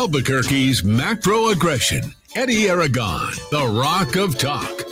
Albuquerque's 0.00 0.82
macro 0.82 1.48
aggression. 1.48 2.14
Eddie 2.34 2.70
Aragon, 2.70 3.32
the 3.50 3.66
Rock 3.66 4.16
of 4.16 4.38
Talk. 4.38 4.86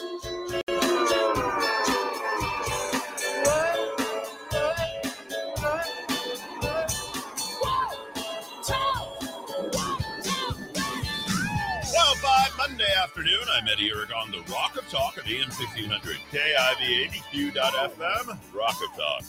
Well, 11.91 12.15
by 12.23 12.49
Monday 12.59 12.85
afternoon. 13.03 13.41
I'm 13.51 13.67
Eddie 13.67 13.89
Aragon, 13.89 14.31
the 14.31 14.43
Rock 14.53 14.77
of 14.77 14.87
Talk 14.91 15.17
at 15.17 15.27
AM 15.27 15.49
1600 15.49 16.19
KIV80Q.FM, 16.31 18.39
Rock 18.53 18.77
of 18.85 18.95
Talk. 18.95 19.25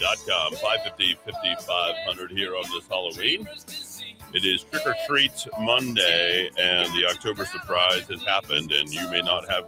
Dot 0.00 0.18
com, 0.28 0.54
550 0.54 1.18
5500 1.24 2.32
here 2.32 2.56
on 2.56 2.64
this 2.72 2.88
Halloween. 2.88 3.46
It 4.34 4.46
is 4.46 4.64
Trick 4.64 4.86
or 4.86 4.94
Treat 5.06 5.46
Monday, 5.60 6.48
and 6.58 6.90
the 6.94 7.06
October 7.06 7.44
surprise 7.44 8.08
has 8.08 8.22
happened, 8.22 8.72
and 8.72 8.88
you 8.88 9.06
may 9.10 9.20
not 9.20 9.46
have 9.50 9.64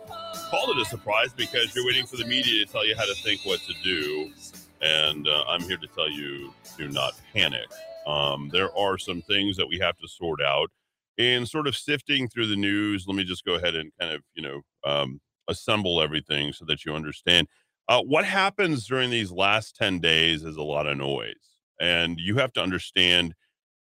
called 0.50 0.74
it 0.74 0.80
a 0.80 0.86
surprise 0.86 1.34
because 1.36 1.74
you're 1.74 1.84
waiting 1.84 2.06
for 2.06 2.16
the 2.16 2.24
media 2.24 2.64
to 2.64 2.72
tell 2.72 2.86
you 2.86 2.96
how 2.96 3.04
to 3.04 3.14
think 3.16 3.42
what 3.44 3.60
to 3.60 3.74
do. 3.82 4.32
And 4.80 5.28
uh, 5.28 5.44
I'm 5.48 5.60
here 5.60 5.76
to 5.76 5.86
tell 5.88 6.10
you 6.10 6.54
do 6.78 6.88
not 6.88 7.12
panic. 7.34 7.66
Um, 8.06 8.48
there 8.54 8.74
are 8.74 8.96
some 8.96 9.20
things 9.20 9.58
that 9.58 9.66
we 9.66 9.78
have 9.80 9.98
to 9.98 10.08
sort 10.08 10.40
out. 10.40 10.70
In 11.18 11.44
sort 11.44 11.66
of 11.66 11.76
sifting 11.76 12.26
through 12.26 12.46
the 12.46 12.56
news, 12.56 13.04
let 13.06 13.16
me 13.16 13.24
just 13.24 13.44
go 13.44 13.56
ahead 13.56 13.74
and 13.74 13.92
kind 14.00 14.14
of, 14.14 14.22
you 14.34 14.42
know, 14.42 14.62
um, 14.84 15.20
assemble 15.46 16.00
everything 16.00 16.54
so 16.54 16.64
that 16.64 16.86
you 16.86 16.94
understand. 16.94 17.48
Uh, 17.86 18.00
what 18.00 18.24
happens 18.24 18.86
during 18.86 19.10
these 19.10 19.30
last 19.30 19.76
10 19.76 20.00
days 20.00 20.42
is 20.42 20.56
a 20.56 20.62
lot 20.62 20.86
of 20.86 20.96
noise. 20.96 21.34
And 21.78 22.18
you 22.18 22.36
have 22.38 22.52
to 22.54 22.62
understand 22.62 23.34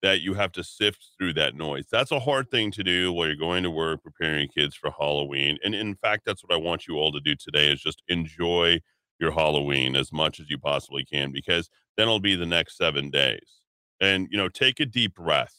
that 0.03 0.21
you 0.21 0.35
have 0.35 0.53
to 0.53 0.63
sift 0.63 1.09
through 1.19 1.35
that 1.35 1.55
noise. 1.55 1.87
That's 1.91 2.13
a 2.13 2.21
hard 2.21 2.51
thing 2.51 2.71
to 2.73 2.85
do 2.85 3.13
while 3.13 3.27
you're 3.27 3.37
going 3.37 3.65
to 3.65 3.71
work, 3.71 4.03
preparing 4.03 4.49
kids 4.49 4.77
for 4.77 4.91
Halloween. 4.91 5.59
And 5.65 5.75
in 5.75 5.97
fact, 5.97 6.23
that's 6.25 6.43
what 6.45 6.55
I 6.55 6.59
want 6.59 6.87
you 6.87 6.97
all 6.97 7.13
to 7.13 7.21
do 7.21 7.35
today 7.35 7.73
is 7.73 7.81
just 7.81 8.03
enjoy 8.09 8.81
your 9.19 9.33
Halloween 9.33 9.97
as 9.97 10.13
much 10.13 10.39
as 10.39 10.49
you 10.49 10.59
possibly 10.59 11.05
can, 11.05 11.33
because 11.33 11.69
then 11.97 12.07
it'll 12.07 12.21
be 12.21 12.37
the 12.37 12.47
next 12.47 12.77
seven 12.77 13.11
days. 13.11 13.61
And, 14.01 14.29
you 14.31 14.39
know, 14.39 14.49
take 14.49 14.79
a 14.79 14.87
deep 14.87 15.17
breath. 15.17 15.57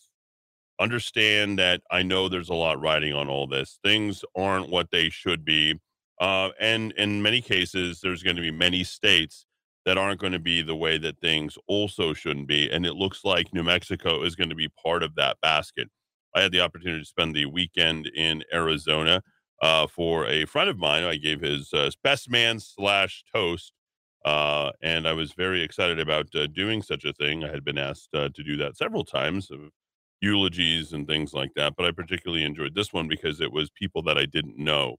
Understand 0.80 1.60
that 1.60 1.82
I 1.92 2.04
know 2.04 2.30
there's 2.30 2.48
a 2.48 2.54
lot 2.54 2.80
riding 2.80 3.14
on 3.14 3.28
all 3.28 3.48
this. 3.48 3.80
Things 3.84 4.24
aren't 4.38 4.70
what 4.70 4.92
they 4.92 5.10
should 5.10 5.44
be. 5.44 5.76
Uh, 6.22 6.52
and 6.60 6.94
in 6.94 7.22
many 7.22 7.42
cases, 7.42 8.00
there's 8.02 8.24
going 8.24 8.38
to 8.38 8.42
be 8.42 8.52
many 8.52 8.86
states 8.86 9.46
that 9.86 9.98
aren't 9.98 10.20
going 10.20 10.34
to 10.34 10.40
be 10.40 10.62
the 10.62 10.76
way 10.76 10.98
that 10.98 11.20
things 11.20 11.58
also 11.68 12.14
shouldn't 12.14 12.48
be. 12.48 12.70
And 12.70 12.86
it 12.86 12.96
looks 12.96 13.24
like 13.24 13.54
New 13.54 13.64
Mexico 13.64 14.24
is 14.24 14.36
going 14.36 14.50
to 14.50 14.56
be 14.56 14.70
part 14.70 15.04
of 15.04 15.16
that 15.16 15.38
basket. 15.42 15.90
I 16.36 16.42
had 16.42 16.52
the 16.52 16.62
opportunity 16.62 17.02
to 17.02 17.08
spend 17.08 17.36
the 17.36 17.46
weekend 17.46 18.08
in 18.08 18.44
Arizona 18.54 19.22
uh, 19.62 19.88
for 19.88 20.28
a 20.28 20.46
friend 20.46 20.70
of 20.70 20.78
mine. 20.78 21.04
I 21.04 21.16
gave 21.16 21.42
his 21.42 21.74
uh, 21.74 21.90
best 22.04 22.30
man 22.30 22.60
slash 22.60 23.24
toast. 23.34 23.74
Uh, 24.26 24.72
and 24.82 25.08
I 25.08 25.14
was 25.14 25.32
very 25.34 25.64
excited 25.64 26.00
about 26.00 26.28
uh, 26.36 26.48
doing 26.48 26.82
such 26.82 27.06
a 27.06 27.14
thing. 27.14 27.44
I 27.44 27.50
had 27.50 27.64
been 27.64 27.78
asked 27.78 28.10
uh, 28.14 28.30
to 28.36 28.44
do 28.44 28.58
that 28.58 28.78
several 28.78 29.06
times 29.06 29.50
eulogies 30.22 30.94
and 30.94 31.08
things 31.08 31.34
like 31.34 31.52
that. 31.56 31.74
But 31.78 31.86
I 31.86 31.92
particularly 31.92 32.44
enjoyed 32.44 32.76
this 32.76 32.94
one 32.94 33.08
because 33.08 33.42
it 33.42 33.52
was 33.52 33.70
people 33.70 34.02
that 34.04 34.18
I 34.18 34.26
didn't 34.26 34.58
know. 34.58 34.98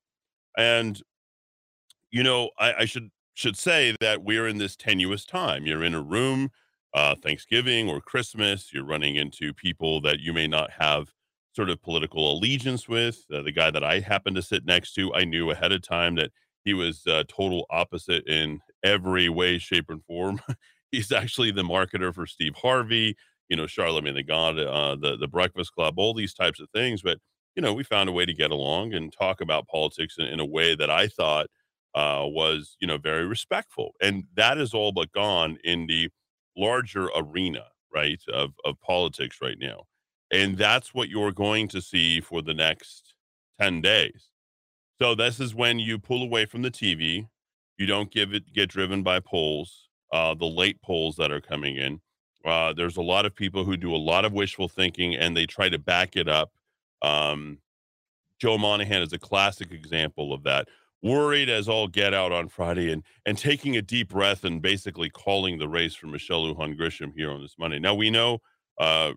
And, 0.56 1.00
you 2.10 2.22
know, 2.22 2.50
I, 2.58 2.74
I 2.80 2.84
should 2.86 3.10
should 3.41 3.56
say 3.56 3.96
that 4.00 4.22
we're 4.22 4.46
in 4.46 4.58
this 4.58 4.77
tenuous 4.77 5.24
time. 5.24 5.64
You're 5.64 5.83
in 5.83 5.94
a 5.94 6.02
room, 6.02 6.50
uh, 6.92 7.14
Thanksgiving 7.14 7.88
or 7.88 7.98
Christmas, 7.98 8.70
you're 8.70 8.84
running 8.84 9.16
into 9.16 9.55
people 9.55 10.02
that 10.02 10.20
you 10.20 10.34
may 10.34 10.47
not 10.47 10.70
have 10.72 11.14
sort 11.56 11.70
of 11.70 11.80
political 11.80 12.30
allegiance 12.30 12.86
with. 12.86 13.24
Uh, 13.32 13.41
the 13.41 13.50
guy 13.50 13.70
that 13.70 13.82
I 13.82 14.00
happened 14.00 14.37
to 14.37 14.42
sit 14.42 14.66
next 14.66 14.92
to, 14.94 15.14
I 15.14 15.25
knew 15.25 15.50
ahead 15.50 15.72
of 15.72 15.81
time 15.81 16.16
that 16.16 16.32
he 16.66 16.75
was 16.75 17.06
uh, 17.06 17.25
total 17.28 17.64
opposite 17.70 18.26
in 18.28 18.60
every 18.84 19.31
way, 19.31 19.56
shape, 19.56 19.87
and 19.88 20.04
form. 20.04 20.43
He's 20.93 21.10
actually 21.10 21.50
the 21.50 21.62
marketer 21.62 22.14
for 22.14 22.26
Steve 22.26 22.56
Harvey, 22.56 23.16
you 23.48 23.56
know, 23.56 23.66
Charlemagne 23.66 24.16
the 24.16 24.22
God, 24.22 24.59
uh, 24.59 24.97
the 24.97 25.16
the 25.16 25.28
Breakfast 25.28 25.72
Club, 25.72 25.94
all 25.97 26.12
these 26.12 26.34
types 26.34 26.60
of 26.60 26.69
things. 26.75 27.00
But 27.00 27.16
you 27.56 27.62
know, 27.62 27.72
we 27.72 27.84
found 27.84 28.10
a 28.10 28.12
way 28.12 28.26
to 28.26 28.34
get 28.34 28.50
along 28.50 28.93
and 28.93 29.10
talk 29.10 29.41
about 29.41 29.66
politics 29.66 30.16
in, 30.19 30.26
in 30.26 30.41
a 30.41 30.44
way 30.44 30.75
that 30.75 30.91
I 30.91 31.09
thought 31.09 31.47
uh, 31.94 32.24
was, 32.24 32.76
you 32.80 32.86
know, 32.86 32.98
very 32.98 33.26
respectful. 33.26 33.94
And 34.00 34.24
that 34.34 34.58
is 34.58 34.74
all 34.74 34.92
but 34.92 35.12
gone 35.12 35.58
in 35.64 35.86
the 35.86 36.08
larger 36.56 37.08
arena, 37.16 37.64
right, 37.94 38.20
of, 38.32 38.52
of 38.64 38.80
politics 38.80 39.38
right 39.42 39.58
now. 39.58 39.84
And 40.32 40.56
that's 40.56 40.94
what 40.94 41.08
you're 41.08 41.32
going 41.32 41.68
to 41.68 41.80
see 41.80 42.20
for 42.20 42.42
the 42.42 42.54
next 42.54 43.14
10 43.60 43.80
days. 43.80 44.30
So 45.00 45.14
this 45.14 45.40
is 45.40 45.54
when 45.54 45.78
you 45.78 45.98
pull 45.98 46.22
away 46.22 46.44
from 46.44 46.62
the 46.62 46.70
TV. 46.70 47.26
You 47.78 47.86
don't 47.86 48.10
give 48.10 48.34
it 48.34 48.52
get 48.52 48.68
driven 48.68 49.02
by 49.02 49.20
polls, 49.20 49.88
uh, 50.12 50.34
the 50.34 50.46
late 50.46 50.80
polls 50.82 51.16
that 51.16 51.32
are 51.32 51.40
coming 51.40 51.76
in. 51.76 52.00
Uh, 52.44 52.72
there's 52.72 52.98
a 52.98 53.02
lot 53.02 53.26
of 53.26 53.34
people 53.34 53.64
who 53.64 53.76
do 53.76 53.94
a 53.94 53.96
lot 53.96 54.24
of 54.24 54.32
wishful 54.32 54.68
thinking 54.68 55.14
and 55.14 55.36
they 55.36 55.46
try 55.46 55.68
to 55.68 55.78
back 55.78 56.16
it 56.16 56.28
up. 56.28 56.52
Um, 57.02 57.58
Joe 58.38 58.58
Monahan 58.58 59.02
is 59.02 59.12
a 59.12 59.18
classic 59.18 59.72
example 59.72 60.32
of 60.32 60.42
that 60.44 60.68
worried 61.03 61.49
as 61.49 61.69
all 61.69 61.88
get 61.88 62.12
out 62.12 62.33
on 62.33 62.49
Friday 62.49 62.93
and 62.93 63.03
and 63.25 63.38
taking 63.38 63.77
a 63.77 63.83
deep 63.83 64.09
breath 64.09 64.44
and 64.44 64.61
basically 64.61 65.09
calling 65.11 65.59
the 65.59 65.69
race 65.69 65.94
for 65.94 66.06
Michelle 66.06 66.44
Lujan 66.44 66.78
Grisham 66.78 67.12
here 67.15 67.31
on 67.31 67.41
this 67.41 67.56
Monday. 67.59 67.78
Now 67.78 67.94
we 67.94 68.11
know 68.11 68.38
uh, 68.78 69.12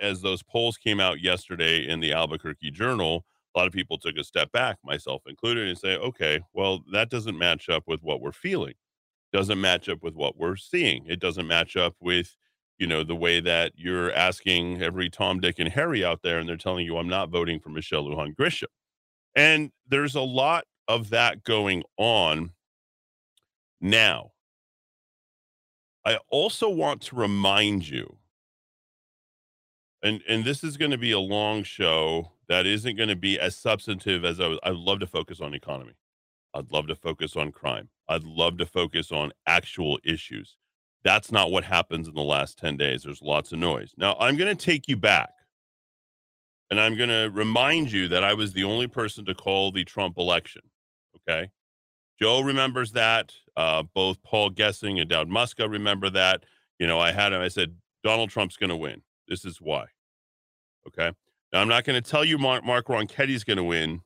as 0.00 0.22
those 0.22 0.42
polls 0.42 0.76
came 0.76 1.00
out 1.00 1.20
yesterday 1.20 1.86
in 1.86 2.00
the 2.00 2.12
Albuquerque 2.12 2.70
Journal, 2.70 3.24
a 3.54 3.58
lot 3.58 3.66
of 3.66 3.72
people 3.72 3.98
took 3.98 4.16
a 4.16 4.24
step 4.24 4.50
back, 4.52 4.78
myself 4.84 5.22
included, 5.26 5.68
and 5.68 5.78
say, 5.78 5.96
okay, 5.96 6.40
well 6.52 6.82
that 6.92 7.10
doesn't 7.10 7.38
match 7.38 7.68
up 7.68 7.84
with 7.86 8.02
what 8.02 8.20
we're 8.20 8.32
feeling, 8.32 8.74
doesn't 9.32 9.60
match 9.60 9.88
up 9.88 10.02
with 10.02 10.14
what 10.14 10.36
we're 10.36 10.56
seeing, 10.56 11.04
it 11.06 11.20
doesn't 11.20 11.46
match 11.46 11.76
up 11.76 11.94
with 12.00 12.36
you 12.78 12.86
know 12.86 13.04
the 13.04 13.14
way 13.14 13.40
that 13.40 13.72
you're 13.76 14.10
asking 14.12 14.82
every 14.82 15.10
Tom, 15.10 15.38
Dick, 15.38 15.58
and 15.58 15.68
Harry 15.68 16.04
out 16.04 16.22
there, 16.22 16.38
and 16.38 16.48
they're 16.48 16.56
telling 16.56 16.86
you 16.86 16.96
I'm 16.96 17.08
not 17.08 17.30
voting 17.30 17.60
for 17.60 17.68
Michelle 17.68 18.04
Lujan 18.04 18.34
Grisham. 18.34 18.64
And 19.36 19.70
there's 19.86 20.16
a 20.16 20.22
lot 20.22 20.64
of 20.90 21.10
that 21.10 21.44
going 21.44 21.84
on 21.96 22.50
now. 23.80 24.32
I 26.04 26.18
also 26.30 26.68
want 26.68 27.00
to 27.02 27.16
remind 27.16 27.88
you, 27.88 28.16
and 30.02 30.20
and 30.28 30.44
this 30.44 30.64
is 30.64 30.76
going 30.76 30.90
to 30.90 30.98
be 30.98 31.12
a 31.12 31.20
long 31.20 31.62
show 31.62 32.32
that 32.48 32.66
isn't 32.66 32.96
going 32.96 33.08
to 33.08 33.16
be 33.16 33.38
as 33.38 33.56
substantive 33.56 34.24
as 34.24 34.40
I 34.40 34.48
was. 34.48 34.58
I'd 34.64 34.74
love 34.74 34.98
to 34.98 35.06
focus 35.06 35.40
on 35.40 35.54
economy. 35.54 35.94
I'd 36.54 36.72
love 36.72 36.88
to 36.88 36.96
focus 36.96 37.36
on 37.36 37.52
crime. 37.52 37.88
I'd 38.08 38.24
love 38.24 38.58
to 38.58 38.66
focus 38.66 39.12
on 39.12 39.32
actual 39.46 40.00
issues. 40.02 40.56
That's 41.04 41.30
not 41.30 41.52
what 41.52 41.62
happens 41.62 42.08
in 42.08 42.14
the 42.14 42.22
last 42.22 42.58
10 42.58 42.76
days. 42.76 43.04
There's 43.04 43.22
lots 43.22 43.52
of 43.52 43.60
noise. 43.60 43.94
Now, 43.96 44.16
I'm 44.18 44.36
going 44.36 44.54
to 44.54 44.66
take 44.66 44.88
you 44.88 44.96
back 44.96 45.30
and 46.70 46.80
I'm 46.80 46.96
going 46.96 47.08
to 47.08 47.30
remind 47.32 47.90
you 47.90 48.08
that 48.08 48.24
I 48.24 48.34
was 48.34 48.52
the 48.52 48.64
only 48.64 48.86
person 48.86 49.24
to 49.26 49.34
call 49.34 49.72
the 49.72 49.84
Trump 49.84 50.18
election. 50.18 50.62
Okay. 51.16 51.50
Joe 52.20 52.40
remembers 52.40 52.92
that. 52.92 53.32
Uh, 53.56 53.82
both 53.82 54.22
Paul 54.22 54.50
Gessing 54.50 55.00
and 55.00 55.08
Dowd 55.08 55.28
Muska 55.28 55.70
remember 55.70 56.10
that. 56.10 56.44
You 56.78 56.86
know, 56.86 56.98
I 56.98 57.12
had 57.12 57.32
him, 57.32 57.40
I 57.40 57.48
said, 57.48 57.76
Donald 58.02 58.30
Trump's 58.30 58.56
going 58.56 58.70
to 58.70 58.76
win. 58.76 59.02
This 59.28 59.44
is 59.44 59.58
why. 59.60 59.86
Okay. 60.86 61.12
Now, 61.52 61.60
I'm 61.60 61.68
not 61.68 61.84
going 61.84 62.00
to 62.00 62.10
tell 62.10 62.24
you 62.24 62.38
Mark, 62.38 62.64
Mark 62.64 62.86
Ronchetti's 62.86 63.44
going 63.44 63.56
to 63.56 63.64
win 63.64 64.00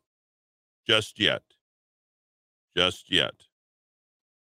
just 0.87 1.20
yet. 1.20 1.43
Just 2.76 3.10
yet. 3.10 3.34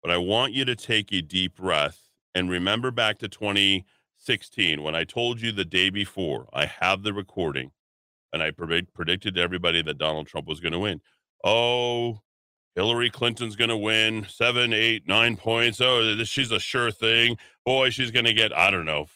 But 0.02 0.12
I 0.12 0.18
want 0.18 0.54
you 0.54 0.66
to 0.66 0.76
take 0.76 1.12
a 1.12 1.22
deep 1.22 1.56
breath 1.56 2.08
and 2.34 2.50
remember 2.50 2.92
back 2.92 3.20
to 3.20 3.28
2016 3.28 4.82
when 4.82 4.96
I 4.96 5.04
told 5.04 5.42
you 5.42 5.52
the 5.52 5.66
day 5.66 5.90
before, 5.90 6.48
I 6.54 6.66
have 6.66 7.04
the 7.04 7.14
recording 7.14 7.72
and 8.34 8.42
I 8.44 8.52
predicted 8.52 9.36
to 9.36 9.42
everybody 9.42 9.82
that 9.82 9.98
Donald 9.98 10.28
Trump 10.28 10.48
was 10.48 10.60
going 10.60 10.74
to 10.74 10.80
win. 10.80 11.02
Oh, 11.44 12.22
Hillary 12.78 13.10
Clinton's 13.10 13.56
going 13.56 13.72
to 13.72 13.76
win 13.76 14.28
seven, 14.30 14.72
eight, 14.72 15.08
nine 15.08 15.36
points. 15.36 15.82
Oh, 15.82 16.16
she's 16.26 16.52
a 16.52 16.60
sure 16.60 16.92
thing. 16.92 17.36
Boy, 17.66 17.90
she's 17.90 18.12
going 18.12 18.26
to 18.26 18.34
get, 18.34 18.56
I 18.56 18.70
don't 18.70 18.86
know, 18.86 19.08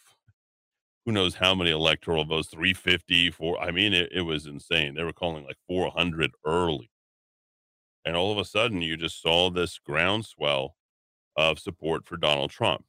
who 1.05 1.11
knows 1.11 1.35
how 1.35 1.53
many 1.53 1.69
electoral 1.69 2.25
votes 2.25 2.47
350, 2.47 3.29
four. 3.29 3.61
I 3.61 3.69
mean, 3.69 3.93
it, 3.93 4.09
it 4.11 4.21
was 4.23 4.47
insane. 4.47 4.95
They 4.95 5.03
were 5.03 5.13
calling 5.13 5.45
like 5.45 5.57
400 5.67 6.31
early. 6.43 6.89
And 8.03 8.15
all 8.15 8.31
of 8.31 8.39
a 8.39 8.45
sudden, 8.45 8.81
you 8.81 8.97
just 8.97 9.21
saw 9.21 9.51
this 9.51 9.77
groundswell 9.77 10.75
of 11.37 11.59
support 11.59 12.07
for 12.07 12.17
Donald 12.17 12.49
Trump. 12.49 12.83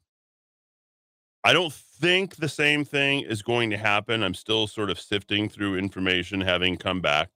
I 1.43 1.53
don't 1.53 1.71
think 1.71 2.37
the 2.37 2.49
same 2.49 2.83
thing 2.83 3.19
is 3.19 3.43
going 3.43 3.69
to 3.69 3.77
happen. 3.77 4.23
I'm 4.23 4.33
still 4.33 4.65
sort 4.65 4.89
of 4.89 4.99
sifting 4.99 5.49
through 5.49 5.77
information 5.77 6.41
having 6.41 6.77
come 6.77 6.99
back. 6.99 7.29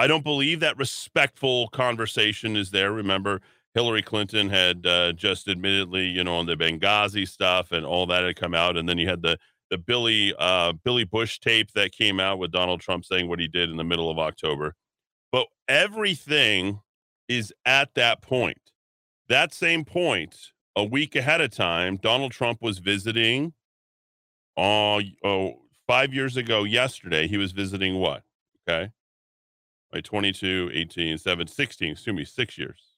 I 0.00 0.06
don't 0.06 0.24
believe 0.24 0.60
that 0.60 0.78
respectful 0.78 1.68
conversation 1.68 2.56
is 2.56 2.70
there. 2.70 2.90
Remember, 2.90 3.42
Hillary 3.74 4.00
Clinton 4.00 4.48
had 4.48 4.86
uh, 4.86 5.12
just 5.12 5.46
admittedly, 5.46 6.06
you 6.06 6.24
know, 6.24 6.36
on 6.36 6.46
the 6.46 6.56
Benghazi 6.56 7.28
stuff 7.28 7.70
and 7.70 7.84
all 7.84 8.06
that 8.06 8.24
had 8.24 8.36
come 8.36 8.54
out, 8.54 8.78
and 8.78 8.88
then 8.88 8.96
you 8.96 9.06
had 9.06 9.20
the 9.20 9.36
the 9.68 9.76
Billy 9.76 10.34
uh, 10.38 10.72
Billy 10.72 11.04
Bush 11.04 11.38
tape 11.38 11.72
that 11.72 11.92
came 11.92 12.18
out 12.18 12.38
with 12.38 12.50
Donald 12.50 12.80
Trump 12.80 13.04
saying 13.04 13.28
what 13.28 13.40
he 13.40 13.46
did 13.46 13.68
in 13.68 13.76
the 13.76 13.84
middle 13.84 14.10
of 14.10 14.18
October. 14.18 14.74
But 15.32 15.48
everything 15.68 16.80
is 17.28 17.52
at 17.66 17.94
that 17.94 18.22
point. 18.22 18.72
That 19.28 19.52
same 19.52 19.84
point, 19.84 20.34
a 20.74 20.82
week 20.82 21.14
ahead 21.14 21.42
of 21.42 21.50
time, 21.50 21.98
Donald 21.98 22.32
Trump 22.32 22.62
was 22.62 22.78
visiting. 22.78 23.52
Uh, 24.56 25.00
oh, 25.22 25.60
five 25.86 26.14
years 26.14 26.38
ago, 26.38 26.64
yesterday, 26.64 27.28
he 27.28 27.36
was 27.36 27.52
visiting 27.52 27.96
what? 27.96 28.22
Okay. 28.66 28.90
Right, 29.92 30.04
22, 30.04 30.70
18, 30.72 31.18
7, 31.18 31.46
16, 31.46 31.92
excuse 31.92 32.16
me, 32.16 32.24
six 32.24 32.56
years. 32.56 32.90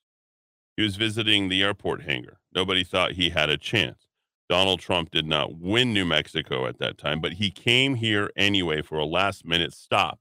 He 0.77 0.83
was 0.83 0.97
visiting 0.97 1.49
the 1.49 1.63
airport 1.63 2.03
hangar. 2.03 2.39
Nobody 2.55 2.85
thought 2.85 3.13
he 3.13 3.31
had 3.31 3.51
a 3.51 3.57
chance. 3.57 4.07
Donald 4.49 4.81
Trump 4.81 5.11
did 5.11 5.27
not 5.27 5.57
win 5.59 5.95
New 5.95 6.05
Mexico 6.05 6.67
at 6.67 6.79
that 6.79 6.99
time, 6.99 7.21
but 7.21 7.35
he 7.35 7.51
came 7.51 7.95
here 7.95 8.31
anyway 8.37 8.83
for 8.83 8.99
a 8.99 9.05
last 9.05 9.47
minute 9.47 9.73
stop. 9.73 10.19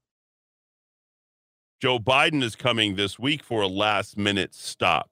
Joe 1.81 1.99
Biden 1.99 2.43
is 2.43 2.55
coming 2.55 2.95
this 2.95 3.17
week 3.17 3.43
for 3.43 3.61
a 3.61 3.67
last 3.67 4.17
minute 4.17 4.53
stop. 4.53 5.09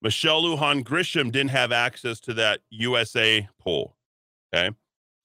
Michelle 0.00 0.42
Lujan 0.42 0.84
Grisham 0.84 1.32
didn't 1.32 1.50
have 1.50 1.72
access 1.72 2.20
to 2.20 2.34
that 2.34 2.60
USA 2.70 3.48
poll. 3.60 3.96
Okay. 4.54 4.74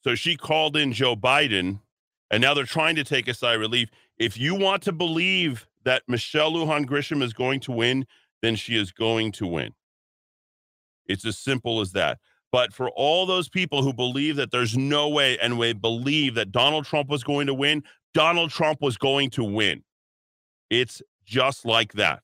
So 0.04 0.16
she 0.16 0.36
called 0.36 0.76
in 0.76 0.92
Joe 0.92 1.16
Biden, 1.16 1.80
and 2.32 2.42
now 2.42 2.54
they're 2.54 2.66
trying 2.66 2.96
to 2.96 3.04
take 3.04 3.28
a 3.28 3.34
sigh 3.34 3.54
of 3.54 3.62
relief. 3.62 3.90
If 4.18 4.38
you 4.38 4.56
want 4.56 4.84
to 4.84 4.92
believe 4.92 5.68
that 5.86 6.04
Michelle 6.08 6.54
Lujan 6.54 6.86
Grisham 6.86 7.22
is 7.22 7.34
going 7.34 7.60
to 7.62 7.72
win, 7.72 8.06
then 8.42 8.56
she 8.56 8.76
is 8.76 8.92
going 8.92 9.32
to 9.34 9.48
win. 9.48 9.74
It's 11.08 11.26
as 11.26 11.38
simple 11.38 11.82
as 11.82 11.92
that. 11.94 12.20
But 12.52 12.72
for 12.72 12.90
all 12.92 13.26
those 13.26 13.50
people 13.50 13.82
who 13.82 13.94
believe 13.94 14.36
that 14.36 14.52
there's 14.52 14.78
no 14.78 15.10
way 15.10 15.38
and 15.40 15.58
we 15.58 15.74
believe 15.74 16.36
that 16.36 16.52
Donald 16.52 16.86
Trump 16.86 17.10
was 17.10 17.24
going 17.24 17.48
to 17.48 17.54
win, 17.54 17.84
Donald 18.14 18.52
Trump 18.52 18.80
was 18.82 18.96
going 18.96 19.32
to 19.32 19.44
win. 19.44 19.84
It's 20.70 21.02
just 21.26 21.66
like 21.66 21.94
that. 21.94 22.22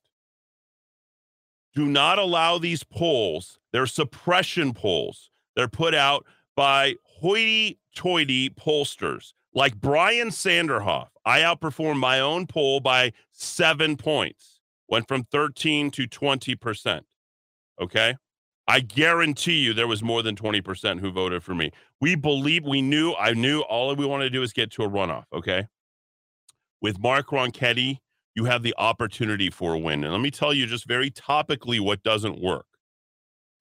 Do 1.74 1.86
not 1.86 2.18
allow 2.18 2.58
these 2.58 2.84
polls, 2.84 3.58
they're 3.72 3.86
suppression 3.86 4.72
polls. 4.72 5.30
They're 5.56 5.68
put 5.68 5.94
out 5.94 6.26
by 6.56 6.94
hoity 7.04 7.78
toity 7.94 8.50
pollsters 8.50 9.32
like 9.54 9.80
Brian 9.80 10.28
Sanderoff. 10.28 11.08
I 11.24 11.40
outperformed 11.40 11.98
my 11.98 12.20
own 12.20 12.46
poll 12.46 12.80
by 12.80 13.12
seven 13.32 13.96
points, 13.96 14.60
went 14.88 15.08
from 15.08 15.24
13 15.24 15.90
to 15.92 16.06
20%. 16.06 17.00
Okay. 17.80 18.14
I 18.68 18.80
guarantee 18.80 19.58
you 19.58 19.74
there 19.74 19.88
was 19.88 20.02
more 20.02 20.22
than 20.22 20.36
20% 20.36 21.00
who 21.00 21.10
voted 21.10 21.42
for 21.42 21.54
me. 21.54 21.72
We 22.00 22.14
believe, 22.14 22.64
we 22.64 22.82
knew, 22.82 23.14
I 23.14 23.32
knew 23.32 23.60
all 23.62 23.94
we 23.96 24.06
wanted 24.06 24.24
to 24.24 24.30
do 24.30 24.42
is 24.42 24.52
get 24.52 24.70
to 24.72 24.84
a 24.84 24.88
runoff. 24.88 25.24
Okay. 25.32 25.66
With 26.80 27.00
Mark 27.00 27.28
Ronchetti, 27.28 27.98
you 28.34 28.44
have 28.44 28.62
the 28.62 28.74
opportunity 28.78 29.50
for 29.50 29.74
a 29.74 29.78
win. 29.78 30.04
And 30.04 30.12
let 30.12 30.20
me 30.20 30.30
tell 30.30 30.54
you 30.54 30.66
just 30.66 30.86
very 30.86 31.10
topically 31.10 31.80
what 31.80 32.02
doesn't 32.04 32.40
work. 32.40 32.66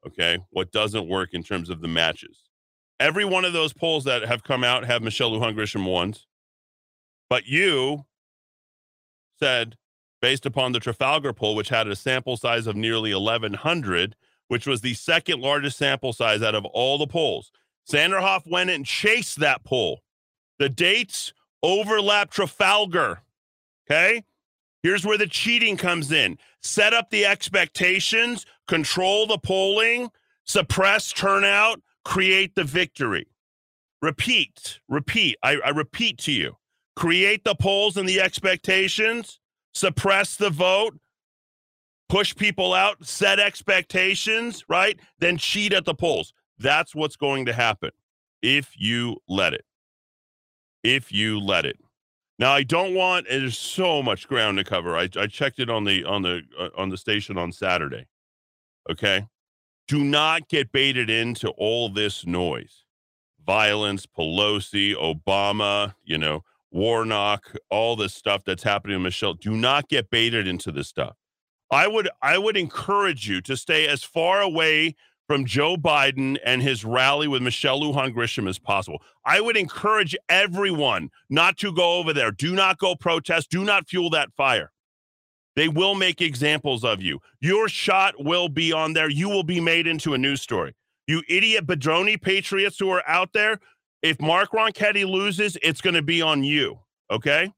Okay. 0.06 0.38
What 0.52 0.72
doesn't 0.72 1.08
work 1.08 1.30
in 1.34 1.42
terms 1.42 1.70
of 1.70 1.82
the 1.82 1.88
matches. 1.88 2.49
Every 3.00 3.26
one 3.26 3.46
of 3.46 3.54
those 3.54 3.74
polls 3.74 4.04
that 4.04 4.24
have 4.24 4.44
come 4.44 4.64
out 4.64 4.86
have 4.86 5.02
Michelle 5.02 5.32
Lujan 5.32 5.56
Grisham 5.56 5.90
won. 5.90 6.16
But 7.30 7.48
you 7.48 8.06
said, 9.40 9.78
based 10.22 10.46
upon 10.46 10.74
the 10.74 10.80
Trafalgar 10.80 11.34
poll, 11.34 11.56
which 11.56 11.70
had 11.70 11.88
a 11.88 11.96
sample 11.96 12.36
size 12.36 12.68
of 12.68 12.76
nearly 12.76 13.14
1,100, 13.14 14.16
which 14.50 14.68
was 14.68 14.82
the 14.82 14.96
second 14.96 15.40
largest 15.40 15.78
sample 15.78 16.12
size 16.12 16.42
out 16.42 16.56
of 16.56 16.66
all 16.66 16.98
the 16.98 17.08
polls, 17.08 17.52
Sanderoff 17.90 18.46
went 18.46 18.70
and 18.70 18.86
chased 18.86 19.40
that 19.40 19.64
poll. 19.64 20.02
The 20.58 20.70
dates 20.70 21.34
overlap 21.64 22.32
Trafalgar. 22.32 23.22
Okay. 23.90 24.24
Here's 24.84 25.06
where 25.06 25.18
the 25.18 25.28
cheating 25.28 25.78
comes 25.78 26.12
in 26.12 26.38
set 26.62 26.94
up 26.94 27.10
the 27.10 27.26
expectations, 27.26 28.46
control 28.68 29.26
the 29.26 29.38
polling, 29.38 30.10
suppress 30.46 31.12
turnout, 31.12 31.82
create 32.10 32.56
the 32.56 32.64
victory. 32.64 33.28
Repeat, 34.02 34.80
repeat. 34.90 35.38
I, 35.44 35.58
I 35.64 35.70
repeat 35.70 36.18
to 36.20 36.32
you 36.32 36.58
create 36.96 37.44
the 37.44 37.56
polls 37.56 37.98
and 37.98 38.10
the 38.10 38.20
expectations, 38.20 39.40
suppress 39.74 40.36
the 40.36 40.50
vote, 40.50 40.98
push 42.10 42.36
people 42.36 42.74
out, 42.74 43.06
set 43.06 43.40
expectations, 43.40 44.66
right? 44.68 45.00
Then 45.20 45.38
cheat 45.38 45.72
at 45.72 45.86
the 45.86 45.94
polls. 45.94 46.34
That's 46.58 46.96
what's 46.96 47.16
going 47.16 47.46
to 47.46 47.54
happen 47.54 47.92
if 48.42 48.74
you 48.76 49.18
let 49.30 49.54
it. 49.54 49.64
If 50.84 51.12
you 51.12 51.40
let 51.40 51.66
it. 51.66 51.78
Now 52.40 52.54
I 52.54 52.64
don't 52.64 52.96
want. 52.96 53.28
There's 53.30 53.58
so 53.58 54.02
much 54.02 54.28
ground 54.28 54.58
to 54.58 54.64
cover. 54.64 54.98
I, 54.98 55.10
I 55.16 55.28
checked 55.28 55.60
it 55.60 55.70
on 55.70 55.84
the 55.84 56.04
on 56.06 56.24
the 56.24 56.42
uh, 56.58 56.70
on 56.76 56.90
the 56.90 56.98
station 56.98 57.38
on 57.38 57.52
Saturday. 57.52 58.08
Okay, 58.90 59.28
do 59.90 60.04
not 60.04 60.48
get 60.48 60.72
baited 60.72 61.10
into 61.10 61.50
all 61.58 61.90
this 61.90 62.24
noise, 62.24 62.86
violence, 63.44 64.06
Pelosi, 64.06 64.96
Obama, 64.96 65.96
you 66.06 66.18
know, 66.18 66.44
Warnock, 66.72 67.56
all 67.72 67.96
this 67.96 68.14
stuff 68.14 68.44
that's 68.46 68.62
happening 68.62 69.02
Michelle. 69.02 69.34
Do 69.34 69.52
not 69.52 69.90
get 69.90 70.12
baited 70.12 70.48
into 70.48 70.72
this 70.72 70.88
stuff. 70.88 71.18
I 71.72 71.88
would 71.88 72.08
I 72.22 72.38
would 72.38 72.56
encourage 72.56 73.28
you 73.28 73.42
to 73.42 73.58
stay 73.58 73.88
as 73.88 74.04
far 74.04 74.42
away 74.42 74.96
from 75.28 75.46
Joe 75.46 75.76
Biden 75.76 76.38
and 76.46 76.62
his 76.62 76.86
rally 76.86 77.28
with 77.28 77.42
Michelle 77.42 77.82
Lujan 77.82 78.14
Grisham 78.14 78.48
as 78.48 78.60
possible. 78.60 79.02
I 79.26 79.42
would 79.42 79.58
encourage 79.58 80.16
everyone 80.30 81.10
not 81.32 81.58
to 81.58 81.74
go 81.74 81.98
over 81.98 82.14
there. 82.14 82.32
Do 82.32 82.54
not 82.54 82.78
go 82.78 82.96
protest. 82.96 83.50
Do 83.50 83.64
not 83.64 83.90
fuel 83.90 84.12
that 84.12 84.32
fire. 84.34 84.72
They 85.60 85.68
will 85.68 85.94
make 85.94 86.22
examples 86.22 86.86
of 86.86 87.02
you. 87.02 87.20
Your 87.42 87.68
shot 87.68 88.16
will 88.18 88.48
be 88.48 88.72
on 88.72 88.94
there. 88.94 89.10
You 89.10 89.28
will 89.28 89.44
be 89.44 89.60
made 89.60 89.88
into 89.88 90.14
a 90.14 90.18
news 90.18 90.42
story. 90.42 90.74
You 91.06 91.22
idiot 91.28 91.68
Bedonie 91.68 92.22
patriots 92.22 92.80
who 92.80 92.90
are 92.92 93.04
out 93.06 93.34
there, 93.34 93.60
if 94.02 94.22
Mark 94.22 94.52
Ronchetti 94.52 95.06
loses, 95.06 95.58
it's 95.62 95.82
going 95.82 95.96
to 95.96 96.02
be 96.02 96.22
on 96.22 96.46
you. 96.46 96.80
Okay? 97.12 97.52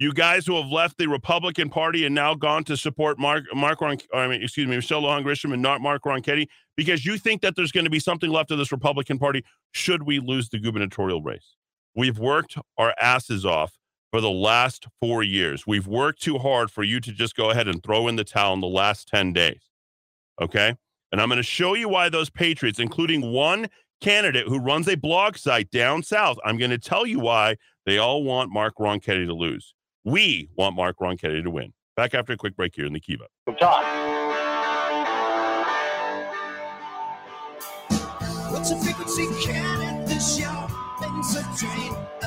You 0.00 0.12
guys 0.12 0.48
who 0.48 0.60
have 0.60 0.72
left 0.72 0.98
the 0.98 1.06
Republican 1.06 1.70
Party 1.70 2.06
and 2.06 2.12
now 2.12 2.34
gone 2.34 2.64
to 2.64 2.76
support 2.76 3.20
Mark 3.20 3.44
Mark 3.54 3.80
Ron, 3.82 3.98
I 4.12 4.26
mean, 4.26 4.42
excuse 4.42 4.66
me, 4.66 4.74
Michelle 4.74 5.02
Lujan 5.02 5.22
Grisham 5.22 5.52
and 5.52 5.62
not 5.62 5.80
Mark 5.80 6.02
Ronchetti 6.02 6.48
because 6.76 7.06
you 7.06 7.18
think 7.18 7.42
that 7.42 7.54
there's 7.54 7.70
going 7.70 7.84
to 7.84 7.90
be 7.90 8.00
something 8.00 8.30
left 8.30 8.50
of 8.50 8.58
this 8.58 8.72
Republican 8.72 9.16
Party 9.16 9.44
should 9.70 10.02
we 10.02 10.18
lose 10.18 10.48
the 10.48 10.58
gubernatorial 10.58 11.22
race. 11.22 11.54
We've 11.94 12.18
worked 12.18 12.58
our 12.78 12.92
asses 13.00 13.46
off 13.46 13.77
for 14.10 14.20
the 14.20 14.30
last 14.30 14.86
four 15.00 15.22
years. 15.22 15.66
We've 15.66 15.86
worked 15.86 16.22
too 16.22 16.38
hard 16.38 16.70
for 16.70 16.82
you 16.82 17.00
to 17.00 17.12
just 17.12 17.36
go 17.36 17.50
ahead 17.50 17.68
and 17.68 17.82
throw 17.82 18.08
in 18.08 18.16
the 18.16 18.24
towel 18.24 18.54
in 18.54 18.60
the 18.60 18.66
last 18.66 19.08
10 19.08 19.32
days. 19.32 19.60
Okay. 20.40 20.74
And 21.12 21.20
I'm 21.20 21.28
going 21.28 21.38
to 21.38 21.42
show 21.42 21.74
you 21.74 21.88
why 21.88 22.08
those 22.08 22.30
Patriots, 22.30 22.78
including 22.78 23.32
one 23.32 23.68
candidate 24.00 24.46
who 24.46 24.58
runs 24.58 24.88
a 24.88 24.94
blog 24.94 25.36
site 25.36 25.70
down 25.70 26.02
south, 26.02 26.38
I'm 26.44 26.58
going 26.58 26.70
to 26.70 26.78
tell 26.78 27.06
you 27.06 27.18
why 27.18 27.56
they 27.86 27.98
all 27.98 28.22
want 28.22 28.52
Mark 28.52 28.74
Ronchetti 28.78 29.26
to 29.26 29.34
lose. 29.34 29.74
We 30.04 30.48
want 30.56 30.76
Mark 30.76 30.98
Ronchetti 31.00 31.42
to 31.42 31.50
win. 31.50 31.72
Back 31.96 32.14
after 32.14 32.32
a 32.32 32.36
quick 32.36 32.56
break 32.56 32.74
here 32.74 32.86
in 32.86 32.92
the 32.92 33.00
Kiva. 33.00 33.24
Talk. 33.58 33.84
What's 38.52 38.70
the 38.70 38.76
frequency? 38.76 39.26
Kenneth 39.42 40.08
this 40.08 40.38
show? 40.38 40.68
Things 41.00 41.36
are 41.36 41.56
drain. 41.56 42.17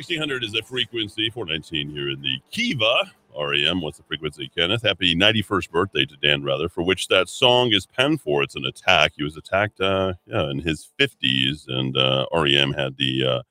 1600 0.00 0.44
is 0.44 0.54
a 0.54 0.62
frequency, 0.62 1.28
419 1.28 1.90
here 1.90 2.08
in 2.08 2.22
the 2.22 2.38
Kiva. 2.50 3.12
REM, 3.38 3.82
what's 3.82 3.98
the 3.98 4.02
frequency, 4.04 4.50
Kenneth? 4.56 4.82
Happy 4.82 5.14
91st 5.14 5.70
birthday 5.70 6.06
to 6.06 6.16
Dan 6.22 6.42
Rather, 6.42 6.70
for 6.70 6.82
which 6.82 7.08
that 7.08 7.28
song 7.28 7.72
is 7.72 7.84
penned 7.84 8.22
for. 8.22 8.42
It's 8.42 8.56
an 8.56 8.64
attack. 8.64 9.12
He 9.16 9.22
was 9.22 9.36
attacked 9.36 9.78
uh, 9.78 10.14
yeah, 10.24 10.50
in 10.50 10.60
his 10.60 10.88
50s, 10.98 11.68
and 11.68 11.96
uh, 11.98 12.24
REM 12.32 12.72
had 12.72 12.96
the, 12.96 13.44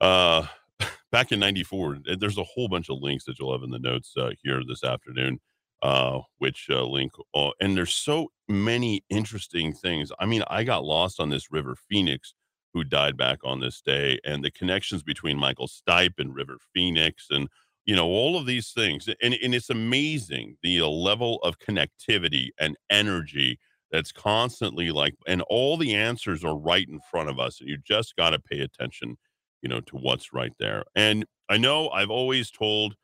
uh, 0.00 0.04
uh, 0.04 0.46
back 1.12 1.30
in 1.30 1.38
94, 1.38 1.98
there's 2.18 2.36
a 2.38 2.42
whole 2.42 2.66
bunch 2.68 2.90
of 2.90 2.98
links 3.00 3.24
that 3.26 3.38
you'll 3.38 3.52
have 3.52 3.62
in 3.62 3.70
the 3.70 3.78
notes 3.78 4.12
uh, 4.16 4.32
here 4.42 4.62
this 4.66 4.82
afternoon. 4.82 5.38
uh, 5.82 6.20
which 6.38 6.66
uh, 6.70 6.82
link. 6.84 7.12
Uh, 7.34 7.50
and 7.60 7.76
there's 7.76 7.94
so 7.94 8.28
many 8.48 9.04
interesting 9.10 9.72
things. 9.72 10.10
I 10.18 10.26
mean, 10.26 10.42
I 10.48 10.64
got 10.64 10.84
lost 10.84 11.20
on 11.20 11.28
this 11.30 11.52
River 11.52 11.76
Phoenix, 11.88 12.34
who 12.76 12.84
died 12.84 13.16
back 13.16 13.38
on 13.42 13.58
this 13.58 13.80
day, 13.80 14.18
and 14.22 14.44
the 14.44 14.50
connections 14.50 15.02
between 15.02 15.38
Michael 15.38 15.66
Stipe 15.66 16.18
and 16.18 16.34
River 16.34 16.58
Phoenix, 16.74 17.28
and 17.30 17.48
you 17.86 17.96
know 17.96 18.06
all 18.06 18.36
of 18.36 18.44
these 18.44 18.72
things. 18.72 19.08
And, 19.22 19.34
and 19.42 19.54
it's 19.54 19.70
amazing 19.70 20.58
the 20.62 20.82
level 20.82 21.38
of 21.42 21.58
connectivity 21.58 22.50
and 22.60 22.76
energy 22.90 23.58
that's 23.90 24.12
constantly 24.12 24.90
like, 24.90 25.14
and 25.26 25.40
all 25.42 25.78
the 25.78 25.94
answers 25.94 26.44
are 26.44 26.56
right 26.56 26.86
in 26.86 27.00
front 27.10 27.30
of 27.30 27.40
us, 27.40 27.60
and 27.60 27.68
you 27.70 27.78
just 27.78 28.14
got 28.16 28.30
to 28.30 28.38
pay 28.38 28.60
attention, 28.60 29.16
you 29.62 29.70
know, 29.70 29.80
to 29.80 29.96
what's 29.96 30.34
right 30.34 30.52
there. 30.58 30.84
And 30.94 31.24
I 31.48 31.56
know 31.56 31.88
I've 31.88 32.10
always 32.10 32.50
told 32.50 32.94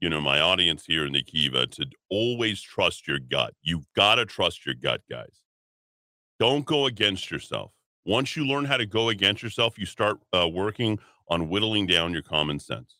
you 0.00 0.08
know, 0.08 0.20
my 0.20 0.40
audience 0.40 0.86
here 0.86 1.04
in 1.04 1.12
the 1.12 1.22
Kiva 1.22 1.66
to 1.66 1.86
always 2.08 2.62
trust 2.62 3.06
your 3.06 3.18
gut. 3.18 3.52
You've 3.60 3.84
got 3.94 4.14
to 4.14 4.24
trust 4.24 4.64
your 4.64 4.74
gut, 4.74 5.02
guys. 5.10 5.44
Don't 6.38 6.64
go 6.64 6.86
against 6.86 7.30
yourself. 7.30 7.72
Once 8.04 8.36
you 8.36 8.46
learn 8.46 8.64
how 8.64 8.76
to 8.76 8.86
go 8.86 9.08
against 9.08 9.42
yourself, 9.42 9.78
you 9.78 9.86
start 9.86 10.18
uh, 10.32 10.48
working 10.48 10.98
on 11.28 11.48
whittling 11.48 11.86
down 11.86 12.12
your 12.12 12.22
common 12.22 12.58
sense. 12.58 12.96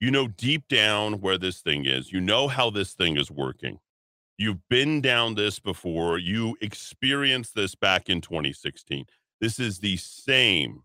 You 0.00 0.10
know 0.10 0.28
deep 0.28 0.68
down 0.68 1.20
where 1.20 1.36
this 1.36 1.60
thing 1.60 1.84
is. 1.84 2.12
You 2.12 2.20
know 2.20 2.48
how 2.48 2.70
this 2.70 2.94
thing 2.94 3.16
is 3.16 3.30
working. 3.30 3.78
You've 4.38 4.66
been 4.68 5.02
down 5.02 5.34
this 5.34 5.58
before. 5.58 6.18
You 6.18 6.56
experienced 6.62 7.54
this 7.54 7.74
back 7.74 8.08
in 8.08 8.22
2016. 8.22 9.04
This 9.40 9.58
is 9.58 9.78
the 9.78 9.98
same, 9.98 10.82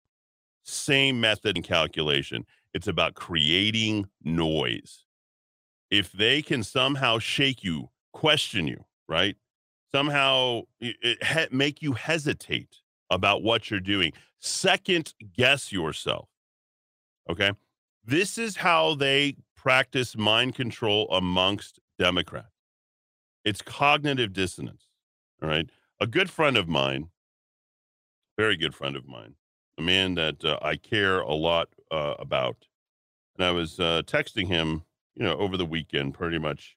same 0.63 1.21
method 1.21 1.55
and 1.55 1.63
calculation. 1.63 2.45
It's 2.73 2.87
about 2.87 3.13
creating 3.13 4.09
noise 4.23 5.05
if 5.89 6.11
they 6.11 6.41
can 6.41 6.63
somehow 6.63 7.19
shake 7.19 7.63
you, 7.63 7.89
question 8.11 8.67
you, 8.67 8.85
right? 9.07 9.35
Somehow 9.93 10.63
it, 10.79 10.95
it 11.01 11.53
make 11.53 11.81
you 11.81 11.93
hesitate 11.93 12.81
about 13.09 13.43
what 13.43 13.69
you're 13.69 13.79
doing, 13.79 14.13
second 14.39 15.13
guess 15.35 15.71
yourself. 15.71 16.27
Okay. 17.29 17.51
This 18.03 18.37
is 18.37 18.55
how 18.55 18.95
they 18.95 19.35
practice 19.55 20.15
mind 20.15 20.55
control 20.55 21.09
amongst 21.11 21.79
Democrats. 21.97 22.51
It's 23.43 23.61
cognitive 23.61 24.33
dissonance. 24.33 24.87
All 25.41 25.49
right. 25.49 25.69
A 25.99 26.07
good 26.07 26.29
friend 26.29 26.57
of 26.57 26.67
mine, 26.67 27.09
very 28.37 28.57
good 28.57 28.75
friend 28.75 28.95
of 28.95 29.07
mine, 29.07 29.35
a 29.77 29.81
man 29.81 30.15
that 30.15 30.43
uh, 30.43 30.59
I 30.61 30.75
care 30.75 31.21
a 31.21 31.33
lot 31.33 31.69
uh, 31.91 32.15
about. 32.19 32.57
And 33.37 33.45
I 33.45 33.51
was 33.51 33.79
uh, 33.79 34.01
texting 34.05 34.47
him 34.47 34.83
you 35.15 35.23
know, 35.23 35.35
over 35.37 35.57
the 35.57 35.65
weekend, 35.65 36.13
pretty 36.13 36.39
much 36.39 36.75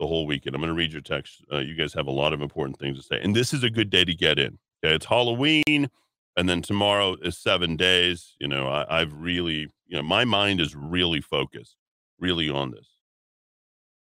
the 0.00 0.06
whole 0.06 0.26
weekend. 0.26 0.54
I'm 0.54 0.60
going 0.60 0.72
to 0.72 0.76
read 0.76 0.92
your 0.92 1.02
text. 1.02 1.44
Uh, 1.52 1.58
you 1.58 1.74
guys 1.74 1.94
have 1.94 2.06
a 2.06 2.12
lot 2.12 2.32
of 2.32 2.40
important 2.40 2.78
things 2.78 2.96
to 2.98 3.02
say. 3.02 3.20
And 3.22 3.36
this 3.36 3.52
is 3.52 3.62
a 3.62 3.70
good 3.70 3.90
day 3.90 4.04
to 4.04 4.14
get 4.14 4.38
in. 4.38 4.58
Okay. 4.84 4.94
It's 4.94 5.06
Halloween. 5.06 5.88
And 6.36 6.48
then 6.48 6.62
tomorrow 6.62 7.16
is 7.22 7.38
seven 7.38 7.76
days. 7.76 8.34
You 8.38 8.48
know, 8.48 8.66
I, 8.68 9.00
I've 9.00 9.14
really, 9.14 9.72
you 9.86 9.96
know, 9.96 10.02
my 10.02 10.24
mind 10.24 10.60
is 10.60 10.74
really 10.74 11.20
focused, 11.20 11.76
really 12.18 12.50
on 12.50 12.72
this. 12.72 12.88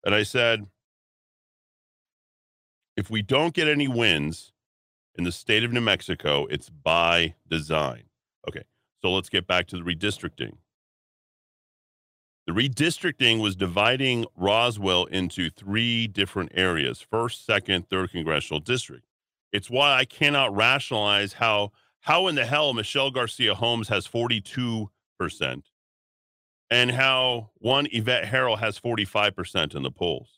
And 0.05 0.15
I 0.15 0.25
said, 0.25 0.67
if 2.97 3.09
we 3.09 3.23
don't 3.23 3.55
get 3.55 3.69
any 3.69 3.87
wins 3.87 4.53
in 5.15 5.25
the 5.25 5.33
state 5.33 5.65
of 5.65 5.73
New 5.73 5.81
Mexico, 5.81 6.47
it's 6.47 6.69
by 6.69 7.35
design. 7.49 8.05
Okay. 8.49 8.65
So 9.01 9.13
let's 9.13 9.29
get 9.29 9.47
back 9.47 9.69
to 9.69 9.77
the 9.77 9.83
redistricting. 9.83 10.57
The 12.47 12.53
redistricting 12.53 13.41
was 13.41 13.55
dividing 13.55 14.27
Roswell 14.35 15.05
into 15.05 15.51
three 15.51 16.09
different 16.09 16.51
areas 16.55 17.01
first, 17.01 17.47
second, 17.47 17.89
third 17.89 18.11
congressional 18.11 18.59
district. 18.59 19.08
It's 19.52 19.71
why 19.71 19.95
I 19.95 20.05
cannot 20.05 20.55
rationalize 20.55 21.35
how 21.35 21.73
how 22.00 22.28
in 22.28 22.35
the 22.35 22.47
hell 22.47 22.73
Michelle 22.75 23.11
Garcia 23.11 23.55
Holmes 23.55 23.88
has 23.88 24.07
42% 24.07 24.88
and 26.71 26.90
how 26.90 27.50
one 27.57 27.87
Yvette 27.90 28.25
Herrell 28.25 28.57
has 28.57 28.78
45% 28.78 29.75
in 29.75 29.83
the 29.83 29.90
polls. 29.90 30.31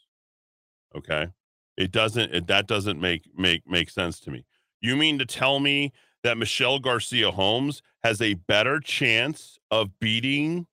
Okay? 0.96 1.28
It 1.76 1.92
doesn't 1.92 2.34
it, 2.34 2.46
that 2.48 2.66
doesn't 2.66 3.00
make 3.00 3.28
make 3.36 3.66
make 3.68 3.90
sense 3.90 4.20
to 4.20 4.30
me. 4.30 4.44
You 4.80 4.96
mean 4.96 5.18
to 5.18 5.26
tell 5.26 5.60
me 5.60 5.92
that 6.22 6.38
Michelle 6.38 6.78
Garcia 6.78 7.30
Holmes 7.30 7.82
has 8.02 8.20
a 8.20 8.34
better 8.34 8.80
chance 8.80 9.58
of 9.70 9.98
beating 10.00 10.66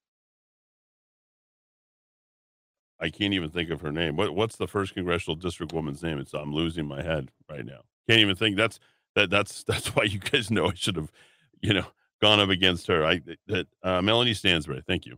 I 3.00 3.10
can't 3.10 3.34
even 3.34 3.52
think 3.52 3.70
of 3.70 3.82
her 3.82 3.92
name. 3.92 4.16
What 4.16 4.34
what's 4.36 4.56
the 4.56 4.68
first 4.68 4.94
congressional 4.94 5.36
district 5.36 5.72
woman's 5.74 6.02
name? 6.02 6.18
It's 6.18 6.34
I'm 6.34 6.54
losing 6.54 6.88
my 6.88 7.02
head 7.04 7.30
right 7.50 7.66
now. 7.66 7.82
Can't 8.10 8.22
even 8.22 8.36
think. 8.36 8.56
That's 8.56 8.80
that 9.16 9.30
that's 9.30 9.64
that's 9.68 9.96
why 9.96 10.04
you 10.04 10.20
guys 10.20 10.50
know 10.52 10.68
I 10.68 10.74
should 10.74 10.96
have, 10.96 11.12
you 11.62 11.74
know, 11.74 11.86
gone 12.22 12.40
up 12.40 12.50
against 12.50 12.88
her. 12.88 13.06
I 13.06 13.22
that 13.48 13.68
uh, 13.84 14.02
Melanie 14.02 14.34
Stansbury. 14.34 14.84
Thank 14.88 15.06
you, 15.06 15.18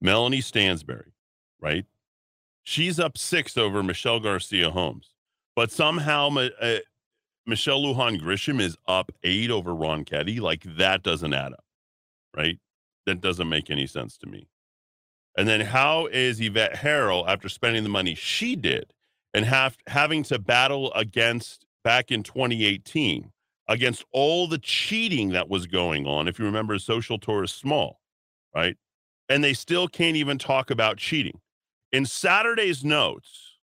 Melanie 0.00 0.40
Stansbury. 0.40 1.12
Right, 1.60 1.86
she's 2.64 2.98
up 2.98 3.16
six 3.16 3.56
over 3.56 3.82
Michelle 3.82 4.20
Garcia 4.20 4.70
Holmes, 4.70 5.14
but 5.54 5.70
somehow 5.70 6.28
uh, 6.36 6.78
Michelle 7.46 7.82
Lujan 7.82 8.20
Grisham 8.20 8.60
is 8.60 8.76
up 8.86 9.12
eight 9.22 9.50
over 9.50 9.72
Ronchetti. 9.72 10.40
Like 10.40 10.64
that 10.76 11.02
doesn't 11.02 11.32
add 11.32 11.52
up, 11.52 11.64
right? 12.36 12.58
That 13.06 13.20
doesn't 13.20 13.48
make 13.48 13.70
any 13.70 13.86
sense 13.86 14.16
to 14.18 14.26
me. 14.26 14.48
And 15.36 15.48
then 15.48 15.60
how 15.60 16.06
is 16.06 16.40
Yvette 16.40 16.76
Herrell, 16.76 17.24
after 17.26 17.48
spending 17.48 17.84
the 17.84 17.88
money 17.88 18.14
she 18.14 18.54
did 18.54 18.92
and 19.34 19.44
have, 19.44 19.76
having 19.86 20.22
to 20.24 20.38
battle 20.38 20.92
against 20.94 21.66
back 21.84 22.10
in 22.10 22.22
2018 22.22 23.32
against 23.68 24.04
all 24.12 24.46
the 24.46 24.58
cheating 24.58 25.30
that 25.30 25.48
was 25.48 25.66
going 25.66 26.06
on, 26.06 26.28
if 26.28 26.38
you 26.38 26.44
remember 26.44 26.76
Xochitl 26.76 27.20
Torres 27.20 27.52
Small, 27.52 28.00
right? 28.54 28.76
And 29.28 29.42
they 29.42 29.54
still 29.54 29.88
can't 29.88 30.16
even 30.16 30.36
talk 30.36 30.70
about 30.70 30.98
cheating. 30.98 31.40
In 31.92 32.04
Saturday's 32.04 32.84
notes, 32.84 33.58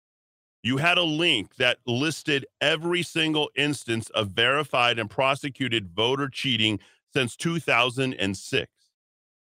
you 0.64 0.78
had 0.78 0.98
a 0.98 1.04
link 1.04 1.56
that 1.56 1.80
listed 1.86 2.46
every 2.62 3.04
single 3.04 3.50
instance 3.56 4.10
of 4.12 4.30
verified 4.30 5.00
and 5.00 5.10
prosecuted 5.10 5.90
voter 5.90 6.30
cheating 6.30 6.80
since 7.14 7.36
2006 7.36 8.72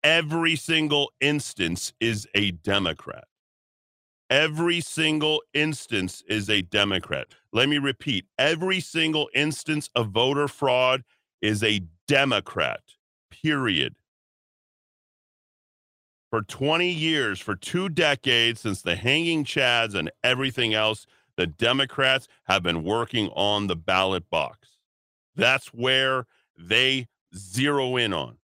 every 0.06 0.56
single 0.56 1.12
instance 1.20 1.92
is 2.00 2.28
a 2.36 2.52
Democrat. 2.52 3.26
Every 4.30 4.82
single 4.82 5.44
instance 5.54 6.24
is 6.28 6.50
a 6.50 6.62
Democrat. 6.64 7.28
Let 7.54 7.70
me 7.70 7.78
repeat 7.78 8.26
every 8.40 8.80
single 8.80 9.30
instance 9.36 9.90
of 9.96 10.10
voter 10.10 10.48
fraud 10.48 11.04
is 11.42 11.64
a 11.64 11.82
Democrat, 12.08 12.82
period. 13.30 13.96
For 16.32 16.42
20 16.42 16.90
years, 16.90 17.40
for 17.40 17.56
two 17.56 17.88
decades, 17.88 18.62
since 18.62 18.82
the 18.82 18.96
hanging 18.96 19.46
chads 19.46 19.94
and 19.94 20.12
everything 20.24 20.74
else, 20.74 21.06
the 21.38 21.48
Democrats 21.48 22.28
have 22.46 22.64
been 22.64 22.84
working 22.84 23.30
on 23.30 23.68
the 23.68 23.76
ballot 23.76 24.30
box. 24.30 24.70
That's 25.36 25.68
where 25.68 26.26
they 26.58 27.08
zero 27.36 27.96
in 27.96 28.12
on. 28.12 28.38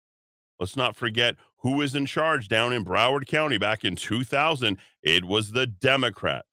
Let's 0.60 0.76
not 0.76 0.96
forget 0.96 1.38
who 1.62 1.74
was 1.74 1.96
in 1.96 2.06
charge 2.06 2.48
down 2.48 2.74
in 2.74 2.86
Broward 2.86 3.28
County 3.28 3.58
back 3.58 3.84
in 3.84 3.96
2000? 3.96 4.78
It 5.04 5.26
was 5.26 5.52
the 5.52 5.68
Democrats. 5.68 6.48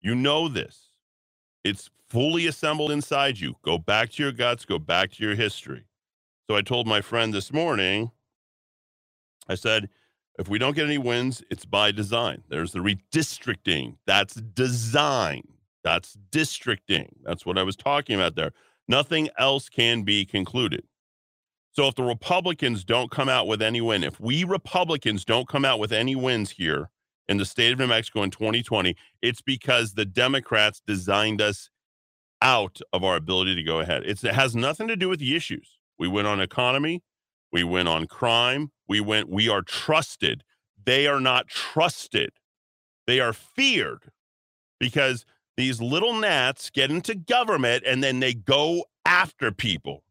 You 0.00 0.14
know 0.14 0.48
this. 0.48 0.90
It's 1.64 1.90
fully 2.08 2.46
assembled 2.46 2.90
inside 2.90 3.38
you. 3.38 3.56
Go 3.62 3.78
back 3.78 4.10
to 4.12 4.22
your 4.22 4.32
guts, 4.32 4.64
go 4.64 4.78
back 4.78 5.12
to 5.12 5.22
your 5.22 5.34
history. 5.34 5.84
So 6.48 6.56
I 6.56 6.62
told 6.62 6.86
my 6.86 7.00
friend 7.00 7.34
this 7.34 7.52
morning, 7.52 8.10
I 9.48 9.54
said, 9.54 9.88
if 10.38 10.48
we 10.48 10.58
don't 10.58 10.76
get 10.76 10.86
any 10.86 10.98
wins, 10.98 11.42
it's 11.50 11.64
by 11.64 11.90
design. 11.90 12.42
There's 12.48 12.72
the 12.72 12.78
redistricting. 12.78 13.96
That's 14.06 14.34
design. 14.34 15.42
That's 15.82 16.16
districting. 16.30 17.16
That's 17.24 17.44
what 17.44 17.58
I 17.58 17.64
was 17.64 17.76
talking 17.76 18.16
about 18.16 18.36
there. 18.36 18.52
Nothing 18.86 19.28
else 19.38 19.68
can 19.68 20.02
be 20.02 20.24
concluded. 20.24 20.84
So 21.78 21.86
if 21.86 21.94
the 21.94 22.02
Republicans 22.02 22.82
don't 22.82 23.08
come 23.08 23.28
out 23.28 23.46
with 23.46 23.62
any 23.62 23.80
win, 23.80 24.02
if 24.02 24.18
we 24.18 24.42
Republicans 24.42 25.24
don't 25.24 25.46
come 25.46 25.64
out 25.64 25.78
with 25.78 25.92
any 25.92 26.16
wins 26.16 26.50
here 26.50 26.90
in 27.28 27.36
the 27.36 27.44
state 27.44 27.72
of 27.72 27.78
New 27.78 27.86
Mexico 27.86 28.24
in 28.24 28.32
2020, 28.32 28.96
it's 29.22 29.40
because 29.40 29.94
the 29.94 30.04
Democrats 30.04 30.82
designed 30.84 31.40
us 31.40 31.70
out 32.42 32.80
of 32.92 33.04
our 33.04 33.14
ability 33.14 33.54
to 33.54 33.62
go 33.62 33.78
ahead. 33.78 34.02
It's, 34.06 34.24
it 34.24 34.34
has 34.34 34.56
nothing 34.56 34.88
to 34.88 34.96
do 34.96 35.08
with 35.08 35.20
the 35.20 35.36
issues. 35.36 35.78
We 36.00 36.08
went 36.08 36.26
on 36.26 36.40
economy, 36.40 37.04
we 37.52 37.62
went 37.62 37.86
on 37.86 38.08
crime, 38.08 38.72
we 38.88 38.98
went, 39.00 39.28
we 39.28 39.48
are 39.48 39.62
trusted. 39.62 40.42
They 40.84 41.06
are 41.06 41.20
not 41.20 41.46
trusted. 41.46 42.30
They 43.06 43.20
are 43.20 43.32
feared 43.32 44.10
because 44.80 45.24
these 45.56 45.80
little 45.80 46.14
gnats 46.14 46.70
get 46.70 46.90
into 46.90 47.14
government 47.14 47.84
and 47.86 48.02
then 48.02 48.18
they 48.18 48.34
go 48.34 48.86
after 49.06 49.52
people. 49.52 50.02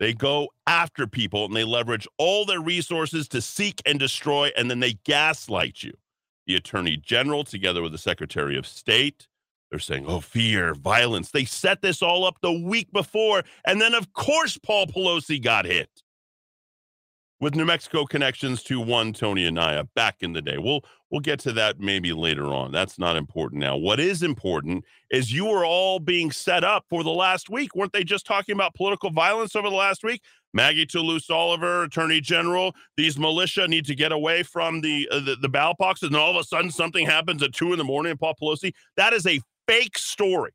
They 0.00 0.14
go 0.14 0.48
after 0.66 1.06
people 1.06 1.44
and 1.44 1.54
they 1.54 1.62
leverage 1.64 2.08
all 2.18 2.46
their 2.46 2.60
resources 2.60 3.28
to 3.28 3.42
seek 3.42 3.82
and 3.86 4.00
destroy, 4.00 4.50
and 4.56 4.70
then 4.70 4.80
they 4.80 4.94
gaslight 5.04 5.82
you. 5.84 5.92
the 6.46 6.56
attorney 6.56 6.96
general 6.96 7.44
together 7.44 7.82
with 7.82 7.92
the 7.92 7.98
secretary 7.98 8.56
of 8.58 8.66
state. 8.66 9.28
They're 9.70 9.78
saying, 9.78 10.06
oh, 10.08 10.20
fear, 10.20 10.74
violence. 10.74 11.30
They 11.30 11.44
set 11.44 11.80
this 11.80 12.02
all 12.02 12.24
up 12.24 12.38
the 12.42 12.52
week 12.52 12.92
before. 12.92 13.44
And 13.64 13.80
then, 13.80 13.94
of 13.94 14.12
course, 14.14 14.58
Paul 14.58 14.86
Pelosi 14.88 15.40
got 15.40 15.64
hit 15.64 15.90
with 17.40 17.54
New 17.54 17.64
Mexico 17.64 18.04
connections 18.04 18.62
to 18.64 18.80
one 18.80 19.12
Toney 19.12 19.46
Anaya 19.46 19.84
back 19.94 20.16
in 20.20 20.32
the 20.32 20.42
day. 20.42 20.58
We'll 20.58 20.84
we'll 21.10 21.20
get 21.20 21.40
to 21.40 21.52
that 21.52 21.80
maybe 21.80 22.12
later 22.12 22.46
on. 22.46 22.70
That's 22.70 22.98
not 22.98 23.16
important 23.16 23.60
now. 23.60 23.76
What 23.76 23.98
is 23.98 24.22
important 24.22 24.84
is 25.10 25.32
you 25.32 25.46
were 25.46 25.64
all 25.64 25.98
being 25.98 26.30
set 26.30 26.62
up 26.62 26.84
for 26.88 27.02
the 27.02 27.10
last 27.10 27.50
week. 27.50 27.74
Weren't 27.74 27.92
they 27.92 28.04
just 28.04 28.26
talking 28.26 28.54
about 28.54 28.74
political 28.74 29.10
violence 29.10 29.56
over 29.56 29.70
the 29.70 29.76
last 29.76 30.04
week? 30.04 30.22
Maggie 30.52 30.86
Toulouse 30.86 31.30
Oliver, 31.30 31.84
Attorney 31.84 32.20
General, 32.20 32.74
these 32.96 33.18
militia 33.18 33.68
need 33.68 33.86
to 33.86 33.94
get 33.94 34.12
away 34.12 34.42
from 34.42 34.80
the, 34.80 35.08
uh, 35.10 35.20
the 35.20 35.36
the 35.40 35.48
ballot 35.48 35.78
box, 35.78 36.02
and 36.02 36.14
all 36.14 36.30
of 36.30 36.36
a 36.36 36.44
sudden 36.44 36.70
something 36.70 37.06
happens 37.06 37.42
at 37.42 37.54
two 37.54 37.72
in 37.72 37.78
the 37.78 37.84
morning. 37.84 38.16
Paul 38.16 38.34
Pelosi, 38.40 38.72
that 38.96 39.12
is 39.12 39.26
a 39.26 39.40
fake 39.66 39.96
story. 39.96 40.52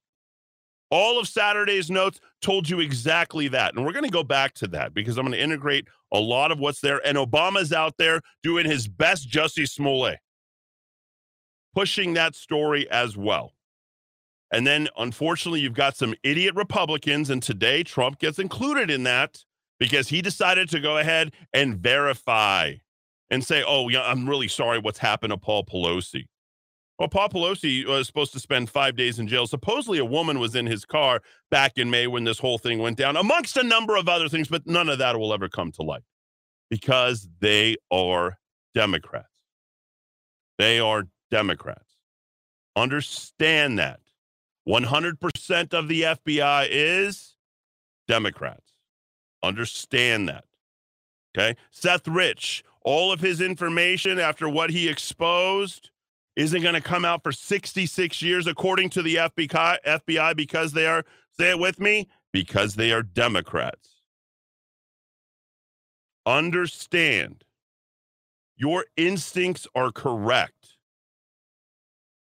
All 0.91 1.19
of 1.19 1.27
Saturday's 1.27 1.89
notes 1.89 2.19
told 2.41 2.69
you 2.69 2.79
exactly 2.79 3.47
that. 3.49 3.75
And 3.75 3.85
we're 3.85 3.91
going 3.91 4.05
to 4.05 4.11
go 4.11 4.23
back 4.23 4.53
to 4.55 4.67
that 4.67 4.93
because 4.93 5.17
I'm 5.17 5.25
going 5.25 5.37
to 5.37 5.43
integrate 5.43 5.87
a 6.11 6.19
lot 6.19 6.51
of 6.51 6.59
what's 6.59 6.79
there. 6.79 7.05
And 7.05 7.17
Obama's 7.17 7.73
out 7.73 7.95
there 7.97 8.21
doing 8.43 8.65
his 8.65 8.87
best, 8.87 9.29
Jussie 9.29 9.67
Smollett, 9.67 10.19
pushing 11.73 12.13
that 12.13 12.35
story 12.35 12.89
as 12.89 13.17
well. 13.17 13.53
And 14.51 14.65
then, 14.65 14.87
unfortunately, 14.95 15.59
you've 15.61 15.73
got 15.73 15.97
some 15.97 16.13
idiot 16.23 16.55
Republicans. 16.55 17.29
And 17.29 17.41
today, 17.41 17.83
Trump 17.83 18.19
gets 18.19 18.37
included 18.37 18.91
in 18.91 19.03
that 19.03 19.43
because 19.79 20.07
he 20.09 20.21
decided 20.21 20.69
to 20.69 20.79
go 20.79 20.97
ahead 20.99 21.33
and 21.51 21.77
verify 21.77 22.75
and 23.29 23.43
say, 23.43 23.63
oh, 23.65 23.89
yeah, 23.89 24.03
I'm 24.03 24.29
really 24.29 24.47
sorry 24.47 24.79
what's 24.79 24.99
happened 24.99 25.31
to 25.31 25.37
Paul 25.37 25.65
Pelosi. 25.65 26.27
Well, 26.97 27.09
Paul 27.09 27.29
Pelosi 27.29 27.85
uh, 27.85 27.89
was 27.89 28.07
supposed 28.07 28.33
to 28.33 28.39
spend 28.39 28.69
five 28.69 28.95
days 28.95 29.19
in 29.19 29.27
jail. 29.27 29.47
Supposedly, 29.47 29.99
a 29.99 30.05
woman 30.05 30.39
was 30.39 30.55
in 30.55 30.65
his 30.65 30.85
car 30.85 31.21
back 31.51 31.73
in 31.77 31.89
May 31.89 32.07
when 32.07 32.23
this 32.23 32.39
whole 32.39 32.57
thing 32.57 32.79
went 32.79 32.97
down, 32.97 33.17
amongst 33.17 33.57
a 33.57 33.63
number 33.63 33.97
of 33.97 34.07
other 34.07 34.29
things, 34.29 34.47
but 34.47 34.65
none 34.65 34.87
of 34.87 34.99
that 34.99 35.19
will 35.19 35.33
ever 35.33 35.49
come 35.49 35.71
to 35.73 35.81
light 35.83 36.03
because 36.69 37.27
they 37.41 37.75
are 37.91 38.37
Democrats. 38.73 39.27
They 40.57 40.79
are 40.79 41.07
Democrats. 41.29 41.95
Understand 42.75 43.77
that. 43.79 43.99
100% 44.67 45.73
of 45.73 45.87
the 45.87 46.01
FBI 46.01 46.67
is 46.69 47.35
Democrats. 48.07 48.71
Understand 49.43 50.29
that. 50.29 50.45
Okay. 51.37 51.55
Seth 51.71 52.07
Rich, 52.07 52.63
all 52.81 53.11
of 53.11 53.19
his 53.19 53.41
information 53.41 54.17
after 54.19 54.47
what 54.49 54.69
he 54.69 54.87
exposed 54.87 55.91
isn't 56.35 56.61
going 56.61 56.75
to 56.75 56.81
come 56.81 57.05
out 57.05 57.23
for 57.23 57.31
66 57.31 58.21
years, 58.21 58.47
according 58.47 58.89
to 58.91 59.01
the 59.01 59.15
FBI, 59.15 59.77
FBI, 59.85 60.35
because 60.35 60.73
they 60.73 60.85
are, 60.85 61.05
say 61.37 61.51
it 61.51 61.59
with 61.59 61.79
me, 61.79 62.07
because 62.31 62.75
they 62.75 62.91
are 62.91 63.03
Democrats. 63.03 64.01
Understand 66.25 67.43
your 68.57 68.85
instincts 68.97 69.67
are 69.75 69.91
correct, 69.91 70.77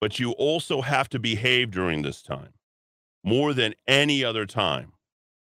but 0.01 0.19
you 0.19 0.31
also 0.31 0.81
have 0.81 1.10
to 1.10 1.19
behave 1.19 1.72
during 1.72 2.01
this 2.01 2.22
time 2.22 2.53
more 3.24 3.53
than 3.53 3.74
any 3.88 4.24
other 4.24 4.45
time. 4.45 4.93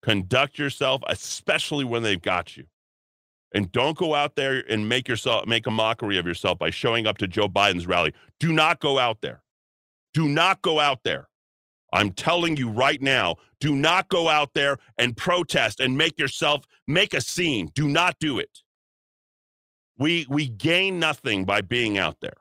Conduct 0.02 0.58
yourself, 0.58 1.02
especially 1.08 1.84
when 1.84 2.02
they've 2.02 2.20
got 2.20 2.56
you. 2.56 2.64
And 3.54 3.70
don't 3.72 3.96
go 3.96 4.14
out 4.16 4.34
there 4.34 4.64
and 4.68 4.88
make 4.88 5.08
yourself 5.08 5.46
make 5.46 5.66
a 5.66 5.70
mockery 5.70 6.18
of 6.18 6.26
yourself 6.26 6.58
by 6.58 6.70
showing 6.70 7.06
up 7.06 7.18
to 7.18 7.28
Joe 7.28 7.48
Biden's 7.48 7.86
rally. 7.86 8.12
Do 8.40 8.52
not 8.52 8.80
go 8.80 8.98
out 8.98 9.20
there. 9.22 9.42
Do 10.12 10.28
not 10.28 10.60
go 10.60 10.80
out 10.80 11.04
there. 11.04 11.28
I'm 11.92 12.10
telling 12.10 12.56
you 12.56 12.68
right 12.68 13.00
now, 13.00 13.36
do 13.60 13.76
not 13.76 14.08
go 14.08 14.28
out 14.28 14.50
there 14.54 14.78
and 14.98 15.16
protest 15.16 15.78
and 15.78 15.96
make 15.96 16.18
yourself 16.18 16.64
make 16.88 17.14
a 17.14 17.20
scene. 17.20 17.70
Do 17.74 17.88
not 17.88 18.18
do 18.18 18.40
it. 18.40 18.58
We 19.96 20.26
we 20.28 20.48
gain 20.48 20.98
nothing 20.98 21.44
by 21.44 21.60
being 21.60 21.96
out 21.96 22.16
there. 22.20 22.38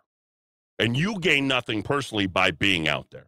And 0.80 0.98
you 0.98 1.20
gain 1.20 1.48
nothing 1.48 1.84
personally 1.84 2.26
by 2.26 2.50
being 2.50 2.88
out 2.88 3.08
there. 3.12 3.28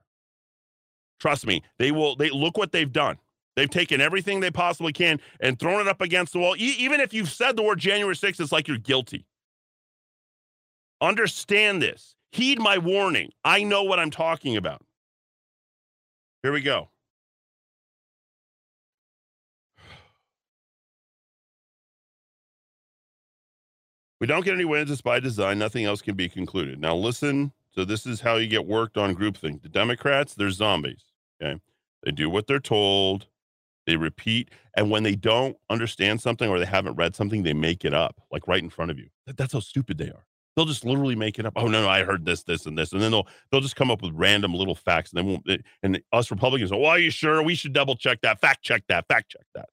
Trust 1.20 1.46
me, 1.46 1.62
they 1.78 1.92
will 1.92 2.16
they 2.16 2.32
look 2.32 2.58
what 2.58 2.72
they've 2.72 2.92
done. 2.92 3.18
They've 3.56 3.70
taken 3.70 4.02
everything 4.02 4.40
they 4.42 4.52
possibly 4.52 4.92
can 4.94 5.20
and 5.40 5.58
thrown 5.58 5.80
it 5.82 5.88
up 5.88 6.02
against 6.02 6.34
the 6.34 6.40
wall. 6.40 6.56
E- 6.58 6.76
even 6.78 7.00
if 7.00 7.14
you've 7.14 7.30
said 7.30 7.56
the 7.56 7.64
word 7.64 7.80
January 7.80 8.16
6th, 8.16 8.40
it's 8.40 8.52
like 8.52 8.68
you're 8.68 8.78
guilty. 8.78 9.26
Understand 11.02 11.82
this. 11.82 12.16
Heed 12.32 12.60
my 12.60 12.78
warning. 12.78 13.32
I 13.44 13.64
know 13.64 13.84
what 13.84 14.00
I'm 14.00 14.12
talking 14.12 14.58
about. 14.58 14.82
Here 16.44 16.52
we 16.52 16.62
go. 16.62 16.90
We 24.22 24.28
don't 24.28 24.46
get 24.46 24.54
any 24.54 24.66
wins. 24.66 24.90
It's 24.90 25.02
by 25.02 25.20
design. 25.20 25.60
Nothing 25.60 25.86
else 25.86 26.02
can 26.02 26.16
be 26.16 26.30
concluded. 26.30 26.80
Now, 26.80 26.96
listen. 26.96 27.52
So, 27.76 27.84
this 27.84 28.06
is 28.06 28.22
how 28.22 28.38
you 28.38 28.48
get 28.48 28.66
worked 28.66 28.98
on 28.98 29.14
groupthink. 29.14 29.62
The 29.62 29.70
Democrats, 29.70 30.34
they're 30.34 30.50
zombies. 30.50 31.04
Okay. 31.44 31.60
They 32.02 32.12
do 32.12 32.30
what 32.30 32.48
they're 32.48 32.62
told. 32.62 33.28
They 33.86 33.98
repeat. 33.98 34.50
And 34.76 34.90
when 34.90 35.04
they 35.04 35.16
don't 35.16 35.58
understand 35.70 36.22
something 36.22 36.50
or 36.50 36.60
they 36.60 36.66
haven't 36.66 36.96
read 36.96 37.16
something, 37.16 37.44
they 37.44 37.54
make 37.54 37.86
it 37.86 37.94
up, 37.94 38.22
like 38.32 38.48
right 38.48 38.62
in 38.62 38.70
front 38.70 38.92
of 38.92 39.00
you. 39.00 39.08
That's 39.28 39.54
how 39.54 39.60
stupid 39.60 39.98
they 39.98 40.10
are. 40.10 40.26
They'll 40.56 40.66
just 40.66 40.86
literally 40.86 41.16
make 41.16 41.38
it 41.38 41.46
up. 41.46 41.54
Oh 41.58 41.68
no, 41.68 41.82
no, 41.82 41.90
I 41.90 42.04
heard 42.04 42.26
this, 42.26 42.44
this, 42.44 42.66
and 42.66 42.78
this, 42.78 42.94
and 42.94 43.02
then 43.02 43.12
they'll 43.12 43.28
they'll 43.52 43.62
just 43.62 43.76
come 43.76 43.92
up 43.92 44.02
with 44.02 44.14
random 44.14 44.54
little 44.54 44.76
facts, 44.76 45.12
and 45.12 45.18
they 45.18 45.30
won't. 45.30 45.46
And 45.84 46.02
us 46.14 46.32
Republicans, 46.32 46.72
well, 46.72 46.86
are 46.86 46.98
you 46.98 47.12
sure? 47.12 47.44
We 47.44 47.56
should 47.56 47.74
double 47.74 47.98
check 47.98 48.22
that, 48.22 48.40
fact 48.40 48.64
check 48.64 48.84
that, 48.88 49.06
fact 49.10 49.32
check 49.32 49.46
that. 49.54 49.68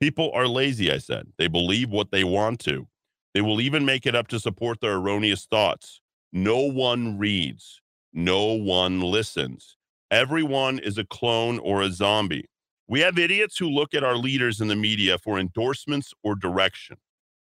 People 0.00 0.30
are 0.34 0.46
lazy. 0.46 0.92
I 0.92 0.98
said 0.98 1.28
they 1.38 1.48
believe 1.48 1.88
what 1.88 2.10
they 2.10 2.24
want 2.24 2.60
to. 2.60 2.88
They 3.32 3.40
will 3.40 3.62
even 3.62 3.86
make 3.86 4.04
it 4.04 4.14
up 4.14 4.28
to 4.28 4.38
support 4.38 4.80
their 4.82 4.96
erroneous 4.96 5.46
thoughts. 5.46 6.02
No 6.30 6.58
one 6.58 7.18
reads. 7.18 7.80
No 8.12 8.52
one 8.52 9.00
listens. 9.00 9.78
Everyone 10.10 10.78
is 10.78 10.98
a 10.98 11.04
clone 11.04 11.58
or 11.58 11.80
a 11.80 11.90
zombie. 11.90 12.50
We 12.92 13.00
have 13.00 13.18
idiots 13.18 13.56
who 13.56 13.70
look 13.70 13.94
at 13.94 14.04
our 14.04 14.18
leaders 14.18 14.60
in 14.60 14.68
the 14.68 14.76
media 14.76 15.16
for 15.16 15.38
endorsements 15.38 16.12
or 16.22 16.34
direction. 16.34 16.98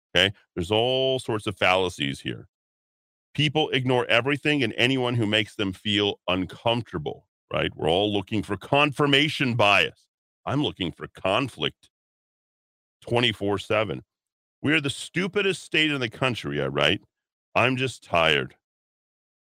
Okay. 0.09 0.33
There's 0.55 0.71
all 0.71 1.19
sorts 1.19 1.45
of 1.45 1.55
fallacies 1.55 2.21
here. 2.21 2.47
People 3.35 3.69
ignore 3.69 4.07
everything 4.07 4.63
and 4.63 4.73
anyone 4.77 5.13
who 5.13 5.27
makes 5.27 5.53
them 5.53 5.73
feel 5.73 6.19
uncomfortable, 6.27 7.27
right? 7.53 7.69
We're 7.75 7.87
all 7.87 8.11
looking 8.11 8.41
for 8.41 8.57
confirmation 8.57 9.53
bias. 9.53 10.07
I'm 10.47 10.63
looking 10.63 10.91
for 10.91 11.07
conflict 11.09 11.91
24 13.01 13.59
7. 13.59 14.03
We 14.63 14.73
are 14.73 14.81
the 14.81 14.89
stupidest 14.89 15.61
state 15.61 15.91
in 15.91 16.01
the 16.01 16.09
country, 16.09 16.59
I 16.59 16.65
write. 16.65 17.01
I'm 17.53 17.77
just 17.77 18.03
tired. 18.03 18.55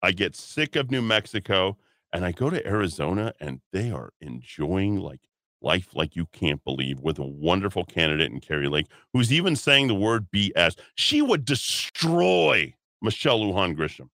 I 0.03 0.11
get 0.11 0.35
sick 0.35 0.75
of 0.75 0.91
New 0.91 1.01
Mexico 1.01 1.77
and 2.11 2.25
I 2.25 2.33
go 2.33 2.49
to 2.49 2.67
Arizona 2.67 3.33
and 3.39 3.61
they 3.71 3.91
are 3.91 4.11
enjoying 4.19 4.97
like 4.97 5.21
life 5.65 5.89
like 5.95 6.15
you 6.15 6.27
can't 6.27 6.63
believe 6.63 7.01
with 7.01 7.19
a 7.19 7.25
wonderful 7.25 7.83
candidate 7.83 8.31
in 8.31 8.39
Kari 8.39 8.69
Lake, 8.69 8.87
who's 9.11 9.33
even 9.33 9.55
saying 9.55 9.87
the 9.87 9.95
word 9.95 10.27
BS. 10.31 10.77
She 10.95 11.21
would 11.21 11.43
destroy 11.43 12.73
Michelle 13.01 13.39
Lujan 13.39 13.75
Grisham. 13.75 14.09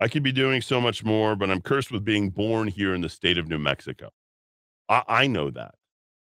I 0.00 0.08
could 0.08 0.22
be 0.22 0.32
doing 0.32 0.60
so 0.62 0.80
much 0.80 1.04
more, 1.04 1.36
but 1.36 1.50
I'm 1.50 1.60
cursed 1.60 1.90
with 1.90 2.04
being 2.04 2.30
born 2.30 2.68
here 2.68 2.94
in 2.94 3.00
the 3.00 3.08
state 3.08 3.38
of 3.38 3.48
New 3.48 3.58
Mexico. 3.58 4.10
I, 4.88 5.02
I 5.08 5.26
know 5.26 5.50
that, 5.50 5.74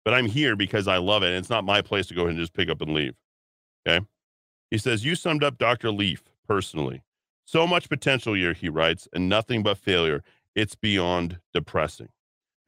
but 0.04 0.14
I'm 0.14 0.26
here 0.26 0.56
because 0.56 0.88
I 0.88 0.98
love 0.98 1.22
it. 1.22 1.28
And 1.28 1.36
it's 1.36 1.50
not 1.50 1.64
my 1.64 1.82
place 1.82 2.06
to 2.06 2.14
go 2.14 2.22
ahead 2.22 2.30
and 2.30 2.38
just 2.38 2.54
pick 2.54 2.68
up 2.68 2.80
and 2.80 2.94
leave. 2.94 3.14
Okay. 3.86 4.04
He 4.70 4.78
says, 4.78 5.04
You 5.04 5.14
summed 5.14 5.44
up 5.44 5.58
Dr. 5.58 5.90
Leaf 5.90 6.22
personally. 6.46 7.02
So 7.44 7.66
much 7.66 7.88
potential 7.88 8.34
here, 8.34 8.52
he 8.52 8.68
writes, 8.68 9.08
and 9.12 9.28
nothing 9.28 9.62
but 9.62 9.76
failure. 9.76 10.22
It's 10.54 10.74
beyond 10.74 11.40
depressing. 11.52 12.08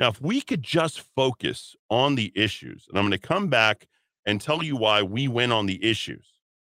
Now, 0.02 0.08
if 0.08 0.20
we 0.20 0.40
could 0.40 0.64
just 0.64 1.04
focus 1.14 1.76
on 1.88 2.16
the 2.16 2.32
issues, 2.34 2.86
and 2.88 2.98
I'm 2.98 3.04
going 3.04 3.12
to 3.12 3.24
come 3.24 3.46
back 3.46 3.86
and 4.26 4.40
tell 4.40 4.60
you 4.64 4.74
why 4.74 5.04
we 5.04 5.28
win 5.28 5.52
on 5.52 5.66
the 5.66 5.80
issues. 5.80 6.26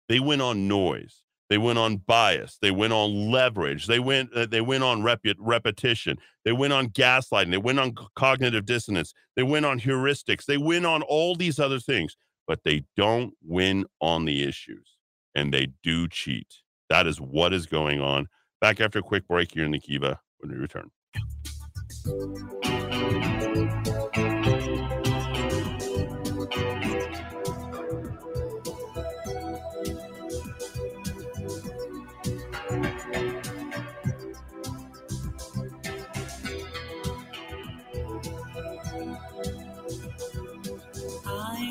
They 0.07 0.19
win 0.19 0.39
on 0.39 0.67
noise. 0.67 1.23
They 1.49 1.57
win 1.57 1.75
on 1.75 1.97
bias. 1.97 2.59
They 2.61 2.69
win 2.69 2.91
on 2.91 3.31
leverage. 3.31 3.87
They 3.87 3.97
win. 3.97 4.29
Uh, 4.35 4.45
they 4.45 4.61
win 4.61 4.83
on 4.83 5.01
rep- 5.01 5.25
repetition. 5.39 6.19
They 6.45 6.51
win 6.51 6.71
on 6.71 6.89
gaslighting. 6.89 7.49
They 7.49 7.57
win 7.57 7.79
on 7.79 7.95
cognitive 8.15 8.67
dissonance. 8.67 9.15
They 9.35 9.41
win 9.41 9.65
on 9.65 9.79
heuristics. 9.79 10.45
They 10.45 10.57
win 10.57 10.85
on 10.85 11.01
all 11.01 11.35
these 11.35 11.59
other 11.59 11.79
things, 11.79 12.15
but 12.47 12.59
they 12.63 12.83
don't 12.95 13.33
win 13.43 13.85
on 13.99 14.25
the 14.25 14.43
issues, 14.43 14.97
and 15.33 15.51
they 15.51 15.69
do 15.81 16.07
cheat. 16.07 16.57
That 16.91 17.07
is 17.07 17.19
what 17.19 17.51
is 17.51 17.65
going 17.65 17.99
on. 17.99 18.27
Back 18.61 18.79
after 18.79 18.99
a 18.99 19.03
quick 19.03 19.27
break 19.27 19.55
here 19.55 19.65
in 19.65 19.71
the 19.71 19.79
Kiva 19.79 20.19
when 20.37 20.51
we 20.51 20.57
return. 20.59 20.91
I 22.05 22.09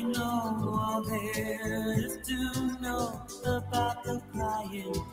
know 0.01 0.73
all 0.73 1.03
there 1.03 1.93
is 1.99 2.17
to 2.27 2.81
know 2.81 3.21
about 3.45 4.03
the 4.03 4.19
crying. 4.31 5.12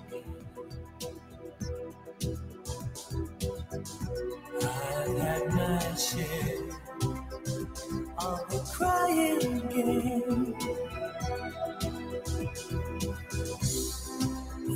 Game. 9.70 10.54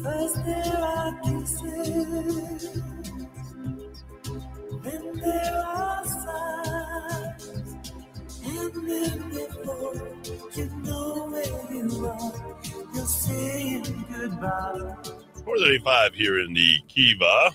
First 0.02 0.44
there 0.44 0.78
are 0.78 1.20
kisses, 1.22 2.82
then 4.82 5.20
there 5.20 5.64
are 5.66 6.04
sighs, 6.04 7.52
and 8.44 8.88
then 8.88 9.30
before 9.30 9.94
you 10.54 10.66
know 10.82 11.28
where 11.30 11.74
you 11.74 12.06
are, 12.06 12.56
you're 12.94 13.06
saying 13.06 14.04
goodbye. 14.10 14.96
435 15.44 16.14
here 16.14 16.40
in 16.40 16.54
the 16.54 16.78
Kiva. 16.88 17.50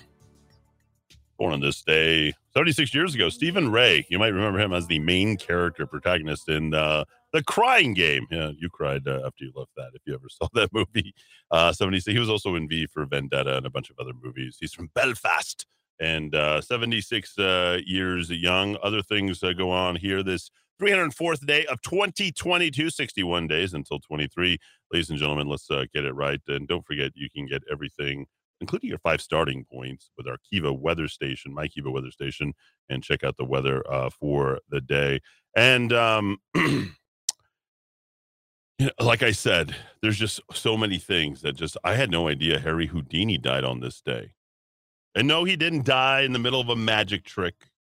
Born 1.38 1.54
on 1.54 1.60
this 1.60 1.82
day 1.82 2.34
76 2.52 2.92
years 2.94 3.14
ago, 3.14 3.28
Stephen 3.28 3.70
Rea. 3.70 4.04
You 4.08 4.18
might 4.18 4.34
remember 4.34 4.58
him 4.58 4.72
as 4.72 4.86
the 4.86 4.98
main 4.98 5.36
character 5.36 5.86
protagonist 5.86 6.48
in 6.48 6.74
uh, 6.74 7.04
The 7.32 7.44
Crying 7.44 7.94
Game. 7.94 8.26
Yeah, 8.30 8.50
you 8.58 8.68
cried 8.68 9.06
uh, 9.06 9.22
after 9.24 9.44
you 9.44 9.52
left 9.54 9.70
that 9.76 9.90
if 9.94 10.02
you 10.04 10.14
ever 10.14 10.28
saw 10.28 10.48
that 10.54 10.72
movie. 10.72 11.14
Uh, 11.50 11.72
76. 11.72 12.12
He 12.12 12.18
was 12.18 12.30
also 12.30 12.56
in 12.56 12.68
V 12.68 12.86
for 12.86 13.06
Vendetta 13.06 13.56
and 13.56 13.66
a 13.66 13.70
bunch 13.70 13.90
of 13.90 13.96
other 14.00 14.12
movies. 14.20 14.56
He's 14.60 14.72
from 14.72 14.90
Belfast 14.94 15.66
and 16.00 16.34
uh, 16.34 16.60
76 16.60 17.38
uh, 17.38 17.78
years 17.86 18.30
young. 18.30 18.76
Other 18.82 19.02
things 19.02 19.40
go 19.56 19.70
on 19.70 19.96
here. 19.96 20.22
This 20.22 20.50
304th 20.80 21.46
day 21.46 21.66
of 21.66 21.82
2022, 21.82 22.90
61 22.90 23.46
days 23.46 23.74
until 23.74 24.00
23. 24.00 24.58
Ladies 24.92 25.10
and 25.10 25.18
gentlemen, 25.18 25.46
let's 25.46 25.70
uh, 25.70 25.84
get 25.94 26.04
it 26.04 26.14
right. 26.14 26.40
And 26.48 26.66
don't 26.66 26.84
forget, 26.86 27.12
you 27.14 27.28
can 27.30 27.46
get 27.46 27.62
everything, 27.70 28.26
including 28.60 28.88
your 28.88 28.98
five 28.98 29.20
starting 29.20 29.64
points, 29.64 30.10
with 30.16 30.26
our 30.26 30.36
Kiva 30.50 30.72
weather 30.72 31.08
station, 31.08 31.54
my 31.54 31.68
Kiva 31.68 31.90
weather 31.90 32.10
station, 32.10 32.52
and 32.88 33.02
check 33.02 33.24
out 33.24 33.36
the 33.36 33.44
weather 33.44 33.82
uh, 33.90 34.10
for 34.10 34.60
the 34.68 34.80
day. 34.80 35.20
And 35.56 35.92
um, 35.92 36.38
like 39.00 39.22
I 39.22 39.32
said, 39.32 39.74
there's 40.02 40.18
just 40.18 40.40
so 40.52 40.76
many 40.76 40.98
things 40.98 41.42
that 41.42 41.56
just 41.56 41.76
I 41.84 41.94
had 41.94 42.10
no 42.10 42.28
idea 42.28 42.60
Harry 42.60 42.86
Houdini 42.86 43.38
died 43.38 43.64
on 43.64 43.80
this 43.80 44.00
day. 44.00 44.32
And 45.14 45.26
no, 45.26 45.44
he 45.44 45.56
didn't 45.56 45.84
die 45.84 46.20
in 46.20 46.32
the 46.32 46.38
middle 46.38 46.60
of 46.60 46.68
a 46.68 46.76
magic 46.76 47.24
trick. 47.24 47.54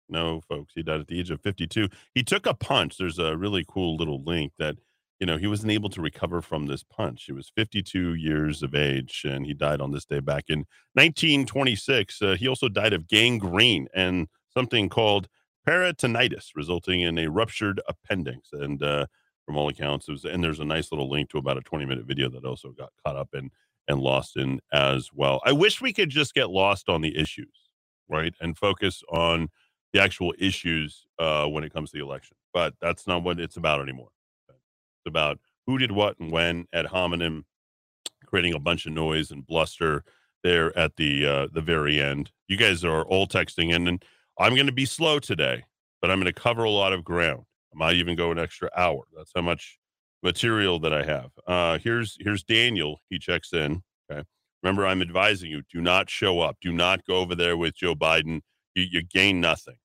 No, 0.10 0.41
folks, 0.41 0.73
he 0.75 0.84
died 0.84 0.99
at 0.99 1.08
the 1.08 1.19
age 1.19 1.32
of 1.32 1.41
52. 1.41 1.89
He 2.13 2.23
took 2.23 2.45
a 2.45 2.54
punch. 2.54 2.97
There's 2.97 3.19
a 3.19 3.36
really 3.36 3.65
cool 3.67 3.95
little 3.95 4.21
link 4.23 4.51
that, 4.60 4.75
you 5.19 5.25
know, 5.25 5.38
he 5.38 5.47
wasn't 5.47 5.71
able 5.71 5.89
to 5.89 6.01
recover 6.01 6.41
from 6.41 6.65
this 6.65 6.84
punch. 6.84 7.23
He 7.25 7.32
was 7.32 7.51
52 7.56 8.15
years 8.15 8.62
of 8.62 8.75
age 8.75 9.23
and 9.25 9.45
he 9.45 9.54
died 9.54 9.80
on 9.80 9.91
this 9.91 10.06
day 10.06 10.19
back 10.19 10.45
in 10.49 10.65
1926. 10.93 12.21
Uh, 12.21 12.36
he 12.38 12.47
also 12.47 12.67
died 12.67 12.93
of 12.93 13.08
gangrene 13.08 13.88
and 13.93 14.28
something 14.54 14.89
called 14.89 15.28
peritonitis, 15.65 16.49
resulting 16.56 17.01
in 17.01 17.17
a 17.17 17.30
ruptured 17.30 17.82
appendix. 17.88 18.49
And 18.51 18.84
uh, 18.84 19.06
from 19.45 19.58
all 19.58 19.69
accounts, 19.69 20.08
it 20.10 20.12
was, 20.12 20.25
and 20.25 20.43
there's 20.43 20.60
a 20.60 20.65
nice 20.65 20.91
little 20.91 21.10
link 21.10 21.30
to 21.30 21.38
about 21.38 21.58
a 21.58 21.62
20 21.62 21.86
minute 21.86 22.06
video 22.06 22.30
that 22.30 22.45
also 22.45 22.71
got 22.71 22.91
caught 23.06 23.15
up 23.15 23.30
in 23.34 23.49
and 23.88 24.01
lost 24.01 24.36
in 24.36 24.60
as 24.73 25.12
well. 25.13 25.41
I 25.45 25.51
wish 25.54 25.82
we 25.82 25.93
could 25.93 26.10
just 26.10 26.34
get 26.34 26.49
lost 26.49 26.89
on 26.89 27.01
the 27.01 27.15
issues, 27.17 27.69
right? 28.10 28.34
And 28.41 28.58
focus 28.58 29.01
on 29.10 29.49
the 29.93 30.01
actual 30.01 30.34
issues 30.38 31.06
uh, 31.19 31.45
when 31.45 31.63
it 31.63 31.71
comes 31.71 31.91
to 31.91 31.97
the 31.97 32.04
election. 32.04 32.36
But 32.54 32.73
that's 32.82 33.08
not 33.08 33.23
what 33.23 33.39
it's 33.39 33.58
about 33.58 33.82
anymore. 33.82 34.10
About 35.06 35.39
who 35.68 35.78
did 35.78 35.91
what 35.91 36.20
and 36.20 36.32
when 36.32 36.68
ad 36.74 36.88
hominem, 36.88 37.46
creating 38.26 38.54
a 38.54 38.60
bunch 38.60 38.86
of 38.86 38.94
noise 38.94 39.32
and 39.32 39.46
bluster 39.46 40.04
there 40.44 40.78
at 40.78 40.96
the 40.98 41.26
uh, 41.26 41.48
the 41.52 41.62
very 41.62 42.00
end. 42.00 42.32
You 42.48 42.58
guys 42.58 42.84
are 42.84 43.04
all 43.04 43.28
texting 43.28 43.74
in, 43.74 43.88
and 43.88 44.04
I'm 44.39 44.54
going 44.56 44.68
to 44.68 44.74
be 44.74 44.86
slow 44.86 45.20
today, 45.20 45.63
but 46.02 46.12
I'm 46.12 46.20
going 46.20 46.32
to 46.32 46.39
cover 46.39 46.63
a 46.63 46.70
lot 46.70 46.94
of 46.94 47.04
ground. 47.04 47.44
I 47.74 47.78
might 47.78 47.96
even 47.96 48.15
go 48.15 48.32
an 48.32 48.39
extra 48.39 48.70
hour. 48.76 49.04
That's 49.15 49.32
how 49.36 49.41
much 49.41 49.78
material 50.22 50.80
that 50.80 50.94
I 50.94 51.04
have. 51.04 51.32
Uh, 51.48 51.78
here's 51.80 52.18
here's 52.20 52.44
Daniel. 52.44 53.02
He 53.10 53.20
checks 53.20 53.54
in. 53.54 53.82
Okay. 54.12 54.24
Remember, 54.62 54.86
I'm 54.86 55.02
advising 55.02 55.50
you: 55.50 55.63
do 55.72 55.82
not 55.82 56.10
show 56.10 56.41
up. 56.41 56.58
Do 56.62 56.72
not 56.72 57.06
go 57.06 57.18
over 57.18 57.36
there 57.36 57.58
with 57.58 57.76
Joe 57.76 57.96
Biden. 57.96 58.41
You, 58.76 58.86
you 58.91 59.02
gain 59.02 59.41
nothing, 59.41 59.78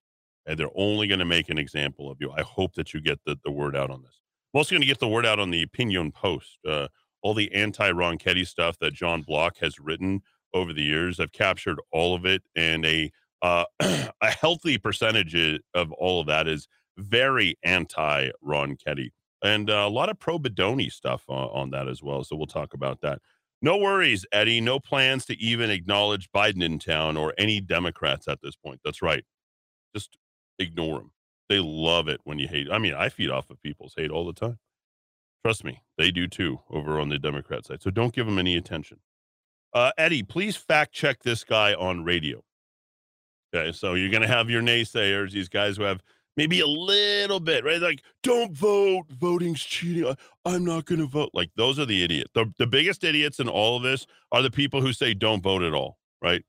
and 0.46 0.58
they're 0.58 0.68
only 0.74 1.06
going 1.06 1.20
to 1.20 1.24
make 1.24 1.48
an 1.48 1.58
example 1.58 2.10
of 2.10 2.18
you. 2.20 2.32
I 2.32 2.42
hope 2.42 2.74
that 2.74 2.92
you 2.92 3.00
get 3.00 3.20
the, 3.24 3.38
the 3.44 3.50
word 3.50 3.76
out 3.76 3.90
on 3.90 4.02
this. 4.02 4.20
I'm 4.52 4.58
also 4.58 4.74
going 4.74 4.82
to 4.82 4.86
get 4.86 4.98
the 4.98 5.08
word 5.08 5.26
out 5.26 5.38
on 5.38 5.50
the 5.50 5.66
Piñon 5.66 6.12
Post. 6.12 6.58
Uh, 6.66 6.88
all 7.22 7.34
the 7.34 7.52
anti-Ronchetti 7.54 8.46
stuff 8.46 8.78
that 8.80 8.94
John 8.94 9.22
Block 9.22 9.58
has 9.58 9.78
written 9.78 10.22
over 10.54 10.72
the 10.72 10.82
years. 10.82 11.20
I've 11.20 11.32
captured 11.32 11.78
all 11.92 12.14
of 12.14 12.24
it, 12.24 12.42
and 12.56 12.84
a 12.84 13.10
uh, 13.42 13.64
a 13.80 14.30
healthy 14.30 14.78
percentage 14.78 15.60
of 15.74 15.92
all 15.92 16.20
of 16.20 16.26
that 16.26 16.48
is 16.48 16.68
very 16.98 17.56
anti 17.62 18.30
Ronchetti 18.44 19.10
and 19.42 19.70
uh, 19.70 19.84
a 19.86 19.88
lot 19.88 20.08
of 20.08 20.18
pro 20.18 20.38
Bedonie 20.38 20.92
stuff 20.92 21.24
on, 21.28 21.48
on 21.50 21.70
that 21.70 21.88
as 21.88 22.02
well. 22.02 22.24
So 22.24 22.36
we'll 22.36 22.46
talk 22.46 22.74
about 22.74 23.00
that. 23.00 23.20
No 23.62 23.76
worries, 23.76 24.24
Eddie. 24.32 24.60
No 24.60 24.80
plans 24.80 25.26
to 25.26 25.38
even 25.38 25.70
acknowledge 25.70 26.30
Biden 26.32 26.62
in 26.62 26.78
town 26.78 27.16
or 27.16 27.34
any 27.36 27.60
Democrats 27.60 28.26
at 28.26 28.40
this 28.42 28.56
point. 28.56 28.80
That's 28.84 29.02
right. 29.02 29.24
Just 29.94 30.16
ignore 30.58 30.98
them. 30.98 31.12
They 31.50 31.58
love 31.58 32.06
it 32.06 32.20
when 32.22 32.38
you 32.38 32.46
hate. 32.46 32.68
I 32.70 32.78
mean, 32.78 32.94
I 32.94 33.08
feed 33.08 33.28
off 33.28 33.50
of 33.50 33.60
people's 33.60 33.94
hate 33.96 34.12
all 34.12 34.24
the 34.24 34.32
time. 34.32 34.60
Trust 35.44 35.64
me, 35.64 35.82
they 35.98 36.12
do 36.12 36.28
too 36.28 36.60
over 36.70 37.00
on 37.00 37.08
the 37.08 37.18
Democrat 37.18 37.66
side. 37.66 37.82
So 37.82 37.90
don't 37.90 38.14
give 38.14 38.26
them 38.26 38.38
any 38.38 38.56
attention. 38.56 39.00
Uh, 39.74 39.90
Eddie, 39.98 40.22
please 40.22 40.56
fact 40.56 40.92
check 40.92 41.24
this 41.24 41.42
guy 41.42 41.74
on 41.74 42.04
radio. 42.04 42.42
Okay, 43.52 43.72
so 43.72 43.94
you're 43.94 44.10
going 44.10 44.22
to 44.22 44.28
have 44.28 44.48
your 44.48 44.62
naysayers, 44.62 45.32
these 45.32 45.48
guys 45.48 45.76
who 45.76 45.82
have 45.82 46.02
maybe 46.36 46.60
a 46.60 46.66
little 46.66 47.40
bit, 47.40 47.64
right? 47.64 47.80
Like, 47.80 48.02
don't 48.22 48.52
vote. 48.56 49.08
Voting's 49.08 49.60
cheating. 49.60 50.06
I, 50.06 50.14
I'm 50.44 50.64
not 50.64 50.84
going 50.84 51.00
to 51.00 51.06
vote. 51.08 51.30
Like, 51.34 51.50
those 51.56 51.80
are 51.80 51.86
the 51.86 52.04
idiots. 52.04 52.30
The, 52.32 52.52
the 52.58 52.66
biggest 52.68 53.02
idiots 53.02 53.40
in 53.40 53.48
all 53.48 53.76
of 53.76 53.82
this 53.82 54.06
are 54.30 54.42
the 54.42 54.52
people 54.52 54.80
who 54.80 54.92
say 54.92 55.14
don't 55.14 55.42
vote 55.42 55.62
at 55.62 55.74
all, 55.74 55.98
right? 56.22 56.44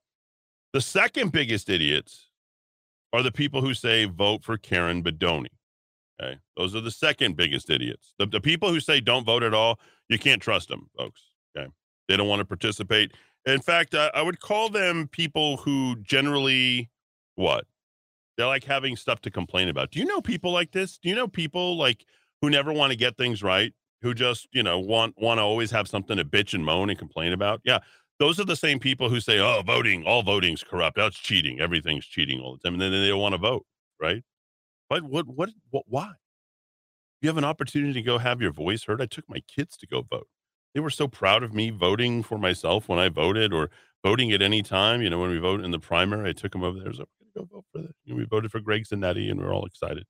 The 0.73 0.81
second 0.81 1.31
biggest 1.31 1.69
idiots 1.69 2.30
are 3.13 3.23
the 3.23 3.31
people 3.31 3.61
who 3.61 3.73
say 3.73 4.05
vote 4.05 4.43
for 4.43 4.57
Karen 4.57 5.03
Bedonie. 5.03 5.47
Okay. 6.21 6.37
Those 6.55 6.75
are 6.75 6.81
the 6.81 6.91
second 6.91 7.35
biggest 7.35 7.69
idiots. 7.69 8.13
The, 8.19 8.25
the 8.25 8.41
people 8.41 8.69
who 8.69 8.79
say 8.79 8.99
don't 8.99 9.25
vote 9.25 9.43
at 9.43 9.53
all, 9.53 9.79
you 10.07 10.19
can't 10.19 10.41
trust 10.41 10.69
them, 10.69 10.89
folks. 10.97 11.21
Okay. 11.57 11.67
They 12.07 12.17
don't 12.17 12.27
want 12.27 12.39
to 12.39 12.45
participate. 12.45 13.13
In 13.45 13.59
fact, 13.59 13.95
I, 13.95 14.11
I 14.13 14.21
would 14.21 14.39
call 14.39 14.69
them 14.69 15.07
people 15.07 15.57
who 15.57 15.95
generally, 16.03 16.89
what? 17.35 17.65
They're 18.37 18.47
like 18.47 18.63
having 18.63 18.95
stuff 18.95 19.19
to 19.21 19.31
complain 19.31 19.67
about. 19.67 19.91
Do 19.91 19.99
you 19.99 20.05
know 20.05 20.21
people 20.21 20.51
like 20.51 20.71
this? 20.71 20.97
Do 20.97 21.09
you 21.09 21.15
know 21.15 21.27
people 21.27 21.77
like 21.77 22.05
who 22.41 22.49
never 22.49 22.71
want 22.71 22.91
to 22.91 22.97
get 22.97 23.17
things 23.17 23.43
right, 23.43 23.73
who 24.01 24.13
just, 24.13 24.47
you 24.51 24.63
know, 24.63 24.79
want 24.79 25.15
want 25.17 25.39
to 25.39 25.43
always 25.43 25.71
have 25.71 25.87
something 25.87 26.17
to 26.17 26.25
bitch 26.25 26.53
and 26.53 26.63
moan 26.63 26.89
and 26.89 26.97
complain 26.97 27.33
about? 27.33 27.61
Yeah. 27.63 27.79
Those 28.21 28.39
are 28.39 28.45
the 28.45 28.55
same 28.55 28.79
people 28.79 29.09
who 29.09 29.19
say, 29.19 29.39
"Oh, 29.39 29.63
voting, 29.65 30.05
all 30.05 30.21
voting's 30.21 30.63
corrupt. 30.63 30.95
That's 30.95 31.17
cheating. 31.17 31.59
Everything's 31.59 32.05
cheating 32.05 32.39
all 32.39 32.53
the 32.53 32.59
time." 32.59 32.75
And 32.75 32.81
then 32.81 32.91
they 32.91 33.07
don't 33.07 33.19
want 33.19 33.33
to 33.33 33.39
vote, 33.39 33.65
right? 33.99 34.23
But 34.91 35.01
what 35.01 35.27
what 35.27 35.49
what 35.71 35.85
why? 35.87 36.11
You 37.21 37.29
have 37.29 37.39
an 37.39 37.43
opportunity 37.45 37.93
to 37.93 38.01
go 38.03 38.19
have 38.19 38.39
your 38.39 38.51
voice 38.51 38.83
heard. 38.83 39.01
I 39.01 39.07
took 39.07 39.27
my 39.27 39.41
kids 39.47 39.75
to 39.77 39.87
go 39.87 40.03
vote. 40.03 40.27
They 40.75 40.81
were 40.81 40.91
so 40.91 41.07
proud 41.07 41.41
of 41.41 41.55
me 41.55 41.71
voting 41.71 42.21
for 42.21 42.37
myself 42.37 42.87
when 42.87 42.99
I 42.99 43.09
voted 43.09 43.53
or 43.53 43.71
voting 44.03 44.31
at 44.33 44.43
any 44.43 44.61
time. 44.61 45.01
You 45.01 45.09
know, 45.09 45.19
when 45.19 45.31
we 45.31 45.39
vote 45.39 45.61
in 45.61 45.71
the 45.71 45.79
primary, 45.79 46.29
I 46.29 46.33
took 46.33 46.51
them 46.51 46.63
over 46.63 46.77
there. 46.79 46.93
Like, 46.93 47.07
"We're 47.19 47.31
gonna 47.33 47.47
go 47.47 47.55
vote 47.55 47.65
for 47.71 47.81
this. 47.81 47.91
Know, 48.05 48.15
we 48.17 48.25
voted 48.25 48.51
for 48.51 48.59
Greg 48.59 48.85
Zanetti 48.85 49.31
and 49.31 49.41
we're 49.41 49.53
all 49.53 49.65
excited. 49.65 50.05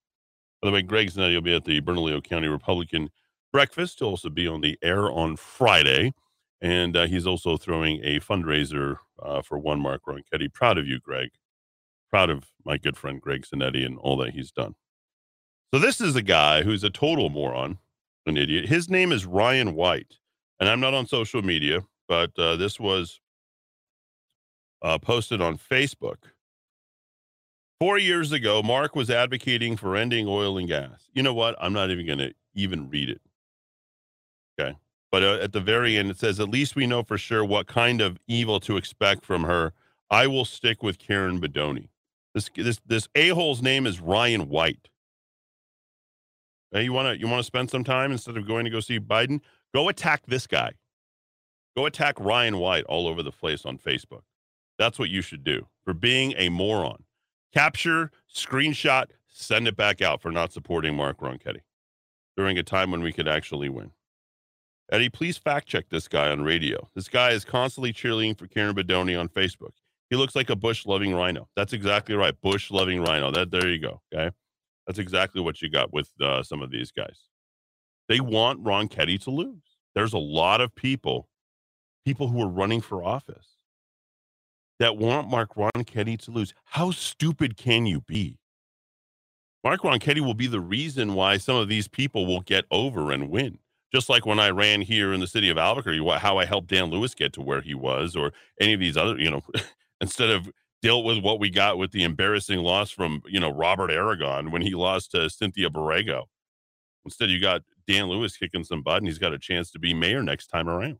By 0.61 0.67
the 0.67 0.73
way, 0.73 0.81
Greg 0.81 1.11
Zanetti 1.11 1.35
will 1.35 1.41
be 1.41 1.55
at 1.55 1.63
the 1.63 1.79
Bernalillo 1.79 2.19
County 2.19 2.49
Republican 2.49 3.09
breakfast. 3.53 3.99
He'll 3.99 4.09
also 4.09 4.29
be 4.29 4.49
on 4.49 4.59
the 4.59 4.77
air 4.81 5.09
on 5.09 5.37
Friday. 5.37 6.13
And 6.61 6.95
uh, 6.95 7.07
he's 7.07 7.25
also 7.25 7.57
throwing 7.57 8.01
a 8.03 8.19
fundraiser 8.19 8.97
uh, 9.21 9.41
for 9.41 9.57
one 9.57 9.79
Mark 9.79 10.03
Ronchetti. 10.07 10.53
Proud 10.53 10.77
of 10.77 10.87
you, 10.87 10.99
Greg. 10.99 11.29
Proud 12.09 12.29
of 12.29 12.45
my 12.65 12.77
good 12.77 12.97
friend 12.97 13.19
Greg 13.19 13.45
Zanetti 13.45 13.85
and 13.85 13.97
all 13.97 14.17
that 14.17 14.31
he's 14.31 14.51
done. 14.51 14.75
So 15.73 15.79
this 15.79 16.01
is 16.01 16.15
a 16.15 16.21
guy 16.21 16.63
who's 16.63 16.83
a 16.83 16.89
total 16.89 17.29
moron, 17.29 17.79
an 18.25 18.37
idiot. 18.37 18.67
His 18.67 18.89
name 18.89 19.11
is 19.11 19.25
Ryan 19.25 19.73
White. 19.73 20.15
And 20.59 20.69
I'm 20.69 20.79
not 20.79 20.93
on 20.93 21.07
social 21.07 21.41
media, 21.41 21.83
but 22.07 22.37
uh, 22.37 22.55
this 22.55 22.79
was 22.79 23.19
uh, 24.83 24.99
posted 24.99 25.41
on 25.41 25.57
Facebook. 25.57 26.17
Four 27.79 27.97
years 27.97 28.31
ago, 28.31 28.61
Mark 28.61 28.95
was 28.95 29.09
advocating 29.09 29.75
for 29.75 29.95
ending 29.95 30.27
oil 30.27 30.59
and 30.59 30.67
gas. 30.67 31.09
You 31.13 31.23
know 31.23 31.33
what? 31.33 31.55
I'm 31.59 31.73
not 31.73 31.89
even 31.89 32.05
going 32.05 32.19
to 32.19 32.33
even 32.53 32.89
read 32.89 33.09
it. 33.09 33.21
Okay. 34.59 34.77
But 35.11 35.23
uh, 35.23 35.39
at 35.41 35.51
the 35.51 35.59
very 35.59 35.97
end, 35.97 36.09
it 36.09 36.17
says, 36.17 36.39
at 36.39 36.49
least 36.49 36.75
we 36.75 36.87
know 36.87 37.03
for 37.03 37.17
sure 37.17 37.43
what 37.43 37.67
kind 37.67 38.01
of 38.01 38.17
evil 38.27 38.59
to 38.61 38.77
expect 38.77 39.25
from 39.25 39.43
her. 39.43 39.73
I 40.09 40.27
will 40.27 40.45
stick 40.45 40.81
with 40.81 40.99
Karen 40.99 41.39
Bedonie. 41.39 41.89
This 42.33 42.49
this 42.55 42.79
this 42.85 43.09
a 43.15 43.29
hole's 43.29 43.61
name 43.61 43.85
is 43.85 43.99
Ryan 43.99 44.47
White. 44.47 44.89
Hey, 46.71 46.83
you 46.83 46.93
want 46.93 47.13
to 47.13 47.19
you 47.19 47.27
want 47.27 47.39
to 47.39 47.45
spend 47.45 47.69
some 47.69 47.83
time 47.83 48.11
instead 48.11 48.37
of 48.37 48.47
going 48.47 48.63
to 48.63 48.71
go 48.71 48.79
see 48.79 48.99
Biden? 48.99 49.41
Go 49.73 49.89
attack 49.89 50.23
this 50.27 50.47
guy. 50.47 50.73
Go 51.75 51.85
attack 51.85 52.19
Ryan 52.19 52.57
White 52.57 52.85
all 52.85 53.07
over 53.07 53.21
the 53.21 53.31
place 53.31 53.65
on 53.65 53.77
Facebook. 53.77 54.21
That's 54.77 54.97
what 54.97 55.09
you 55.09 55.21
should 55.21 55.43
do 55.43 55.67
for 55.83 55.93
being 55.93 56.33
a 56.37 56.49
moron 56.49 57.03
capture, 57.53 58.11
screenshot, 58.33 59.07
send 59.27 59.67
it 59.67 59.75
back 59.75 60.01
out 60.01 60.21
for 60.21 60.31
not 60.31 60.53
supporting 60.53 60.95
Mark 60.95 61.19
Ronchetti 61.19 61.61
during 62.37 62.57
a 62.57 62.63
time 62.63 62.91
when 62.91 63.01
we 63.01 63.11
could 63.11 63.27
actually 63.27 63.69
win. 63.69 63.91
Eddie, 64.91 65.09
please 65.09 65.37
fact 65.37 65.67
check 65.67 65.85
this 65.89 66.07
guy 66.07 66.29
on 66.29 66.41
radio. 66.41 66.89
This 66.95 67.07
guy 67.07 67.31
is 67.31 67.45
constantly 67.45 67.93
cheerleading 67.93 68.37
for 68.37 68.47
Karen 68.47 68.75
Bedonie 68.75 69.17
on 69.17 69.29
Facebook. 69.29 69.71
He 70.09 70.17
looks 70.17 70.35
like 70.35 70.49
a 70.49 70.55
Bush 70.55 70.85
loving 70.85 71.15
RINO. 71.15 71.47
That's 71.55 71.71
exactly 71.71 72.15
right. 72.15 72.35
Bush 72.41 72.69
loving 72.69 73.01
RINO. 73.01 73.31
That 73.31 73.51
there 73.51 73.69
you 73.69 73.79
go. 73.79 74.01
Okay. 74.13 74.29
That's 74.85 74.99
exactly 74.99 75.41
what 75.41 75.61
you 75.61 75.69
got 75.69 75.93
with 75.93 76.09
uh, 76.19 76.43
some 76.43 76.61
of 76.61 76.69
these 76.69 76.91
guys. 76.91 77.19
They 78.09 78.19
want 78.19 78.61
Ronchetti 78.61 79.21
to 79.23 79.31
lose. 79.31 79.63
There's 79.95 80.11
a 80.11 80.17
lot 80.17 80.59
of 80.59 80.75
people, 80.75 81.29
people 82.05 82.27
who 82.27 82.41
are 82.41 82.49
running 82.49 82.81
for 82.81 83.01
office 83.01 83.55
that 84.79 84.97
want 84.97 85.29
Mark 85.29 85.55
Ron 85.55 85.71
Ronchetti 85.77 86.19
to 86.25 86.31
lose. 86.31 86.53
How 86.65 86.91
stupid 86.91 87.55
can 87.55 87.85
you 87.85 88.01
be? 88.01 88.37
Mark 89.63 89.83
Ron 89.85 89.99
Ronchetti 89.99 90.19
will 90.19 90.33
be 90.33 90.47
the 90.47 90.59
reason 90.59 91.13
why 91.13 91.37
some 91.37 91.55
of 91.55 91.69
these 91.69 91.87
people 91.87 92.25
will 92.25 92.41
get 92.41 92.65
over 92.69 93.11
and 93.11 93.29
win. 93.29 93.59
Just 93.91 94.09
like 94.09 94.25
when 94.25 94.39
I 94.39 94.49
ran 94.51 94.81
here 94.81 95.13
in 95.13 95.19
the 95.19 95.27
city 95.27 95.49
of 95.49 95.57
Albuquerque, 95.57 96.05
how 96.19 96.37
I 96.37 96.45
helped 96.45 96.67
Dan 96.67 96.85
Lewis 96.85 97.13
get 97.13 97.33
to 97.33 97.41
where 97.41 97.61
he 97.61 97.73
was, 97.73 98.15
or 98.15 98.31
any 98.59 98.73
of 98.73 98.79
these 98.79 98.95
other, 98.95 99.17
you 99.17 99.29
know, 99.29 99.41
instead 100.01 100.29
of 100.29 100.49
dealt 100.81 101.05
with 101.05 101.19
what 101.19 101.39
we 101.39 101.49
got 101.49 101.77
with 101.77 101.91
the 101.91 102.03
embarrassing 102.03 102.59
loss 102.59 102.89
from, 102.89 103.21
you 103.27 103.39
know, 103.39 103.51
Robert 103.51 103.91
Aragon 103.91 104.51
when 104.51 104.61
he 104.61 104.71
lost 104.71 105.11
to 105.11 105.29
Cynthia 105.29 105.69
Borrego. 105.69 106.23
Instead, 107.05 107.29
you 107.29 107.39
got 107.39 107.63
Dan 107.87 108.07
Lewis 108.07 108.37
kicking 108.37 108.63
some 108.63 108.83
butt, 108.83 108.97
and 108.97 109.07
he's 109.07 109.19
got 109.19 109.33
a 109.33 109.39
chance 109.39 109.71
to 109.71 109.79
be 109.79 109.93
mayor 109.93 110.23
next 110.23 110.47
time 110.47 110.69
around. 110.69 110.99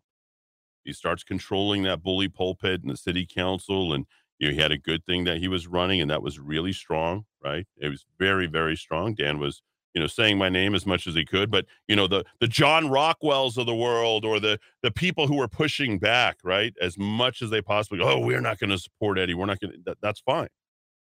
He 0.84 0.94
starts 0.94 1.24
controlling 1.24 1.84
that 1.84 2.02
bully 2.02 2.28
pulpit 2.28 2.82
and 2.82 2.92
the 2.92 2.98
city 2.98 3.26
council, 3.26 3.94
and 3.94 4.06
you 4.40 4.48
know, 4.48 4.54
he 4.54 4.60
had 4.60 4.72
a 4.72 4.78
good 4.78 5.06
thing 5.06 5.24
that 5.26 5.38
he 5.38 5.48
was 5.48 5.68
running, 5.68 6.02
and 6.02 6.10
that 6.10 6.24
was 6.24 6.40
really 6.40 6.74
strong, 6.74 7.26
right? 7.44 7.68
It 7.78 7.90
was 7.90 8.06
very, 8.18 8.48
very 8.48 8.76
strong. 8.76 9.14
Dan 9.14 9.38
was, 9.40 9.62
you 9.94 10.02
know, 10.02 10.08
saying 10.08 10.38
my 10.38 10.50
name 10.50 10.76
as 10.76 10.86
much 10.86 11.08
as 11.08 11.16
he 11.16 11.26
could, 11.26 11.52
but 11.52 11.66
you 11.88 11.96
know, 11.96 12.08
the 12.08 12.24
the 12.40 12.48
John 12.48 12.86
Rockwells 12.86 13.58
of 13.58 13.66
the 13.66 13.76
world, 13.76 14.26
or 14.26 14.40
the 14.40 14.60
the 14.84 14.92
people 14.92 15.28
who 15.28 15.36
were 15.36 15.48
pushing 15.48 16.00
back, 16.00 16.38
right, 16.44 16.74
as 16.82 16.98
much 16.98 17.42
as 17.42 17.50
they 17.50 17.62
possibly. 17.62 18.00
Oh, 18.02 18.20
we're 18.20 18.42
not 18.42 18.60
going 18.60 18.70
to 18.70 18.78
support 18.78 19.20
Eddie. 19.20 19.34
We're 19.34 19.46
not 19.46 19.60
going 19.60 19.74
to. 19.74 19.80
That, 19.86 19.98
that's 20.02 20.22
fine. 20.22 20.50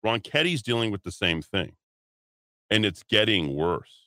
Ronchetti's 0.04 0.62
dealing 0.62 0.90
with 0.90 1.02
the 1.02 1.12
same 1.12 1.42
thing, 1.42 1.72
and 2.70 2.84
it's 2.84 3.02
getting 3.02 3.54
worse. 3.54 4.06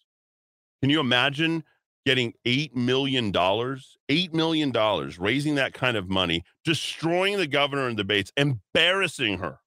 Can 0.82 0.90
you 0.90 1.00
imagine 1.00 1.64
getting 2.06 2.34
$8 2.46 2.76
million, 2.76 3.32
$8 3.32 4.34
million, 4.34 5.12
raising 5.20 5.56
that 5.56 5.74
kind 5.74 5.98
of 5.98 6.10
money, 6.10 6.44
destroying 6.66 7.38
the 7.38 7.48
governor 7.48 7.88
in 7.88 7.96
debates, 7.96 8.32
embarrassing 8.38 9.40
her. 9.40 9.60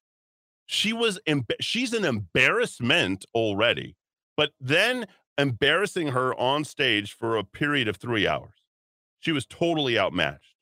She 0.66 0.92
was, 0.92 1.18
she's 1.60 1.92
an 1.92 2.04
embarrassment 2.04 3.24
already, 3.34 3.96
but 4.36 4.52
then 4.60 5.06
embarrassing 5.38 6.08
her 6.08 6.34
on 6.34 6.64
stage 6.64 7.12
for 7.12 7.36
a 7.36 7.44
period 7.44 7.88
of 7.88 7.96
three 7.96 8.26
hours. 8.26 8.54
She 9.18 9.32
was 9.32 9.46
totally 9.46 9.98
outmatched, 9.98 10.54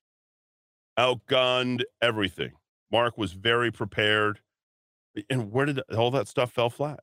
outgunned, 0.99 1.83
everything. 2.01 2.53
Mark 2.91 3.19
was 3.19 3.33
very 3.33 3.71
prepared. 3.71 4.41
And 5.31 5.53
where 5.53 5.67
did 5.67 5.81
all 5.97 6.11
that 6.13 6.29
stuff 6.29 6.53
fell 6.53 6.71
flat? 6.71 7.01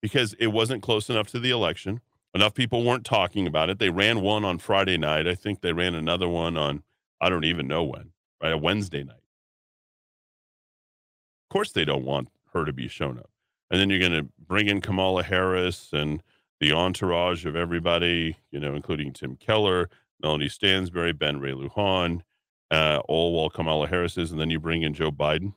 Because 0.00 0.34
it 0.38 0.48
wasn't 0.48 0.82
close 0.82 1.10
enough 1.10 1.28
to 1.28 1.38
the 1.38 1.50
election 1.50 2.00
Enough 2.34 2.54
people 2.54 2.82
weren't 2.82 3.04
talking 3.04 3.46
about 3.46 3.68
it. 3.68 3.78
They 3.78 3.90
ran 3.90 4.22
one 4.22 4.44
on 4.44 4.58
Friday 4.58 4.96
night. 4.96 5.26
I 5.26 5.34
think 5.34 5.60
they 5.60 5.72
ran 5.72 5.94
another 5.94 6.28
one 6.28 6.56
on, 6.56 6.82
I 7.20 7.28
don't 7.28 7.44
even 7.44 7.68
know 7.68 7.84
when, 7.84 8.12
right? 8.42 8.52
A 8.52 8.58
Wednesday 8.58 9.04
night. 9.04 9.16
Of 9.16 9.42
course, 11.52 11.72
they 11.72 11.84
don't 11.84 12.06
want 12.06 12.28
her 12.54 12.64
to 12.64 12.72
be 12.72 12.88
shown 12.88 13.18
up. 13.18 13.31
And 13.72 13.80
then 13.80 13.90
you're 13.90 13.98
going 13.98 14.12
to 14.12 14.28
bring 14.46 14.68
in 14.68 14.82
Kamala 14.82 15.22
Harris 15.22 15.88
and 15.92 16.22
the 16.60 16.72
entourage 16.72 17.46
of 17.46 17.56
everybody, 17.56 18.36
you 18.50 18.60
know, 18.60 18.74
including 18.74 19.12
Tim 19.12 19.34
Keller, 19.34 19.88
Melanie 20.22 20.50
Stansbury, 20.50 21.12
Ben 21.12 21.40
Ray 21.40 21.52
Lujan, 21.52 22.20
uh, 22.70 23.00
all 23.08 23.32
while 23.32 23.50
Kamala 23.50 23.88
Harris 23.88 24.18
is. 24.18 24.30
And 24.30 24.38
then 24.38 24.50
you 24.50 24.60
bring 24.60 24.82
in 24.82 24.92
Joe 24.92 25.10
Biden. 25.10 25.54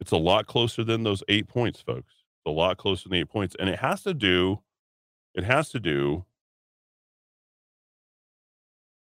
It's 0.00 0.12
a 0.12 0.16
lot 0.16 0.46
closer 0.46 0.84
than 0.84 1.02
those 1.02 1.24
eight 1.28 1.48
points, 1.48 1.80
folks. 1.80 2.12
It's 2.12 2.46
a 2.46 2.50
lot 2.50 2.78
closer 2.78 3.08
than 3.08 3.16
the 3.16 3.20
eight 3.22 3.28
points. 3.28 3.56
And 3.58 3.68
it 3.68 3.80
has 3.80 4.02
to 4.04 4.14
do 4.14 4.60
it 5.34 5.44
has 5.44 5.68
to 5.70 5.80
do 5.80 6.24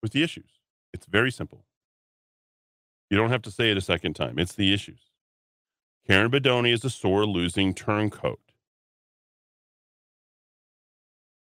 with 0.03 0.13
the 0.13 0.23
issues. 0.23 0.61
It's 0.93 1.07
very 1.07 1.31
simple. 1.31 1.65
You 3.09 3.17
don't 3.17 3.31
have 3.31 3.43
to 3.43 3.51
say 3.51 3.71
it 3.71 3.79
a 3.79 3.81
second 3.81 4.15
time. 4.15 4.39
It's 4.39 4.55
the 4.55 4.75
issues. 4.75 5.08
Karen 6.09 6.31
Bedonie 6.31 6.73
is 6.73 6.85
a 6.85 6.91
sore 6.91 7.27
losing 7.27 7.75
turncoat. 7.75 8.41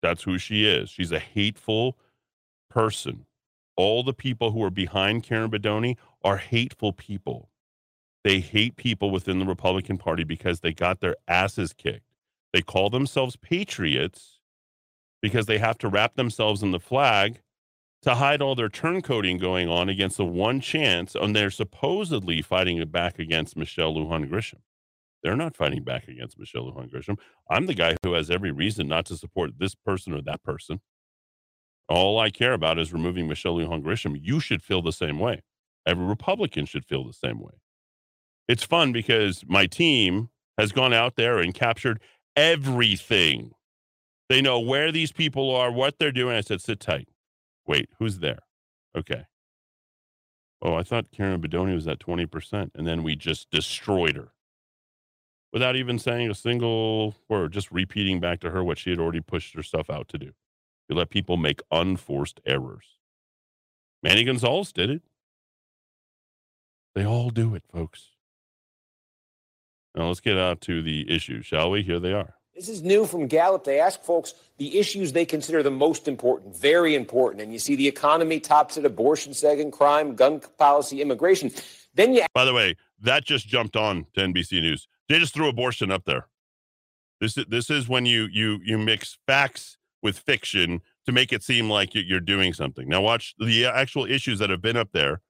That's 0.02 0.24
who 0.24 0.38
she 0.38 0.66
is. 0.66 0.90
She's 0.90 1.12
a 1.12 1.20
hateful 1.20 1.98
person. 2.70 3.26
All 3.76 4.04
the 4.04 4.14
people 4.14 4.52
who 4.52 4.64
are 4.64 4.70
behind 4.72 5.24
Karen 5.24 5.50
Bedonie 5.50 5.98
are 6.24 6.38
hateful 6.38 6.94
people. 6.94 7.50
They 8.24 8.40
hate 8.40 8.76
people 8.76 9.10
within 9.10 9.40
the 9.40 9.46
Republican 9.46 9.98
Party 9.98 10.24
because 10.24 10.60
they 10.60 10.74
got 10.74 11.00
their 11.00 11.16
asses 11.28 11.74
kicked. 11.74 12.06
They 12.54 12.62
call 12.62 12.90
themselves 12.92 13.36
patriots 13.36 14.40
because 15.22 15.48
they 15.48 15.58
have 15.58 15.78
to 15.80 15.88
wrap 15.88 16.16
themselves 16.16 16.62
in 16.62 16.72
the 16.72 16.80
flag 16.80 17.42
to 18.02 18.16
hide 18.16 18.42
all 18.42 18.56
their 18.56 18.70
turncoating 18.70 19.40
going 19.40 19.70
on 19.70 19.90
against 19.90 20.18
the 20.18 20.26
one 20.26 20.60
chance 20.60 21.16
and 21.16 21.36
they're 21.36 21.52
supposedly 21.52 22.42
fighting 22.42 22.78
it 22.78 22.92
back 22.92 23.20
against 23.20 23.56
Michelle 23.56 23.94
Lujan 23.94 24.30
Grisham. 24.30 24.62
They're 25.24 25.36
not 25.36 25.56
fighting 25.56 25.84
back 25.84 26.08
against 26.08 26.40
Michelle 26.40 26.72
Lujan 26.72 26.92
Grisham. 26.92 27.18
I'm 27.50 27.68
the 27.68 27.76
guy 27.76 27.96
who 28.04 28.14
has 28.14 28.32
every 28.32 28.52
reason 28.52 28.88
not 28.88 29.06
to 29.08 29.18
support 29.18 29.60
this 29.60 29.76
person 29.76 30.14
or 30.14 30.22
that 30.24 30.44
person. 30.44 30.82
All 31.88 32.20
I 32.20 32.30
care 32.32 32.54
about 32.54 32.80
is 32.80 32.94
removing 32.94 33.28
Michelle 33.28 33.56
Lujan 33.56 33.84
Grisham. 33.84 34.18
You 34.20 34.40
should 34.40 34.64
feel 34.64 34.82
the 34.82 34.92
same 34.92 35.20
way. 35.20 35.42
Every 35.86 36.06
Republican 36.06 36.66
should 36.66 36.86
feel 36.86 37.06
the 37.06 37.14
same 37.14 37.40
way. 37.40 37.54
It's 38.48 38.64
fun 38.64 38.92
because 38.92 39.44
my 39.48 39.68
team 39.68 40.30
has 40.58 40.72
gone 40.72 40.94
out 40.94 41.16
there 41.16 41.38
and 41.40 41.54
captured 41.54 42.00
everything 42.36 43.52
they 44.30 44.42
know 44.42 44.62
where 44.62 44.94
these 44.94 45.12
people 45.12 45.54
are, 45.54 45.70
what 45.70 46.00
they're 46.00 46.14
doing. 46.14 46.38
I 46.38 46.42
said, 46.42 46.62
sit 46.62 46.80
tight. 46.80 47.10
Wait, 47.72 47.88
who's 48.00 48.20
there? 48.20 48.40
Okay. 48.98 49.24
Oh, 50.62 50.74
I 50.74 50.84
thought 50.84 51.14
Karen 51.14 51.42
Bedonie 51.42 51.74
was 51.74 51.88
at 51.88 52.00
20%. 52.00 52.72
And 52.76 52.86
then 52.86 53.02
we 53.02 53.16
just 53.16 53.50
destroyed 53.50 54.18
her 54.18 54.34
without 55.54 55.78
even 55.78 55.98
saying 55.98 56.30
a 56.30 56.36
single 56.36 57.16
word, 57.30 57.54
just 57.54 57.72
repeating 57.72 58.20
back 58.20 58.42
to 58.42 58.52
her 58.52 58.62
what 58.62 58.78
she 58.78 58.90
had 58.90 59.00
already 59.00 59.22
pushed 59.22 59.56
herself 59.56 59.90
out 59.90 60.10
to 60.10 60.18
do. 60.18 60.34
You 60.90 60.98
let 60.98 61.10
people 61.12 61.38
make 61.38 61.62
unforced 61.72 62.42
errors. 62.46 62.98
Manny 64.04 64.26
Gonzalez 64.26 64.74
did 64.74 64.90
it. 64.90 65.04
They 66.94 67.06
all 67.06 67.30
do 67.30 67.56
it, 67.56 67.64
folks. 67.72 68.10
Now 69.96 70.10
let's 70.10 70.20
get 70.20 70.38
out 70.38 70.60
to 70.62 70.82
the 70.82 71.10
issues, 71.10 71.46
shall 71.46 71.72
we? 71.72 71.84
Here 71.84 72.02
they 72.02 72.12
are. 72.12 72.36
This 72.62 72.70
is 72.70 72.84
new 72.84 73.08
from 73.08 73.26
Gallup. 73.26 73.64
They 73.64 73.80
ask 73.80 74.04
folks 74.04 74.36
the 74.60 74.78
issues 74.78 75.12
they 75.12 75.26
consider 75.26 75.64
the 75.64 75.72
most 75.72 76.08
important, 76.08 76.56
very 76.56 76.94
important. 76.94 77.42
And 77.42 77.52
you 77.52 77.58
see 77.58 77.76
the 77.76 77.88
economy 77.88 78.40
tops 78.40 78.78
it, 78.78 78.86
abortion, 78.86 79.34
second 79.34 79.72
crime, 79.72 80.14
gun 80.14 80.42
policy, 80.60 81.02
immigration. 81.02 81.50
Then 81.96 82.14
you. 82.14 82.24
By 82.36 82.46
the 82.46 82.54
way, 82.54 82.76
that 83.00 83.26
just 83.26 83.48
jumped 83.48 83.76
on 83.76 84.06
to 84.14 84.22
NBC 84.22 84.62
News. 84.62 84.88
They 85.10 85.18
just 85.18 85.34
threw 85.34 85.48
abortion 85.48 85.90
up 85.90 86.06
there. 86.06 86.28
This 87.20 87.36
is 87.36 87.46
this 87.50 87.72
is 87.72 87.90
when 87.90 88.06
you 88.06 88.28
you 88.32 88.60
you 88.64 88.78
mix 88.78 89.18
facts 89.26 89.80
with 90.04 90.20
fiction 90.20 90.82
to 91.08 91.12
make 91.12 91.34
it 91.34 91.42
seem 91.42 91.68
like 91.68 91.96
you're 91.96 92.20
doing 92.20 92.54
something. 92.54 92.88
Now 92.88 93.02
watch 93.02 93.34
the 93.40 93.66
actual 93.66 94.06
issues 94.06 94.38
that 94.38 94.52
have 94.52 94.62
been 94.62 94.78
up 94.78 94.90
there: 94.92 95.22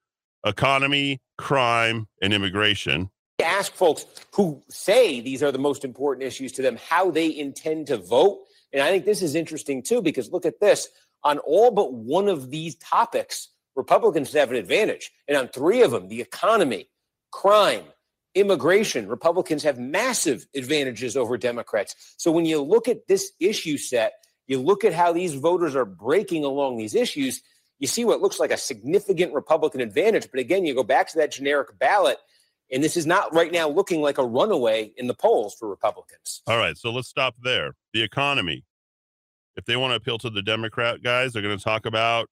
economy, 0.45 1.21
crime, 1.37 2.09
and 2.21 2.33
immigration 2.33 3.09
ask 3.43 3.73
folks 3.73 4.05
who 4.33 4.61
say 4.69 5.21
these 5.21 5.43
are 5.43 5.51
the 5.51 5.59
most 5.59 5.83
important 5.83 6.25
issues 6.25 6.51
to 6.53 6.61
them 6.61 6.77
how 6.89 7.11
they 7.11 7.37
intend 7.37 7.87
to 7.87 7.97
vote. 7.97 8.39
And 8.73 8.81
I 8.81 8.89
think 8.89 9.05
this 9.05 9.21
is 9.21 9.35
interesting 9.35 9.83
too, 9.83 10.01
because 10.01 10.31
look 10.31 10.45
at 10.45 10.59
this 10.59 10.89
on 11.23 11.39
all 11.39 11.71
but 11.71 11.93
one 11.93 12.27
of 12.27 12.49
these 12.49 12.75
topics, 12.75 13.49
Republicans 13.75 14.33
have 14.33 14.49
an 14.49 14.57
advantage. 14.57 15.11
And 15.27 15.37
on 15.37 15.47
three 15.47 15.81
of 15.81 15.91
them, 15.91 16.07
the 16.07 16.21
economy, 16.21 16.89
crime, 17.31 17.83
immigration, 18.33 19.07
Republicans 19.07 19.63
have 19.63 19.77
massive 19.77 20.45
advantages 20.55 21.17
over 21.17 21.37
Democrats. 21.37 22.15
So 22.17 22.31
when 22.31 22.45
you 22.45 22.61
look 22.61 22.87
at 22.87 23.07
this 23.07 23.31
issue 23.39 23.77
set, 23.77 24.13
you 24.47 24.59
look 24.59 24.83
at 24.83 24.93
how 24.93 25.13
these 25.13 25.33
voters 25.35 25.75
are 25.75 25.85
breaking 25.85 26.43
along 26.43 26.77
these 26.77 26.95
issues, 26.95 27.41
you 27.79 27.87
see 27.87 28.05
what 28.05 28.21
looks 28.21 28.39
like 28.39 28.51
a 28.51 28.57
significant 28.57 29.33
Republican 29.33 29.81
advantage. 29.81 30.29
But 30.29 30.39
again, 30.39 30.65
you 30.65 30.75
go 30.75 30.83
back 30.83 31.09
to 31.09 31.17
that 31.17 31.31
generic 31.31 31.77
ballot 31.79 32.17
and 32.71 32.83
this 32.83 32.95
is 32.97 33.05
not 33.05 33.33
right 33.33 33.51
now 33.51 33.67
looking 33.69 34.01
like 34.01 34.17
a 34.17 34.25
runaway 34.25 34.91
in 34.97 35.07
the 35.07 35.13
polls 35.13 35.55
for 35.59 35.69
Republicans. 35.69 36.41
All 36.47 36.57
right. 36.57 36.77
So 36.77 36.91
let's 36.91 37.07
stop 37.07 37.35
there. 37.43 37.75
The 37.93 38.01
economy. 38.01 38.63
If 39.57 39.65
they 39.65 39.75
want 39.75 39.91
to 39.91 39.95
appeal 39.95 40.17
to 40.19 40.29
the 40.29 40.41
Democrat 40.41 41.03
guys, 41.03 41.33
they're 41.33 41.41
going 41.41 41.57
to 41.57 41.63
talk 41.63 41.85
about 41.85 42.29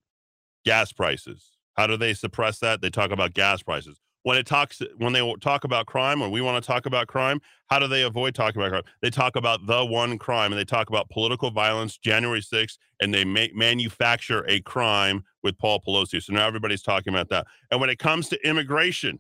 gas 0.65 0.93
prices. 0.93 1.51
How 1.75 1.85
do 1.87 1.97
they 1.97 2.13
suppress 2.13 2.59
that? 2.59 2.81
They 2.81 2.89
talk 2.89 3.11
about 3.11 3.33
gas 3.33 3.61
prices. 3.61 3.99
when 4.23 4.37
it 4.37 4.45
talks 4.45 4.81
when 4.97 5.13
they 5.13 5.33
talk 5.41 5.63
about 5.63 5.85
crime 5.85 6.21
or 6.21 6.29
we 6.29 6.41
want 6.41 6.61
to 6.61 6.67
talk 6.67 6.85
about 6.85 7.07
crime 7.07 7.39
how 7.69 7.79
do 7.79 7.87
they 7.87 8.03
avoid 8.03 8.35
talking 8.35 8.61
about 8.61 8.69
crime 8.71 8.83
they 9.01 9.09
talk 9.09 9.35
about 9.35 9.65
the 9.65 9.85
one 9.85 10.17
crime 10.17 10.51
and 10.51 10.59
they 10.59 10.65
talk 10.65 10.89
about 10.89 11.09
political 11.09 11.51
violence 11.51 11.97
january 11.97 12.41
6th 12.41 12.77
and 13.01 13.13
they 13.13 13.23
make 13.23 13.55
manufacture 13.55 14.45
a 14.49 14.59
crime 14.61 15.23
with 15.43 15.57
paul 15.57 15.81
pelosi 15.81 16.21
so 16.21 16.33
now 16.33 16.45
everybody's 16.45 16.81
talking 16.81 17.13
about 17.13 17.29
that 17.29 17.47
and 17.71 17.79
when 17.79 17.89
it 17.89 17.97
comes 17.97 18.27
to 18.27 18.47
immigration 18.47 19.19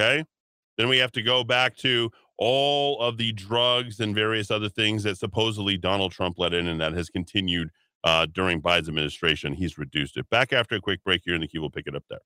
okay 0.00 0.24
then 0.76 0.88
we 0.88 0.98
have 0.98 1.12
to 1.12 1.22
go 1.22 1.44
back 1.44 1.76
to 1.76 2.10
all 2.38 3.00
of 3.00 3.16
the 3.16 3.32
drugs 3.32 4.00
and 4.00 4.14
various 4.14 4.50
other 4.50 4.68
things 4.68 5.02
that 5.04 5.16
supposedly 5.16 5.76
donald 5.76 6.12
trump 6.12 6.38
let 6.38 6.52
in 6.52 6.66
and 6.66 6.80
that 6.80 6.92
has 6.92 7.08
continued 7.08 7.70
uh, 8.04 8.26
during 8.26 8.60
biden's 8.60 8.88
administration. 8.88 9.54
He's 9.54 9.78
reduced 9.78 10.18
it. 10.18 10.28
Back 10.28 10.52
after 10.52 10.76
a 10.76 10.80
quick 10.80 11.02
break 11.02 11.22
here 11.24 11.34
in 11.34 11.40
the 11.40 11.48
key 11.48 11.58
we'll 11.58 11.70
pick 11.70 11.86
it 11.86 11.96
up 11.96 12.04
there 12.08 12.20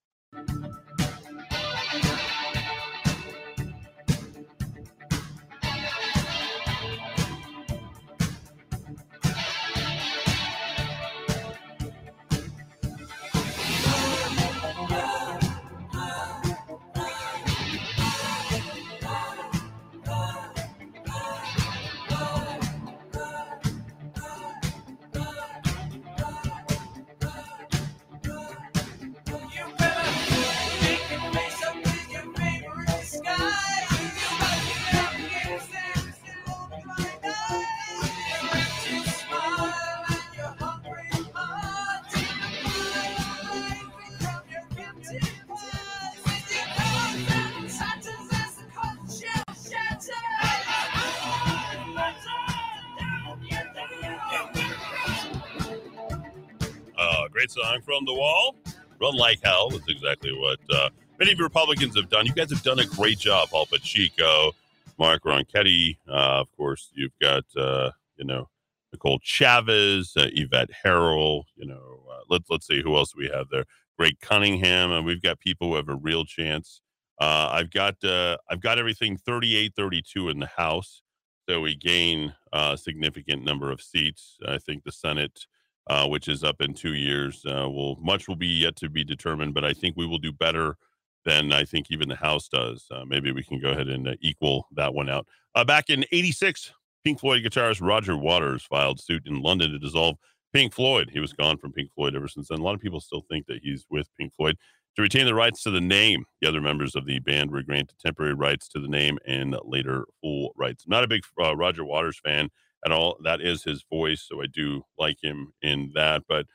great 57.38 57.52
song 57.52 57.80
from 57.82 58.04
the 58.04 58.12
wall. 58.12 58.56
Run 59.00 59.14
like 59.14 59.38
hell. 59.44 59.70
That's 59.70 59.88
exactly 59.88 60.32
what 60.36 60.58
uh, 60.74 60.88
many 61.20 61.30
of 61.30 61.38
Republicans 61.38 61.94
have 61.94 62.08
done. 62.08 62.26
You 62.26 62.32
guys 62.32 62.50
have 62.50 62.64
done 62.64 62.80
a 62.80 62.84
great 62.84 63.20
job. 63.20 63.50
Paul 63.50 63.66
Pacheco, 63.66 64.50
Mark 64.98 65.22
Ronchetti. 65.22 65.98
Uh, 66.08 66.40
of 66.40 66.48
course, 66.56 66.90
you've 66.94 67.16
got, 67.22 67.44
uh, 67.56 67.92
you 68.16 68.24
know, 68.24 68.48
Nicole 68.92 69.20
Chavez, 69.22 70.14
uh, 70.16 70.26
Yvette 70.32 70.70
Herrell. 70.84 71.44
You 71.54 71.68
know, 71.68 72.00
uh, 72.10 72.22
let's 72.28 72.50
let's 72.50 72.66
see 72.66 72.82
who 72.82 72.96
else 72.96 73.14
we 73.14 73.30
have 73.32 73.46
there. 73.52 73.66
Greg 73.96 74.18
Cunningham, 74.20 74.90
and 74.90 75.06
we've 75.06 75.22
got 75.22 75.38
people 75.38 75.68
who 75.68 75.76
have 75.76 75.88
a 75.88 75.94
real 75.94 76.24
chance. 76.24 76.80
Uh, 77.20 77.50
I've 77.52 77.70
got 77.70 77.94
I've 78.04 78.60
got 78.60 78.80
everything 78.80 79.16
38, 79.16 79.74
32 79.76 80.28
in 80.28 80.40
the 80.40 80.46
House, 80.46 81.02
so 81.48 81.60
we 81.60 81.76
gain 81.76 82.34
a 82.52 82.76
significant 82.76 83.44
number 83.44 83.70
of 83.70 83.80
seats. 83.80 84.38
I 84.44 84.58
think 84.58 84.82
the 84.82 84.90
Senate 84.90 85.46
uh, 85.88 86.06
which 86.06 86.28
is 86.28 86.44
up 86.44 86.60
in 86.60 86.74
two 86.74 86.94
years. 86.94 87.44
Uh, 87.46 87.68
will 87.68 87.96
much 88.00 88.28
will 88.28 88.36
be 88.36 88.46
yet 88.46 88.76
to 88.76 88.88
be 88.88 89.04
determined, 89.04 89.54
but 89.54 89.64
I 89.64 89.72
think 89.72 89.96
we 89.96 90.06
will 90.06 90.18
do 90.18 90.32
better 90.32 90.76
than 91.24 91.52
I 91.52 91.64
think 91.64 91.86
even 91.90 92.08
the 92.08 92.16
House 92.16 92.48
does. 92.48 92.86
Uh, 92.90 93.04
maybe 93.06 93.32
we 93.32 93.42
can 93.42 93.60
go 93.60 93.70
ahead 93.70 93.88
and 93.88 94.08
uh, 94.08 94.14
equal 94.20 94.66
that 94.76 94.94
one 94.94 95.08
out. 95.08 95.26
Uh, 95.54 95.64
back 95.64 95.90
in 95.90 96.04
'86, 96.12 96.72
Pink 97.04 97.20
Floyd 97.20 97.42
guitarist 97.42 97.86
Roger 97.86 98.16
Waters 98.16 98.64
filed 98.64 99.00
suit 99.00 99.26
in 99.26 99.42
London 99.42 99.70
to 99.72 99.78
dissolve 99.78 100.16
Pink 100.52 100.72
Floyd. 100.72 101.10
He 101.12 101.20
was 101.20 101.32
gone 101.32 101.58
from 101.58 101.72
Pink 101.72 101.90
Floyd 101.94 102.14
ever 102.14 102.28
since 102.28 102.48
then. 102.48 102.58
A 102.58 102.62
lot 102.62 102.74
of 102.74 102.80
people 102.80 103.00
still 103.00 103.24
think 103.30 103.46
that 103.46 103.60
he's 103.62 103.86
with 103.90 104.08
Pink 104.18 104.34
Floyd. 104.34 104.56
To 104.96 105.02
retain 105.02 105.26
the 105.26 105.34
rights 105.34 105.62
to 105.62 105.70
the 105.70 105.80
name, 105.80 106.24
the 106.40 106.48
other 106.48 106.60
members 106.60 106.96
of 106.96 107.06
the 107.06 107.20
band 107.20 107.52
were 107.52 107.62
granted 107.62 107.98
temporary 108.04 108.34
rights 108.34 108.68
to 108.70 108.80
the 108.80 108.88
name 108.88 109.16
and 109.26 109.56
later 109.64 110.06
full 110.20 110.52
rights. 110.56 110.84
Not 110.88 111.04
a 111.04 111.08
big 111.08 111.22
uh, 111.40 111.56
Roger 111.56 111.84
Waters 111.84 112.18
fan 112.24 112.50
at 112.84 112.92
all. 112.92 113.18
That 113.24 113.40
is 113.40 113.62
his 113.62 113.84
voice, 113.90 114.26
so 114.28 114.42
I 114.42 114.46
do 114.46 114.82
like 114.98 115.18
him 115.22 115.52
in 115.62 115.90
that. 115.94 116.22
But 116.28 116.46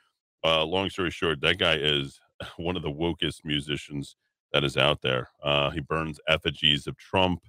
uh, 0.44 0.66
long 0.66 0.90
story 0.90 1.12
short, 1.12 1.42
that 1.42 1.58
guy 1.58 1.76
is 1.76 2.20
one 2.58 2.76
of 2.76 2.84
the 2.84 2.92
wokest 2.92 3.40
musicians 3.44 4.16
that 4.52 4.64
is 4.64 4.78
out 4.78 5.02
there. 5.02 5.30
Uh, 5.44 5.70
he 5.72 5.80
burns 5.80 6.20
effigies 6.28 6.88
of 6.88 6.98
Trump 6.98 7.42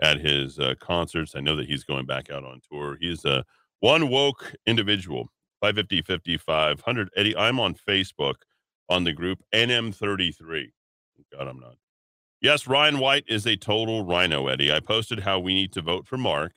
at 0.00 0.20
his 0.20 0.58
uh, 0.58 0.74
concerts. 0.80 1.34
I 1.36 1.40
know 1.40 1.56
that 1.56 1.66
he's 1.66 1.84
going 1.84 2.06
back 2.06 2.30
out 2.30 2.44
on 2.44 2.60
tour. 2.70 2.96
He's 3.00 3.24
a 3.24 3.44
one 3.80 4.08
woke 4.08 4.54
individual. 4.66 5.28
550 5.60 6.02
5500 6.36 7.10
Eddie, 7.16 7.36
I'm 7.36 7.60
on 7.60 7.74
Facebook 7.74 8.34
on 8.88 9.04
the 9.04 9.12
group 9.12 9.38
NM33. 9.54 10.72
God, 11.32 11.48
I'm 11.48 11.60
not. 11.60 11.76
Yes, 12.40 12.66
Ryan 12.66 12.98
White 12.98 13.24
is 13.28 13.46
a 13.46 13.56
total 13.56 14.04
RINO, 14.04 14.48
Eddie. 14.48 14.72
I 14.72 14.80
posted 14.80 15.20
how 15.20 15.38
we 15.38 15.54
need 15.54 15.72
to 15.74 15.82
vote 15.82 16.08
for 16.08 16.18
Mark 16.18 16.54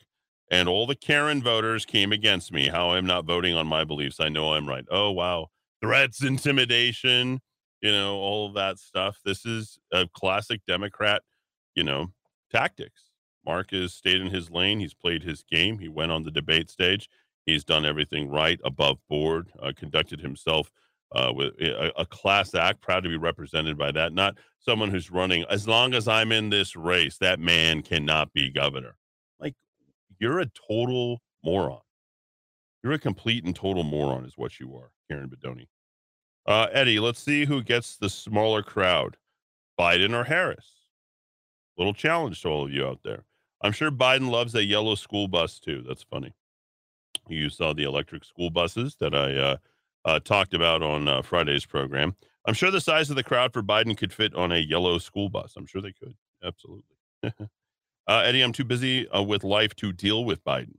and 0.52 0.70
all 0.70 0.86
the 0.86 0.96
Karen 0.96 1.42
voters 1.42 1.86
came 1.86 2.12
against 2.12 2.52
me. 2.52 2.68
How 2.68 2.92
I'm 2.92 3.06
not 3.06 3.26
voting 3.26 3.56
on 3.56 3.68
my 3.68 3.84
beliefs. 3.84 4.20
I 4.20 4.30
know 4.30 4.54
I'm 4.54 4.68
right. 4.68 4.86
Oh, 4.90 5.12
wow. 5.12 5.48
Threats, 5.82 6.24
intimidation, 6.24 7.42
you 7.82 7.92
know, 7.92 8.16
all 8.16 8.52
that 8.54 8.80
stuff. 8.80 9.20
This 9.26 9.46
is 9.46 9.78
a 9.92 10.08
classic 10.14 10.62
Democrat, 10.68 11.24
you 11.76 11.84
know, 11.84 12.08
tactics. 12.52 13.10
Mark 13.46 13.72
has 13.72 13.94
stayed 13.94 14.22
in 14.22 14.28
his 14.28 14.50
lane. 14.50 14.80
He's 14.80 14.94
played 14.94 15.24
his 15.24 15.44
game. 15.44 15.80
He 15.80 15.88
went 15.88 16.12
on 16.12 16.24
the 16.24 16.32
debate 16.32 16.70
stage. 16.70 17.10
He's 17.46 17.64
done 17.64 17.86
everything 17.86 18.30
right, 18.30 18.60
above 18.64 18.98
board, 19.08 19.52
uh, 19.62 19.72
conducted 19.76 20.20
himself 20.20 20.72
uh, 21.12 21.32
with 21.34 21.54
a, 21.62 21.92
a, 21.96 22.06
class 22.08 22.56
act, 22.56 22.82
proud 22.82 23.04
to 23.04 23.10
be 23.10 23.18
represented 23.18 23.78
by 23.78 23.92
that. 23.92 24.14
Not 24.14 24.36
someone 24.60 24.90
who's 24.90 25.12
running, 25.12 25.46
as 25.52 25.68
long 25.68 25.94
as 25.94 26.08
I'm 26.08 26.32
in 26.32 26.50
this 26.50 26.76
race, 26.76 27.20
that 27.20 27.40
man 27.40 27.84
cannot 27.84 28.34
be 28.34 28.50
governor 28.50 28.96
you're 30.20 30.40
a 30.40 30.52
total 30.68 31.22
moron. 31.44 31.80
You're 32.84 32.94
a 32.94 33.00
complete 33.00 33.44
and 33.46 33.56
total 33.56 33.84
moron, 33.84 34.26
is 34.26 34.38
what 34.38 34.60
you 34.60 34.76
are, 34.76 34.92
Karen 35.10 35.30
Bedonie. 35.30 35.68
Uh, 36.46 36.68
Eddie, 36.72 37.00
let's 37.00 37.20
see 37.20 37.46
who 37.46 37.64
gets 37.64 37.98
the 37.98 38.10
smaller 38.10 38.62
crowd, 38.62 39.18
Biden 39.80 40.14
or 40.14 40.24
Harris. 40.24 40.72
Little 41.78 41.94
challenge 41.94 42.42
to 42.42 42.50
all 42.50 42.66
of 42.66 42.72
you 42.72 42.86
out 42.86 43.00
there. 43.04 43.24
I'm 43.62 43.72
sure 43.72 43.90
Biden 43.90 44.30
loves 44.30 44.54
a 44.54 44.64
yellow 44.64 44.96
school 44.96 45.28
bus 45.28 45.60
too. 45.60 45.84
That's 45.88 46.04
funny. 46.04 46.34
You 47.28 47.50
saw 47.50 47.74
the 47.74 47.84
electric 47.84 48.24
school 48.24 48.52
buses 48.52 48.96
that 49.00 49.16
I 49.16 49.36
uh, 49.36 49.58
uh, 50.06 50.20
talked 50.20 50.54
about 50.54 50.84
on 50.84 51.08
uh, 51.08 51.24
Friday's 51.24 51.66
program. 51.66 52.16
I'm 52.48 52.54
sure 52.54 52.70
the 52.70 52.80
size 52.80 53.10
of 53.10 53.16
the 53.16 53.24
crowd 53.24 53.52
for 53.54 53.64
Biden 53.64 53.98
could 53.98 54.14
fit 54.14 54.36
on 54.36 54.52
a 54.52 54.60
yellow 54.60 55.00
school 55.00 55.30
bus. 55.30 55.54
I'm 55.58 55.66
sure 55.66 55.82
they 55.82 55.94
could. 55.94 56.14
Absolutely. 56.44 56.84
Uh, 58.08 58.24
Eddie, 58.26 58.42
I'm 58.42 58.54
too 58.54 58.66
busy 58.66 59.08
uh, 59.10 59.22
with 59.22 59.44
life 59.44 59.76
to 59.78 59.92
deal 59.92 60.26
with 60.26 60.44
Biden. 60.44 60.76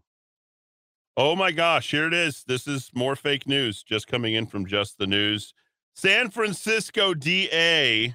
Oh 1.17 1.35
my 1.35 1.51
gosh, 1.51 1.91
here 1.91 2.07
it 2.07 2.15
is. 2.15 2.45
This 2.47 2.69
is 2.69 2.91
more 2.95 3.17
fake 3.17 3.49
news 3.49 3.83
just 3.83 4.07
coming 4.07 4.35
in 4.35 4.47
from 4.47 4.67
just 4.67 4.99
the 4.99 5.07
news. 5.07 5.55
San 5.95 6.31
Francisco 6.31 7.15
DA 7.15 8.15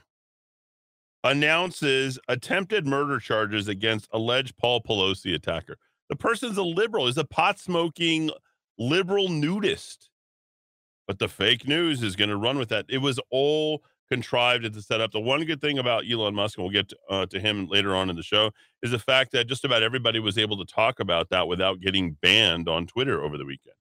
announces 1.24 2.20
attempted 2.28 2.86
murder 2.86 3.20
charges 3.20 3.68
against 3.68 4.08
alleged 4.14 4.56
Paul 4.58 4.82
Pelosi 4.82 5.34
attacker. 5.34 5.78
The 6.10 6.16
person's 6.16 6.58
a 6.58 6.64
liberal, 6.64 7.08
is 7.08 7.18
a 7.18 7.24
pot 7.26 7.60
smoking 7.60 8.32
liberal 8.78 9.30
nudist. 9.30 10.10
But 11.08 11.20
the 11.20 11.28
fake 11.28 11.68
news 11.68 12.04
is 12.04 12.16
going 12.16 12.30
to 12.30 12.38
run 12.38 12.58
with 12.58 12.70
that. 12.70 12.86
It 12.88 13.00
was 13.00 13.20
all 13.32 13.84
contrived 14.12 14.74
to 14.74 14.82
set 14.82 15.00
up. 15.00 15.12
The 15.12 15.22
one 15.22 15.46
good 15.46 15.62
thing 15.62 15.80
about 15.80 16.04
Elon 16.10 16.36
Musk, 16.36 16.58
and 16.58 16.66
we'll 16.66 16.74
get 16.74 16.90
to, 16.90 16.98
uh, 17.10 17.26
to 17.28 17.40
him 17.40 17.68
later 17.68 17.96
on 17.96 18.10
in 18.10 18.18
the 18.18 18.24
show, 18.24 18.52
is 18.84 18.92
the 18.92 19.00
fact 19.00 19.32
that 19.32 19.48
just 19.48 19.64
about 19.64 19.84
everybody 19.84 20.20
was 20.20 20.38
able 20.38 20.58
to 20.58 20.66
talk 20.66 21.00
about 21.00 21.30
that 21.30 21.48
without 21.48 21.80
getting 21.80 22.18
banned 22.22 22.68
on 22.68 22.88
Twitter 22.88 23.24
over 23.24 23.38
the 23.38 23.46
weekend. 23.46 23.76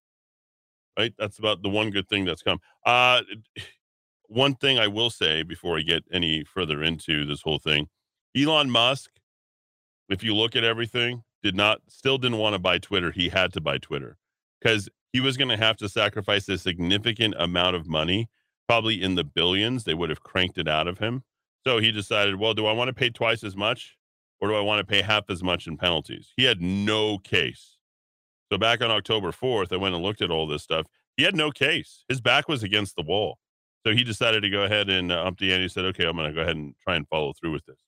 Right? 0.96 1.12
That's 1.18 1.40
about 1.40 1.62
the 1.62 1.68
one 1.68 1.90
good 1.90 2.08
thing 2.08 2.24
that's 2.24 2.42
come. 2.42 2.60
Uh, 2.86 3.22
one 4.28 4.54
thing 4.54 4.78
I 4.78 4.86
will 4.86 5.10
say 5.10 5.42
before 5.42 5.76
I 5.76 5.82
get 5.82 6.04
any 6.12 6.44
further 6.44 6.84
into 6.84 7.26
this 7.26 7.42
whole 7.42 7.58
thing 7.58 7.88
Elon 8.36 8.70
Musk, 8.70 9.10
if 10.08 10.22
you 10.22 10.36
look 10.36 10.54
at 10.54 10.62
everything, 10.62 11.24
did 11.42 11.56
not, 11.56 11.80
still 11.88 12.18
didn't 12.18 12.38
want 12.38 12.52
to 12.52 12.60
buy 12.60 12.78
Twitter. 12.78 13.10
He 13.10 13.30
had 13.30 13.52
to 13.54 13.60
buy 13.60 13.78
Twitter 13.78 14.16
because 14.60 14.88
he 15.12 15.18
was 15.18 15.36
going 15.36 15.48
to 15.48 15.56
have 15.56 15.76
to 15.78 15.88
sacrifice 15.88 16.48
a 16.48 16.56
significant 16.56 17.34
amount 17.36 17.74
of 17.74 17.88
money 17.88 18.28
probably 18.70 19.02
in 19.02 19.16
the 19.16 19.24
billions. 19.24 19.82
They 19.82 19.94
would 19.94 20.10
have 20.10 20.22
cranked 20.22 20.56
it 20.56 20.68
out 20.68 20.86
of 20.86 20.98
him. 20.98 21.24
So 21.66 21.78
he 21.78 21.90
decided, 21.90 22.36
well, 22.36 22.54
do 22.54 22.66
I 22.66 22.72
want 22.72 22.86
to 22.86 22.94
pay 22.94 23.10
twice 23.10 23.42
as 23.42 23.56
much 23.56 23.96
or 24.40 24.46
do 24.46 24.54
I 24.54 24.60
want 24.60 24.78
to 24.78 24.84
pay 24.84 25.02
half 25.02 25.24
as 25.28 25.42
much 25.42 25.66
in 25.66 25.76
penalties? 25.76 26.32
He 26.36 26.44
had 26.44 26.62
no 26.62 27.18
case. 27.18 27.78
So 28.52 28.58
back 28.58 28.80
on 28.80 28.92
October 28.92 29.32
4th, 29.32 29.72
I 29.72 29.76
went 29.76 29.96
and 29.96 30.04
looked 30.04 30.22
at 30.22 30.30
all 30.30 30.46
this 30.46 30.62
stuff. 30.62 30.86
He 31.16 31.24
had 31.24 31.34
no 31.34 31.50
case. 31.50 32.04
His 32.08 32.20
back 32.20 32.48
was 32.48 32.62
against 32.62 32.94
the 32.94 33.02
wall. 33.02 33.38
So 33.84 33.92
he 33.92 34.04
decided 34.04 34.42
to 34.42 34.50
go 34.50 34.62
ahead 34.62 34.88
and 34.88 35.10
uh, 35.10 35.16
up 35.24 35.38
the 35.38 35.52
ante. 35.52 35.64
He 35.64 35.68
said, 35.68 35.84
okay, 35.86 36.04
I'm 36.06 36.16
going 36.16 36.28
to 36.28 36.34
go 36.34 36.42
ahead 36.42 36.54
and 36.54 36.76
try 36.80 36.94
and 36.94 37.08
follow 37.08 37.32
through 37.32 37.50
with 37.50 37.66
this. 37.66 37.80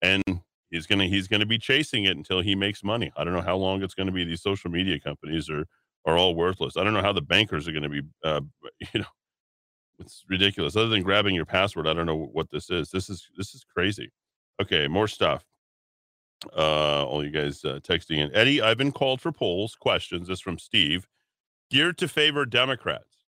and 0.00 0.40
he's 0.70 0.86
gonna 0.86 1.06
he's 1.06 1.28
gonna 1.28 1.44
be 1.46 1.58
chasing 1.58 2.04
it 2.04 2.16
until 2.16 2.40
he 2.40 2.54
makes 2.54 2.82
money. 2.82 3.12
I 3.16 3.24
don't 3.24 3.34
know 3.34 3.42
how 3.42 3.56
long 3.56 3.82
it's 3.82 3.94
gonna 3.94 4.12
be. 4.12 4.24
These 4.24 4.42
social 4.42 4.70
media 4.70 4.98
companies 4.98 5.50
are 5.50 5.66
are 6.06 6.16
all 6.16 6.34
worthless. 6.34 6.76
I 6.78 6.84
don't 6.84 6.94
know 6.94 7.02
how 7.02 7.12
the 7.12 7.20
bankers 7.20 7.68
are 7.68 7.72
gonna 7.72 7.90
be. 7.90 8.02
Uh, 8.24 8.40
you 8.94 9.00
know, 9.00 9.06
it's 10.02 10.24
ridiculous. 10.28 10.76
Other 10.76 10.88
than 10.88 11.02
grabbing 11.02 11.34
your 11.34 11.44
password, 11.44 11.86
I 11.86 11.94
don't 11.94 12.06
know 12.06 12.28
what 12.32 12.50
this 12.50 12.70
is. 12.70 12.90
This 12.90 13.08
is 13.08 13.28
this 13.36 13.54
is 13.54 13.64
crazy. 13.64 14.10
Okay, 14.60 14.88
more 14.88 15.08
stuff. 15.08 15.44
Uh, 16.56 17.04
all 17.04 17.24
you 17.24 17.30
guys 17.30 17.64
uh, 17.64 17.78
texting 17.82 18.18
in. 18.18 18.34
Eddie, 18.34 18.60
I've 18.60 18.78
been 18.78 18.92
called 18.92 19.20
for 19.20 19.32
polls 19.32 19.76
questions. 19.76 20.28
This 20.28 20.40
from 20.40 20.58
Steve, 20.58 21.06
geared 21.70 21.98
to 21.98 22.08
favor 22.08 22.44
Democrats. 22.44 23.24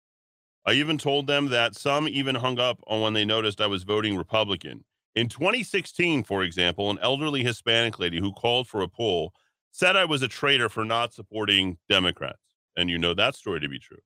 I 0.65 0.73
even 0.73 0.97
told 0.97 1.27
them 1.27 1.49
that 1.49 1.75
some 1.75 2.07
even 2.07 2.35
hung 2.35 2.57
up 2.57 2.79
on 2.87 3.01
when 3.01 3.13
they 3.13 3.25
noticed 3.25 3.61
I 3.61 3.67
was 3.67 3.83
voting 3.83 4.17
Republican. 4.17 4.83
In 5.15 5.29
2016, 5.29 6.23
for 6.23 6.43
example, 6.43 6.89
an 6.89 6.97
elderly 7.01 7.43
Hispanic 7.43 7.99
lady 7.99 8.19
who 8.19 8.33
called 8.33 8.67
for 8.67 8.81
a 8.81 8.87
poll 8.87 9.33
said 9.71 9.95
I 9.95 10.05
was 10.05 10.21
a 10.21 10.27
traitor 10.27 10.69
for 10.69 10.85
not 10.85 11.13
supporting 11.13 11.77
Democrats. 11.89 12.39
And 12.75 12.89
you 12.89 12.97
know 12.97 13.13
that 13.13 13.35
story 13.35 13.59
to 13.59 13.69
be 13.69 13.79
true. 13.79 13.99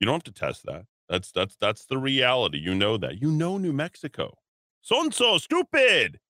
You 0.00 0.06
don't 0.06 0.14
have 0.14 0.22
to 0.24 0.32
test 0.32 0.64
that. 0.64 0.84
That's 1.08 1.30
that's 1.30 1.56
that's 1.60 1.86
the 1.86 1.98
reality. 1.98 2.58
You 2.58 2.74
know 2.74 2.96
that. 2.96 3.20
You 3.20 3.30
know 3.30 3.58
New 3.58 3.72
Mexico. 3.72 4.38
Sonso, 4.88 5.40
stupid. 5.40 6.20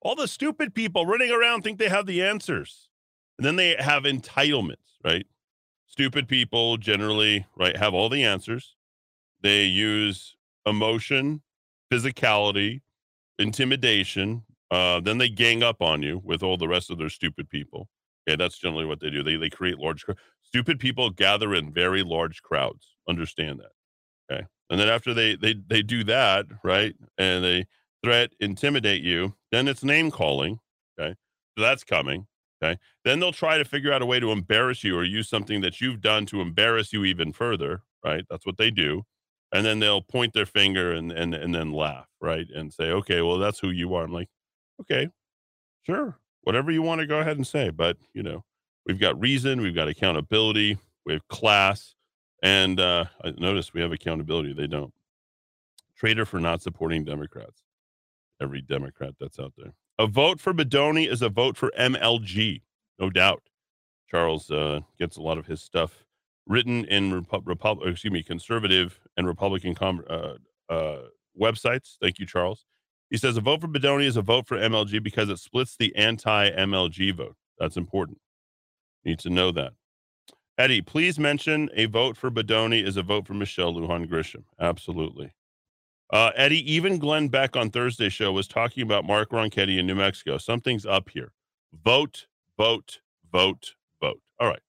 All 0.00 0.14
the 0.14 0.28
stupid 0.28 0.74
people 0.74 1.06
running 1.06 1.30
around 1.30 1.62
think 1.62 1.78
they 1.78 1.88
have 1.88 2.06
the 2.06 2.22
answers. 2.22 2.88
And 3.38 3.46
then 3.46 3.56
they 3.56 3.76
have 3.78 4.02
entitlements, 4.02 4.98
right? 5.04 5.26
Stupid 5.86 6.28
people 6.28 6.76
generally, 6.76 7.46
right, 7.56 7.76
have 7.76 7.94
all 7.94 8.08
the 8.08 8.24
answers. 8.24 8.76
They 9.42 9.64
use 9.64 10.36
emotion, 10.66 11.42
physicality, 11.92 12.80
intimidation. 13.38 14.44
Uh, 14.70 15.00
then 15.00 15.18
they 15.18 15.28
gang 15.28 15.62
up 15.62 15.82
on 15.82 16.02
you 16.02 16.20
with 16.24 16.42
all 16.42 16.56
the 16.56 16.68
rest 16.68 16.90
of 16.90 16.98
their 16.98 17.10
stupid 17.10 17.48
people. 17.50 17.88
Okay, 18.28 18.36
that's 18.36 18.58
generally 18.58 18.86
what 18.86 19.00
they 19.00 19.10
do. 19.10 19.22
They 19.22 19.36
they 19.36 19.50
create 19.50 19.78
large 19.78 20.04
stupid 20.42 20.78
people 20.78 21.10
gather 21.10 21.54
in 21.54 21.72
very 21.72 22.02
large 22.02 22.42
crowds. 22.42 22.96
Understand 23.08 23.60
that. 23.60 23.72
Okay. 24.32 24.46
And 24.70 24.80
then 24.80 24.88
after 24.88 25.12
they 25.12 25.36
they 25.36 25.54
they 25.66 25.82
do 25.82 26.04
that, 26.04 26.46
right? 26.64 26.94
And 27.18 27.44
they 27.44 27.66
threat, 28.02 28.32
intimidate 28.40 29.02
you, 29.02 29.34
then 29.50 29.68
it's 29.68 29.84
name 29.84 30.10
calling. 30.10 30.58
Okay. 30.98 31.14
So 31.56 31.62
that's 31.62 31.84
coming. 31.84 32.26
Okay. 32.62 32.78
Then 33.04 33.20
they'll 33.20 33.32
try 33.32 33.58
to 33.58 33.64
figure 33.64 33.92
out 33.92 34.02
a 34.02 34.06
way 34.06 34.20
to 34.20 34.30
embarrass 34.32 34.84
you 34.84 34.96
or 34.96 35.04
use 35.04 35.28
something 35.28 35.60
that 35.62 35.80
you've 35.80 36.00
done 36.00 36.26
to 36.26 36.40
embarrass 36.40 36.92
you 36.92 37.04
even 37.04 37.32
further. 37.32 37.82
Right. 38.04 38.24
That's 38.30 38.46
what 38.46 38.56
they 38.56 38.70
do. 38.70 39.02
And 39.52 39.66
then 39.66 39.80
they'll 39.80 40.02
point 40.02 40.32
their 40.32 40.46
finger 40.46 40.92
and 40.92 41.12
and 41.12 41.34
and 41.34 41.54
then 41.54 41.72
laugh, 41.72 42.06
right? 42.20 42.46
And 42.54 42.72
say, 42.72 42.90
okay, 42.92 43.20
well, 43.20 43.38
that's 43.38 43.58
who 43.58 43.70
you 43.70 43.94
are. 43.94 44.04
I'm 44.04 44.12
like, 44.12 44.28
okay, 44.80 45.08
sure. 45.82 46.16
Whatever 46.42 46.72
you 46.72 46.82
want 46.82 47.00
to 47.00 47.06
go 47.06 47.20
ahead 47.20 47.36
and 47.36 47.46
say. 47.46 47.68
But 47.70 47.98
you 48.14 48.22
know, 48.22 48.44
we've 48.86 48.98
got 48.98 49.20
reason, 49.20 49.60
we've 49.60 49.74
got 49.74 49.88
accountability, 49.88 50.78
we 51.04 51.12
have 51.12 51.28
class. 51.28 51.94
And 52.42 52.80
uh, 52.80 53.04
I 53.24 53.30
notice 53.38 53.72
we 53.72 53.80
have 53.80 53.92
accountability. 53.92 54.52
They 54.52 54.66
don't. 54.66 54.92
Traitor 55.96 56.26
for 56.26 56.40
not 56.40 56.60
supporting 56.60 57.04
Democrats. 57.04 57.62
Every 58.40 58.60
Democrat 58.60 59.14
that's 59.20 59.38
out 59.38 59.52
there. 59.56 59.72
A 59.98 60.06
vote 60.06 60.40
for 60.40 60.52
Bedonie 60.52 61.08
is 61.08 61.22
a 61.22 61.28
vote 61.28 61.56
for 61.56 61.72
MLG, 61.78 62.62
no 62.98 63.08
doubt. 63.08 63.42
Charles 64.10 64.50
uh, 64.50 64.80
gets 64.98 65.16
a 65.16 65.22
lot 65.22 65.38
of 65.38 65.46
his 65.46 65.62
stuff 65.62 66.04
written 66.46 66.84
in 66.86 67.24
Repu- 67.24 67.86
excuse 67.86 68.12
me, 68.12 68.22
conservative 68.22 68.98
and 69.16 69.26
Republican 69.26 69.74
com- 69.74 70.04
uh, 70.10 70.34
uh, 70.68 71.02
websites. 71.40 71.96
Thank 72.00 72.18
you, 72.18 72.26
Charles. 72.26 72.64
He 73.10 73.16
says 73.16 73.36
a 73.36 73.40
vote 73.40 73.60
for 73.60 73.68
Bedonie 73.68 74.06
is 74.06 74.16
a 74.16 74.22
vote 74.22 74.46
for 74.46 74.56
MLG 74.56 75.02
because 75.02 75.28
it 75.28 75.38
splits 75.38 75.76
the 75.76 75.94
anti-MLG 75.96 77.14
vote. 77.14 77.36
That's 77.58 77.76
important. 77.76 78.18
You 79.04 79.12
need 79.12 79.18
to 79.20 79.30
know 79.30 79.52
that. 79.52 79.72
Eddie, 80.58 80.82
please 80.82 81.18
mention 81.18 81.70
a 81.74 81.86
vote 81.86 82.16
for 82.16 82.30
Bedonie 82.30 82.84
is 82.84 82.96
a 82.96 83.02
vote 83.02 83.26
for 83.26 83.34
Michelle 83.34 83.74
Lujan 83.74 84.08
Grisham. 84.08 84.44
Absolutely. 84.60 85.32
Uh, 86.12 86.30
Eddie, 86.36 86.70
even 86.70 86.98
Glenn 86.98 87.28
Beck 87.28 87.56
on 87.56 87.70
Thursday 87.70 88.10
show 88.10 88.32
was 88.32 88.46
talking 88.46 88.82
about 88.82 89.06
Mark 89.06 89.30
Ronchetti 89.30 89.78
in 89.78 89.86
New 89.86 89.94
Mexico. 89.94 90.36
Something's 90.36 90.84
up 90.84 91.08
here. 91.08 91.32
Vote, 91.72 92.26
vote, 92.58 93.00
vote, 93.32 93.74
vote. 94.00 94.20
All 94.38 94.48
right. 94.48 94.60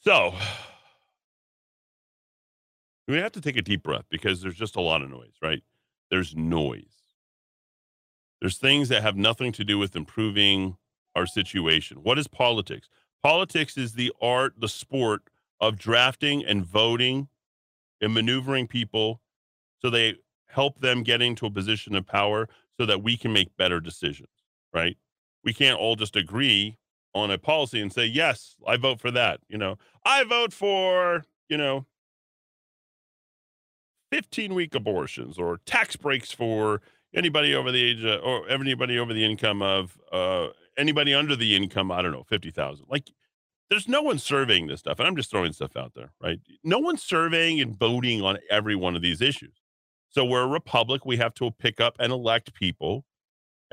So 0.00 0.34
we 3.08 3.16
have 3.16 3.32
to 3.32 3.40
take 3.40 3.56
a 3.56 3.62
deep 3.62 3.82
breath 3.82 4.04
because 4.10 4.42
there's 4.42 4.56
just 4.56 4.76
a 4.76 4.82
lot 4.82 5.00
of 5.00 5.08
noise, 5.08 5.36
right? 5.42 5.62
There's 6.10 6.36
noise. 6.36 7.02
There's 8.42 8.58
things 8.58 8.90
that 8.90 9.02
have 9.02 9.16
nothing 9.16 9.52
to 9.52 9.64
do 9.64 9.78
with 9.78 9.96
improving 9.96 10.76
our 11.16 11.26
situation. 11.26 11.98
What 12.02 12.18
is 12.18 12.28
politics? 12.28 12.90
Politics 13.24 13.78
is 13.78 13.94
the 13.94 14.12
art, 14.20 14.52
the 14.58 14.68
sport 14.68 15.22
of 15.58 15.78
drafting 15.78 16.44
and 16.44 16.62
voting 16.62 17.28
and 18.02 18.12
maneuvering 18.12 18.66
people 18.66 19.22
so 19.80 19.88
they 19.88 20.16
help 20.46 20.78
them 20.80 21.02
get 21.02 21.22
into 21.22 21.46
a 21.46 21.50
position 21.50 21.96
of 21.96 22.06
power 22.06 22.50
so 22.78 22.84
that 22.84 23.02
we 23.02 23.16
can 23.16 23.32
make 23.32 23.56
better 23.56 23.80
decisions, 23.80 24.28
right? 24.74 24.98
We 25.42 25.54
can't 25.54 25.80
all 25.80 25.96
just 25.96 26.16
agree 26.16 26.76
on 27.14 27.30
a 27.30 27.38
policy 27.38 27.80
and 27.80 27.90
say, 27.90 28.04
yes, 28.04 28.56
I 28.66 28.76
vote 28.76 29.00
for 29.00 29.10
that. 29.12 29.40
You 29.48 29.56
know, 29.56 29.78
I 30.04 30.24
vote 30.24 30.52
for, 30.52 31.24
you 31.48 31.56
know, 31.56 31.86
15 34.12 34.52
week 34.52 34.74
abortions 34.74 35.38
or 35.38 35.60
tax 35.64 35.96
breaks 35.96 36.30
for 36.30 36.82
anybody 37.14 37.54
over 37.54 37.72
the 37.72 37.82
age 37.82 38.04
of, 38.04 38.22
or 38.22 38.46
anybody 38.50 38.98
over 38.98 39.14
the 39.14 39.24
income 39.24 39.62
of, 39.62 39.98
uh, 40.12 40.48
anybody 40.76 41.14
under 41.14 41.36
the 41.36 41.56
income, 41.56 41.90
I 41.90 42.02
don't 42.02 42.12
know, 42.12 42.24
50,000. 42.24 42.86
Like, 42.88 43.10
there's 43.70 43.88
no 43.88 44.02
one 44.02 44.18
surveying 44.18 44.66
this 44.66 44.80
stuff. 44.80 44.98
And 44.98 45.08
I'm 45.08 45.16
just 45.16 45.30
throwing 45.30 45.52
stuff 45.52 45.76
out 45.76 45.92
there, 45.94 46.12
right? 46.22 46.38
No 46.62 46.78
one's 46.78 47.02
surveying 47.02 47.60
and 47.60 47.76
voting 47.76 48.22
on 48.22 48.38
every 48.50 48.76
one 48.76 48.94
of 48.94 49.02
these 49.02 49.20
issues. 49.20 49.54
So 50.10 50.24
we're 50.24 50.44
a 50.44 50.48
republic. 50.48 51.04
We 51.04 51.16
have 51.16 51.34
to 51.34 51.50
pick 51.50 51.80
up 51.80 51.96
and 51.98 52.12
elect 52.12 52.54
people 52.54 53.04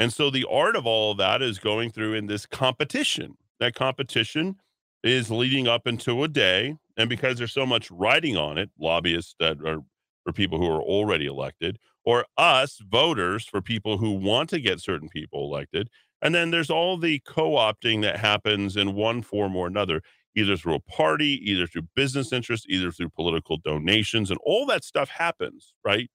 and 0.01 0.11
so 0.11 0.31
the 0.31 0.47
art 0.49 0.75
of 0.75 0.87
all 0.87 1.11
of 1.11 1.17
that 1.17 1.43
is 1.43 1.59
going 1.59 1.91
through 1.91 2.15
in 2.15 2.25
this 2.25 2.47
competition. 2.47 3.37
That 3.59 3.75
competition 3.75 4.55
is 5.03 5.29
leading 5.29 5.67
up 5.67 5.85
into 5.85 6.23
a 6.23 6.27
day. 6.27 6.75
And 6.97 7.07
because 7.07 7.37
there's 7.37 7.53
so 7.53 7.67
much 7.67 7.91
writing 7.91 8.35
on 8.35 8.57
it, 8.57 8.71
lobbyists 8.79 9.35
that 9.39 9.57
are 9.63 9.81
for 10.23 10.33
people 10.33 10.57
who 10.57 10.67
are 10.67 10.81
already 10.81 11.27
elected, 11.27 11.77
or 12.03 12.25
us 12.35 12.79
voters 12.79 13.45
for 13.45 13.61
people 13.61 13.99
who 13.99 14.11
want 14.11 14.49
to 14.49 14.59
get 14.59 14.79
certain 14.79 15.07
people 15.07 15.43
elected. 15.43 15.87
And 16.21 16.35
then 16.35 16.51
there's 16.51 16.69
all 16.69 16.97
the 16.97 17.19
co 17.19 17.51
opting 17.51 18.01
that 18.03 18.19
happens 18.19 18.77
in 18.77 18.93
one 18.95 19.21
form 19.21 19.55
or 19.55 19.67
another, 19.67 20.01
either 20.35 20.55
through 20.55 20.75
a 20.75 20.79
party, 20.79 21.39
either 21.49 21.67
through 21.67 21.87
business 21.95 22.31
interests, 22.31 22.67
either 22.69 22.91
through 22.91 23.09
political 23.09 23.57
donations, 23.57 24.29
and 24.29 24.39
all 24.43 24.65
that 24.67 24.83
stuff 24.83 25.09
happens, 25.09 25.73
right? 25.83 26.09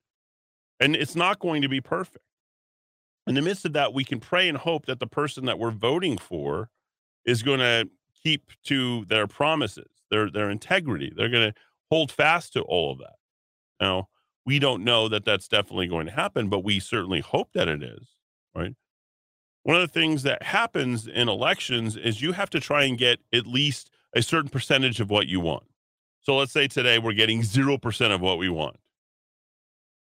And 0.80 0.94
it's 0.96 1.16
not 1.16 1.38
going 1.38 1.62
to 1.62 1.68
be 1.68 1.80
perfect 1.80 2.24
in 3.26 3.34
the 3.34 3.42
midst 3.42 3.64
of 3.64 3.72
that, 3.72 3.92
we 3.92 4.04
can 4.04 4.20
pray 4.20 4.48
and 4.48 4.56
hope 4.56 4.86
that 4.86 5.00
the 5.00 5.06
person 5.06 5.46
that 5.46 5.58
we're 5.58 5.70
voting 5.70 6.16
for 6.16 6.70
is 7.24 7.42
going 7.42 7.58
to 7.58 7.88
keep 8.22 8.52
to 8.64 9.04
their 9.06 9.26
promises, 9.26 9.90
their 10.10 10.30
their 10.30 10.50
integrity. 10.50 11.12
They're 11.14 11.28
going 11.28 11.52
to 11.52 11.60
hold 11.90 12.12
fast 12.12 12.52
to 12.52 12.62
all 12.62 12.92
of 12.92 12.98
that. 12.98 13.16
Now, 13.80 14.08
we 14.44 14.58
don't 14.58 14.84
know 14.84 15.08
that 15.08 15.24
that's 15.24 15.48
definitely 15.48 15.88
going 15.88 16.06
to 16.06 16.12
happen, 16.12 16.48
but 16.48 16.60
we 16.64 16.78
certainly 16.78 17.20
hope 17.20 17.50
that 17.54 17.68
it 17.68 17.82
is, 17.82 18.08
right? 18.54 18.74
One 19.66 19.76
of 19.76 19.82
the 19.82 20.00
things 20.00 20.22
that 20.22 20.42
happens 20.42 21.08
in 21.08 21.28
elections 21.28 21.96
is 21.96 22.22
you 22.22 22.32
have 22.32 22.50
to 22.50 22.60
try 22.60 22.84
and 22.84 22.96
get 22.96 23.18
at 23.32 23.46
least 23.46 23.90
a 24.14 24.22
certain 24.22 24.48
percentage 24.48 25.00
of 25.00 25.10
what 25.10 25.26
you 25.26 25.40
want. 25.40 25.64
So 26.22 26.36
let's 26.36 26.52
say 26.52 26.68
today 26.68 26.98
we're 26.98 27.12
getting 27.12 27.42
0% 27.42 28.14
of 28.14 28.20
what 28.20 28.38
we 28.38 28.48
want 28.48 28.76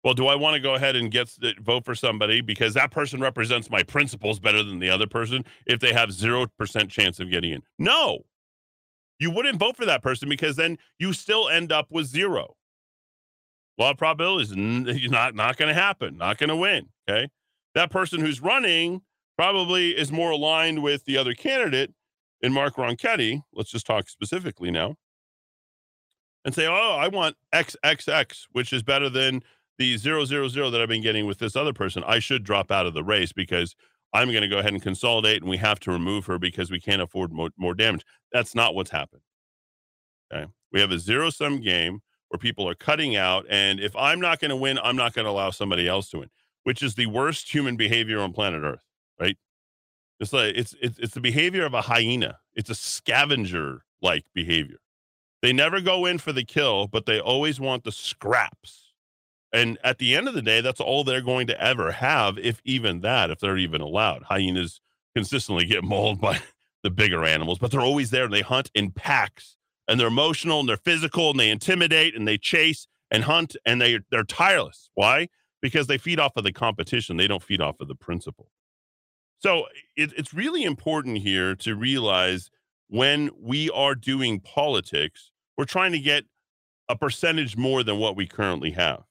well, 0.04 0.14
do 0.14 0.28
I 0.28 0.36
want 0.36 0.56
to 0.56 0.62
go 0.62 0.76
ahead 0.76 0.96
and 0.96 1.12
get 1.12 1.30
uh, 1.44 1.52
vote 1.60 1.84
for 1.84 1.94
somebody 1.94 2.42
because 2.42 2.74
that 2.74 2.92
person 2.92 3.20
represents 3.20 3.70
my 3.70 3.84
principles 3.84 4.40
better 4.40 4.64
than 4.64 4.80
the 4.80 4.90
other 4.90 5.08
person 5.08 5.44
if 5.66 5.80
they 5.80 5.94
have 5.94 6.10
0% 6.10 6.90
chance 6.90 7.20
of 7.20 7.30
getting 7.30 7.54
in? 7.54 7.64
No. 7.78 8.26
You 9.20 9.32
wouldn't 9.32 9.60
vote 9.60 9.76
for 9.76 9.86
that 9.86 10.02
person 10.02 10.30
because 10.30 10.56
then 10.56 10.78
you 10.98 11.12
still 11.12 11.50
end 11.50 11.72
up 11.72 11.88
with 11.92 12.06
zero. 12.06 12.56
Law 13.78 13.92
of 13.92 13.98
probabilities 13.98 14.54
not 14.56 15.36
not 15.36 15.58
going 15.58 15.74
to 15.74 15.80
happen, 15.80 16.18
not 16.18 16.38
going 16.38 16.50
to 16.50 16.56
win, 16.56 16.88
okay? 17.10 17.28
That 17.76 17.92
person 17.92 18.22
who's 18.22 18.42
running 18.42 19.02
probably 19.40 19.92
is 19.92 20.12
more 20.12 20.32
aligned 20.32 20.84
with 20.84 21.06
the 21.06 21.16
other 21.16 21.34
candidate 21.34 21.94
in 22.42 22.52
Mark 22.52 22.76
Ronchetti. 22.76 23.42
Let's 23.54 23.72
just 23.72 23.86
talk 23.86 24.10
specifically 24.10 24.70
now. 24.70 24.96
And 26.44 26.54
say, 26.54 26.68
"Oh, 26.68 26.98
I 27.00 27.08
want 27.08 27.38
XXX, 27.54 28.48
which 28.52 28.74
is 28.74 28.84
better 28.84 29.10
than 29.10 29.42
the 29.78 29.96
zero 29.96 30.26
zero 30.26 30.50
zero 30.50 30.70
that 30.70 30.82
I've 30.82 30.90
been 30.90 31.02
getting 31.02 31.26
with 31.26 31.38
this 31.38 31.56
other 31.56 31.72
person, 31.72 32.04
I 32.06 32.20
should 32.20 32.44
drop 32.44 32.70
out 32.70 32.86
of 32.86 32.94
the 32.94 33.02
race 33.02 33.32
because 33.32 33.78
I'm 34.14 34.30
going 34.30 34.42
to 34.42 34.50
go 34.50 34.58
ahead 34.58 34.74
and 34.74 34.82
consolidate 34.82 35.42
and 35.42 35.50
we 35.50 35.56
have 35.56 35.80
to 35.82 35.92
remove 35.92 36.26
her 36.26 36.38
because 36.38 36.70
we 36.70 36.82
can't 36.82 37.02
afford 37.02 37.32
more, 37.32 37.50
more 37.58 37.74
damage. 37.74 38.04
That's 38.34 38.56
not 38.56 38.76
what's 38.76 38.92
happened. 38.92 39.22
Okay. 40.34 40.52
We 40.74 40.82
have 40.82 40.92
a 40.92 41.00
zero 41.00 41.30
sum 41.30 41.62
game 41.62 42.02
where 42.28 42.40
people 42.40 42.68
are 42.68 42.76
cutting 42.76 43.16
out. 43.16 43.46
And 43.50 43.80
if 43.80 43.96
I'm 43.96 44.20
not 44.20 44.42
going 44.42 44.50
to 44.50 44.58
win, 44.58 44.80
I'm 44.80 44.98
not 44.98 45.14
going 45.14 45.26
to 45.26 45.32
allow 45.32 45.52
somebody 45.52 45.88
else 45.88 46.10
to 46.10 46.20
win, 46.20 46.30
which 46.66 46.84
is 46.84 46.96
the 46.96 47.06
worst 47.06 47.54
human 47.54 47.78
behavior 47.78 48.20
on 48.20 48.34
planet 48.34 48.64
Earth. 48.64 48.84
It's 50.20 50.34
like 50.34 50.54
it's 50.56 50.76
it's 50.82 51.00
it's 51.00 51.14
the 51.14 51.22
behavior 51.22 51.66
of 51.66 51.74
a 51.74 51.82
hyena. 51.82 52.40
It's 52.54 52.70
a 52.70 52.76
scavenger 52.76 53.84
like 54.02 54.26
behavior. 54.34 54.80
They 55.42 55.54
never 55.54 55.80
go 55.80 56.06
in 56.06 56.18
for 56.18 56.34
the 56.34 56.44
kill, 56.44 56.88
but 56.88 57.06
they 57.06 57.20
always 57.20 57.60
want 57.60 57.84
the 57.84 57.92
scraps. 57.92 58.94
And 59.54 59.78
at 59.84 59.98
the 59.98 60.16
end 60.16 60.28
of 60.28 60.34
the 60.34 60.42
day, 60.42 60.62
that's 60.62 60.82
all 60.82 61.04
they're 61.04 61.22
going 61.22 61.48
to 61.48 61.62
ever 61.62 61.92
have, 61.92 62.38
if 62.38 62.62
even 62.66 63.02
that, 63.02 63.32
if 63.32 63.40
they're 63.40 63.58
even 63.58 63.82
allowed. 63.82 64.24
Hyenas 64.24 64.82
consistently 65.16 65.66
get 65.66 65.84
mauled 65.86 66.22
by 66.22 66.40
the 66.84 66.90
bigger 66.90 67.26
animals, 67.26 67.58
but 67.60 67.72
they're 67.72 67.82
always 67.82 68.12
there 68.12 68.26
and 68.26 68.34
they 68.34 68.42
hunt 68.42 68.70
in 68.76 68.92
packs 68.92 69.56
and 69.88 70.00
they're 70.00 70.08
emotional 70.08 70.60
and 70.60 70.70
they're 70.70 70.78
physical 70.78 71.32
and 71.32 71.40
they 71.40 71.50
intimidate 71.50 72.16
and 72.16 72.28
they 72.28 72.38
chase 72.38 72.88
and 73.10 73.24
hunt 73.24 73.56
and 73.66 73.82
they 73.82 74.00
they're 74.12 74.24
tireless. 74.24 74.90
Why? 74.94 75.30
Because 75.62 75.88
they 75.88 75.98
feed 75.98 76.20
off 76.20 76.34
of 76.36 76.44
the 76.44 76.54
competition. 76.54 77.18
They 77.18 77.28
don't 77.28 77.44
feed 77.44 77.60
off 77.60 77.80
of 77.80 77.88
the 77.88 77.96
principle. 77.96 78.52
So 79.40 79.66
it, 79.96 80.12
it's 80.18 80.34
really 80.34 80.64
important 80.64 81.18
here 81.20 81.56
to 81.56 81.76
realize 81.76 82.50
when 82.88 83.30
we 83.40 83.70
are 83.70 83.96
doing 83.96 84.40
politics, 84.40 85.32
we're 85.58 85.66
trying 85.66 85.92
to 85.94 86.00
get 86.00 86.26
a 86.90 86.96
percentage 86.96 87.56
more 87.56 87.84
than 87.84 87.98
what 87.98 88.16
we 88.16 88.28
currently 88.28 88.72
have. 88.72 89.04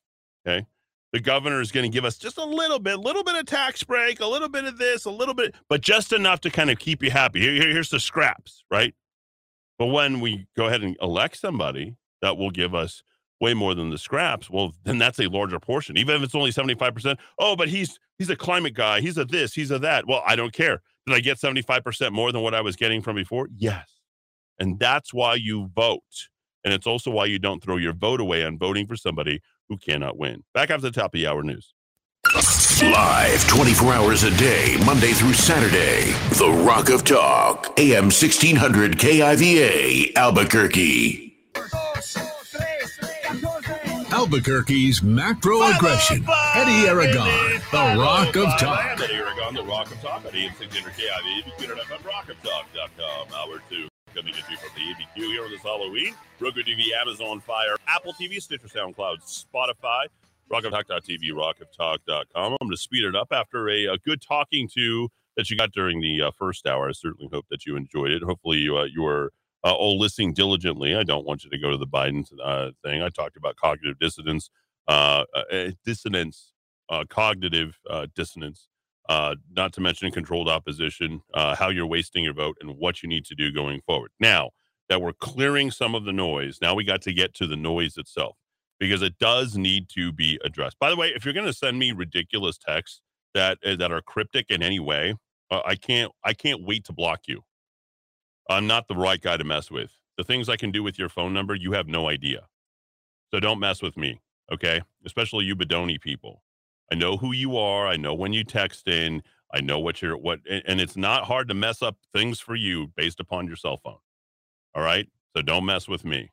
Okay. 0.47 0.67
The 1.13 1.21
governor 1.21 1.61
is 1.63 1.73
going 1.73 1.91
to 1.91 1.95
give 1.95 2.05
us 2.05 2.19
just 2.19 2.37
a 2.37 2.45
little 2.45 2.79
bit, 2.79 2.99
a 2.99 3.01
little 3.01 3.25
bit 3.25 3.37
of 3.37 3.47
tax 3.47 3.83
break, 3.83 4.21
a 4.21 4.27
little 4.27 4.49
bit 4.49 4.65
of 4.65 4.77
this, 4.77 5.07
a 5.07 5.11
little 5.11 5.35
bit, 5.35 5.55
but 5.69 5.81
just 5.81 6.13
enough 6.13 6.41
to 6.41 6.51
kind 6.51 6.71
of 6.71 6.79
keep 6.79 7.03
you 7.03 7.11
happy. 7.11 7.41
Here, 7.41 7.55
here's 7.55 7.89
the 7.89 8.01
scraps, 8.01 8.63
right? 8.71 8.95
But 9.79 9.87
when 9.87 10.21
we 10.21 10.49
go 10.55 10.67
ahead 10.67 10.83
and 10.83 10.97
elect 11.01 11.39
somebody 11.39 11.97
that 12.21 12.37
will 12.37 12.51
give 12.51 12.75
us 12.75 13.03
way 13.41 13.55
more 13.55 13.75
than 13.75 13.91
the 13.91 13.99
scraps, 13.99 14.51
well, 14.51 14.75
then 14.85 14.99
that's 14.99 15.19
a 15.21 15.27
larger 15.29 15.59
portion. 15.61 15.97
Even 15.97 16.17
if 16.17 16.23
it's 16.23 16.35
only 16.35 16.53
75%. 16.53 17.17
Oh, 17.39 17.57
but 17.57 17.69
he's 17.69 17.99
he's 18.19 18.31
a 18.31 18.37
climate 18.37 18.75
guy. 18.75 19.01
He's 19.01 19.19
a 19.19 19.25
this, 19.25 19.55
he's 19.55 19.71
a 19.71 19.79
that. 19.81 20.07
Well, 20.07 20.23
I 20.27 20.37
don't 20.37 20.53
care. 20.53 20.83
Did 21.07 21.17
I 21.17 21.21
get 21.21 21.39
75% 21.39 22.13
more 22.13 22.33
than 22.33 22.43
what 22.43 22.55
I 22.55 22.61
was 22.61 22.77
getting 22.77 23.01
from 23.01 23.17
before? 23.17 23.49
Yes. 23.57 23.89
And 24.59 24.79
that's 24.79 25.15
why 25.15 25.35
you 25.35 25.71
vote. 25.75 26.03
And 26.65 26.75
it's 26.75 26.87
also 26.87 27.11
why 27.11 27.27
you 27.27 27.39
don't 27.39 27.63
throw 27.63 27.77
your 27.77 27.95
vote 27.95 28.21
away 28.21 28.45
on 28.45 28.59
voting 28.59 28.87
for 28.87 28.97
somebody 28.97 29.41
who 29.69 29.79
cannot 29.79 30.19
win. 30.19 30.45
Back 30.53 30.71
after 30.71 30.83
the 30.83 30.91
top 30.91 31.15
of 31.15 31.21
the 31.21 31.27
hour 31.27 31.43
news. 31.43 31.73
Live 32.83 33.49
24 33.49 33.93
hours 33.93 34.23
a 34.25 34.37
day, 34.37 34.77
Monday 34.85 35.13
through 35.13 35.33
Saturday. 35.33 36.13
The 36.37 36.51
Rock 36.65 36.91
of 36.91 37.05
Talk, 37.05 37.79
AM 37.79 38.05
1600 38.05 38.99
KIVA, 38.99 40.13
Albuquerque. 40.17 41.28
Albuquerque's 44.19 45.01
macro 45.01 45.63
aggression. 45.63 46.27
Eddie 46.57 46.89
Aragon, 46.89 47.63
the 47.71 48.03
Rock 48.03 48.35
of 48.35 48.47
Talk. 48.59 49.01
Eddie 49.01 49.15
Aragon, 49.15 49.55
the 49.55 49.63
Rock 49.63 49.93
of 49.93 50.01
Talk. 50.01 50.25
Eddie, 50.27 50.51
600 50.59 50.93
KIV. 50.95 51.37
You 51.37 51.43
can 51.45 51.53
get 51.61 51.71
it 51.71 51.79
up 51.79 51.93
on 51.93 51.99
rockoftalk.com. 51.99 53.33
Hour 53.33 53.63
two. 53.71 53.87
Coming 54.17 54.35
at 54.35 54.51
you 54.51 54.57
from 54.57 54.71
the 54.75 54.81
ABQ 54.81 55.31
here 55.31 55.45
on 55.45 55.51
this 55.53 55.63
Halloween. 55.63 56.17
Roku 56.41 56.65
TV, 56.65 56.91
Amazon 57.01 57.39
Fire, 57.39 57.77
Apple 57.87 58.13
TV, 58.13 58.43
Stitcher, 58.43 58.67
SoundCloud, 58.67 59.19
Spotify, 59.23 60.07
rockoftalk.tv, 60.51 61.31
rockoftalk.com. 61.31 62.27
I'm 62.35 62.57
going 62.61 62.71
to 62.73 62.77
speed 62.77 63.05
it 63.05 63.15
up 63.15 63.29
after 63.31 63.69
a, 63.69 63.85
a 63.85 63.99
good 63.99 64.21
talking 64.21 64.69
to 64.75 65.09
that 65.37 65.49
you 65.49 65.57
got 65.57 65.71
during 65.71 66.01
the 66.01 66.23
uh, 66.23 66.31
first 66.37 66.67
hour. 66.67 66.89
I 66.89 66.93
certainly 66.93 67.29
hope 67.33 67.47
that 67.51 67.67
you 67.67 67.77
enjoyed 67.77 68.11
it. 68.11 68.25
Hopefully, 68.25 68.59
you, 68.59 68.79
uh, 68.79 68.85
you 68.93 69.03
were 69.03 69.31
uh, 69.65 69.73
all 69.73 69.99
listening 69.99 70.33
diligently. 70.33 70.95
I 70.95 71.03
don't 71.03 71.27
want 71.27 71.45
you 71.45 71.51
to 71.51 71.59
go 71.59 71.71
to 71.71 71.77
the 71.77 71.87
Biden 71.87 72.25
uh, 72.43 72.71
thing. 72.85 73.03
I 73.03 73.09
talked 73.09 73.37
about 73.37 73.57
cognitive 73.57 73.99
dissonance, 73.99 74.51
uh, 74.87 75.25
uh, 75.35 75.71
dissonance, 75.85 76.53
uh, 76.89 77.05
cognitive 77.09 77.79
uh, 77.91 78.07
dissonance, 78.15 78.69
not 79.09 79.73
to 79.73 79.81
mention 79.81 80.11
controlled 80.11 80.49
opposition, 80.49 81.23
how 81.35 81.69
you're 81.69 81.87
wasting 81.87 82.25
your 82.25 82.35
vote, 82.35 82.57
and 82.61 82.77
what 82.79 83.03
you 83.03 83.09
need 83.09 83.25
to 83.27 83.35
do 83.35 83.53
going 83.53 83.81
forward. 83.83 84.11
Now 84.21 84.51
that 84.89 85.03
we're 85.03 85.13
clearing 85.13 85.71
some 85.71 85.95
of 85.95 86.05
the 86.05 86.13
noise, 86.13 86.59
now 86.63 86.75
we 86.75 86.85
got 86.85 87.03
to 87.03 87.13
get 87.13 87.35
to 87.35 87.47
the 87.47 87.57
noise 87.57 87.97
itself 87.97 88.37
because 88.81 89.03
it 89.03 89.19
does 89.19 89.57
need 89.57 89.89
to 89.91 90.13
be 90.13 90.39
addressed. 90.45 90.79
By 90.79 90.91
the 90.91 90.97
way, 90.97 91.09
if 91.09 91.25
you're 91.25 91.35
going 91.35 91.47
to 91.47 91.53
send 91.53 91.79
me 91.79 91.93
ridiculous 91.93 92.59
texts 92.59 93.01
that 93.35 93.59
uh, 93.67 93.77
that 93.77 93.93
are 93.93 94.03
cryptic 94.03 94.47
in 94.51 94.63
any 94.63 94.81
way, 94.81 95.15
I 95.51 95.75
can't 95.75 96.13
I 96.25 96.33
can't 96.33 96.63
wait 96.63 96.85
to 96.85 96.93
block 96.93 97.23
you. 97.27 97.43
I'm 98.49 98.67
not 98.67 98.89
the 98.89 98.97
right 98.97 99.21
guy 99.21 99.37
to 99.37 99.45
mess 99.45 99.71
with. 99.71 99.91
The 100.17 100.25
things 100.25 100.49
I 100.49 100.57
can 100.57 100.71
do 100.71 100.83
with 100.83 100.99
your 100.99 101.09
phone 101.09 101.33
number, 101.33 101.55
you 101.55 101.73
have 101.73 101.87
no 101.87 102.09
idea. 102.09 102.47
So 103.31 103.41
don't 103.41 103.61
mess 103.61 103.83
with 103.83 103.97
me, 103.97 104.21
okay? 104.53 104.83
Especially 105.05 105.45
you 105.45 105.55
Bedonie 105.55 106.01
people. 106.01 106.43
I 106.91 106.95
know 106.95 107.17
who 107.17 107.33
you 107.33 107.57
are. 107.59 107.87
I 107.87 107.97
know 107.97 108.15
when 108.15 108.33
you 108.33 108.45
text 108.45 108.89
in. 108.89 109.23
I 109.53 109.61
know 109.61 109.79
what 109.79 110.03
you're 110.03 110.17
what 110.17 110.41
and, 110.49 110.79
it's 110.81 110.97
not 110.97 111.25
hard 111.25 111.49
to 111.49 111.55
mess 111.55 111.81
up 111.81 111.97
things 112.15 112.39
for 112.39 112.55
you 112.55 112.89
based 112.97 113.19
upon 113.19 113.47
your 113.47 113.57
cell 113.57 113.79
phone. 113.79 113.99
All 114.75 114.83
right? 114.83 115.09
So 115.35 115.43
don't 115.43 115.65
mess 115.65 115.89
with 115.89 116.05
me. 116.05 116.33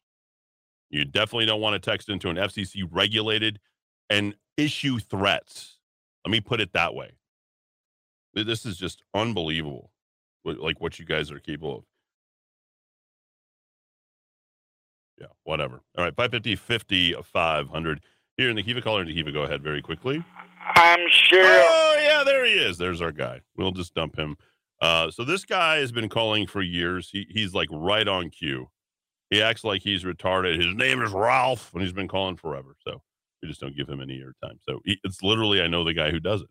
You 0.90 1.06
definitely 1.06 1.46
don't 1.46 1.62
want 1.62 1.82
to 1.82 1.92
text 1.92 2.10
into 2.10 2.30
an 2.30 2.36
FCC 2.36 2.84
regulated 2.90 3.60
and 4.10 4.36
issue 4.58 5.00
threats. 5.00 5.78
Let 6.26 6.32
me 6.32 6.42
put 6.42 6.60
it 6.60 6.74
that 6.74 6.94
way. 6.94 7.12
This 8.34 8.66
is 8.66 8.78
just 8.78 9.02
unbelievable, 9.14 9.92
like 10.44 10.82
what 10.82 11.00
you 11.00 11.06
guys 11.06 11.32
are 11.32 11.40
capable 11.40 11.78
of. 11.78 11.84
Yeah, 15.20 15.28
whatever. 15.44 15.82
All 15.98 16.04
right, 16.04 16.16
550, 16.16 16.56
50, 16.56 17.16
500. 17.24 18.02
Here 18.38 18.50
in 18.50 18.56
the 18.56 18.64
Kiva 18.64 18.82
caller, 18.82 19.06
Kiva, 19.06 19.32
go 19.32 19.44
ahead 19.44 19.64
very 19.64 19.82
quickly. 19.82 20.24
I'm 20.76 21.08
sure. 21.10 21.42
Oh, 21.44 22.00
yeah, 22.02 22.24
there 22.26 22.46
he 22.46 22.54
is. 22.54 22.78
There's 22.78 23.02
our 23.02 23.12
guy. 23.12 23.42
We'll 23.56 23.72
just 23.72 23.94
dump 23.94 24.18
him. 24.18 24.36
Uh, 24.82 25.10
so 25.10 25.24
this 25.24 25.46
guy 25.46 25.78
has 25.78 25.92
been 25.92 26.10
calling 26.10 26.48
for 26.48 26.62
years. 26.62 27.10
He, 27.10 27.28
he's 27.30 27.54
like 27.54 27.70
right 27.72 28.08
on 28.08 28.30
cue. 28.30 28.70
He 29.30 29.42
acts 29.42 29.64
like 29.64 29.82
he's 29.82 30.04
retarded. 30.04 30.58
His 30.64 30.76
name 30.76 31.02
is 31.02 31.12
Ralph, 31.12 31.72
and 31.74 31.82
he's 31.82 31.94
been 31.94 32.08
calling 32.08 32.36
forever. 32.36 32.76
So 32.86 33.02
we 33.42 33.48
just 33.48 33.62
don't 33.62 33.76
give 33.76 33.88
him 33.88 34.02
any 34.02 34.20
airtime. 34.20 34.58
So 34.68 34.82
he, 34.86 35.00
it's 35.04 35.24
literally, 35.24 35.62
I 35.62 35.68
know 35.68 35.84
the 35.84 35.94
guy 35.94 36.12
who 36.12 36.20
does 36.20 36.42
it. 36.42 36.48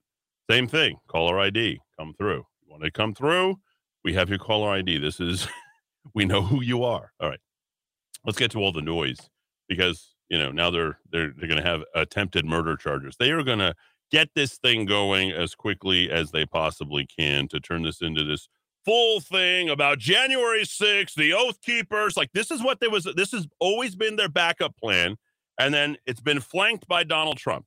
Same 0.50 0.66
thing. 0.66 0.96
Caller 1.08 1.38
ID, 1.38 1.80
come 1.98 2.14
through. 2.16 2.44
You 2.62 2.70
want 2.70 2.82
to 2.82 2.90
come 2.90 3.14
through? 3.14 3.56
We 4.04 4.14
have 4.14 4.28
your 4.28 4.38
caller 4.38 4.70
ID. 4.70 4.98
This 4.98 5.20
is, 5.20 5.48
we 6.14 6.24
know 6.24 6.42
who 6.42 6.62
you 6.62 6.84
are. 6.84 7.12
All 7.20 7.28
right. 7.28 7.40
Let's 8.24 8.38
get 8.38 8.50
to 8.52 8.58
all 8.58 8.72
the 8.72 8.80
noise 8.80 9.18
because 9.68 10.14
you 10.28 10.38
know 10.38 10.50
now 10.50 10.70
they're 10.70 10.98
they're 11.10 11.32
they're 11.36 11.48
going 11.48 11.62
to 11.62 11.68
have 11.68 11.82
attempted 11.94 12.44
murder 12.44 12.76
charges. 12.76 13.16
They 13.18 13.30
are 13.30 13.42
going 13.42 13.58
to 13.58 13.74
get 14.10 14.28
this 14.34 14.58
thing 14.58 14.86
going 14.86 15.32
as 15.32 15.54
quickly 15.54 16.10
as 16.10 16.30
they 16.30 16.46
possibly 16.46 17.06
can 17.06 17.48
to 17.48 17.60
turn 17.60 17.82
this 17.82 18.00
into 18.00 18.24
this 18.24 18.48
full 18.84 19.20
thing 19.20 19.68
about 19.68 19.98
January 19.98 20.62
6th, 20.62 21.14
the 21.14 21.32
Oath 21.32 21.60
Keepers. 21.60 22.16
Like 22.16 22.30
this 22.32 22.50
is 22.50 22.62
what 22.62 22.80
there 22.80 22.90
was. 22.90 23.08
This 23.16 23.32
has 23.32 23.46
always 23.60 23.96
been 23.96 24.16
their 24.16 24.28
backup 24.28 24.76
plan, 24.76 25.16
and 25.58 25.74
then 25.74 25.96
it's 26.06 26.20
been 26.20 26.40
flanked 26.40 26.86
by 26.88 27.04
Donald 27.04 27.38
Trump. 27.38 27.66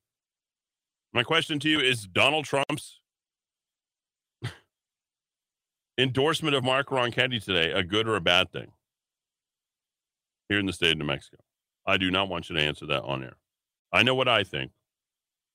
My 1.14 1.24
question 1.24 1.60
to 1.60 1.70
you 1.70 1.80
is: 1.80 2.08
Donald 2.08 2.46
Trump's 2.46 3.00
endorsement 5.98 6.56
of 6.56 6.64
Mark 6.64 6.90
Ronchetti 6.90 7.44
today 7.44 7.72
a 7.72 7.84
good 7.84 8.08
or 8.08 8.16
a 8.16 8.22
bad 8.22 8.52
thing 8.52 8.72
here 10.50 10.60
in 10.60 10.66
the 10.66 10.74
state 10.74 10.92
of 10.92 10.98
New 10.98 11.06
Mexico? 11.06 11.38
I 11.86 11.98
do 11.98 12.12
not 12.12 12.30
want 12.30 12.50
you 12.50 12.56
to 12.56 12.62
answer 12.62 12.86
that 12.88 13.04
on 13.04 13.24
air. 13.24 13.38
I 13.94 14.04
know 14.04 14.16
what 14.16 14.28
I 14.28 14.44
think, 14.44 14.72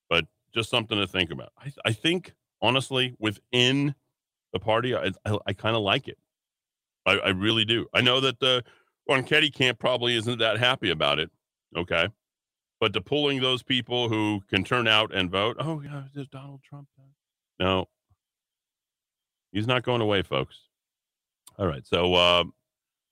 but 0.09 0.27
just 0.55 0.71
something 0.71 0.99
to 0.99 1.07
think 1.07 1.31
about. 1.31 1.53
I, 1.59 1.73
I 1.85 1.93
think, 1.93 2.35
honestly, 2.61 3.15
within 3.19 3.95
the 4.53 4.59
party, 4.59 4.95
I, 4.95 5.11
I, 5.25 5.39
I 5.47 5.53
kind 5.53 5.77
of 5.77 5.83
like 5.83 6.09
it. 6.09 6.19
I, 7.07 7.13
I 7.19 7.29
really 7.31 7.65
do. 7.65 7.87
I 7.93 8.01
know 8.01 8.21
that 8.21 8.39
the 8.41 8.65
Ronchetti 9.11 9.53
camp 9.53 9.79
probably 9.79 10.17
isn't 10.17 10.39
that 10.39 10.59
happy 10.59 10.91
about 10.91 11.19
it. 11.19 11.31
Okay. 11.77 12.09
But 12.81 12.93
to 12.95 13.01
pulling 13.01 13.41
those 13.41 13.63
people 13.63 14.09
who 14.09 14.41
can 14.51 14.65
turn 14.65 14.89
out 14.89 15.15
and 15.15 15.31
vote, 15.31 15.57
oh, 15.59 15.81
yeah, 15.83 16.03
there's 16.15 16.29
Donald 16.29 16.61
Trump. 16.69 16.89
No, 17.61 17.89
he's 19.53 19.67
not 19.69 19.85
going 19.85 20.01
away, 20.01 20.23
folks. 20.23 20.59
All 21.59 21.67
right. 21.67 21.87
So, 21.87 22.15
uh, 22.15 22.45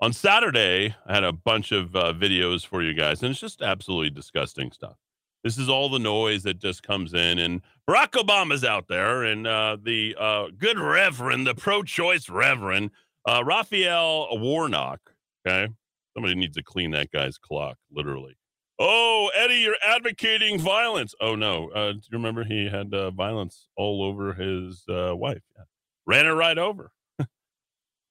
on 0.00 0.12
Saturday, 0.12 0.94
I 1.06 1.14
had 1.14 1.24
a 1.24 1.32
bunch 1.32 1.72
of 1.72 1.94
uh, 1.94 2.12
videos 2.14 2.66
for 2.66 2.82
you 2.82 2.94
guys, 2.94 3.22
and 3.22 3.30
it's 3.30 3.40
just 3.40 3.60
absolutely 3.60 4.10
disgusting 4.10 4.72
stuff. 4.72 4.96
This 5.44 5.58
is 5.58 5.68
all 5.68 5.88
the 5.88 5.98
noise 5.98 6.42
that 6.44 6.58
just 6.58 6.82
comes 6.82 7.14
in, 7.14 7.38
and 7.38 7.62
Barack 7.88 8.12
Obama's 8.12 8.64
out 8.64 8.88
there, 8.88 9.24
and 9.24 9.46
uh, 9.46 9.76
the 9.82 10.16
uh, 10.18 10.46
good 10.56 10.78
Reverend, 10.78 11.46
the 11.46 11.54
pro-choice 11.54 12.28
Reverend 12.28 12.90
uh, 13.26 13.42
Raphael 13.44 14.28
Warnock. 14.38 15.00
Okay, 15.46 15.72
somebody 16.14 16.34
needs 16.34 16.56
to 16.56 16.62
clean 16.62 16.90
that 16.92 17.10
guy's 17.10 17.38
clock, 17.38 17.76
literally. 17.90 18.36
Oh, 18.78 19.30
Eddie, 19.34 19.56
you're 19.56 19.76
advocating 19.82 20.58
violence. 20.58 21.14
Oh 21.20 21.34
no, 21.34 21.68
uh, 21.70 21.92
do 21.92 21.98
you 21.98 22.18
remember 22.18 22.44
he 22.44 22.68
had 22.68 22.92
uh, 22.94 23.10
violence 23.10 23.68
all 23.76 24.02
over 24.02 24.32
his 24.34 24.84
uh, 24.88 25.14
wife? 25.14 25.42
Yeah. 25.56 25.64
Ran 26.06 26.24
her 26.26 26.34
right 26.34 26.58
over. 26.58 26.90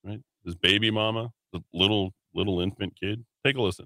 right, 0.04 0.22
his 0.46 0.56
baby 0.56 0.90
mama 0.92 1.32
the 1.54 1.62
little 1.74 2.14
little 2.34 2.62
infant 2.62 2.94
kid. 3.00 3.24
Take 3.46 3.56
a 3.58 3.62
listen. 3.62 3.86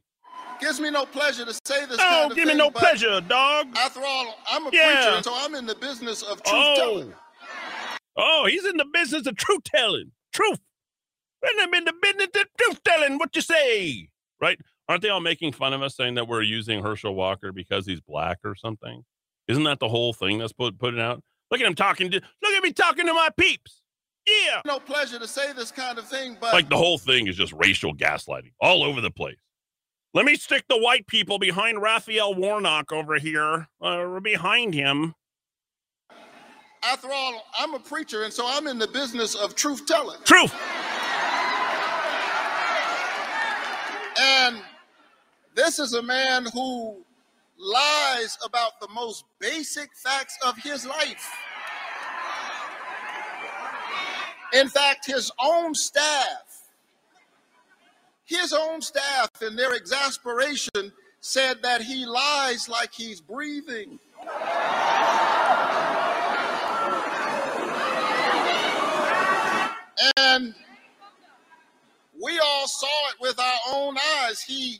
Gives 0.59 0.79
me 0.79 0.91
no 0.91 1.05
pleasure 1.05 1.45
to 1.45 1.53
say 1.65 1.85
this. 1.85 1.97
Oh, 1.97 1.97
kind 1.97 2.31
of 2.31 2.37
give 2.37 2.47
me 2.47 2.55
no 2.55 2.69
pleasure, 2.71 3.21
dog. 3.21 3.67
After 3.75 4.01
all, 4.05 4.35
I'm 4.49 4.67
a 4.67 4.69
Yeah. 4.71 5.09
preacher, 5.11 5.23
so 5.23 5.33
I'm 5.35 5.55
in 5.55 5.65
the 5.65 5.75
business 5.75 6.21
of 6.21 6.41
truth 6.43 6.55
Oh, 6.55 6.75
telling. 6.75 7.13
Oh, 8.15 8.45
he's 8.49 8.65
in 8.65 8.77
the 8.77 8.85
business 8.85 9.25
of 9.27 9.35
truth 9.35 9.63
telling. 9.63 10.11
Truth. 10.33 10.59
And 11.41 11.61
I'm 11.61 11.73
in 11.73 11.85
the 11.85 11.93
business 12.01 12.27
of 12.35 12.47
truth 12.57 12.83
telling. 12.83 13.17
What 13.17 13.35
you 13.35 13.41
say? 13.41 14.07
Right? 14.39 14.59
Aren't 14.87 15.01
they 15.01 15.09
all 15.09 15.19
making 15.21 15.53
fun 15.53 15.73
of 15.73 15.81
us 15.81 15.95
saying 15.95 16.15
that 16.15 16.27
we're 16.27 16.41
using 16.41 16.83
Herschel 16.83 17.15
Walker 17.15 17.51
because 17.51 17.85
he's 17.85 18.01
black 18.01 18.39
or 18.43 18.55
something? 18.55 19.03
Isn't 19.47 19.63
that 19.63 19.79
the 19.79 19.89
whole 19.89 20.13
thing 20.13 20.37
that's 20.37 20.53
put 20.53 20.77
putting 20.77 20.99
out? 20.99 21.21
Look 21.51 21.59
at 21.61 21.67
him 21.67 21.75
talking 21.75 22.11
to 22.11 22.21
look 22.41 22.53
at 22.53 22.63
me 22.63 22.73
talking 22.73 23.05
to 23.05 23.13
my 23.13 23.29
peeps. 23.37 23.81
Yeah. 24.27 24.61
No 24.65 24.79
pleasure 24.79 25.19
to 25.19 25.27
say 25.27 25.51
this 25.53 25.71
kind 25.71 25.97
of 25.97 26.07
thing, 26.07 26.37
but 26.39 26.53
Like 26.53 26.69
the 26.69 26.77
whole 26.77 26.97
thing 26.97 27.27
is 27.27 27.35
just 27.35 27.53
racial 27.53 27.93
gaslighting 27.93 28.51
all 28.61 28.83
over 28.83 29.01
the 29.01 29.11
place. 29.11 29.37
Let 30.13 30.25
me 30.25 30.35
stick 30.35 30.63
the 30.69 30.77
white 30.77 31.07
people 31.07 31.39
behind 31.39 31.81
Raphael 31.81 32.35
Warnock 32.35 32.91
over 32.91 33.17
here, 33.17 33.67
uh, 33.81 34.19
behind 34.19 34.73
him. 34.73 35.15
after 36.83 37.11
all, 37.11 37.45
I'm 37.57 37.73
a 37.73 37.79
preacher, 37.79 38.23
and 38.23 38.31
so 38.31 38.45
I'm 38.47 38.67
in 38.67 38.77
the 38.77 38.87
business 38.87 39.35
of 39.35 39.55
truth 39.55 39.85
telling. 39.87 40.19
Truth. 40.23 40.53
And 44.19 44.57
this 45.55 45.79
is 45.79 45.93
a 45.93 46.03
man 46.03 46.45
who 46.53 46.97
lies 47.57 48.37
about 48.45 48.79
the 48.79 48.87
most 48.89 49.25
basic 49.39 49.95
facts 49.95 50.37
of 50.45 50.57
his 50.57 50.85
life. 50.85 51.31
In 54.53 54.69
fact, 54.69 55.05
his 55.05 55.31
own 55.41 55.73
staff, 55.73 56.69
his 58.25 58.53
own 58.53 58.81
staff, 58.81 59.29
in 59.41 59.55
their 59.55 59.73
exasperation, 59.73 60.91
said 61.19 61.63
that 61.63 61.81
he 61.81 62.05
lies 62.05 62.69
like 62.69 62.93
he's 62.93 63.19
breathing. 63.19 63.99
And 70.17 70.53
we 72.21 72.39
all 72.39 72.67
saw 72.67 73.09
it 73.09 73.15
with 73.19 73.39
our 73.39 73.59
own 73.73 73.97
eyes. 74.21 74.41
He 74.41 74.79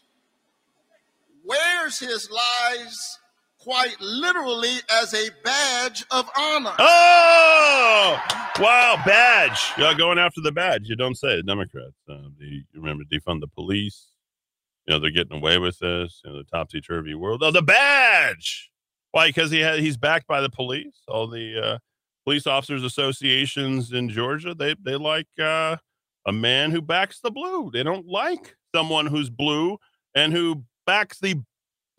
wears 1.44 2.00
his 2.00 2.30
lies 2.30 3.20
quite 3.64 3.96
literally 4.02 4.76
as 4.92 5.14
a 5.14 5.30
badge 5.44 6.04
of 6.12 6.30
honor. 6.38 6.74
Oh, 6.78 8.22
wow, 8.60 9.02
badge. 9.06 9.72
Yeah, 9.78 9.94
going 9.94 10.20
after 10.20 10.42
the 10.42 10.52
badge. 10.52 10.90
You 10.90 10.98
don't 10.98 11.16
say 11.16 11.40
it, 11.40 11.46
Democrats. 11.46 11.96
Uh, 12.10 12.30
the, 12.38 12.46
you 12.46 12.64
remember 12.76 13.06
defund 13.06 13.40
the 13.40 13.48
police. 13.48 14.08
You 14.86 14.94
know 14.94 15.00
they're 15.00 15.12
getting 15.12 15.38
away 15.38 15.60
with 15.60 15.80
this. 15.80 16.22
You 16.24 16.32
know 16.32 16.38
the 16.40 16.44
topsy 16.44 16.82
turvy 16.82 17.16
world. 17.16 17.42
Oh, 17.42 17.52
the 17.52 17.62
badge. 17.62 18.70
Why? 19.12 19.28
Because 19.28 19.50
he 19.50 19.60
had 19.60 19.80
he's 19.80 19.96
backed 19.96 20.28
by 20.28 20.42
the 20.42 20.50
police. 20.50 21.04
All 21.08 21.28
the 21.28 21.64
uh, 21.64 21.78
police 22.26 22.46
officers 22.46 22.84
associations 22.84 23.94
in 23.94 24.10
Georgia 24.10 24.54
they 24.54 24.76
they 24.84 24.96
like 24.96 25.28
uh, 25.42 25.78
a 26.26 26.34
man 26.34 26.72
who 26.72 26.82
backs 26.82 27.22
the 27.22 27.32
blue. 27.32 27.72
They 27.72 27.84
don't 27.84 28.08
like 28.08 28.58
someone 28.76 29.06
who's 29.06 29.30
blue 29.30 29.78
and 30.16 30.34
who 30.34 30.66
backs 30.86 31.20
the 31.20 31.36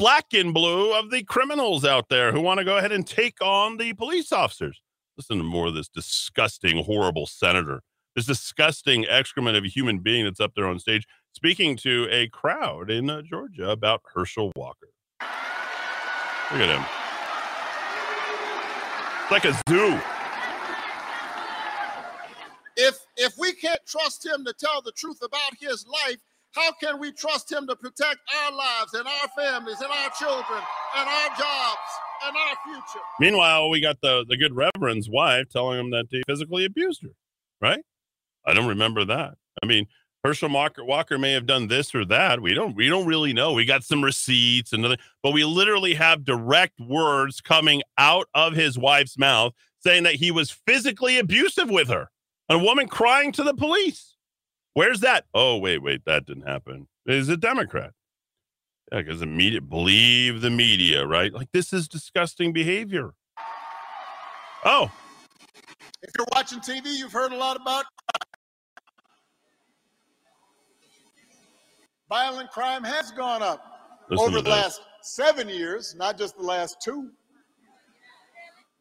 black 0.05 0.34
and 0.34 0.52
blue 0.52 0.92
of 0.92 1.11
the 1.11 1.22
criminals 1.22 1.82
out 1.82 2.11
there 2.11 2.30
who 2.30 2.38
want 2.38 2.59
to 2.59 2.64
go 2.64 2.76
ahead 2.76 2.92
and 2.92 3.07
take 3.07 3.40
on 3.40 3.78
the 3.78 3.94
police 3.94 4.32
officers. 4.32 4.82
Listen 5.16 5.38
to 5.38 5.44
more 5.44 5.68
of 5.68 5.74
this 5.74 5.88
disgusting, 5.88 6.84
horrible 6.84 7.26
senator, 7.26 7.80
this 8.14 8.26
disgusting 8.26 9.07
excrement 9.09 9.57
of 9.57 9.64
a 9.64 9.66
human 9.66 10.00
being 10.00 10.24
that's 10.26 10.40
up 10.40 10.52
there 10.55 10.66
on 10.66 10.78
stage 10.78 11.07
speaking 11.32 11.74
to 11.74 12.07
a 12.11 12.28
crowd 12.28 12.90
in 12.90 13.09
uh, 13.09 13.22
Georgia 13.22 13.70
about 13.70 14.02
Herschel 14.12 14.52
Walker. 14.57 14.88
Look 15.22 16.61
at 16.61 16.68
him. 16.68 16.84
It's 19.22 19.30
like 19.30 19.46
a 19.46 19.55
zoo. 19.70 19.98
If 22.76 22.98
if 23.16 23.38
we 23.38 23.55
can't 23.55 23.80
trust 23.86 24.26
him 24.26 24.44
to 24.44 24.52
tell 24.52 24.82
the 24.82 24.92
truth 24.92 25.22
about 25.22 25.55
his 25.59 25.86
life, 25.88 26.18
how 26.55 26.72
can 26.80 26.98
we 27.00 27.12
trust 27.12 27.50
him 27.50 27.66
to 27.66 27.76
protect 27.76 28.18
our 28.44 28.52
lives 28.52 28.94
and 28.94 29.07
our 29.07 29.28
families 29.36 29.80
and 29.80 29.90
our 29.90 30.11
children 30.11 30.62
and 30.96 31.09
our 31.09 31.28
jobs 31.36 31.90
and 32.26 32.36
our 32.36 32.57
future? 32.64 33.05
Meanwhile, 33.20 33.70
we 33.70 33.80
got 33.80 34.00
the, 34.00 34.24
the 34.28 34.36
good 34.36 34.55
Reverend's 34.55 35.09
wife 35.11 35.48
telling 35.50 35.80
him 35.80 35.90
that 35.90 36.07
he 36.11 36.22
physically 36.26 36.64
abused 36.64 37.02
her, 37.02 37.11
right? 37.61 37.82
I 38.46 38.55
don't 38.55 38.68
remember 38.68 39.05
that. 39.05 39.34
I 39.62 39.66
mean, 39.66 39.86
Herschel 40.24 40.48
Walker, 40.48 40.84
Walker 40.84 41.18
may 41.18 41.32
have 41.32 41.46
done 41.46 41.68
this 41.68 41.94
or 41.94 42.05
that. 42.07 42.40
We 42.40 42.55
don't 42.55 42.74
we 42.74 42.88
don't 42.88 43.07
really 43.07 43.34
know. 43.34 43.52
We 43.52 43.66
got 43.66 43.84
some 43.84 44.02
receipts 44.02 44.72
and 44.72 44.84
other, 44.84 44.96
but 45.22 45.32
we 45.32 45.44
literally 45.44 45.94
have 45.94 46.24
direct 46.24 46.80
words 46.80 47.42
coming 47.42 47.82
out 47.98 48.28
of 48.34 48.55
his 48.55 48.78
wife's 48.78 49.18
mouth 49.18 49.52
saying 49.80 50.05
that 50.05 50.14
he 50.14 50.30
was 50.30 50.50
physically 50.50 51.18
abusive 51.18 51.68
with 51.68 51.88
her. 51.88 52.11
A 52.48 52.59
woman 52.59 52.88
crying 52.88 53.32
to 53.32 53.42
the 53.42 53.55
police. 53.55 54.13
Where's 54.75 55.01
that? 55.01 55.25
Oh, 55.33 55.57
wait, 55.57 55.79
wait, 55.79 56.05
that 56.05 56.27
didn't 56.27 56.47
happen. 56.47 56.89
Is 57.07 57.29
a 57.29 57.37
Democrat. 57.37 57.93
Yeah, 58.93 59.03
because 59.03 59.20
the 59.20 59.27
media 59.27 59.61
believe 59.61 60.41
the 60.41 60.51
media, 60.51 61.07
right? 61.07 61.33
Like 61.33 61.49
this 61.53 61.72
is 61.72 61.89
disgusting 61.89 62.53
behavior. 62.53 63.14
Oh, 64.64 64.91
If 66.03 66.11
you're 66.16 66.27
watching 66.35 66.61
TV, 66.61 66.97
you've 66.97 67.12
heard 67.12 67.33
a 67.33 67.37
lot 67.37 67.57
about 67.57 67.85
violent 72.09 72.51
crime 72.51 72.85
has 72.85 73.11
gone 73.12 73.43
up 73.43 73.61
Listen 74.09 74.27
over 74.27 74.41
the 74.41 74.51
last 74.51 74.81
seven 75.03 75.49
years, 75.49 75.95
not 75.97 76.16
just 76.18 76.37
the 76.37 76.43
last 76.43 76.77
two. 76.83 77.11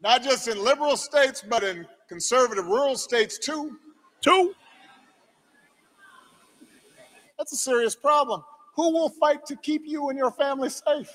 Not 0.02 0.22
just 0.24 0.48
in 0.48 0.62
liberal 0.64 0.98
states, 0.98 1.44
but 1.48 1.64
in 1.64 1.86
conservative 2.10 2.66
rural 2.66 2.98
states 2.98 3.38
too. 3.38 3.78
two. 4.22 4.54
That's 7.44 7.52
a 7.52 7.58
serious 7.58 7.94
problem. 7.94 8.42
Who 8.78 8.94
will 8.94 9.10
fight 9.10 9.46
to 9.48 9.58
keep 9.58 9.82
you 9.86 10.08
and 10.08 10.18
your 10.18 10.32
family 10.32 10.70
safe? 10.70 11.10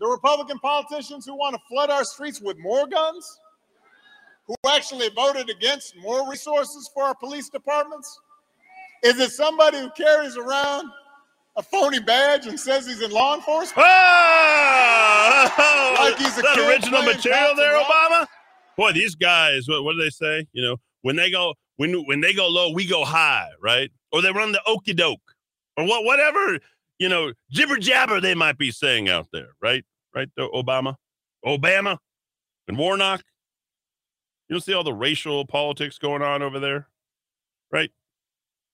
The 0.00 0.06
Republican 0.06 0.58
politicians 0.60 1.26
who 1.26 1.34
want 1.34 1.56
to 1.56 1.60
flood 1.68 1.90
our 1.90 2.04
streets 2.04 2.40
with 2.40 2.56
more 2.58 2.86
guns? 2.86 3.38
Who 4.46 4.54
actually 4.66 5.10
voted 5.10 5.50
against 5.50 5.94
more 5.98 6.26
resources 6.26 6.88
for 6.94 7.02
our 7.02 7.14
police 7.14 7.50
departments? 7.50 8.18
Is 9.02 9.20
it 9.20 9.32
somebody 9.32 9.78
who 9.78 9.90
carries 9.90 10.38
around 10.38 10.90
a 11.58 11.62
phony 11.62 12.00
badge 12.00 12.46
and 12.46 12.58
says 12.58 12.86
he's 12.86 13.02
in 13.02 13.10
law 13.10 13.34
enforcement? 13.34 13.86
Oh, 13.86 15.96
Like 16.00 16.16
he's 16.16 16.28
a 16.28 16.30
Is 16.30 16.36
that 16.36 16.54
kid 16.54 16.66
original 16.66 17.02
material 17.02 17.54
there, 17.56 17.76
and 17.76 17.84
Obama? 17.84 18.26
Boy, 18.74 18.92
these 18.92 19.16
guys, 19.16 19.68
what, 19.68 19.84
what 19.84 19.96
do 19.96 19.98
they 19.98 20.08
say? 20.08 20.46
You 20.54 20.62
know, 20.62 20.76
when 21.02 21.16
they 21.16 21.30
go 21.30 21.52
when 21.76 21.92
when 22.06 22.22
they 22.22 22.32
go 22.32 22.48
low, 22.48 22.72
we 22.72 22.86
go 22.86 23.04
high, 23.04 23.50
right? 23.62 23.90
Or 24.12 24.22
they 24.22 24.32
run 24.32 24.52
the 24.52 24.60
okey 24.66 24.94
doke, 24.94 25.20
or 25.76 25.86
what, 25.86 26.04
whatever 26.04 26.58
you 27.00 27.08
know, 27.08 27.32
jibber 27.50 27.78
jabber 27.78 28.20
they 28.20 28.34
might 28.34 28.58
be 28.58 28.70
saying 28.70 29.08
out 29.08 29.26
there, 29.32 29.48
right? 29.60 29.84
Right, 30.14 30.28
the 30.36 30.48
Obama, 30.48 30.96
Obama, 31.44 31.98
and 32.68 32.76
Warnock. 32.76 33.22
You 34.48 34.54
don't 34.54 34.60
see 34.60 34.74
all 34.74 34.84
the 34.84 34.92
racial 34.92 35.46
politics 35.46 35.98
going 35.98 36.20
on 36.20 36.42
over 36.42 36.58
there, 36.58 36.88
right? 37.72 37.90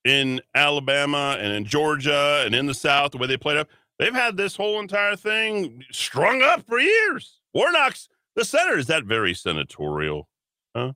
In 0.04 0.40
Alabama 0.54 1.36
and 1.38 1.52
in 1.52 1.66
Georgia 1.66 2.42
and 2.44 2.54
in 2.54 2.66
the 2.66 2.74
South, 2.74 3.12
the 3.12 3.18
way 3.18 3.26
they 3.26 3.36
played 3.36 3.58
up, 3.58 3.68
they've 3.98 4.14
had 4.14 4.36
this 4.36 4.56
whole 4.56 4.80
entire 4.80 5.14
thing 5.14 5.84
strung 5.92 6.42
up 6.42 6.66
for 6.66 6.80
years. 6.80 7.40
Warnock's 7.54 8.08
the 8.34 8.44
senator. 8.44 8.78
Is 8.78 8.86
that 8.86 9.04
very 9.04 9.34
senatorial? 9.34 10.28
Huh? 10.74 10.92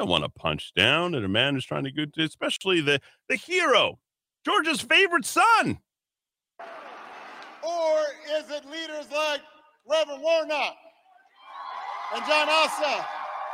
Don't 0.00 0.08
want 0.08 0.24
to 0.24 0.30
punch 0.30 0.72
down 0.74 1.14
at 1.14 1.24
a 1.24 1.28
man 1.28 1.52
who's 1.52 1.66
trying 1.66 1.84
to 1.84 1.92
go, 1.92 2.06
to, 2.06 2.22
especially 2.22 2.80
the 2.80 3.02
the 3.28 3.36
hero, 3.36 3.98
George's 4.46 4.80
favorite 4.80 5.26
son. 5.26 5.78
Or 7.62 7.98
is 8.34 8.48
it 8.48 8.64
leaders 8.64 9.04
like 9.12 9.42
Reverend 9.86 10.22
Warnock 10.22 10.74
and 12.14 12.24
Jon 12.24 12.48
Ossoff 12.48 13.04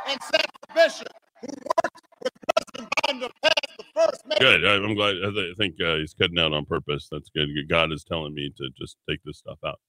and 0.07 0.17
Sanford 0.21 0.73
Bishop 0.73 1.09
who 1.41 1.47
worked 1.49 2.01
with 2.23 2.33
President 2.55 2.93
Biden 2.95 3.19
to 3.19 3.33
pass 3.43 3.75
the 3.77 3.83
first 3.93 4.39
Good. 4.39 4.63
I'm 4.63 4.95
glad. 4.95 5.15
I 5.25 5.27
I 5.27 5.53
think 5.57 5.75
uh, 5.85 5.97
he's 5.97 6.13
cutting 6.13 6.39
out 6.39 6.53
on 6.53 6.63
purpose. 6.63 7.09
That's 7.11 7.29
good. 7.35 7.49
God 7.67 7.91
is 7.91 8.05
telling 8.05 8.33
me 8.33 8.53
to 8.55 8.69
just 8.79 8.95
take 9.09 9.19
this 9.25 9.39
stuff 9.39 9.59
out. 9.65 9.81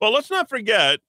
Well, 0.00 0.12
let's 0.12 0.30
not 0.30 0.48
forget 0.48 1.00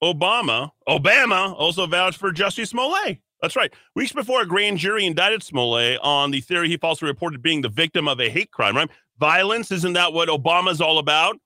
Obama. 0.00 0.70
Obama 0.88 1.52
also 1.58 1.88
vouched 1.88 2.20
for 2.20 2.30
Jussie 2.30 2.68
Smollett. 2.68 3.18
That's 3.42 3.56
right. 3.56 3.72
Weeks 3.94 4.12
before 4.12 4.40
a 4.40 4.46
grand 4.46 4.78
jury 4.78 5.04
indicted 5.04 5.42
Smollett 5.42 6.00
on 6.02 6.30
the 6.30 6.40
theory 6.40 6.68
he 6.68 6.76
falsely 6.76 7.08
reported 7.08 7.42
being 7.42 7.60
the 7.60 7.68
victim 7.68 8.08
of 8.08 8.20
a 8.20 8.30
hate 8.30 8.50
crime, 8.50 8.76
right? 8.76 8.90
Violence, 9.18 9.70
isn't 9.70 9.92
that 9.92 10.12
what 10.12 10.28
Obama's 10.28 10.80
all 10.80 10.98
about? 10.98 11.38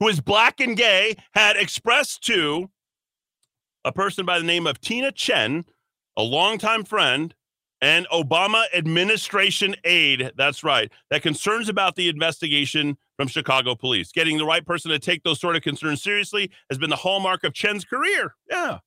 Who 0.00 0.08
is 0.08 0.20
black 0.20 0.60
and 0.60 0.76
gay, 0.76 1.14
had 1.34 1.56
expressed 1.56 2.22
to 2.24 2.70
a 3.84 3.92
person 3.92 4.26
by 4.26 4.38
the 4.38 4.44
name 4.44 4.66
of 4.66 4.80
Tina 4.80 5.12
Tchen, 5.12 5.64
a 6.16 6.22
longtime 6.22 6.84
friend, 6.84 7.34
and 7.80 8.06
Obama 8.12 8.64
administration 8.74 9.74
aide, 9.84 10.32
that's 10.36 10.62
right, 10.62 10.92
that 11.10 11.22
concerns 11.22 11.68
about 11.68 11.96
the 11.96 12.08
investigation 12.08 12.96
from 13.16 13.28
Chicago 13.28 13.74
police. 13.74 14.12
Getting 14.12 14.38
the 14.38 14.44
right 14.44 14.64
person 14.64 14.90
to 14.90 14.98
take 14.98 15.22
those 15.22 15.40
sort 15.40 15.56
of 15.56 15.62
concerns 15.62 16.02
seriously 16.02 16.50
has 16.68 16.78
been 16.78 16.90
the 16.90 16.96
hallmark 16.96 17.42
of 17.44 17.52
Tchen's 17.52 17.84
career. 17.84 18.34
Yeah. 18.50 18.78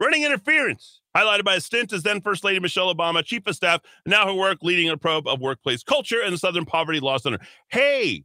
running 0.00 0.24
interference, 0.24 1.00
highlighted 1.16 1.44
by 1.44 1.54
a 1.54 1.60
stint 1.60 1.92
as 1.92 2.02
then 2.02 2.20
First 2.20 2.44
Lady 2.44 2.60
Michelle 2.60 2.92
Obama, 2.94 3.24
Chief 3.24 3.46
of 3.46 3.54
Staff, 3.54 3.80
now 4.06 4.26
her 4.26 4.34
work 4.34 4.58
leading 4.62 4.88
a 4.88 4.96
probe 4.96 5.26
of 5.26 5.40
workplace 5.40 5.82
culture 5.82 6.22
and 6.22 6.32
the 6.32 6.38
Southern 6.38 6.64
Poverty 6.64 7.00
Law 7.00 7.16
Center. 7.18 7.38
Hey, 7.68 8.24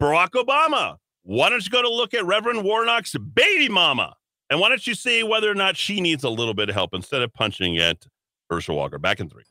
Barack 0.00 0.30
Obama, 0.30 0.96
why 1.22 1.50
don't 1.50 1.64
you 1.64 1.70
go 1.70 1.82
to 1.82 1.88
look 1.88 2.14
at 2.14 2.24
Reverend 2.24 2.60
Warnock's 2.60 3.14
baby 3.16 3.68
mama? 3.68 4.14
And 4.50 4.60
why 4.60 4.68
don't 4.70 4.86
you 4.86 4.94
see 4.94 5.22
whether 5.22 5.50
or 5.50 5.54
not 5.54 5.76
she 5.76 6.00
needs 6.00 6.24
a 6.24 6.30
little 6.30 6.54
bit 6.54 6.70
of 6.70 6.74
help 6.74 6.94
instead 6.94 7.20
of 7.22 7.32
punching 7.34 7.78
at 7.78 8.06
Herschel 8.48 8.76
Walker? 8.76 8.98
Back 8.98 9.20
in 9.20 9.28
three. 9.28 9.44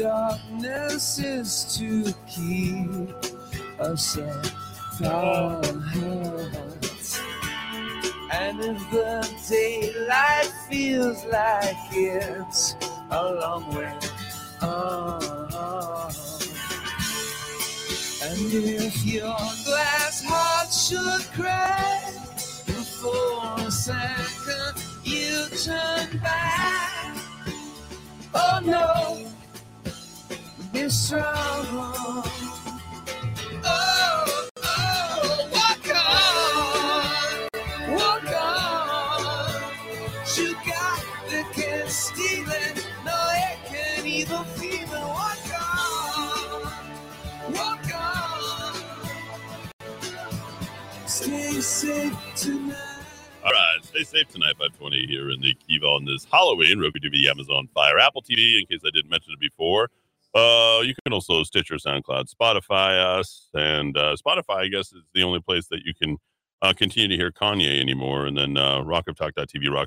Darkness 0.00 1.18
is 1.18 1.76
to 1.76 2.10
keep 2.26 3.10
us 3.78 4.16
apart, 4.16 5.66
and 8.32 8.60
if 8.60 8.80
the 8.90 9.28
daylight 9.46 10.50
feels 10.70 11.22
like 11.26 11.76
it's 11.92 12.76
a 13.10 13.22
long 13.34 13.74
way 13.74 13.92
on, 14.62 16.10
and 18.22 18.54
if 18.54 19.04
your 19.04 19.36
glass 19.66 20.24
heart 20.26 20.72
should 20.72 21.30
crack 21.34 22.14
for 23.02 23.66
a 23.66 23.70
second, 23.70 24.82
you 25.04 25.46
turn 25.62 26.18
back. 26.22 27.16
Oh 28.32 28.60
no, 28.64 29.26
You 40.36 40.54
got 40.54 41.02
the. 41.28 41.44
All 53.42 53.50
right, 53.50 53.78
stay 53.82 54.04
safe 54.04 54.28
tonight, 54.28 54.54
520 54.58 55.06
here 55.06 55.30
in 55.30 55.40
the 55.40 55.54
Kiva 55.54 55.86
on 55.86 56.04
this 56.04 56.26
Halloween. 56.30 56.78
Roku 56.78 57.00
TV, 57.00 57.26
Amazon 57.26 57.68
Fire, 57.74 57.98
Apple 57.98 58.22
TV, 58.22 58.60
in 58.60 58.66
case 58.66 58.80
I 58.86 58.90
didn't 58.90 59.10
mention 59.10 59.32
it 59.32 59.40
before. 59.40 59.88
Uh, 60.34 60.80
you 60.84 60.94
can 61.02 61.12
also 61.12 61.42
Stitcher, 61.42 61.74
SoundCloud, 61.74 62.32
Spotify 62.32 63.18
us, 63.18 63.48
and 63.54 63.96
uh, 63.96 64.14
Spotify, 64.14 64.56
I 64.56 64.68
guess, 64.68 64.92
is 64.92 65.02
the 65.14 65.22
only 65.22 65.40
place 65.40 65.66
that 65.68 65.80
you 65.84 65.92
can 66.00 66.18
uh, 66.62 66.72
continue 66.72 67.08
to 67.08 67.16
hear 67.16 67.32
Kanye 67.32 67.80
anymore. 67.80 68.26
And 68.26 68.36
then 68.36 68.56
uh, 68.56 68.82
rockoftalk.tv, 68.82 69.86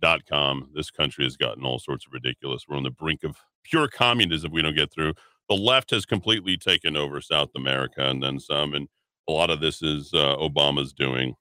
rockoftalk.com. 0.00 0.70
This 0.74 0.90
country 0.90 1.24
has 1.24 1.36
gotten 1.36 1.64
all 1.64 1.78
sorts 1.78 2.06
of 2.06 2.12
ridiculous. 2.12 2.64
We're 2.66 2.76
on 2.76 2.82
the 2.82 2.90
brink 2.90 3.24
of 3.24 3.36
pure 3.64 3.88
communism 3.88 4.48
if 4.48 4.52
we 4.52 4.62
don't 4.62 4.76
get 4.76 4.92
through. 4.92 5.14
The 5.48 5.56
left 5.56 5.90
has 5.90 6.06
completely 6.06 6.56
taken 6.56 6.96
over 6.96 7.20
South 7.20 7.50
America 7.54 8.08
and 8.08 8.22
then 8.22 8.40
some, 8.40 8.72
and 8.72 8.88
a 9.28 9.32
lot 9.32 9.50
of 9.50 9.60
this 9.60 9.82
is 9.82 10.12
uh, 10.14 10.36
Obama's 10.36 10.92
doing. 10.92 11.34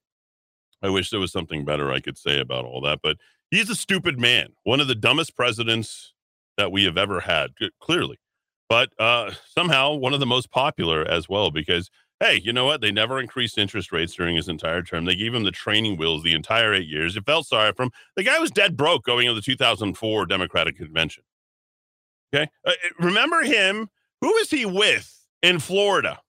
I 0.83 0.89
wish 0.89 1.11
there 1.11 1.19
was 1.19 1.31
something 1.31 1.63
better 1.63 1.91
I 1.91 1.99
could 1.99 2.17
say 2.17 2.39
about 2.39 2.65
all 2.65 2.81
that, 2.81 2.99
but 3.01 3.17
he's 3.51 3.69
a 3.69 3.75
stupid 3.75 4.19
man, 4.19 4.49
one 4.63 4.79
of 4.79 4.87
the 4.87 4.95
dumbest 4.95 5.35
presidents 5.35 6.10
that 6.61 6.71
we 6.71 6.83
have 6.83 6.97
ever 6.97 7.19
had, 7.19 7.49
clearly. 7.79 8.19
But 8.69 8.89
uh, 8.99 9.31
somehow 9.49 9.95
one 9.95 10.13
of 10.13 10.19
the 10.19 10.27
most 10.27 10.51
popular 10.51 11.03
as 11.03 11.27
well, 11.27 11.49
because 11.49 11.89
hey, 12.19 12.39
you 12.43 12.53
know 12.53 12.65
what? 12.65 12.81
They 12.81 12.91
never 12.91 13.19
increased 13.19 13.57
interest 13.57 13.91
rates 13.91 14.13
during 14.13 14.35
his 14.35 14.47
entire 14.47 14.83
term. 14.83 15.05
They 15.05 15.15
gave 15.15 15.33
him 15.33 15.43
the 15.43 15.49
training 15.51 15.97
wheels 15.97 16.21
the 16.21 16.33
entire 16.33 16.71
eight 16.71 16.87
years. 16.87 17.15
You 17.15 17.21
felt 17.21 17.47
sorry 17.47 17.73
for 17.73 17.83
him. 17.83 17.91
The 18.15 18.21
guy 18.21 18.37
was 18.37 18.51
dead 18.51 18.77
broke 18.77 19.03
going 19.03 19.27
into 19.27 19.33
the 19.33 19.41
2004 19.41 20.27
Democratic 20.27 20.77
Convention. 20.77 21.23
Okay, 22.33 22.47
uh, 22.63 22.73
remember 22.99 23.41
him? 23.41 23.89
Who 24.21 24.27
was 24.27 24.51
he 24.51 24.67
with 24.67 25.25
in 25.41 25.57
Florida? 25.57 26.19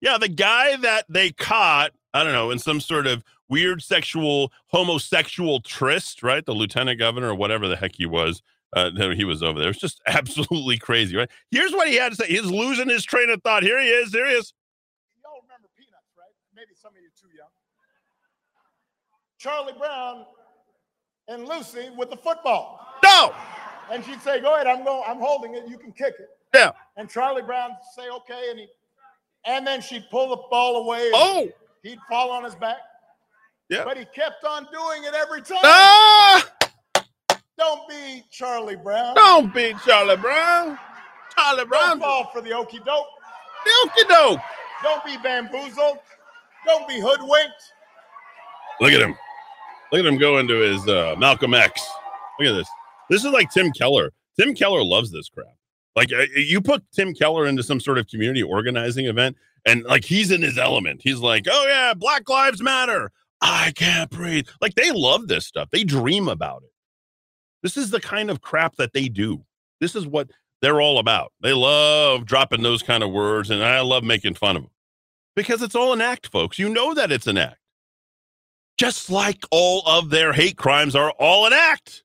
Yeah, 0.00 0.18
the 0.18 0.28
guy 0.28 0.76
that 0.76 1.04
they 1.08 1.30
caught, 1.30 1.92
I 2.12 2.24
don't 2.24 2.32
know, 2.32 2.50
in 2.50 2.58
some 2.58 2.80
sort 2.80 3.06
of 3.06 3.22
weird 3.48 3.82
sexual, 3.82 4.52
homosexual 4.66 5.60
tryst, 5.60 6.22
right? 6.22 6.44
The 6.44 6.52
lieutenant 6.54 6.98
governor 6.98 7.28
or 7.28 7.34
whatever 7.34 7.68
the 7.68 7.76
heck 7.76 7.96
he 7.96 8.06
was. 8.06 8.42
Uh, 8.74 8.90
he 9.14 9.24
was 9.24 9.42
over 9.42 9.58
there. 9.58 9.68
It 9.68 9.76
was 9.76 9.78
just 9.78 10.00
absolutely 10.06 10.78
crazy, 10.78 11.16
right? 11.16 11.30
Here's 11.50 11.72
what 11.72 11.88
he 11.88 11.96
had 11.96 12.10
to 12.10 12.16
say. 12.16 12.26
He's 12.26 12.44
losing 12.44 12.88
his 12.88 13.04
train 13.04 13.30
of 13.30 13.42
thought. 13.42 13.62
Here 13.62 13.80
he 13.80 13.88
is. 13.88 14.10
There 14.10 14.26
he 14.26 14.34
is. 14.34 14.52
Y'all 15.24 15.40
remember 15.42 15.68
Peanuts, 15.76 16.12
right? 16.16 16.32
Maybe 16.54 16.70
some 16.74 16.92
of 16.92 17.00
you 17.00 17.08
too 17.20 17.34
young. 17.36 17.48
Charlie 19.38 19.78
Brown 19.78 20.24
and 21.28 21.48
Lucy 21.48 21.90
with 21.96 22.10
the 22.10 22.16
football. 22.16 22.80
No. 23.04 23.34
And 23.90 24.04
she'd 24.04 24.20
say, 24.20 24.40
Go 24.40 24.54
ahead, 24.54 24.66
I'm 24.66 24.84
going, 24.84 25.02
I'm 25.06 25.18
holding 25.18 25.54
it, 25.54 25.66
you 25.68 25.78
can 25.78 25.92
kick 25.92 26.14
it. 26.18 26.28
Yeah. 26.54 26.72
And 26.96 27.08
Charlie 27.08 27.42
Brown 27.42 27.70
would 27.70 28.04
say, 28.04 28.10
okay, 28.10 28.50
and 28.50 28.58
he 28.58 28.66
and 29.46 29.66
then 29.66 29.80
she'd 29.80 30.04
pull 30.10 30.28
the 30.30 30.42
ball 30.50 30.84
away. 30.84 31.10
Oh. 31.14 31.48
He'd 31.82 31.98
fall 32.08 32.30
on 32.30 32.44
his 32.44 32.54
back. 32.54 32.78
Yeah. 33.70 33.84
But 33.84 33.96
he 33.96 34.04
kept 34.04 34.44
on 34.44 34.66
doing 34.72 35.04
it 35.04 35.14
every 35.14 35.42
time. 35.42 35.58
Ah! 35.62 36.52
Don't 37.58 37.88
be 37.88 38.24
Charlie 38.30 38.76
Brown. 38.76 39.14
Don't 39.14 39.52
be 39.52 39.74
Charlie 39.84 40.16
Brown. 40.16 40.78
Charlie 41.36 41.64
Brown. 41.66 41.98
Don't 41.98 42.00
fall 42.00 42.30
for 42.32 42.40
the 42.40 42.52
okey 42.52 42.78
doke. 42.84 43.06
The 43.64 43.70
Okey 43.84 44.08
doke. 44.08 44.40
Don't 44.82 45.04
be 45.04 45.16
bamboozled. 45.22 45.98
Don't 46.66 46.86
be 46.88 47.00
hoodwinked. 47.00 47.72
Look 48.80 48.92
at 48.92 49.00
him. 49.00 49.16
Look 49.92 50.00
at 50.00 50.06
him 50.06 50.18
go 50.18 50.38
into 50.38 50.54
his 50.54 50.86
uh, 50.86 51.16
Malcolm 51.18 51.54
X. 51.54 51.84
Look 52.38 52.48
at 52.48 52.52
this. 52.52 52.68
This 53.10 53.24
is 53.24 53.32
like 53.32 53.50
Tim 53.50 53.72
Keller. 53.72 54.12
Tim 54.38 54.54
Keller 54.54 54.84
loves 54.84 55.10
this 55.10 55.28
crap. 55.28 55.46
Like 55.96 56.12
uh, 56.12 56.26
you 56.36 56.60
put 56.60 56.84
Tim 56.92 57.12
Keller 57.14 57.46
into 57.46 57.62
some 57.62 57.80
sort 57.80 57.98
of 57.98 58.06
community 58.06 58.42
organizing 58.42 59.06
event, 59.06 59.36
and 59.66 59.82
like 59.84 60.04
he's 60.04 60.30
in 60.30 60.42
his 60.42 60.58
element. 60.58 61.00
He's 61.02 61.18
like, 61.18 61.46
"Oh 61.50 61.66
yeah, 61.66 61.94
Black 61.94 62.28
Lives 62.28 62.62
Matter. 62.62 63.10
I 63.40 63.72
can't 63.74 64.08
breathe." 64.10 64.46
Like 64.60 64.76
they 64.76 64.92
love 64.92 65.26
this 65.26 65.46
stuff. 65.46 65.70
They 65.72 65.82
dream 65.82 66.28
about 66.28 66.62
it. 66.62 66.70
This 67.62 67.76
is 67.76 67.90
the 67.90 68.00
kind 68.00 68.30
of 68.30 68.40
crap 68.40 68.76
that 68.76 68.92
they 68.92 69.08
do. 69.08 69.44
This 69.80 69.94
is 69.94 70.06
what 70.06 70.30
they're 70.62 70.80
all 70.80 70.98
about. 70.98 71.32
They 71.40 71.52
love 71.52 72.24
dropping 72.24 72.62
those 72.62 72.82
kind 72.82 73.02
of 73.02 73.10
words, 73.10 73.50
and 73.50 73.62
I 73.62 73.80
love 73.80 74.04
making 74.04 74.34
fun 74.34 74.56
of 74.56 74.62
them 74.62 74.72
because 75.36 75.62
it's 75.62 75.74
all 75.74 75.92
an 75.92 76.00
act, 76.00 76.28
folks. 76.28 76.58
You 76.58 76.68
know 76.68 76.94
that 76.94 77.12
it's 77.12 77.26
an 77.26 77.38
act 77.38 77.58
just 78.78 79.10
like 79.10 79.44
all 79.50 79.82
of 79.86 80.08
their 80.08 80.32
hate 80.32 80.56
crimes 80.56 80.96
are 80.96 81.10
all 81.18 81.46
an 81.46 81.52
act. 81.52 82.04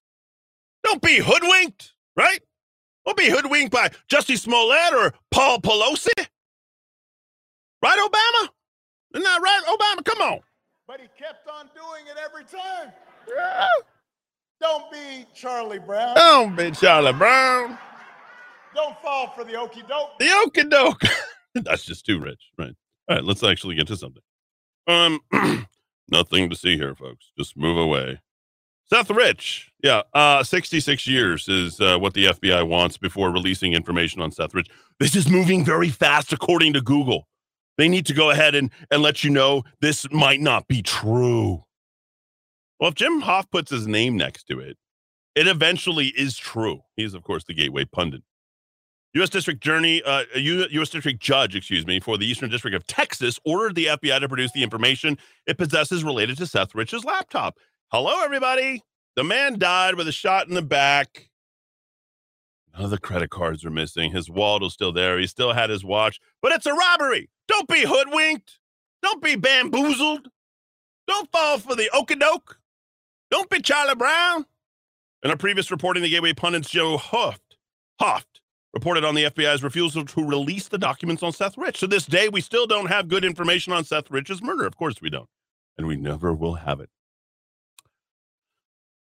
Don't 0.83 1.01
be 1.01 1.17
hoodwinked, 1.17 1.93
right? 2.17 2.41
Don't 3.05 3.15
be 3.15 3.29
hoodwinked 3.29 3.71
by 3.71 3.89
Jussie 4.09 4.37
Smollett 4.37 4.93
or 4.93 5.13
Paul 5.31 5.59
Pelosi. 5.59 6.09
Right, 7.81 7.99
Obama? 7.99 8.49
Isn't 9.13 9.23
that 9.23 9.41
right, 9.41 9.61
Obama? 9.67 10.03
Come 10.03 10.21
on. 10.21 10.39
But 10.87 10.99
he 10.99 11.07
kept 11.17 11.47
on 11.47 11.69
doing 11.75 12.07
it 12.07 12.17
every 12.23 12.43
time. 12.43 12.91
Don't 14.63 14.89
be 14.89 15.25
Charlie 15.33 15.79
Brown. 15.79 16.15
Don't 16.15 16.55
be 16.55 16.71
Charlie 16.71 17.11
Brown. 17.11 17.77
Don't 18.73 18.97
fall 19.01 19.27
for 19.35 19.43
the 19.43 19.55
okey 19.57 19.83
doke. 19.89 20.17
The 20.19 20.25
okie 20.25 20.69
doke. 20.69 21.01
That's 21.53 21.83
just 21.83 22.05
too 22.05 22.17
rich, 22.17 22.39
right? 22.57 22.73
All 23.09 23.17
right, 23.17 23.25
let's 23.25 23.43
actually 23.43 23.75
get 23.75 23.87
to 23.87 23.97
something. 23.97 24.23
Um, 24.87 25.19
nothing 26.07 26.49
to 26.49 26.55
see 26.55 26.77
here, 26.77 26.95
folks. 26.95 27.33
Just 27.37 27.57
move 27.57 27.77
away. 27.77 28.21
Seth 28.85 29.09
Rich, 29.09 29.69
yeah, 29.83 30.03
uh, 30.13 30.45
66 30.45 31.07
years 31.07 31.49
is 31.49 31.81
uh, 31.81 31.97
what 31.97 32.13
the 32.13 32.27
FBI 32.27 32.65
wants 32.65 32.97
before 32.97 33.31
releasing 33.31 33.73
information 33.73 34.21
on 34.21 34.31
Seth 34.31 34.53
Rich. 34.53 34.69
This 34.97 35.13
is 35.13 35.29
moving 35.29 35.65
very 35.65 35.89
fast, 35.89 36.31
according 36.31 36.71
to 36.73 36.81
Google. 36.81 37.27
They 37.77 37.89
need 37.89 38.05
to 38.05 38.13
go 38.13 38.29
ahead 38.29 38.55
and, 38.55 38.71
and 38.91 39.01
let 39.01 39.25
you 39.25 39.29
know 39.29 39.63
this 39.81 40.09
might 40.09 40.39
not 40.39 40.69
be 40.69 40.81
true. 40.81 41.65
Well, 42.83 42.89
if 42.89 42.95
Jim 42.95 43.21
Hoft 43.21 43.49
puts 43.49 43.71
his 43.71 43.87
name 43.87 44.17
next 44.17 44.43
to 44.47 44.59
it, 44.59 44.75
it 45.35 45.47
eventually 45.47 46.07
is 46.07 46.35
true. 46.35 46.81
He's, 46.97 47.13
of 47.13 47.23
course, 47.23 47.45
the 47.45 47.53
Gateway 47.53 47.85
pundit. 47.85 48.23
U.S. 49.13 49.29
District 49.29 49.63
Journey, 49.63 50.03
uh, 50.03 50.23
U.S. 50.35 50.89
District 50.89 51.17
Judge, 51.17 51.55
excuse 51.55 51.87
me, 51.87 52.01
for 52.01 52.17
the 52.17 52.25
Eastern 52.25 52.49
District 52.49 52.75
of 52.75 52.85
Texas 52.85 53.39
ordered 53.45 53.75
the 53.75 53.85
FBI 53.85 54.19
to 54.19 54.27
produce 54.27 54.51
the 54.51 54.63
information 54.63 55.17
it 55.47 55.57
possesses 55.57 56.03
related 56.03 56.35
to 56.39 56.45
Seth 56.45 56.75
Rich's 56.75 57.05
laptop. 57.05 57.55
Hello, 57.89 58.21
everybody. 58.21 58.83
The 59.15 59.23
man 59.23 59.57
died 59.57 59.95
with 59.95 60.09
a 60.09 60.11
shot 60.11 60.49
in 60.49 60.53
the 60.53 60.61
back. 60.61 61.29
None 62.73 62.83
of 62.83 62.91
the 62.91 62.97
credit 62.97 63.29
cards 63.29 63.63
are 63.63 63.71
missing. 63.71 64.11
His 64.11 64.29
wallet 64.29 64.61
was 64.61 64.73
still 64.73 64.91
there. 64.91 65.17
He 65.17 65.27
still 65.27 65.53
had 65.53 65.69
his 65.69 65.85
watch, 65.85 66.19
but 66.41 66.51
it's 66.51 66.65
a 66.65 66.73
robbery. 66.73 67.29
Don't 67.47 67.69
be 67.69 67.85
hoodwinked. 67.85 68.59
Don't 69.01 69.23
be 69.23 69.37
bamboozled. 69.37 70.27
Don't 71.07 71.31
fall 71.31 71.59
for 71.59 71.77
the 71.77 71.89
okie 71.93 72.19
Don't 73.33 73.49
be 73.49 73.61
Charlie 73.61 73.95
Brown. 73.95 74.45
In 75.23 75.31
a 75.31 75.37
previous 75.37 75.71
reporting, 75.71 76.03
the 76.03 76.09
Gateway 76.11 76.33
pundits 76.33 76.69
Joe 76.69 76.99
Hoft, 76.99 77.39
Hoft 77.99 78.41
reported 78.75 79.03
on 79.03 79.15
the 79.15 79.23
FBI's 79.23 79.63
refusal 79.63 80.05
to 80.05 80.23
release 80.23 80.67
the 80.67 80.77
documents 80.77 81.23
on 81.23 81.31
Seth 81.31 81.57
Rich. 81.57 81.79
To 81.79 81.87
this 81.87 82.05
day, 82.05 82.29
we 82.29 82.41
still 82.41 82.67
don't 82.67 82.89
have 82.89 83.07
good 83.07 83.25
information 83.25 83.73
on 83.73 83.85
Seth 83.85 84.11
Rich's 84.11 84.43
murder. 84.43 84.67
Of 84.67 84.77
course, 84.77 85.01
we 85.01 85.09
don't. 85.09 85.27
And 85.79 85.87
we 85.87 85.95
never 85.95 86.31
will 86.31 86.53
have 86.53 86.79
it. 86.79 86.91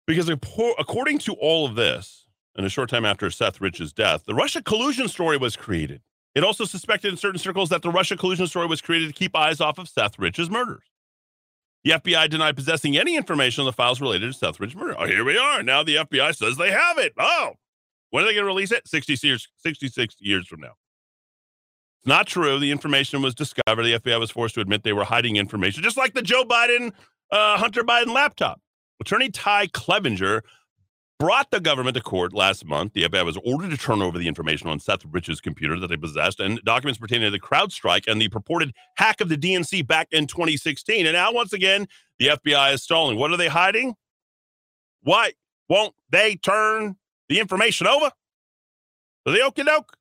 Because 0.06 0.30
according 0.30 1.18
to 1.18 1.34
all 1.34 1.66
of 1.66 1.74
this, 1.74 2.28
and 2.56 2.68
a 2.68 2.70
short 2.70 2.92
time 2.92 3.06
after 3.06 3.32
Seth 3.32 3.60
Rich's 3.60 3.94
death, 3.94 4.26
the 4.28 4.36
Russia 4.36 4.62
collusion 4.62 5.08
story 5.08 5.38
was 5.38 5.56
created. 5.56 6.04
It 6.36 6.44
also 6.44 6.66
suspected 6.66 7.10
in 7.10 7.18
certain 7.18 7.40
circles 7.40 7.70
that 7.70 7.82
the 7.82 7.90
Russia 7.90 8.16
collusion 8.16 8.46
story 8.46 8.68
was 8.68 8.80
created 8.80 9.08
to 9.08 9.14
keep 9.14 9.36
eyes 9.36 9.60
off 9.60 9.80
of 9.80 9.90
Seth 9.90 10.20
Rich's 10.20 10.52
murders. 10.52 10.84
The 11.84 11.92
FBI 11.92 12.30
denied 12.30 12.56
possessing 12.56 12.98
any 12.98 13.16
information 13.16 13.62
on 13.62 13.66
the 13.66 13.74
files 13.74 14.02
related 14.02 14.28
to 14.28 14.34
Seth 14.34 14.60
Rich 14.60 14.76
murder. 14.76 14.96
Oh, 15.00 15.06
here 15.06 15.24
we 15.24 15.38
are. 15.38 15.64
Now 15.64 15.84
the 15.84 15.96
FBI 15.98 16.36
says 16.36 16.58
they 16.58 16.72
have 16.72 16.98
it. 16.98 17.14
Oh, 17.18 17.54
when 18.10 18.24
are 18.24 18.28
they 18.28 18.34
going 18.34 18.44
to 18.44 18.48
release 18.48 18.72
it? 18.72 18.88
60 18.88 19.18
years, 19.26 19.48
66 19.58 20.16
years 20.20 20.48
from 20.48 20.62
now. 20.62 20.74
It's 22.00 22.08
not 22.08 22.28
true. 22.28 22.60
The 22.60 22.72
information 22.72 23.22
was 23.22 23.34
discovered. 23.36 23.84
The 23.84 24.00
FBI 24.00 24.20
was 24.20 24.32
forced 24.32 24.56
to 24.56 24.62
admit 24.62 24.84
they 24.84 24.94
were 24.94 25.04
hiding 25.04 25.38
information, 25.38 25.84
just 25.84 25.98
like 25.98 26.14
the 26.14 26.22
Joe 26.22 26.44
Biden, 26.44 26.92
uh, 27.32 27.58
Hunter 27.58 27.84
Biden 27.84 28.14
laptop. 28.14 28.62
Attorney 29.02 29.30
Ty 29.30 29.68
Clevenger 29.68 30.44
brought 31.20 31.52
the 31.52 31.60
government 31.60 31.96
to 31.96 32.02
court 32.02 32.34
last 32.34 32.66
month. 32.66 32.94
The 32.94 33.04
FBI 33.04 33.26
was 33.26 33.38
ordered 33.44 33.72
to 33.72 33.78
turn 33.78 34.02
over 34.02 34.18
the 34.18 34.28
information 34.28 34.70
on 34.70 34.80
Seth 34.80 35.06
Rich's 35.06 35.42
computer 35.42 35.78
that 35.80 35.88
they 35.88 35.98
possessed 35.98 36.40
and 36.40 36.62
documents 36.64 36.98
pertaining 36.98 37.28
to 37.28 37.32
the 37.32 37.40
CrowdStrike 37.40 38.08
and 38.08 38.22
the 38.22 38.30
purported 38.30 38.74
hack 38.96 39.20
of 39.20 39.28
the 39.28 39.38
DNC 39.38 39.86
back 39.86 40.08
in 40.12 40.28
2016. 40.28 41.06
And 41.06 41.14
now, 41.14 41.34
once 41.34 41.52
again, 41.52 41.88
the 42.20 42.28
FBI 42.28 42.74
is 42.74 42.84
stalling. 42.84 43.18
What 43.18 43.32
are 43.32 43.38
they 43.38 43.50
hiding? 43.50 43.96
Why 45.04 45.34
won't 45.68 45.94
they 46.10 46.38
turn 46.38 46.96
the 47.28 47.40
information 47.40 47.86
over? 47.86 48.12
So 49.28 49.34
the 49.34 49.40
okie 49.40 49.66
doke. 49.66 49.98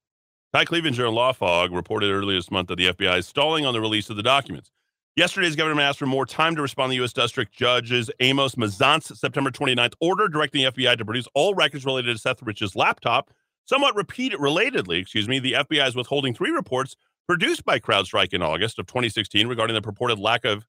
Ty 0.54 0.64
Clevenger 0.64 1.06
and 1.06 1.16
LawFlog 1.16 1.74
reported 1.74 2.10
earlier 2.10 2.38
this 2.38 2.50
month 2.50 2.68
that 2.68 2.76
the 2.76 2.92
FBI 2.92 3.18
is 3.18 3.26
stalling 3.26 3.66
on 3.66 3.74
the 3.74 3.80
release 3.80 4.08
of 4.08 4.16
the 4.16 4.22
documents. 4.22 4.70
Yesterday's 5.18 5.56
government 5.56 5.84
asked 5.84 5.98
for 5.98 6.06
more 6.06 6.24
time 6.24 6.54
to 6.54 6.62
respond 6.62 6.90
to 6.90 6.90
the 6.90 6.96
U.S. 6.98 7.12
District 7.12 7.52
Judge's 7.52 8.08
Amos 8.20 8.54
Mazzant's 8.54 9.18
September 9.18 9.50
29th 9.50 9.94
order 10.00 10.28
directing 10.28 10.62
the 10.62 10.70
FBI 10.70 10.96
to 10.96 11.04
produce 11.04 11.26
all 11.34 11.56
records 11.56 11.84
related 11.84 12.12
to 12.12 12.18
Seth 12.20 12.40
Rich's 12.40 12.76
laptop. 12.76 13.32
Somewhat 13.66 13.96
repeated, 13.96 14.38
relatedly, 14.38 15.00
excuse 15.00 15.26
me, 15.26 15.40
the 15.40 15.54
FBI 15.54 15.88
is 15.88 15.96
withholding 15.96 16.34
three 16.34 16.52
reports 16.52 16.94
produced 17.26 17.64
by 17.64 17.80
CrowdStrike 17.80 18.32
in 18.32 18.42
August 18.42 18.78
of 18.78 18.86
2016 18.86 19.48
regarding 19.48 19.74
the 19.74 19.82
purported 19.82 20.20
lack 20.20 20.44
of 20.44 20.64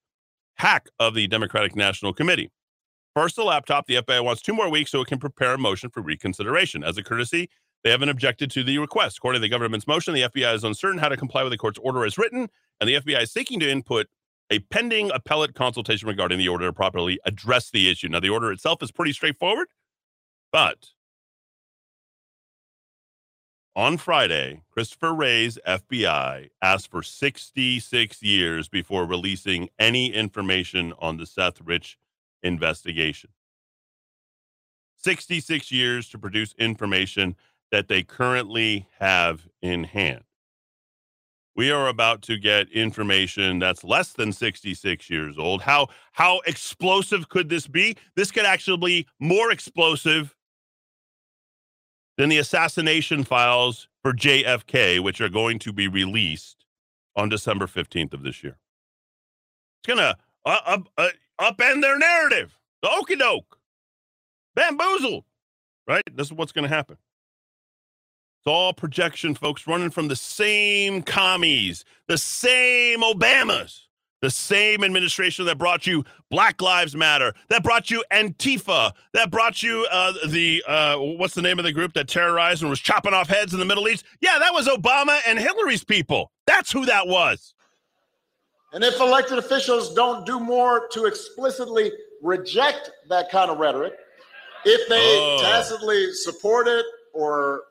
hack 0.56 0.90
of 0.98 1.14
the 1.14 1.28
Democratic 1.28 1.76
National 1.76 2.12
Committee. 2.12 2.50
First, 3.16 3.36
the 3.36 3.44
laptop. 3.44 3.86
The 3.86 3.98
FBI 3.98 4.24
wants 4.24 4.42
two 4.42 4.54
more 4.54 4.72
weeks 4.72 4.90
so 4.90 5.02
it 5.02 5.08
can 5.10 5.20
prepare 5.20 5.54
a 5.54 5.58
motion 5.60 5.92
for 5.92 6.02
reconsideration. 6.02 6.84
As 6.84 6.98
a 6.98 7.04
courtesy, 7.04 7.52
they 7.84 7.92
haven't 7.92 8.10
objected 8.10 8.50
to 8.50 8.64
the 8.64 8.80
request. 8.80 9.20
According 9.20 9.42
to 9.42 9.44
the 9.44 9.50
government's 9.50 9.86
motion, 9.86 10.16
the 10.16 10.24
FBI 10.24 10.56
is 10.56 10.64
uncertain 10.64 10.98
how 10.98 11.10
to 11.10 11.18
comply 11.18 11.44
with 11.44 11.52
the 11.52 11.58
court's 11.60 11.78
order 11.84 12.04
as 12.04 12.18
written, 12.18 12.50
and 12.82 12.90
the 12.90 12.96
FBI 12.96 13.22
is 13.22 13.32
seeking 13.32 13.60
to 13.60 13.70
input 13.70 14.08
a 14.50 14.60
pending 14.60 15.12
appellate 15.12 15.54
consultation 15.54 16.08
regarding 16.08 16.40
the 16.40 16.48
order 16.48 16.68
to 16.68 16.74
properly 16.74 17.20
address 17.26 17.70
the 17.70 17.90
issue. 17.90 18.10
Now, 18.10 18.20
the 18.20 18.30
order 18.30 18.52
itself 18.52 18.82
is 18.82 18.92
pretty 18.92 19.14
straightforward, 19.14 19.68
but 20.52 20.88
on 23.76 23.98
Friday, 23.98 24.62
Christopher 24.72 25.14
Wray's 25.14 25.58
FBI 25.66 26.50
asked 26.62 26.90
for 26.90 27.04
66 27.04 28.24
years 28.24 28.68
before 28.68 29.06
releasing 29.06 29.70
any 29.78 30.14
information 30.14 30.94
on 31.00 31.18
the 31.18 31.26
Seth 31.26 31.62
Rich 31.62 31.98
investigation. 32.42 33.30
66 34.98 35.72
years 35.72 36.10
to 36.10 36.18
produce 36.18 36.54
information 36.58 37.36
that 37.72 37.88
they 37.88 38.04
currently 38.04 38.88
have 39.00 39.48
in 39.62 39.86
hand 39.86 40.24
we 41.60 41.72
are 41.72 41.90
about 41.90 42.22
to 42.22 42.38
get 42.38 42.72
information 42.72 43.60
that's 43.60 43.84
less 43.84 44.14
than 44.14 44.32
66 44.32 45.10
years 45.10 45.38
old. 45.38 45.62
How 45.62 45.90
how 46.14 46.40
explosive 46.48 47.28
could 47.28 47.50
this 47.50 47.68
be? 47.68 47.98
This 48.16 48.32
could 48.32 48.46
actually 48.46 48.78
be 48.78 49.08
more 49.20 49.52
explosive 49.52 50.34
than 52.18 52.30
the 52.30 52.38
assassination 52.38 53.26
files 53.26 53.90
for 54.02 54.14
JFK, 54.14 55.02
which 55.02 55.20
are 55.20 55.28
going 55.28 55.60
to 55.60 55.74
be 55.74 55.90
released 55.90 56.64
on 57.18 57.28
December 57.28 57.68
15th 57.68 58.14
of 58.14 58.24
this 58.24 58.42
year. 58.42 58.58
It's 59.82 59.94
going 59.94 60.00
to 60.00 60.18
uh, 60.46 60.60
up, 60.66 60.88
uh, 60.98 61.10
upend 61.42 61.82
their 61.82 61.98
narrative. 61.98 62.58
The 62.84 62.90
okey 62.90 63.18
doke. 63.18 63.58
Bamboozled. 64.56 65.26
Right? 65.86 66.04
This 66.16 66.28
is 66.28 66.34
what's 66.34 66.54
going 66.54 66.70
to 66.70 66.74
happen. 66.74 66.96
It's 68.40 68.48
all 68.48 68.72
projection, 68.72 69.36
folks, 69.36 69.68
running 69.68 69.90
from 69.90 70.08
the 70.08 70.16
same 70.16 71.02
commies, 71.02 71.84
the 72.08 72.18
same 72.18 73.02
Obamas, 73.02 73.82
the 74.22 74.30
same 74.30 74.82
administration 74.82 75.46
that 75.46 75.58
brought 75.58 75.86
you 75.86 76.06
Black 76.32 76.62
Lives 76.62 76.96
Matter, 76.96 77.34
that 77.50 77.64
brought 77.64 77.92
you 77.92 78.02
Antifa, 78.14 78.94
that 79.14 79.30
brought 79.30 79.62
you 79.62 79.86
uh, 79.92 80.14
the, 80.28 80.64
uh, 80.66 80.96
what's 80.96 81.34
the 81.34 81.42
name 81.42 81.60
of 81.60 81.66
the 81.66 81.74
group 81.74 81.92
that 81.96 82.08
terrorized 82.08 82.62
and 82.62 82.70
was 82.70 82.80
chopping 82.80 83.14
off 83.14 83.28
heads 83.28 83.52
in 83.52 83.60
the 83.60 83.66
Middle 83.66 83.90
East? 83.90 84.06
Yeah, 84.22 84.40
that 84.40 84.54
was 84.54 84.70
Obama 84.70 85.20
and 85.28 85.38
Hillary's 85.38 85.84
people. 85.84 86.32
That's 86.48 86.72
who 86.72 86.86
that 86.86 87.08
was. 87.08 87.54
And 88.72 88.86
if 88.86 89.02
elected 89.02 89.38
officials 89.38 89.94
don't 89.94 90.26
do 90.26 90.40
more 90.40 90.88
to 90.94 91.08
explicitly 91.08 91.92
reject 92.22 92.90
that 93.10 93.30
kind 93.30 93.52
of 93.52 93.58
rhetoric, 93.58 93.96
if 94.64 94.88
they 94.88 94.96
oh. 94.96 95.40
tacitly 95.42 96.14
support 96.14 96.70
it 96.70 96.86
or 97.14 97.64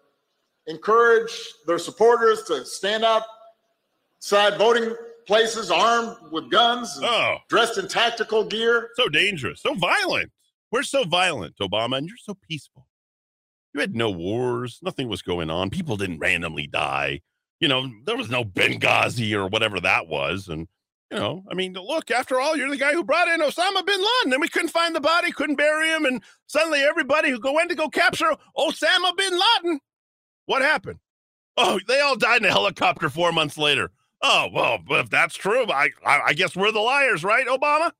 encourage 0.68 1.32
their 1.66 1.78
supporters 1.78 2.42
to 2.44 2.64
stand 2.64 3.04
outside 3.04 4.56
voting 4.58 4.94
places 5.26 5.70
armed 5.70 6.16
with 6.30 6.50
guns, 6.50 6.98
oh. 7.02 7.36
dressed 7.48 7.78
in 7.78 7.88
tactical 7.88 8.44
gear. 8.44 8.90
So 8.94 9.08
dangerous, 9.08 9.60
so 9.60 9.74
violent. 9.74 10.30
We're 10.70 10.82
so 10.82 11.04
violent, 11.04 11.56
Obama, 11.60 11.98
and 11.98 12.06
you're 12.06 12.16
so 12.16 12.36
peaceful. 12.48 12.86
You 13.74 13.80
had 13.80 13.94
no 13.94 14.10
wars, 14.10 14.78
nothing 14.82 15.08
was 15.08 15.22
going 15.22 15.50
on. 15.50 15.70
People 15.70 15.96
didn't 15.96 16.18
randomly 16.18 16.66
die. 16.66 17.20
You 17.60 17.68
know, 17.68 17.90
there 18.04 18.16
was 18.16 18.30
no 18.30 18.44
Benghazi 18.44 19.32
or 19.32 19.48
whatever 19.48 19.80
that 19.80 20.06
was. 20.06 20.48
And, 20.48 20.68
you 21.10 21.18
know, 21.18 21.44
I 21.50 21.54
mean, 21.54 21.74
look, 21.74 22.10
after 22.10 22.40
all, 22.40 22.56
you're 22.56 22.70
the 22.70 22.76
guy 22.76 22.92
who 22.92 23.04
brought 23.04 23.28
in 23.28 23.40
Osama 23.40 23.84
bin 23.84 24.00
Laden, 24.00 24.32
and 24.32 24.40
we 24.40 24.48
couldn't 24.48 24.68
find 24.68 24.94
the 24.94 25.00
body, 25.00 25.32
couldn't 25.32 25.56
bury 25.56 25.88
him. 25.88 26.04
And 26.04 26.22
suddenly 26.46 26.80
everybody 26.80 27.30
who 27.30 27.40
go 27.40 27.58
in 27.58 27.68
to 27.68 27.74
go 27.74 27.88
capture 27.88 28.30
Osama 28.56 29.16
bin 29.16 29.32
Laden 29.32 29.80
what 30.48 30.62
happened? 30.62 30.98
Oh, 31.58 31.78
they 31.86 32.00
all 32.00 32.16
died 32.16 32.40
in 32.40 32.48
a 32.48 32.52
helicopter 32.52 33.10
four 33.10 33.32
months 33.32 33.58
later. 33.58 33.90
Oh, 34.22 34.48
well, 34.52 34.78
if 34.98 35.10
that's 35.10 35.34
true, 35.36 35.66
I, 35.70 35.90
I, 36.06 36.20
I 36.28 36.32
guess 36.32 36.56
we're 36.56 36.72
the 36.72 36.80
liars, 36.80 37.22
right, 37.22 37.46
Obama? 37.46 37.92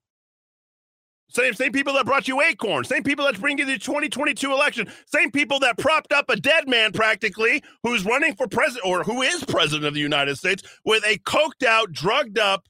Same, 1.28 1.53
same 1.53 1.72
people 1.72 1.92
that 1.92 2.07
brought 2.07 2.26
you 2.26 2.40
Acorn, 2.40 2.84
same 2.84 3.03
people 3.03 3.26
that 3.26 3.38
bring 3.38 3.59
you 3.59 3.66
the 3.66 3.78
2022 3.78 4.51
election, 4.51 4.90
same 5.05 5.30
people 5.30 5.61
that 5.61 5.76
propped 5.76 6.11
up 6.14 6.30
a 6.30 6.36
dead 6.36 6.66
man 6.66 6.90
practically 6.90 7.62
who's 7.82 8.07
running 8.07 8.34
for 8.34 8.49
president 8.49 8.86
or 8.86 9.05
who 9.05 9.20
is 9.20 9.44
president 9.44 9.84
of 9.84 9.92
the 9.92 10.01
United 10.01 10.38
States 10.38 10.62
with 10.86 11.05
a 11.05 11.18
coked 11.18 11.66
out, 11.66 11.92
drugged 11.92 12.38
up 12.38 12.66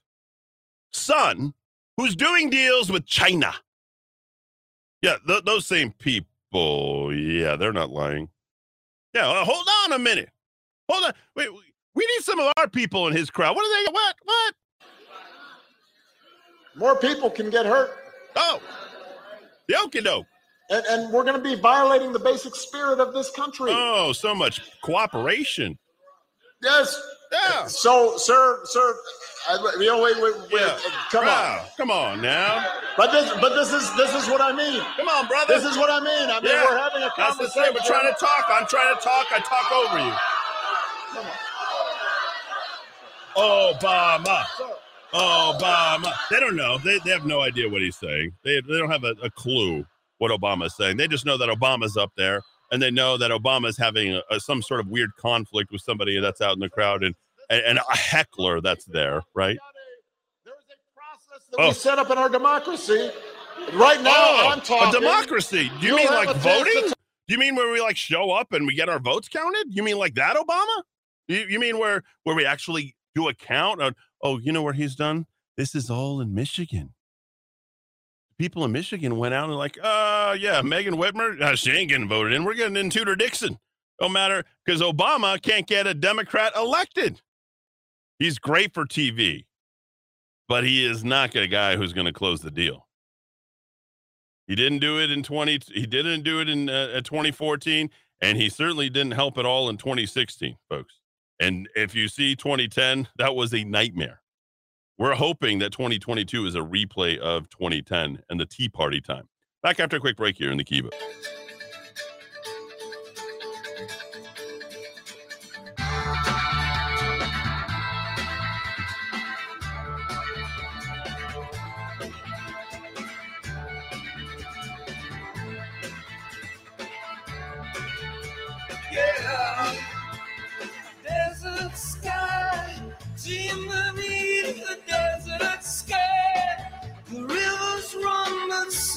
son 0.92 1.54
who's 1.96 2.16
doing 2.16 2.50
deals 2.50 2.90
with 2.90 3.06
China. 3.06 3.54
Yeah, 5.02 5.18
th- 5.24 5.44
those 5.44 5.64
same 5.68 5.92
people. 5.92 7.14
Yeah, 7.14 7.54
they're 7.54 7.72
not 7.72 7.90
lying. 7.90 8.28
Yeah, 9.14 9.32
well, 9.32 9.44
hold 9.44 9.66
on 9.84 9.92
a 9.92 9.98
minute. 9.98 10.30
Hold 10.88 11.04
on. 11.04 11.12
Wait, 11.34 11.48
we 11.94 12.06
need 12.06 12.22
some 12.22 12.38
of 12.38 12.52
our 12.56 12.68
people 12.68 13.08
in 13.08 13.16
his 13.16 13.30
crowd. 13.30 13.56
What 13.56 13.64
are 13.64 13.84
they? 13.84 13.92
What? 13.92 14.16
What? 14.24 14.54
More 16.76 16.96
people 16.96 17.30
can 17.30 17.50
get 17.50 17.66
hurt. 17.66 17.90
Oh, 18.36 18.60
the 19.66 19.74
okie 19.74 20.04
doke. 20.04 20.26
And, 20.70 20.84
and 20.86 21.12
we're 21.12 21.24
going 21.24 21.36
to 21.36 21.42
be 21.42 21.54
violating 21.60 22.12
the 22.12 22.18
basic 22.18 22.54
spirit 22.54 23.00
of 23.00 23.14
this 23.14 23.30
country. 23.30 23.70
Oh, 23.72 24.12
so 24.12 24.34
much 24.34 24.60
cooperation. 24.82 25.78
Yes. 26.62 27.00
Yeah. 27.32 27.66
So, 27.66 28.16
sir, 28.16 28.60
sir, 28.64 28.96
you 29.78 29.86
know, 29.86 30.02
wait, 30.02 30.16
wait, 30.20 30.34
wait. 30.52 30.60
Yeah. 30.60 30.78
Come 31.10 31.28
on, 31.28 31.60
come 31.76 31.90
on 31.90 32.22
now. 32.22 32.64
But 32.96 33.12
this, 33.12 33.30
but 33.40 33.54
this 33.54 33.72
is 33.72 33.94
this 33.96 34.14
is 34.14 34.28
what 34.28 34.40
I 34.40 34.52
mean. 34.52 34.82
Come 34.96 35.08
on, 35.08 35.26
brother. 35.28 35.54
This 35.54 35.64
is 35.64 35.76
what 35.76 35.90
I 35.90 36.00
mean. 36.00 36.30
I 36.30 36.40
mean, 36.40 36.52
yeah. 36.52 36.64
we're 36.64 36.78
having 36.78 37.02
a 37.02 37.10
conversation. 37.10 37.64
Same, 37.64 37.74
We're 37.74 37.86
trying 37.86 38.12
to 38.12 38.18
talk. 38.18 38.46
I'm 38.48 38.66
trying 38.66 38.94
to 38.94 39.00
talk. 39.02 39.26
I 39.30 39.40
talk 39.40 39.72
over 39.72 39.98
you. 39.98 40.12
Obama. 43.36 44.44
Obama. 45.14 46.12
They 46.30 46.40
don't 46.40 46.56
know. 46.56 46.78
They, 46.78 46.98
they 47.04 47.10
have 47.10 47.24
no 47.24 47.40
idea 47.40 47.68
what 47.68 47.80
he's 47.80 47.96
saying. 47.96 48.32
They, 48.44 48.60
they 48.60 48.78
don't 48.78 48.90
have 48.90 49.04
a, 49.04 49.14
a 49.22 49.30
clue 49.30 49.86
what 50.18 50.30
Obama's 50.30 50.76
saying. 50.76 50.96
They 50.96 51.08
just 51.08 51.24
know 51.24 51.38
that 51.38 51.48
Obama's 51.48 51.96
up 51.96 52.12
there 52.16 52.42
and 52.70 52.82
they 52.82 52.90
know 52.90 53.16
that 53.16 53.30
Obama's 53.30 53.76
having 53.76 54.14
a, 54.14 54.22
a, 54.30 54.40
some 54.40 54.62
sort 54.62 54.80
of 54.80 54.88
weird 54.88 55.14
conflict 55.16 55.70
with 55.72 55.82
somebody 55.82 56.18
that's 56.20 56.40
out 56.40 56.54
in 56.54 56.60
the 56.60 56.68
crowd 56.68 57.02
and, 57.02 57.14
and, 57.50 57.62
and 57.64 57.78
a 57.78 57.96
heckler 57.96 58.60
that's 58.60 58.84
there, 58.84 59.22
right? 59.34 59.58
There 60.44 60.54
is 60.58 60.64
a 60.70 60.94
process 60.94 61.48
that 61.50 61.58
we 61.58 61.64
oh. 61.64 61.72
set 61.72 61.98
up 61.98 62.10
in 62.10 62.18
our 62.18 62.28
democracy. 62.28 63.10
Right 63.72 64.00
now, 64.00 64.12
Oh, 64.14 64.50
I'm 64.52 64.60
talking. 64.60 64.96
a 64.96 65.00
democracy. 65.00 65.70
Do 65.80 65.86
you 65.86 65.96
mean 65.96 66.06
like 66.06 66.28
a 66.28 66.32
chance 66.32 66.44
to 66.44 66.48
voting? 66.64 66.92
Do 67.26 67.34
you 67.34 67.38
mean 67.38 67.56
where 67.56 67.70
we 67.70 67.80
like 67.80 67.96
show 67.96 68.30
up 68.30 68.52
and 68.52 68.66
we 68.66 68.74
get 68.74 68.88
our 68.88 68.98
votes 68.98 69.28
counted? 69.28 69.66
You 69.68 69.82
mean 69.82 69.98
like 69.98 70.14
that, 70.14 70.36
Obama? 70.36 70.82
You, 71.26 71.44
you 71.48 71.60
mean 71.60 71.78
where 71.78 72.02
where 72.24 72.34
we 72.34 72.46
actually 72.46 72.94
do 73.14 73.28
a 73.28 73.34
count? 73.34 73.82
Of, 73.82 73.94
oh, 74.22 74.38
you 74.38 74.52
know 74.52 74.62
where 74.62 74.72
he's 74.72 74.94
done? 74.94 75.26
This 75.56 75.74
is 75.74 75.90
all 75.90 76.20
in 76.20 76.34
Michigan. 76.34 76.94
People 78.38 78.64
in 78.64 78.72
Michigan 78.72 79.16
went 79.16 79.34
out 79.34 79.48
and 79.48 79.58
like, 79.58 79.78
uh, 79.82 80.36
yeah, 80.38 80.62
Megan 80.62 80.94
Whitmer, 80.94 81.40
uh, 81.40 81.56
she 81.56 81.72
ain't 81.72 81.88
getting 81.88 82.08
voted 82.08 82.32
in. 82.32 82.44
We're 82.44 82.54
getting 82.54 82.76
in 82.76 82.90
Tudor 82.90 83.16
Dixon. 83.16 83.58
No 84.00 84.08
matter 84.08 84.44
because 84.64 84.80
Obama 84.80 85.42
can't 85.42 85.66
get 85.66 85.88
a 85.88 85.94
Democrat 85.94 86.52
elected. 86.54 87.20
He's 88.20 88.38
great 88.38 88.72
for 88.72 88.84
TV, 88.84 89.46
but 90.48 90.64
he 90.64 90.84
is 90.84 91.04
not 91.04 91.34
a 91.34 91.48
guy 91.48 91.76
who's 91.76 91.92
going 91.92 92.06
to 92.06 92.12
close 92.12 92.40
the 92.40 92.50
deal. 92.50 92.86
He 94.46 94.54
didn't 94.54 94.78
do 94.78 94.98
it 95.00 95.10
in 95.10 95.22
20 95.22 95.60
he 95.74 95.86
didn't 95.86 96.22
do 96.22 96.40
it 96.40 96.48
in 96.48 96.70
uh, 96.70 96.88
uh, 96.94 97.00
2014 97.02 97.90
and 98.20 98.38
he 98.38 98.48
certainly 98.48 98.88
didn't 98.88 99.12
help 99.12 99.36
at 99.38 99.44
all 99.44 99.68
in 99.68 99.76
2016, 99.76 100.56
folks. 100.68 101.00
And 101.38 101.68
if 101.76 101.94
you 101.94 102.08
see 102.08 102.34
2010, 102.34 103.08
that 103.18 103.34
was 103.34 103.54
a 103.54 103.62
nightmare. 103.62 104.20
We're 104.98 105.14
hoping 105.14 105.60
that 105.60 105.70
2022 105.70 106.44
is 106.46 106.56
a 106.56 106.58
replay 106.58 107.18
of 107.18 107.48
2010 107.50 108.20
and 108.28 108.40
the 108.40 108.44
Tea 108.44 108.68
Party 108.68 109.00
time. 109.00 109.28
Back 109.62 109.78
after 109.78 109.96
a 109.96 110.00
quick 110.00 110.16
break 110.16 110.36
here 110.36 110.50
in 110.50 110.58
the 110.58 110.64
Kiva. 110.64 110.90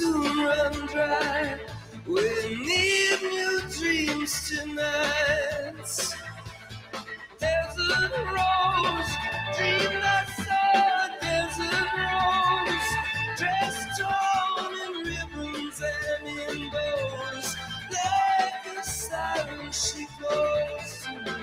Soon 0.01 0.37
run 0.45 0.73
dry. 0.87 1.59
We 2.07 2.27
need 2.67 3.19
new 3.21 3.61
dreams 3.77 4.33
tonight. 4.49 5.89
Desert 7.39 8.13
rose, 8.35 9.11
dream 9.55 9.93
that 10.05 10.27
saw 10.41 11.07
desert 11.21 11.91
rose, 12.09 12.89
dressed 13.39 14.01
all 14.01 14.73
in 14.85 14.93
ribbons 15.09 15.81
and 15.93 16.27
in 16.27 16.71
bows. 16.71 17.55
Like 17.95 18.77
a 18.79 18.83
siren, 18.83 19.71
she 19.71 20.07
goes 20.19 20.89
to 21.03 21.11
me. 21.25 21.41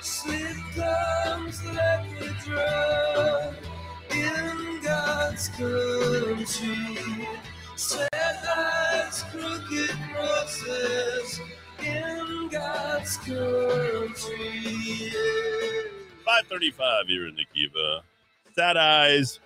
Sleep 0.00 0.56
comes 0.74 1.62
like 1.64 2.22
a 2.22 2.30
drug 2.44 3.61
God's 5.32 5.48
crooked 9.30 9.90
in 11.82 12.48
God's 12.50 13.16
country. 13.16 14.40
535 16.24 17.06
here 17.08 17.26
in 17.26 17.34
the 17.34 17.46
Kiva. 17.54 18.02
Sad 18.54 18.76
eyes, 18.76 19.40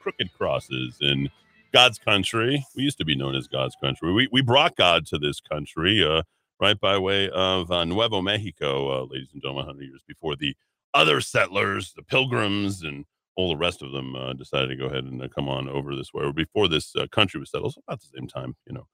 crooked 0.00 0.32
crosses 0.32 0.96
in 1.02 1.28
God's 1.70 1.98
country. 1.98 2.64
We 2.74 2.84
used 2.84 2.96
to 2.98 3.04
be 3.04 3.14
known 3.14 3.34
as 3.34 3.46
God's 3.46 3.76
country. 3.76 4.12
We, 4.12 4.28
we 4.32 4.40
brought 4.40 4.74
God 4.76 5.06
to 5.08 5.18
this 5.18 5.40
country 5.40 6.02
uh, 6.02 6.22
right 6.60 6.80
by 6.80 6.96
way 6.96 7.28
of 7.28 7.70
uh, 7.70 7.84
Nuevo 7.84 8.22
Mexico, 8.22 9.02
uh, 9.02 9.06
ladies 9.10 9.28
and 9.34 9.42
gentlemen, 9.42 9.66
100 9.66 9.82
years 9.82 10.02
before 10.08 10.34
the 10.34 10.56
other 10.94 11.20
settlers, 11.20 11.92
the 11.92 12.02
pilgrims, 12.02 12.82
and 12.82 13.04
all 13.36 13.48
the 13.50 13.56
rest 13.56 13.82
of 13.82 13.92
them 13.92 14.16
uh, 14.16 14.32
decided 14.32 14.68
to 14.68 14.76
go 14.76 14.86
ahead 14.86 15.04
and 15.04 15.22
uh, 15.22 15.28
come 15.28 15.48
on 15.48 15.68
over 15.68 15.94
this 15.94 16.12
way. 16.12 16.24
Or 16.24 16.32
before 16.32 16.68
this 16.68 16.94
uh, 16.96 17.06
country 17.12 17.38
was 17.38 17.50
settled, 17.50 17.74
so 17.74 17.82
about 17.86 18.00
the 18.00 18.08
same 18.16 18.26
time, 18.26 18.56
you 18.66 18.74
know. 18.74 18.86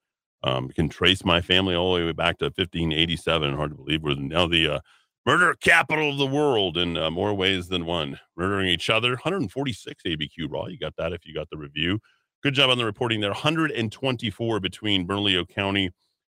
Um, 0.45 0.67
can 0.67 0.89
trace 0.89 1.23
my 1.23 1.39
family 1.39 1.73
all 1.73 1.95
the 1.95 2.05
way 2.05 2.11
back 2.11 2.37
to 2.39 2.45
1587. 2.45 3.55
Hard 3.55 3.71
to 3.71 3.77
believe 3.77 4.03
we're 4.03 4.15
now 4.15 4.45
the 4.45 4.67
uh, 4.67 4.79
murder 5.25 5.55
capital 5.61 6.11
of 6.11 6.17
the 6.17 6.27
world 6.27 6.77
in 6.77 6.97
uh, 6.97 7.09
more 7.09 7.33
ways 7.33 7.69
than 7.69 7.85
one. 7.85 8.19
Murdering 8.35 8.67
each 8.67 8.89
other. 8.89 9.11
146 9.11 10.03
ABQ 10.05 10.51
Raw. 10.51 10.67
You 10.67 10.77
got 10.77 10.97
that 10.97 11.13
if 11.13 11.25
you 11.25 11.33
got 11.33 11.49
the 11.49 11.57
review. 11.57 11.99
Good 12.41 12.55
job 12.55 12.69
on 12.69 12.77
the 12.77 12.83
reporting 12.83 13.21
there. 13.21 13.29
124 13.29 14.59
between 14.59 15.07
Bernalillo 15.07 15.45
County 15.45 15.91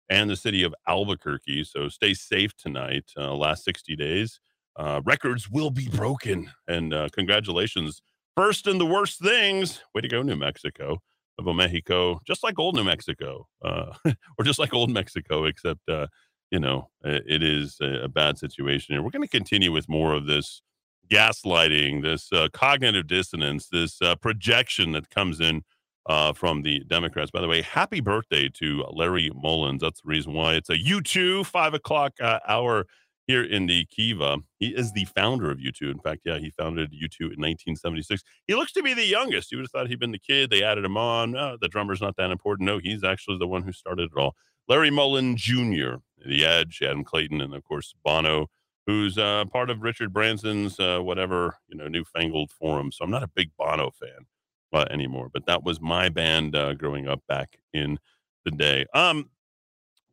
and 0.09 0.27
the 0.27 0.35
city 0.35 0.63
of 0.63 0.73
Albuquerque. 0.87 1.63
So 1.65 1.87
stay 1.87 2.15
safe 2.15 2.55
tonight. 2.57 3.11
Uh, 3.15 3.35
last 3.35 3.63
60 3.63 3.95
days. 3.95 4.39
Uh, 4.79 5.01
records 5.03 5.49
will 5.49 5.69
be 5.69 5.89
broken. 5.89 6.49
And 6.67 6.93
uh, 6.93 7.09
congratulations. 7.11 8.01
First 8.35 8.65
in 8.65 8.77
the 8.77 8.85
worst 8.85 9.21
things. 9.21 9.81
Way 9.93 10.01
to 10.01 10.07
go, 10.07 10.21
New 10.21 10.37
Mexico. 10.37 10.99
Nuevo 11.37 11.53
Mexico, 11.53 12.19
just 12.25 12.43
like 12.43 12.59
old 12.59 12.75
New 12.75 12.83
Mexico, 12.83 13.47
uh, 13.63 13.93
or 14.37 14.43
just 14.43 14.59
like 14.59 14.73
old 14.73 14.89
Mexico, 14.89 15.45
except, 15.45 15.87
uh, 15.87 16.07
you 16.51 16.59
know, 16.59 16.89
it 17.03 17.43
is 17.43 17.77
a, 17.81 18.03
a 18.03 18.07
bad 18.07 18.37
situation. 18.37 18.95
And 18.95 19.03
we're 19.03 19.11
going 19.11 19.23
to 19.23 19.27
continue 19.27 19.71
with 19.71 19.87
more 19.87 20.13
of 20.13 20.25
this 20.25 20.61
gaslighting, 21.09 22.03
this 22.03 22.31
uh, 22.31 22.47
cognitive 22.53 23.07
dissonance, 23.07 23.67
this 23.67 24.01
uh, 24.01 24.15
projection 24.15 24.91
that 24.93 25.09
comes 25.09 25.39
in 25.39 25.63
uh, 26.07 26.33
from 26.33 26.61
the 26.61 26.79
Democrats. 26.85 27.31
By 27.31 27.41
the 27.41 27.47
way, 27.47 27.61
happy 27.61 27.99
birthday 27.99 28.49
to 28.55 28.85
Larry 28.91 29.31
Mullins. 29.35 29.81
That's 29.81 30.01
the 30.01 30.09
reason 30.09 30.33
why 30.33 30.55
it's 30.55 30.69
a 30.69 30.77
U2 30.77 31.45
five 31.45 31.73
o'clock 31.73 32.13
uh, 32.21 32.39
hour 32.47 32.85
here 33.29 33.43
in 33.43 33.67
the 33.67 33.85
Kiva. 33.85 34.39
He 34.57 34.69
is 34.69 34.91
the 34.91 35.05
founder 35.05 35.51
of 35.51 35.59
U2. 35.59 35.91
In 35.91 35.99
fact, 35.99 36.21
yeah, 36.25 36.39
he 36.39 36.49
founded 36.49 36.91
U2 36.91 37.19
in 37.19 37.39
1976. 37.39 38.23
He 38.47 38.55
looks 38.55 38.71
to 38.71 38.81
be 38.81 38.95
the 38.95 39.05
youngest. 39.05 39.51
You 39.51 39.59
would 39.59 39.65
have 39.65 39.71
thought 39.71 39.87
he'd 39.87 39.99
been 39.99 40.11
the 40.11 40.17
kid. 40.17 40.49
They 40.49 40.63
added 40.63 40.83
him 40.83 40.97
on. 40.97 41.35
Uh, 41.35 41.55
the 41.61 41.67
drummer's 41.67 42.01
not 42.01 42.15
that 42.15 42.31
important. 42.31 42.65
No, 42.65 42.79
he's 42.79 43.03
actually 43.03 43.37
the 43.37 43.45
one 43.47 43.61
who 43.61 43.71
started 43.71 44.09
it 44.11 44.19
all. 44.19 44.35
Larry 44.67 44.89
Mullen 44.89 45.37
Jr., 45.37 45.97
The 46.25 46.43
Edge, 46.43 46.81
Adam 46.81 47.03
Clayton, 47.03 47.39
and 47.39 47.53
of 47.53 47.63
course 47.63 47.93
Bono, 48.03 48.47
who's 48.87 49.19
uh, 49.19 49.45
part 49.45 49.69
of 49.69 49.83
Richard 49.83 50.11
Branson's 50.11 50.79
uh, 50.79 50.97
whatever 50.99 51.55
you 51.67 51.77
know 51.77 51.87
newfangled 51.87 52.49
forum. 52.49 52.91
So 52.91 53.05
I'm 53.05 53.11
not 53.11 53.21
a 53.21 53.27
big 53.27 53.51
Bono 53.59 53.91
fan 53.91 54.25
uh, 54.73 54.85
anymore, 54.89 55.29
but 55.31 55.45
that 55.45 55.63
was 55.63 55.79
my 55.79 56.09
band 56.09 56.55
uh, 56.55 56.73
growing 56.73 57.07
up 57.07 57.21
back 57.27 57.59
in 57.73 57.99
the 58.43 58.49
day. 58.51 58.87
Um, 58.95 59.29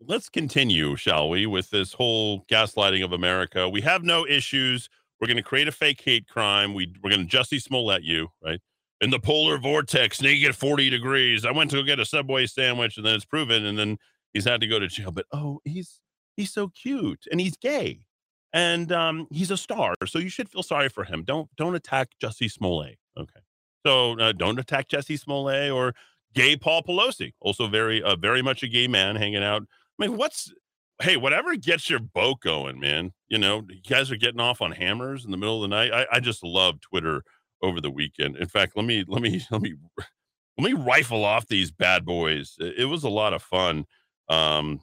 let's 0.00 0.28
continue, 0.28 0.96
shall 0.96 1.28
we, 1.28 1.46
with 1.46 1.70
this 1.70 1.92
whole 1.92 2.44
gaslighting 2.50 3.04
of 3.04 3.12
America. 3.12 3.68
We 3.68 3.80
have 3.82 4.02
no 4.02 4.26
issues. 4.26 4.88
We're 5.20 5.26
going 5.26 5.36
to 5.38 5.42
create 5.42 5.68
a 5.68 5.72
fake 5.72 6.00
hate 6.04 6.28
crime. 6.28 6.74
We 6.74 6.92
we're 7.02 7.10
going 7.10 7.26
to 7.26 7.36
Jussie 7.36 7.60
Smollett 7.60 8.02
you 8.02 8.28
right 8.44 8.60
in 9.00 9.10
the 9.10 9.18
polar 9.18 9.58
vortex, 9.58 10.20
naked 10.20 10.54
40 10.54 10.90
degrees. 10.90 11.44
I 11.44 11.50
went 11.50 11.70
to 11.70 11.76
go 11.76 11.82
get 11.82 12.00
a 12.00 12.04
Subway 12.04 12.46
sandwich, 12.46 12.96
and 12.96 13.04
then 13.04 13.14
it's 13.14 13.24
proven, 13.24 13.64
and 13.64 13.78
then 13.78 13.98
he's 14.32 14.44
had 14.44 14.60
to 14.60 14.66
go 14.66 14.78
to 14.78 14.88
jail. 14.88 15.10
But 15.10 15.26
oh, 15.32 15.60
he's 15.64 16.00
he's 16.36 16.52
so 16.52 16.68
cute, 16.68 17.24
and 17.30 17.40
he's 17.40 17.56
gay, 17.56 18.00
and 18.52 18.92
um, 18.92 19.26
he's 19.30 19.50
a 19.50 19.56
star. 19.56 19.94
So 20.06 20.18
you 20.18 20.28
should 20.28 20.48
feel 20.48 20.62
sorry 20.62 20.88
for 20.88 21.04
him. 21.04 21.24
Don't 21.24 21.48
don't 21.56 21.74
attack 21.74 22.10
Jussie 22.22 22.50
Smollett. 22.50 22.98
Okay, 23.18 23.40
so 23.86 24.18
uh, 24.18 24.32
don't 24.32 24.58
attack 24.58 24.88
Jussie 24.88 25.18
Smollett 25.18 25.70
or 25.70 25.94
gay 26.34 26.56
Paul 26.56 26.82
Pelosi. 26.82 27.32
Also 27.40 27.68
very 27.68 28.02
uh, 28.02 28.16
very 28.16 28.42
much 28.42 28.62
a 28.62 28.68
gay 28.68 28.86
man 28.86 29.16
hanging 29.16 29.42
out. 29.42 29.62
I 29.98 30.06
mean, 30.06 30.16
what's 30.16 30.52
hey, 31.00 31.16
whatever 31.16 31.54
gets 31.56 31.90
your 31.90 31.98
boat 31.98 32.40
going, 32.40 32.80
man. 32.80 33.12
You 33.28 33.38
know, 33.38 33.62
you 33.68 33.80
guys 33.88 34.10
are 34.10 34.16
getting 34.16 34.40
off 34.40 34.62
on 34.62 34.72
hammers 34.72 35.24
in 35.24 35.30
the 35.30 35.36
middle 35.36 35.62
of 35.62 35.68
the 35.68 35.74
night. 35.76 35.92
I, 35.92 36.06
I 36.16 36.20
just 36.20 36.42
love 36.42 36.80
Twitter 36.80 37.22
over 37.62 37.80
the 37.80 37.90
weekend. 37.90 38.36
In 38.36 38.48
fact, 38.48 38.76
let 38.76 38.84
me 38.84 39.04
let 39.06 39.22
me 39.22 39.42
let 39.50 39.62
me 39.62 39.74
let 40.58 40.64
me 40.64 40.72
rifle 40.72 41.24
off 41.24 41.46
these 41.46 41.70
bad 41.70 42.04
boys. 42.04 42.54
It, 42.58 42.86
was 42.86 43.04
a 43.04 43.08
lot 43.08 43.34
of 43.34 43.42
fun 43.42 43.86
um 44.28 44.80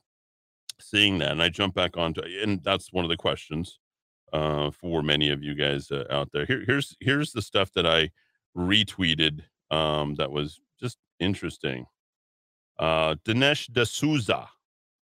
seeing 0.79 1.17
that. 1.19 1.31
And 1.31 1.41
I 1.41 1.49
jump 1.49 1.75
back 1.75 1.97
onto 1.97 2.21
and 2.21 2.63
that's 2.63 2.93
one 2.93 3.05
of 3.05 3.09
the 3.09 3.17
questions 3.17 3.79
uh 4.31 4.71
for 4.71 5.03
many 5.03 5.29
of 5.29 5.43
you 5.43 5.55
guys 5.55 5.91
uh, 5.91 6.05
out 6.09 6.29
there. 6.31 6.45
Here 6.45 6.63
here's 6.65 6.95
here's 6.99 7.31
the 7.31 7.41
stuff 7.41 7.71
that 7.73 7.85
I 7.85 8.11
retweeted 8.57 9.41
um 9.71 10.15
that 10.15 10.31
was 10.31 10.59
just 10.79 10.97
interesting. 11.19 11.85
Uh 12.79 13.15
Dinesh 13.25 13.67
D'Souza 13.71 14.47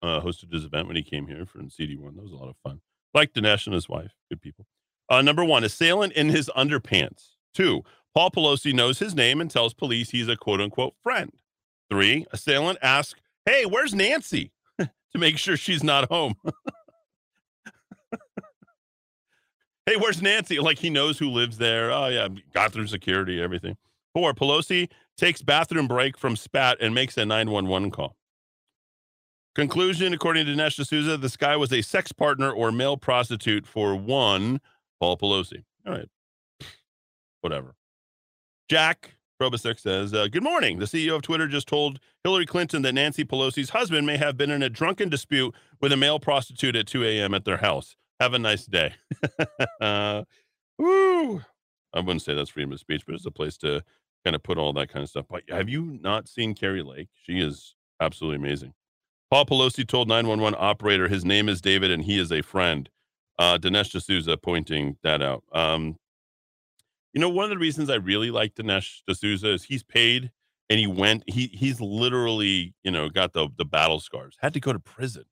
uh, 0.03 0.19
hosted 0.21 0.53
his 0.53 0.65
event 0.65 0.87
when 0.87 0.97
he 0.97 1.01
came 1.01 1.27
here 1.27 1.45
for 1.45 1.59
CD1. 1.59 2.15
That 2.15 2.23
was 2.23 2.33
a 2.33 2.35
lot 2.35 2.49
of 2.49 2.57
fun. 2.63 2.81
Like 3.13 3.33
Dinesh 3.33 3.65
and 3.65 3.73
his 3.73 3.87
wife. 3.87 4.11
Good 4.29 4.41
people. 4.41 4.67
Uh, 5.09 5.21
number 5.21 5.45
one, 5.45 5.63
assailant 5.63 6.13
in 6.13 6.29
his 6.29 6.51
underpants. 6.55 7.29
Two, 7.53 7.83
Paul 8.13 8.31
Pelosi 8.31 8.73
knows 8.73 8.99
his 8.99 9.15
name 9.15 9.39
and 9.41 9.49
tells 9.49 9.73
police 9.73 10.09
he's 10.09 10.27
a 10.27 10.35
quote 10.35 10.61
unquote 10.61 10.95
friend. 11.01 11.31
Three, 11.89 12.25
assailant 12.31 12.79
asks, 12.81 13.19
Hey, 13.45 13.65
where's 13.65 13.93
Nancy? 13.93 14.51
to 14.79 14.89
make 15.15 15.37
sure 15.37 15.55
she's 15.55 15.83
not 15.83 16.09
home. 16.09 16.35
hey, 19.85 19.95
where's 19.97 20.21
Nancy? 20.21 20.59
Like 20.59 20.79
he 20.79 20.89
knows 20.89 21.17
who 21.19 21.29
lives 21.29 21.57
there. 21.57 21.91
Oh, 21.91 22.07
yeah, 22.07 22.27
got 22.53 22.73
through 22.73 22.87
security, 22.87 23.41
everything. 23.41 23.77
Four, 24.13 24.33
Pelosi 24.33 24.89
takes 25.17 25.41
bathroom 25.41 25.87
break 25.87 26.17
from 26.17 26.35
spat 26.35 26.77
and 26.81 26.93
makes 26.93 27.17
a 27.17 27.25
911 27.25 27.91
call. 27.91 28.15
Conclusion, 29.55 30.13
according 30.13 30.47
to 30.47 30.51
Dinesh 30.51 30.81
D'Souza, 30.81 31.17
this 31.17 31.37
guy 31.37 31.55
was 31.55 31.71
a 31.71 31.81
sex 31.83 32.11
partner 32.11 32.51
or 32.51 32.71
male 32.71 32.97
prostitute 32.97 33.67
for 33.67 33.95
one 33.95 34.59
Paul 34.99 35.17
Pelosi. 35.17 35.63
All 35.85 35.93
right. 35.93 36.09
Whatever. 37.41 37.75
Jack 38.67 39.17
Posobiec 39.39 39.79
says, 39.79 40.13
uh, 40.13 40.27
Good 40.27 40.41
morning. 40.41 40.79
The 40.79 40.85
CEO 40.85 41.15
of 41.15 41.21
Twitter 41.21 41.47
just 41.47 41.67
told 41.67 41.99
Hillary 42.23 42.47
Clinton 42.47 42.81
that 42.81 42.93
Nancy 42.93 43.23
Pelosi's 43.23 43.71
husband 43.71 44.07
may 44.07 44.17
have 44.17 44.37
been 44.37 44.49
in 44.49 44.63
a 44.63 44.69
drunken 44.69 45.09
dispute 45.09 45.53
with 45.81 45.91
a 45.91 45.97
male 45.97 46.19
prostitute 46.19 46.75
at 46.75 46.87
2 46.87 47.03
a.m. 47.03 47.33
at 47.33 47.45
their 47.45 47.57
house. 47.57 47.95
Have 48.19 48.33
a 48.33 48.39
nice 48.39 48.65
day. 48.65 48.93
uh, 49.81 50.23
woo. 50.79 51.41
I 51.93 51.99
wouldn't 51.99 52.23
say 52.23 52.33
that's 52.33 52.49
freedom 52.49 52.71
of 52.71 52.79
speech, 52.79 53.03
but 53.05 53.13
it's 53.13 53.25
a 53.25 53.31
place 53.31 53.57
to 53.57 53.83
kind 54.23 54.35
of 54.35 54.41
put 54.41 54.57
all 54.57 54.73
that 54.73 54.89
kind 54.89 55.03
of 55.03 55.09
stuff. 55.09 55.25
But 55.29 55.43
have 55.49 55.69
you 55.69 55.99
not 56.01 56.27
seen 56.27 56.55
Kari 56.55 56.81
Lake? 56.81 57.09
She 57.23 57.39
is 57.39 57.75
absolutely 57.99 58.37
amazing. 58.37 58.73
Paul 59.33 59.47
Pelosi 59.47 59.87
told 59.87 60.07
911 60.09 60.55
operator 60.61 61.07
his 61.07 61.25
name 61.25 61.49
is 61.49 61.59
David 61.59 61.89
and 61.89 62.03
he 62.03 62.19
is 62.19 62.31
a 62.31 62.43
friend. 62.43 62.87
Uh, 63.39 63.57
Dinesh 63.57 63.89
D'Souza 63.89 64.37
pointing 64.37 64.97
that 65.01 65.23
out. 65.23 65.43
Um, 65.51 65.97
you 67.13 67.19
know, 67.19 67.29
one 67.29 67.43
of 67.43 67.49
the 67.49 67.57
reasons 67.57 67.89
I 67.89 67.95
really 67.95 68.29
like 68.29 68.53
Dinesh 68.53 68.99
D'Souza 69.09 69.51
is 69.51 69.63
he's 69.63 69.81
paid 69.81 70.29
and 70.69 70.79
he 70.79 70.85
went, 70.85 71.23
he 71.25 71.47
he's 71.47 71.81
literally, 71.81 72.75
you 72.83 72.91
know, 72.91 73.09
got 73.09 73.33
the 73.33 73.49
the 73.57 73.65
battle 73.65 73.99
scars, 73.99 74.37
had 74.37 74.53
to 74.53 74.59
go 74.59 74.71
to 74.71 74.77
prison 74.77 75.25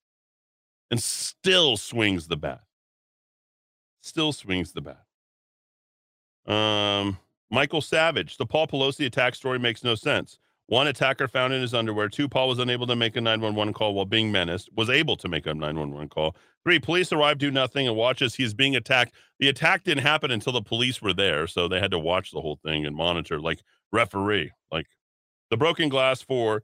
and 0.89 0.99
still 0.99 1.77
swings 1.77 2.27
the 2.27 2.37
bat. 2.37 2.61
Still 4.01 4.33
swings 4.33 4.71
the 4.71 4.81
bat. 4.81 6.51
Um, 6.51 7.19
Michael 7.51 7.81
Savage, 7.81 8.37
the 8.37 8.47
Paul 8.47 8.65
Pelosi 8.65 9.05
attack 9.05 9.35
story 9.35 9.59
makes 9.59 9.83
no 9.83 9.93
sense. 9.93 10.39
One 10.67 10.87
attacker 10.87 11.27
found 11.27 11.53
in 11.53 11.61
his 11.61 11.73
underwear. 11.73 12.07
Two, 12.07 12.29
Paul 12.29 12.47
was 12.47 12.59
unable 12.59 12.87
to 12.87 12.95
make 12.95 13.15
a 13.17 13.21
911 13.21 13.73
call 13.73 13.93
while 13.93 14.05
being 14.05 14.31
menaced, 14.31 14.69
was 14.75 14.89
able 14.89 15.17
to 15.17 15.27
make 15.27 15.45
a 15.45 15.53
911 15.53 16.07
call. 16.09 16.35
Three, 16.63 16.79
police 16.79 17.11
arrive, 17.11 17.39
do 17.39 17.51
nothing, 17.51 17.87
and 17.87 17.97
watch 17.97 18.21
as 18.21 18.35
he's 18.35 18.53
being 18.53 18.75
attacked. 18.75 19.13
The 19.39 19.49
attack 19.49 19.83
didn't 19.83 20.03
happen 20.03 20.31
until 20.31 20.53
the 20.53 20.61
police 20.61 21.01
were 21.01 21.13
there, 21.13 21.47
so 21.47 21.67
they 21.67 21.79
had 21.79 21.91
to 21.91 21.99
watch 21.99 22.31
the 22.31 22.39
whole 22.39 22.59
thing 22.63 22.85
and 22.85 22.95
monitor, 22.95 23.41
like 23.41 23.61
referee. 23.91 24.51
Like 24.71 24.87
the 25.49 25.57
broken 25.57 25.89
glass 25.89 26.21
four 26.21 26.63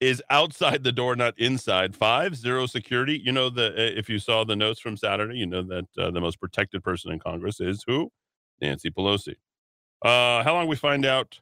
is 0.00 0.22
outside 0.30 0.84
the 0.84 0.92
door, 0.92 1.16
not 1.16 1.38
inside. 1.38 1.94
Five, 1.96 2.36
zero 2.36 2.66
security. 2.66 3.20
You 3.22 3.32
know, 3.32 3.50
the 3.50 3.98
if 3.98 4.08
you 4.08 4.18
saw 4.18 4.44
the 4.44 4.56
notes 4.56 4.80
from 4.80 4.96
Saturday, 4.96 5.36
you 5.36 5.46
know 5.46 5.62
that 5.62 5.86
uh, 5.98 6.10
the 6.10 6.20
most 6.20 6.40
protected 6.40 6.82
person 6.82 7.12
in 7.12 7.18
Congress 7.18 7.60
is 7.60 7.84
who? 7.86 8.10
Nancy 8.60 8.90
Pelosi. 8.90 9.34
Uh, 10.04 10.42
how 10.44 10.54
long 10.54 10.66
we 10.66 10.76
find 10.76 11.04
out 11.04 11.38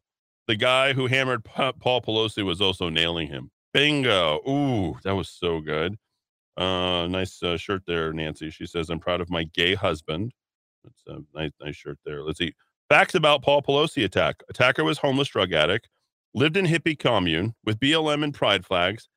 the 0.48 0.56
guy 0.56 0.92
who 0.92 1.06
hammered 1.06 1.44
Paul 1.44 2.00
Pelosi 2.00 2.44
was 2.44 2.60
also 2.60 2.88
nailing 2.88 3.28
him. 3.28 3.50
Bingo. 3.72 4.40
Ooh, 4.48 4.98
that 5.04 5.14
was 5.14 5.28
so 5.28 5.60
good. 5.60 5.96
Uh, 6.56 7.06
nice 7.06 7.42
uh, 7.42 7.56
shirt 7.56 7.82
there, 7.86 8.12
Nancy. 8.12 8.50
She 8.50 8.66
says, 8.66 8.90
I'm 8.90 8.98
proud 8.98 9.20
of 9.20 9.30
my 9.30 9.44
gay 9.44 9.74
husband. 9.74 10.32
That's 10.84 11.02
a 11.06 11.38
nice, 11.38 11.52
nice 11.60 11.76
shirt 11.76 11.98
there. 12.04 12.22
Let's 12.22 12.38
see. 12.38 12.54
Facts 12.88 13.14
about 13.14 13.42
Paul 13.42 13.62
Pelosi 13.62 14.04
attack. 14.04 14.42
Attacker 14.50 14.84
was 14.84 14.98
homeless 14.98 15.28
drug 15.28 15.52
addict, 15.52 15.88
lived 16.34 16.56
in 16.56 16.66
hippie 16.66 16.98
commune 16.98 17.54
with 17.64 17.80
BLM 17.80 18.22
and 18.22 18.34
pride 18.34 18.66
flags. 18.66 19.08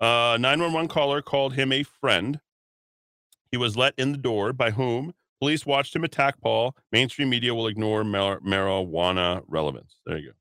Uh, 0.00 0.36
911 0.38 0.88
caller 0.88 1.22
called 1.22 1.54
him 1.54 1.72
a 1.72 1.82
friend. 1.82 2.40
He 3.50 3.56
was 3.56 3.76
let 3.76 3.94
in 3.96 4.12
the 4.12 4.18
door 4.18 4.52
by 4.52 4.72
whom? 4.72 5.14
Police 5.40 5.64
watched 5.64 5.96
him 5.96 6.04
attack 6.04 6.40
Paul. 6.40 6.76
Mainstream 6.92 7.30
media 7.30 7.54
will 7.54 7.68
ignore 7.68 8.04
mar- 8.04 8.40
marijuana 8.40 9.42
relevance. 9.46 9.96
There 10.04 10.18
you 10.18 10.28
go. 10.28 10.32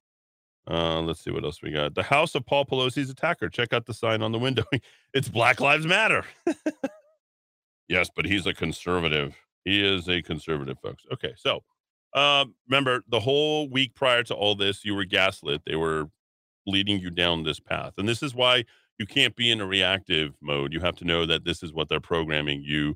Uh, 0.70 1.02
let's 1.02 1.24
see 1.24 1.32
what 1.32 1.44
else 1.44 1.62
we 1.62 1.72
got. 1.72 1.94
The 1.94 2.04
house 2.04 2.34
of 2.34 2.46
Paul 2.46 2.66
Pelosi's 2.66 3.10
attacker. 3.10 3.50
Check 3.50 3.72
out 3.74 3.86
the 3.86 3.94
sign 3.94 4.22
on 4.22 4.32
the 4.32 4.40
window. 4.40 4.64
it's 5.14 5.30
Black 5.30 5.60
Lives 5.60 5.86
Matter. 5.86 6.26
yes, 7.88 8.10
but 8.16 8.26
he's 8.26 8.48
a 8.48 8.54
conservative. 8.54 9.36
He 9.64 9.86
is 9.86 10.08
a 10.10 10.22
conservative, 10.22 10.78
folks. 10.82 11.04
Okay, 11.14 11.34
so 11.38 11.62
uh, 12.14 12.46
remember 12.68 13.04
the 13.10 13.20
whole 13.20 13.70
week 13.70 13.94
prior 13.94 14.24
to 14.24 14.34
all 14.34 14.56
this, 14.56 14.84
you 14.84 14.96
were 14.96 15.06
gaslit. 15.06 15.62
They 15.66 15.76
were 15.76 16.10
leading 16.66 17.00
you 17.00 17.12
down 17.12 17.44
this 17.44 17.60
path, 17.60 17.94
and 17.98 18.10
this 18.10 18.24
is 18.24 18.34
why 18.34 18.66
you 18.98 19.06
can't 19.06 19.36
be 19.36 19.52
in 19.52 19.62
a 19.62 19.66
reactive 19.66 20.34
mode. 20.42 20.74
You 20.74 20.80
have 20.80 20.96
to 20.98 21.06
know 21.06 21.26
that 21.26 21.44
this 21.44 21.62
is 21.62 21.74
what 21.74 21.90
they're 21.90 22.00
programming 22.00 22.64
you 22.64 22.96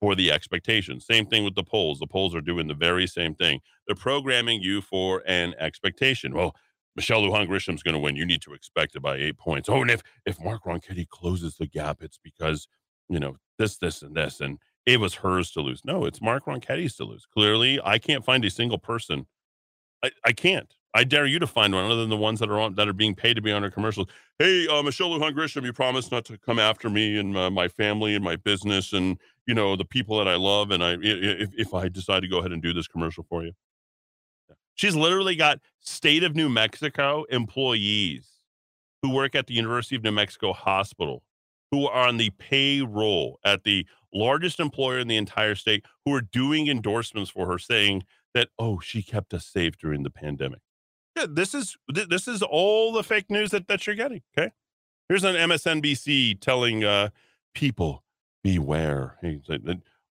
for 0.00 0.14
the 0.14 0.30
expectation. 0.30 1.00
Same 1.00 1.26
thing 1.26 1.44
with 1.44 1.54
the 1.54 1.64
polls. 1.64 1.98
The 1.98 2.06
polls 2.06 2.34
are 2.34 2.40
doing 2.40 2.68
the 2.68 2.74
very 2.74 3.06
same 3.06 3.34
thing. 3.34 3.60
They're 3.86 3.96
programming 3.96 4.62
you 4.62 4.80
for 4.80 5.22
an 5.26 5.54
expectation. 5.58 6.34
Well, 6.34 6.54
Michelle 6.96 7.22
Lujan 7.22 7.46
Grisham's 7.46 7.82
going 7.82 7.94
to 7.94 8.00
win. 8.00 8.16
You 8.16 8.26
need 8.26 8.42
to 8.42 8.54
expect 8.54 8.96
it 8.96 9.00
by 9.00 9.16
eight 9.16 9.36
points. 9.36 9.68
Oh, 9.68 9.82
and 9.82 9.90
if 9.90 10.02
if 10.24 10.42
Mark 10.42 10.64
Ronchetti 10.64 11.06
closes 11.08 11.56
the 11.56 11.66
gap, 11.66 12.02
it's 12.02 12.18
because 12.22 12.66
you 13.08 13.20
know 13.20 13.36
this, 13.58 13.76
this, 13.76 14.02
and 14.02 14.16
this, 14.16 14.40
and 14.40 14.58
it 14.86 15.00
was 15.00 15.14
hers 15.16 15.50
to 15.52 15.60
lose. 15.60 15.82
No, 15.84 16.04
it's 16.04 16.22
Mark 16.22 16.46
Ronchetti's 16.46 16.96
to 16.96 17.04
lose. 17.04 17.26
Clearly, 17.26 17.80
I 17.84 17.98
can't 17.98 18.24
find 18.24 18.44
a 18.44 18.50
single 18.50 18.78
person. 18.78 19.26
I, 20.02 20.10
I 20.24 20.32
can't. 20.32 20.74
I 20.94 21.04
dare 21.04 21.26
you 21.26 21.38
to 21.40 21.46
find 21.46 21.74
one 21.74 21.84
other 21.84 21.96
than 21.96 22.08
the 22.08 22.16
ones 22.16 22.40
that 22.40 22.48
are 22.48 22.58
on 22.58 22.74
that 22.76 22.88
are 22.88 22.94
being 22.94 23.14
paid 23.14 23.34
to 23.34 23.42
be 23.42 23.52
on 23.52 23.62
our 23.62 23.70
commercials. 23.70 24.06
Hey, 24.38 24.66
uh, 24.66 24.82
Michelle 24.82 25.10
Lujan 25.10 25.34
Grisham, 25.34 25.64
you 25.64 25.72
promised 25.72 26.10
not 26.10 26.24
to 26.26 26.38
come 26.38 26.58
after 26.58 26.88
me 26.88 27.18
and 27.18 27.36
uh, 27.36 27.50
my 27.50 27.68
family 27.68 28.14
and 28.14 28.24
my 28.24 28.36
business 28.36 28.94
and 28.94 29.18
you 29.46 29.54
know 29.54 29.76
the 29.76 29.84
people 29.84 30.16
that 30.18 30.28
I 30.28 30.36
love. 30.36 30.70
And 30.70 30.82
I, 30.82 30.96
if 31.02 31.50
if 31.54 31.74
I 31.74 31.88
decide 31.88 32.20
to 32.20 32.28
go 32.28 32.38
ahead 32.38 32.52
and 32.52 32.62
do 32.62 32.72
this 32.72 32.88
commercial 32.88 33.24
for 33.28 33.44
you, 33.44 33.52
She's 34.76 34.94
literally 34.94 35.36
got 35.36 35.60
state 35.80 36.22
of 36.22 36.36
New 36.36 36.48
Mexico 36.48 37.24
employees 37.30 38.28
who 39.02 39.10
work 39.10 39.34
at 39.34 39.46
the 39.46 39.54
University 39.54 39.96
of 39.96 40.04
New 40.04 40.12
Mexico 40.12 40.52
Hospital 40.52 41.22
who 41.70 41.86
are 41.86 42.06
on 42.06 42.16
the 42.16 42.30
payroll 42.30 43.38
at 43.44 43.64
the 43.64 43.86
largest 44.14 44.60
employer 44.60 44.98
in 44.98 45.08
the 45.08 45.16
entire 45.16 45.54
state 45.54 45.84
who 46.04 46.14
are 46.14 46.20
doing 46.20 46.68
endorsements 46.68 47.30
for 47.30 47.46
her 47.46 47.58
saying 47.58 48.04
that 48.34 48.48
oh 48.58 48.78
she 48.78 49.02
kept 49.02 49.34
us 49.34 49.46
safe 49.46 49.76
during 49.76 50.02
the 50.02 50.10
pandemic. 50.10 50.60
Yeah, 51.16 51.26
this 51.28 51.54
is 51.54 51.76
this 51.88 52.28
is 52.28 52.42
all 52.42 52.92
the 52.92 53.02
fake 53.02 53.30
news 53.30 53.50
that, 53.50 53.68
that 53.68 53.86
you're 53.86 53.96
getting. 53.96 54.22
Okay. 54.36 54.52
Here's 55.08 55.24
an 55.24 55.36
MSNBC 55.36 56.40
telling 56.40 56.84
uh, 56.84 57.10
people 57.54 58.04
beware. 58.42 59.16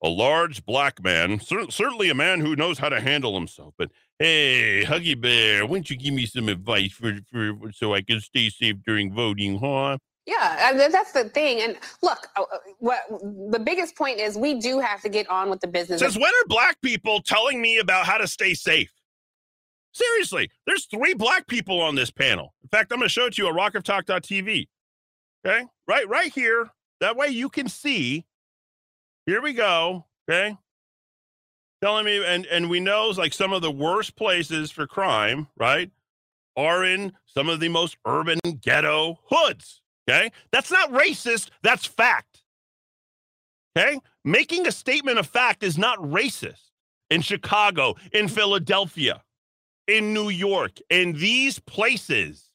A 0.04 0.08
large 0.08 0.64
black 0.64 1.02
man, 1.02 1.40
certainly 1.40 2.10
a 2.10 2.14
man 2.14 2.40
who 2.40 2.54
knows 2.54 2.78
how 2.78 2.90
to 2.90 3.00
handle 3.00 3.34
himself, 3.34 3.74
but 3.76 3.90
Hey, 4.20 4.84
Huggy 4.86 5.20
Bear, 5.20 5.66
why 5.66 5.74
don't 5.74 5.90
you 5.90 5.96
give 5.96 6.14
me 6.14 6.24
some 6.24 6.48
advice 6.48 6.92
for, 6.92 7.18
for 7.32 7.72
so 7.72 7.94
I 7.94 8.02
can 8.02 8.20
stay 8.20 8.48
safe 8.48 8.76
during 8.86 9.12
voting, 9.12 9.58
huh? 9.58 9.98
Yeah, 10.24 10.56
I 10.60 10.72
mean, 10.72 10.92
that's 10.92 11.12
the 11.12 11.24
thing. 11.24 11.60
And 11.60 11.76
look, 12.00 12.28
uh, 12.36 12.42
uh, 12.42 12.58
what 12.78 13.00
the 13.10 13.58
biggest 13.58 13.96
point 13.96 14.20
is, 14.20 14.38
we 14.38 14.54
do 14.60 14.78
have 14.78 15.02
to 15.02 15.08
get 15.08 15.28
on 15.28 15.50
with 15.50 15.60
the 15.60 15.66
business. 15.66 16.00
Says 16.00 16.16
when 16.16 16.28
are 16.28 16.46
black 16.46 16.80
people 16.80 17.20
telling 17.20 17.60
me 17.60 17.78
about 17.78 18.06
how 18.06 18.16
to 18.16 18.28
stay 18.28 18.54
safe? 18.54 18.92
Seriously, 19.92 20.48
there's 20.66 20.86
three 20.86 21.14
black 21.14 21.46
people 21.48 21.80
on 21.80 21.96
this 21.96 22.10
panel. 22.10 22.54
In 22.62 22.68
fact, 22.68 22.92
I'm 22.92 22.98
going 22.98 23.08
to 23.08 23.12
show 23.12 23.26
it 23.26 23.34
to 23.34 23.42
you 23.42 23.48
at 23.48 23.54
rockoftalk.tv. 23.54 24.68
Okay, 25.46 25.66
right, 25.88 26.08
right 26.08 26.32
here. 26.32 26.70
That 27.00 27.16
way 27.16 27.28
you 27.28 27.48
can 27.48 27.68
see. 27.68 28.24
Here 29.26 29.40
we 29.40 29.52
go. 29.54 30.04
Okay, 30.28 30.56
telling 31.82 32.04
me, 32.04 32.24
and 32.24 32.46
and 32.46 32.68
we 32.68 32.80
know 32.80 33.08
like 33.16 33.32
some 33.32 33.52
of 33.52 33.62
the 33.62 33.70
worst 33.70 34.16
places 34.16 34.70
for 34.70 34.86
crime, 34.86 35.48
right, 35.56 35.90
are 36.56 36.84
in 36.84 37.12
some 37.26 37.48
of 37.48 37.60
the 37.60 37.68
most 37.68 37.96
urban 38.06 38.38
ghetto 38.60 39.18
hoods. 39.30 39.82
Okay, 40.08 40.30
that's 40.52 40.70
not 40.70 40.92
racist. 40.92 41.50
That's 41.62 41.86
fact. 41.86 42.42
Okay, 43.76 43.98
making 44.24 44.66
a 44.66 44.72
statement 44.72 45.18
of 45.18 45.26
fact 45.26 45.62
is 45.62 45.78
not 45.78 45.98
racist. 45.98 46.70
In 47.10 47.20
Chicago, 47.20 47.96
in 48.12 48.28
Philadelphia, 48.28 49.22
in 49.86 50.14
New 50.14 50.30
York, 50.30 50.78
in 50.90 51.12
these 51.12 51.58
places. 51.58 52.50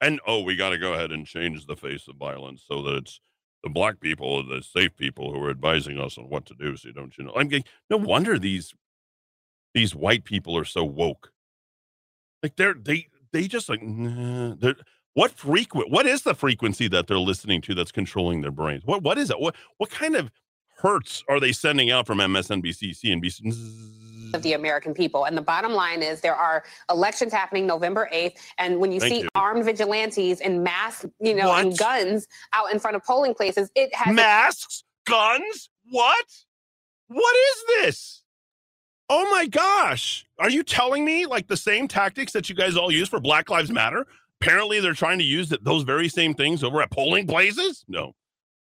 And 0.00 0.20
oh, 0.26 0.42
we 0.42 0.56
got 0.56 0.70
to 0.70 0.78
go 0.78 0.94
ahead 0.94 1.12
and 1.12 1.26
change 1.26 1.66
the 1.66 1.76
face 1.76 2.08
of 2.08 2.16
violence 2.16 2.64
so 2.66 2.82
that 2.82 2.94
it's 2.96 3.20
the 3.64 3.70
black 3.70 3.98
people, 3.98 4.38
are 4.38 4.56
the 4.56 4.62
safe 4.62 4.94
people 4.96 5.32
who 5.32 5.42
are 5.42 5.50
advising 5.50 5.98
us 5.98 6.18
on 6.18 6.28
what 6.28 6.44
to 6.46 6.54
do. 6.54 6.76
So 6.76 6.92
don't 6.92 7.16
you 7.18 7.24
know? 7.24 7.32
I'm 7.34 7.48
getting, 7.48 7.64
no 7.90 7.96
wonder 7.96 8.38
these 8.38 8.74
these 9.72 9.94
white 9.94 10.24
people 10.24 10.56
are 10.56 10.66
so 10.66 10.84
woke. 10.84 11.32
Like 12.42 12.56
they're 12.56 12.74
they 12.74 13.08
they 13.32 13.48
just 13.48 13.68
like 13.68 13.82
nah, 13.82 14.54
they're 14.56 14.76
what 15.14 15.32
frequent 15.32 15.90
what 15.90 16.06
is 16.06 16.22
the 16.22 16.34
frequency 16.34 16.88
that 16.88 17.06
they're 17.06 17.18
listening 17.18 17.62
to 17.62 17.74
that's 17.74 17.90
controlling 17.90 18.42
their 18.42 18.50
brains? 18.50 18.84
What 18.84 19.02
what 19.02 19.16
is 19.16 19.30
it? 19.30 19.40
What 19.40 19.56
what 19.78 19.90
kind 19.90 20.14
of 20.14 20.30
hertz 20.78 21.24
are 21.28 21.40
they 21.40 21.52
sending 21.52 21.90
out 21.90 22.06
from 22.06 22.18
MSNBC, 22.18 22.90
CNBC? 23.02 23.40
Of 24.34 24.42
the 24.42 24.52
American 24.52 24.94
people. 24.94 25.24
And 25.24 25.36
the 25.36 25.42
bottom 25.42 25.72
line 25.72 26.02
is 26.02 26.20
there 26.20 26.34
are 26.34 26.64
elections 26.90 27.32
happening 27.32 27.66
November 27.66 28.08
8th. 28.12 28.36
And 28.58 28.78
when 28.78 28.92
you 28.92 29.00
Thank 29.00 29.12
see 29.12 29.20
you. 29.22 29.28
armed 29.34 29.64
vigilantes 29.64 30.40
in 30.40 30.62
mass, 30.62 31.04
you 31.20 31.34
know, 31.34 31.52
and 31.54 31.76
guns 31.78 32.26
out 32.52 32.72
in 32.72 32.78
front 32.78 32.96
of 32.96 33.04
polling 33.04 33.34
places, 33.34 33.70
it 33.74 33.94
has 33.94 34.14
Masks, 34.14 34.84
guns, 35.06 35.70
what? 35.90 36.26
What 37.08 37.36
is 37.36 37.64
this? 37.68 38.22
Oh 39.08 39.30
my 39.30 39.46
gosh. 39.46 40.24
Are 40.38 40.50
you 40.50 40.62
telling 40.62 41.04
me 41.04 41.26
like 41.26 41.46
the 41.46 41.56
same 41.56 41.88
tactics 41.88 42.32
that 42.32 42.48
you 42.48 42.54
guys 42.54 42.76
all 42.76 42.90
use 42.90 43.08
for 43.08 43.20
Black 43.20 43.50
Lives 43.50 43.70
Matter? 43.70 44.06
Apparently 44.40 44.80
they're 44.80 44.94
trying 44.94 45.18
to 45.18 45.24
use 45.24 45.50
th- 45.50 45.60
those 45.62 45.82
very 45.82 46.08
same 46.08 46.34
things 46.34 46.64
over 46.64 46.82
at 46.82 46.90
polling 46.90 47.26
places? 47.26 47.84
No. 47.86 48.12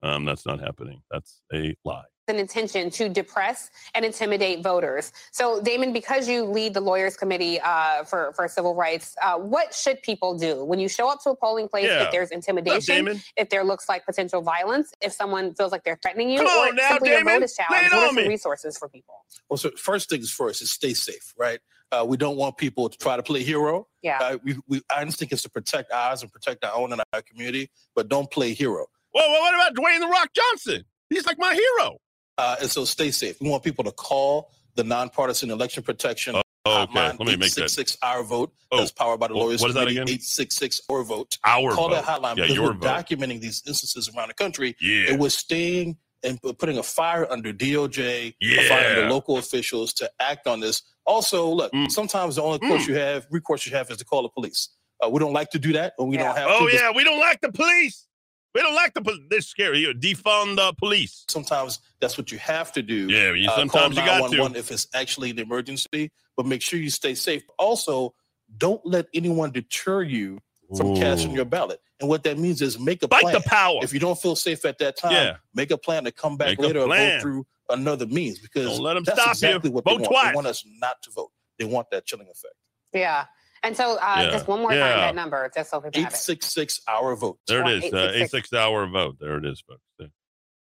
Um, 0.03 0.26
that's 0.26 0.45
not 0.45 0.60
happening. 0.60 1.02
That's 1.11 1.41
a 1.53 1.76
lie. 1.85 2.03
An 2.31 2.37
intention 2.39 2.89
to 2.89 3.07
depress 3.09 3.69
and 3.93 4.03
intimidate 4.03 4.63
voters. 4.63 5.13
So, 5.31 5.61
Damon, 5.61 5.93
because 5.93 6.27
you 6.27 6.45
lead 6.45 6.73
the 6.73 6.81
Lawyers 6.81 7.15
Committee 7.15 7.59
uh, 7.61 8.03
for 8.05 8.33
for 8.35 8.47
Civil 8.47 8.73
Rights, 8.73 9.15
uh, 9.21 9.37
what 9.37 9.75
should 9.75 10.01
people 10.01 10.35
do 10.37 10.65
when 10.65 10.79
you 10.79 10.89
show 10.89 11.07
up 11.07 11.21
to 11.23 11.29
a 11.29 11.35
polling 11.35 11.67
place? 11.67 11.85
Yeah. 11.85 12.05
If 12.05 12.11
there's 12.11 12.31
What's 12.31 12.47
up, 12.49 12.55
intimidation, 12.55 13.21
if 13.37 13.49
there 13.49 13.63
looks 13.63 13.87
like 13.87 14.05
potential 14.05 14.41
violence, 14.41 14.91
if 15.01 15.11
someone 15.13 15.53
feels 15.53 15.71
like 15.71 15.83
they're 15.83 15.99
threatening 16.01 16.29
you, 16.31 16.39
Come 16.39 16.47
or 16.47 16.69
on 16.69 16.75
now, 16.75 16.89
simply 16.89 17.09
your 17.09 17.19
Damon. 17.19 17.33
vote 17.35 17.43
is 17.43 17.57
Lay 17.59 17.65
challenged, 17.65 17.93
what 17.93 18.03
are 18.03 18.07
on 18.07 18.15
some 18.15 18.27
resources 18.27 18.77
for 18.77 18.89
people? 18.89 19.15
Well, 19.49 19.57
so 19.57 19.69
first 19.77 20.09
things 20.09 20.31
first 20.31 20.61
is 20.61 20.71
stay 20.71 20.93
safe, 20.93 21.33
right? 21.37 21.59
Uh, 21.91 22.05
we 22.07 22.15
don't 22.15 22.37
want 22.37 22.57
people 22.57 22.87
to 22.87 22.97
try 22.97 23.17
to 23.17 23.23
play 23.23 23.43
hero. 23.43 23.85
Yeah. 24.01 24.17
Uh, 24.21 24.37
we, 24.43 24.55
we, 24.67 24.81
I 24.95 25.01
instinct 25.01 25.33
is 25.33 25.41
to 25.41 25.49
protect 25.49 25.91
ours 25.91 26.21
and 26.21 26.31
protect 26.31 26.63
our 26.63 26.73
own 26.73 26.93
and 26.93 27.01
our 27.11 27.21
community, 27.21 27.69
but 27.95 28.07
don't 28.07 28.31
play 28.31 28.53
hero. 28.53 28.85
Whoa, 29.11 29.27
whoa, 29.27 29.39
what 29.41 29.53
about 29.53 29.75
Dwayne 29.75 29.99
the 29.99 30.07
Rock 30.07 30.29
Johnson? 30.33 30.85
He's 31.09 31.25
like 31.25 31.37
my 31.37 31.53
hero. 31.53 31.97
Uh, 32.37 32.55
and 32.61 32.69
so 32.69 32.85
stay 32.85 33.11
safe. 33.11 33.39
We 33.41 33.49
want 33.49 33.63
people 33.63 33.83
to 33.83 33.91
call 33.91 34.51
the 34.75 34.83
nonpartisan 34.83 35.51
election 35.51 35.83
protection 35.83 36.35
Oh, 36.63 36.83
okay. 36.83 36.93
hotline, 36.93 37.17
Let 37.19 37.27
me 37.27 37.35
make 37.37 37.53
that 37.55 37.71
Six 37.71 37.97
our 38.03 38.23
vote. 38.23 38.53
Oh, 38.71 38.77
that's 38.77 38.91
powered 38.91 39.19
by 39.19 39.27
the 39.27 39.33
lawyers. 39.33 39.61
What 39.61 39.69
is 39.69 39.75
that 39.75 39.87
again? 39.87 40.07
Eight 40.07 40.21
six 40.23 40.55
six 40.55 40.79
our 40.89 41.03
vote. 41.03 41.37
our 41.43 41.71
Call 41.73 41.89
vote. 41.89 41.95
that 41.95 42.03
hotline 42.05 42.37
Yeah, 42.37 42.43
because 42.43 42.59
we're 42.59 42.73
vote. 42.73 42.83
documenting 42.83 43.41
these 43.41 43.63
instances 43.65 44.09
around 44.15 44.27
the 44.27 44.35
country. 44.35 44.75
Yeah. 44.79 45.09
And 45.11 45.19
we're 45.19 45.29
staying 45.29 45.97
and 46.23 46.39
putting 46.59 46.77
a 46.77 46.83
fire 46.83 47.25
under 47.31 47.51
DOJ, 47.51 48.35
a 48.43 48.67
fire 48.69 48.81
Yeah. 48.81 48.87
under 48.89 49.09
local 49.09 49.37
officials 49.37 49.91
to 49.95 50.11
act 50.19 50.45
on 50.45 50.59
this. 50.59 50.83
Also, 51.05 51.47
look, 51.49 51.73
Mm. 51.73 51.89
sometimes 51.91 52.35
the 52.35 52.43
only 52.43 52.59
course 52.59 52.85
you 52.87 52.93
have, 52.93 53.25
recourse 53.31 53.65
you 53.65 53.75
have, 53.75 53.89
is 53.89 53.97
to 53.97 54.05
call 54.05 54.21
the 54.21 54.29
police. 54.29 54.69
Uh, 55.03 55.09
we 55.09 55.17
don't 55.19 55.33
like 55.33 55.49
to 55.49 55.57
do 55.57 55.73
that, 55.73 55.93
and 55.97 56.07
we 56.09 56.15
Yeah. 56.17 56.25
don't 56.25 56.37
have 56.37 56.47
Oh 56.47 56.59
to. 56.59 56.65
but 56.65 56.73
yeah, 56.75 56.91
we 56.95 57.03
don't 57.03 57.19
like 57.19 57.41
the 57.41 57.51
police. 57.51 58.05
We 58.53 58.61
don't 58.61 58.75
like 58.75 58.93
the 58.93 59.01
police. 59.01 59.21
They're 59.29 59.41
scary. 59.41 59.79
You 59.79 59.93
defund 59.93 60.57
the 60.57 60.73
police. 60.77 61.25
Sometimes 61.29 61.79
that's 62.01 62.17
what 62.17 62.31
you 62.31 62.37
have 62.39 62.71
to 62.73 62.81
do. 62.81 63.07
Yeah, 63.09 63.31
you, 63.33 63.49
Uh, 63.49 63.55
sometimes 63.55 63.95
you 63.95 64.01
got 64.03 64.19
911 64.21 64.53
to. 64.53 64.59
if 64.59 64.71
it's 64.71 64.87
actually 64.93 65.29
an 65.31 65.39
emergency, 65.39 66.11
but 66.35 66.45
make 66.45 66.61
sure 66.61 66.77
you 66.79 66.89
stay 66.89 67.15
safe. 67.15 67.43
Also, 67.57 68.13
don't 68.57 68.85
let 68.85 69.05
anyone 69.13 69.51
deter 69.51 70.01
you 70.03 70.39
from 70.75 70.95
casting 70.95 71.31
your 71.31 71.45
ballot. 71.45 71.79
And 71.99 72.09
what 72.09 72.23
that 72.23 72.37
means 72.37 72.61
is 72.61 72.79
make 72.79 73.03
a 73.03 73.07
Fight 73.07 73.21
plan. 73.23 73.33
the 73.35 73.41
power. 73.41 73.79
If 73.83 73.93
you 73.93 73.99
don't 73.99 74.19
feel 74.19 74.35
safe 74.35 74.65
at 74.65 74.77
that 74.79 74.97
time, 74.97 75.11
Yeah. 75.13 75.37
make 75.53 75.71
a 75.71 75.77
plan 75.77 76.03
to 76.05 76.11
come 76.11 76.35
back 76.37 76.49
Make 76.57 76.59
later 76.59 76.79
or 76.81 76.87
plan. 76.87 77.17
vote 77.17 77.21
through 77.21 77.47
another 77.69 78.05
means 78.07 78.39
because 78.39 78.65
Don't 78.67 78.81
let 78.81 78.97
'em 78.97 79.03
that's 79.03 79.17
stop 79.17 79.27
you. 79.27 79.31
exactly 79.31 79.69
what 79.69 79.83
Vote 79.85 79.89
they 79.97 80.01
want. 80.03 80.05
twice. 80.11 80.29
They 80.31 80.35
want 80.35 80.47
us 80.47 80.63
not 80.79 81.01
to 81.03 81.11
vote. 81.11 81.31
They 81.57 81.65
want 81.65 81.89
that 81.91 82.05
chilling 82.05 82.27
effect. 82.29 82.55
Yeah. 82.93 83.25
And 83.63 83.77
so, 83.77 83.97
uh, 83.97 84.15
Yeah. 84.21 84.31
just 84.31 84.47
one 84.47 84.59
more 84.59 84.71
time, 84.71 84.79
that 84.79 85.13
number, 85.15 85.49
just 85.53 85.69
so 85.69 85.79
people 85.81 86.01
have 86.01 86.13
it. 86.13 86.17
866 86.17 86.81
our 86.88 87.15
vote. 87.15 87.38
There 87.47 87.61
it 87.61 87.67
is. 87.67 87.93
Uh, 87.93 88.09
866. 88.13 88.21
eight 88.21 88.29
six 88.31 88.53
hour 88.53 88.88
vote. 88.88 89.17
There 89.19 89.38
it 89.38 89.45
is, 89.45 89.61
folks. 89.61 89.81
Uh, 90.01 90.05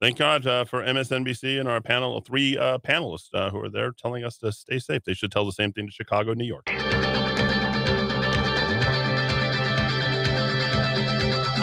Thank 0.02 0.18
God 0.18 0.46
uh, 0.46 0.64
for 0.66 0.82
MSNBC 0.82 1.58
and 1.58 1.66
our 1.68 1.80
panel, 1.80 2.18
of 2.18 2.26
three 2.26 2.58
uh, 2.58 2.76
panelists 2.78 3.28
uh, 3.32 3.48
who 3.50 3.58
are 3.60 3.70
there 3.70 3.92
telling 3.92 4.22
us 4.22 4.36
to 4.38 4.52
stay 4.52 4.78
safe. 4.78 5.02
They 5.04 5.14
should 5.14 5.32
tell 5.32 5.46
the 5.46 5.52
same 5.52 5.72
thing 5.72 5.86
to 5.86 5.92
Chicago, 5.92 6.34
New 6.34 6.44
York. 6.44 6.64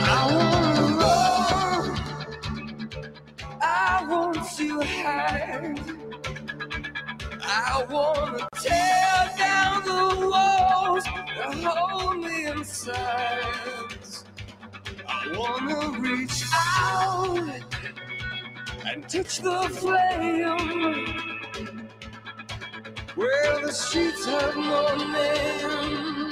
I 0.03 0.27
wanna 0.31 0.87
roll. 0.97 1.95
I 3.61 4.05
want 4.09 4.49
to 4.57 4.81
hide. 4.81 5.79
I 7.43 7.85
wanna 7.89 8.47
me 11.61 12.47
inside. 12.47 13.43
I 15.07 15.37
wanna 15.37 15.99
reach 15.99 16.43
out 16.53 17.37
and 18.85 19.07
touch 19.07 19.39
the 19.39 19.69
flame 19.69 21.09
where 23.15 23.61
the 23.61 23.71
sheets 23.71 24.25
have 24.25 24.55
no 24.55 24.95
name. 25.11 26.31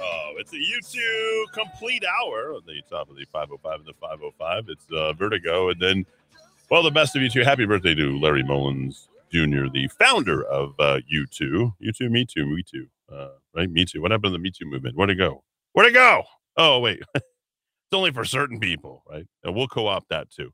Oh, 0.00 0.34
it's 0.38 0.52
a 0.52 0.56
U2 0.56 1.44
complete 1.52 2.04
hour 2.04 2.54
on 2.54 2.62
the 2.66 2.82
top 2.90 3.08
of 3.08 3.16
the 3.16 3.24
505 3.26 3.80
and 3.80 3.86
the 3.86 3.94
505. 4.00 4.68
It's 4.68 4.86
uh, 4.92 5.12
Vertigo. 5.12 5.70
And 5.70 5.80
then, 5.80 6.06
well, 6.70 6.82
the 6.82 6.90
best 6.90 7.16
of 7.16 7.22
U2. 7.22 7.44
Happy 7.44 7.66
birthday 7.66 7.94
to 7.94 8.18
Larry 8.18 8.42
Mullins 8.42 9.08
Jr., 9.30 9.66
the 9.72 9.88
founder 9.98 10.44
of 10.44 10.74
uh, 10.78 11.00
U2. 11.12 11.72
U2, 11.82 12.10
Me 12.10 12.24
Too, 12.24 12.46
Me 12.46 12.62
Too. 12.62 12.86
Uh, 13.12 13.28
right? 13.54 13.70
Me 13.70 13.84
Too. 13.84 14.00
What 14.00 14.10
happened 14.10 14.32
to 14.32 14.38
the 14.38 14.38
Me 14.38 14.50
Too 14.50 14.66
movement? 14.66 14.96
Where'd 14.96 15.10
it 15.10 15.16
go? 15.16 15.42
Where'd 15.72 15.88
it 15.88 15.94
go? 15.94 16.22
Oh, 16.56 16.80
wait. 16.80 17.02
it's 17.14 17.24
only 17.92 18.12
for 18.12 18.24
certain 18.24 18.60
people, 18.60 19.02
right? 19.10 19.26
And 19.42 19.54
we'll 19.54 19.68
co 19.68 19.86
opt 19.86 20.08
that 20.10 20.30
too. 20.30 20.52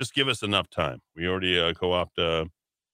Just 0.00 0.14
give 0.14 0.28
us 0.28 0.42
enough 0.42 0.70
time. 0.70 1.00
We 1.16 1.26
already 1.26 1.58
uh, 1.58 1.72
co 1.72 1.92
opt 1.92 2.18
uh, 2.18 2.44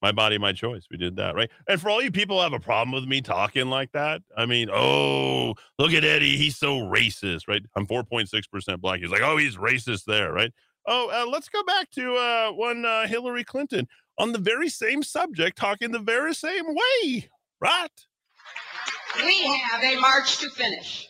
My 0.00 0.12
Body, 0.12 0.38
My 0.38 0.52
Choice. 0.52 0.86
We 0.90 0.96
did 0.96 1.16
that, 1.16 1.34
right? 1.34 1.50
And 1.68 1.80
for 1.80 1.90
all 1.90 2.00
you 2.00 2.10
people 2.10 2.40
have 2.40 2.52
a 2.52 2.60
problem 2.60 2.92
with 2.92 3.08
me 3.08 3.20
talking 3.20 3.66
like 3.66 3.92
that, 3.92 4.22
I 4.36 4.46
mean, 4.46 4.70
oh, 4.72 5.54
look 5.78 5.92
at 5.92 6.04
Eddie. 6.04 6.36
He's 6.36 6.56
so 6.56 6.78
racist, 6.78 7.48
right? 7.48 7.62
I'm 7.76 7.86
4.6% 7.86 8.80
black. 8.80 9.00
He's 9.00 9.10
like, 9.10 9.22
oh, 9.22 9.36
he's 9.36 9.56
racist 9.56 10.04
there, 10.04 10.32
right? 10.32 10.52
Oh, 10.86 11.08
uh, 11.10 11.30
let's 11.30 11.48
go 11.48 11.62
back 11.64 11.90
to 11.92 12.14
uh, 12.14 12.52
when 12.52 12.84
uh, 12.84 13.06
Hillary 13.06 13.44
Clinton 13.44 13.88
on 14.18 14.32
the 14.32 14.38
very 14.38 14.68
same 14.68 15.02
subject, 15.02 15.56
talking 15.56 15.90
the 15.92 15.98
very 15.98 16.34
same 16.34 16.64
way, 16.66 17.28
right? 17.60 17.88
We 19.16 19.44
have 19.46 19.82
a 19.82 19.98
march 20.00 20.38
to 20.38 20.50
finish. 20.50 21.08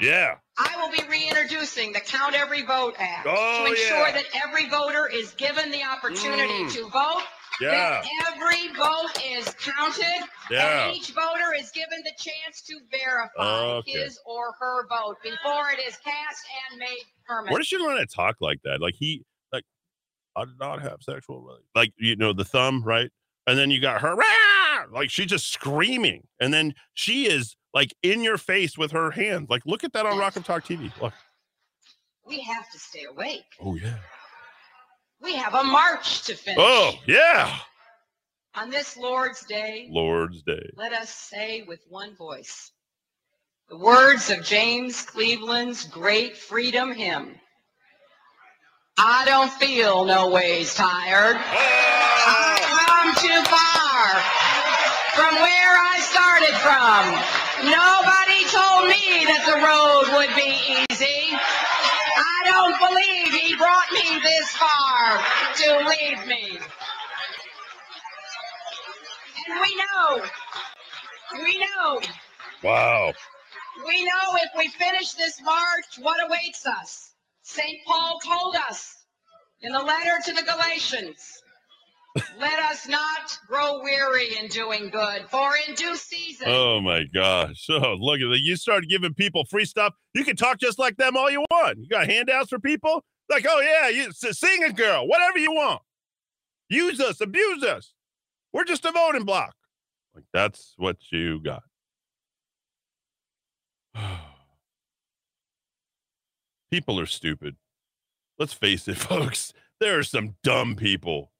Yeah. 0.00 0.36
I 0.58 0.76
will 0.80 0.90
be 0.90 1.02
reintroducing 1.08 1.92
the 1.92 2.00
Count 2.00 2.34
Every 2.34 2.62
Vote 2.62 2.94
Act 2.98 3.26
Oh, 3.28 3.64
to 3.64 3.70
ensure 3.70 4.06
yeah. 4.08 4.12
that 4.12 4.24
every 4.46 4.68
voter 4.68 5.08
is 5.08 5.32
given 5.32 5.70
the 5.70 5.82
opportunity 5.84 6.64
Mm. 6.64 6.72
to 6.74 6.88
vote. 6.88 7.22
Yeah. 7.62 8.02
Every 8.32 8.68
vote 8.74 9.22
is 9.24 9.54
counted. 9.54 10.28
Yeah. 10.50 10.86
And 10.88 10.96
each 10.96 11.10
voter 11.12 11.54
is 11.58 11.70
given 11.70 12.00
the 12.04 12.12
chance 12.18 12.62
to 12.62 12.78
verify 12.90 13.76
Okay. 13.78 13.92
his 13.92 14.18
or 14.26 14.52
her 14.58 14.86
vote 14.88 15.16
before 15.22 15.70
it 15.70 15.80
is 15.86 15.96
cast 15.98 16.44
and 16.70 16.78
made 16.78 17.02
permanent. 17.26 17.52
Where 17.52 17.58
does 17.58 17.66
she 17.68 17.76
learn 17.78 17.98
to 17.98 18.06
talk 18.06 18.36
like 18.40 18.60
that? 18.64 18.80
Like 18.80 18.94
he, 18.98 19.24
like, 19.52 19.64
I 20.36 20.44
did 20.44 20.58
not 20.58 20.82
have 20.82 20.98
sexual 21.02 21.40
relations. 21.40 21.68
Like 21.74 21.92
you 21.96 22.16
know 22.16 22.32
the 22.32 22.44
thumb, 22.44 22.82
right? 22.82 23.10
And 23.46 23.58
then 23.58 23.70
you 23.70 23.80
got 23.80 24.00
her, 24.02 24.14
"Rah!" 24.14 24.84
like 24.92 25.10
she's 25.10 25.26
just 25.26 25.52
screaming, 25.52 26.26
and 26.40 26.54
then 26.54 26.74
she 26.94 27.26
is 27.26 27.56
like 27.74 27.92
in 28.02 28.22
your 28.22 28.38
face 28.38 28.78
with 28.78 28.92
her 28.92 29.10
hands. 29.10 29.50
Like 29.50 29.62
look 29.66 29.82
at 29.84 29.92
that 29.94 30.06
on 30.06 30.16
Rock 30.18 30.36
of 30.36 30.44
Talk 30.44 30.64
TV. 30.64 30.92
Look. 31.00 31.12
we 32.24 32.40
have 32.40 32.70
to 32.70 32.78
stay 32.78 33.04
awake. 33.10 33.44
Oh 33.60 33.74
yeah. 33.74 33.96
We 35.22 35.36
have 35.36 35.54
a 35.54 35.62
march 35.62 36.24
to 36.24 36.34
finish. 36.34 36.58
Oh 36.60 36.92
yeah. 37.06 37.56
On 38.54 38.68
this 38.70 38.96
Lord's 38.96 39.44
Day, 39.46 39.88
Lord's 39.90 40.42
Day. 40.42 40.70
let 40.76 40.92
us 40.92 41.08
say 41.08 41.62
with 41.66 41.80
one 41.88 42.14
voice 42.16 42.70
the 43.70 43.78
words 43.78 44.28
of 44.30 44.44
James 44.44 45.00
Cleveland's 45.02 45.86
great 45.86 46.36
freedom 46.36 46.92
hymn. 46.92 47.36
I 48.98 49.24
don't 49.24 49.50
feel 49.52 50.04
no 50.04 50.28
ways 50.28 50.74
tired. 50.74 51.36
Oh! 51.36 52.02
I 52.24 52.58
come 52.86 53.14
too 53.16 53.42
far 53.48 54.04
from 55.16 55.34
where 55.40 55.74
I 55.80 55.96
started 56.04 56.54
from. 56.60 57.02
Nobody 57.72 58.44
told 58.52 58.88
me 58.92 59.24
that 59.32 59.42
the 59.48 59.58
road 59.64 60.18
would 60.18 60.34
be 60.36 60.52
easy. 60.92 61.32
I 61.32 62.38
don't 62.44 62.76
believe 62.78 63.41
brought 63.62 63.92
me 63.92 64.20
this 64.24 64.48
far 64.50 65.18
to 65.54 65.88
leave 65.88 66.26
me. 66.26 66.58
And 69.46 69.60
we 69.60 69.76
know, 69.76 70.24
we 71.44 71.58
know, 71.58 72.00
Wow. 72.64 73.12
we 73.86 74.04
know 74.04 74.34
if 74.36 74.50
we 74.56 74.68
finish 74.68 75.12
this 75.12 75.40
march, 75.42 75.98
what 76.00 76.18
awaits 76.26 76.66
us. 76.66 77.12
St. 77.42 77.78
Paul 77.86 78.18
told 78.24 78.56
us 78.68 78.96
in 79.60 79.72
the 79.72 79.78
letter 79.80 80.18
to 80.26 80.32
the 80.32 80.42
Galatians 80.42 81.42
Let 82.38 82.58
us 82.70 82.86
not 82.88 83.38
grow 83.48 83.80
weary 83.82 84.36
in 84.38 84.48
doing 84.48 84.90
good, 84.90 85.26
for 85.30 85.52
in 85.68 85.74
due 85.74 85.96
season. 85.96 86.48
Oh 86.48 86.80
my 86.80 87.04
gosh. 87.14 87.66
Oh, 87.70 87.94
look 87.98 88.20
at 88.20 88.28
that. 88.28 88.40
You 88.42 88.56
start 88.56 88.84
giving 88.88 89.14
people 89.14 89.44
free 89.44 89.64
stuff. 89.64 89.94
You 90.14 90.24
can 90.24 90.36
talk 90.36 90.58
just 90.60 90.78
like 90.78 90.96
them 90.96 91.16
all 91.16 91.30
you 91.30 91.44
want. 91.50 91.78
You 91.78 91.88
got 91.88 92.06
handouts 92.08 92.48
for 92.50 92.58
people? 92.58 93.04
Like, 93.32 93.46
oh 93.48 93.60
yeah, 93.60 93.88
you 93.88 94.12
sing 94.12 94.62
a 94.62 94.72
girl, 94.72 95.08
whatever 95.08 95.38
you 95.38 95.52
want. 95.52 95.80
Use 96.68 97.00
us, 97.00 97.22
abuse 97.22 97.64
us. 97.64 97.94
We're 98.52 98.64
just 98.64 98.84
a 98.84 98.92
voting 98.92 99.24
block. 99.24 99.54
Like 100.14 100.24
that's 100.34 100.74
what 100.76 100.98
you 101.10 101.40
got. 101.40 101.62
people 106.70 107.00
are 107.00 107.06
stupid. 107.06 107.56
Let's 108.38 108.52
face 108.52 108.86
it, 108.86 108.96
folks. 108.98 109.54
There 109.80 109.98
are 109.98 110.02
some 110.02 110.36
dumb 110.42 110.76
people. 110.76 111.32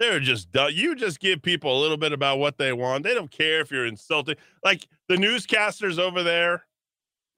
They're 0.00 0.18
just 0.18 0.50
dumb. 0.50 0.70
You 0.72 0.96
just 0.96 1.20
give 1.20 1.42
people 1.42 1.78
a 1.78 1.80
little 1.80 1.96
bit 1.96 2.12
about 2.12 2.40
what 2.40 2.58
they 2.58 2.72
want. 2.72 3.04
They 3.04 3.14
don't 3.14 3.30
care 3.30 3.60
if 3.60 3.70
you're 3.70 3.86
insulting. 3.86 4.34
Like 4.64 4.88
the 5.08 5.14
newscasters 5.14 5.98
over 6.00 6.24
there, 6.24 6.64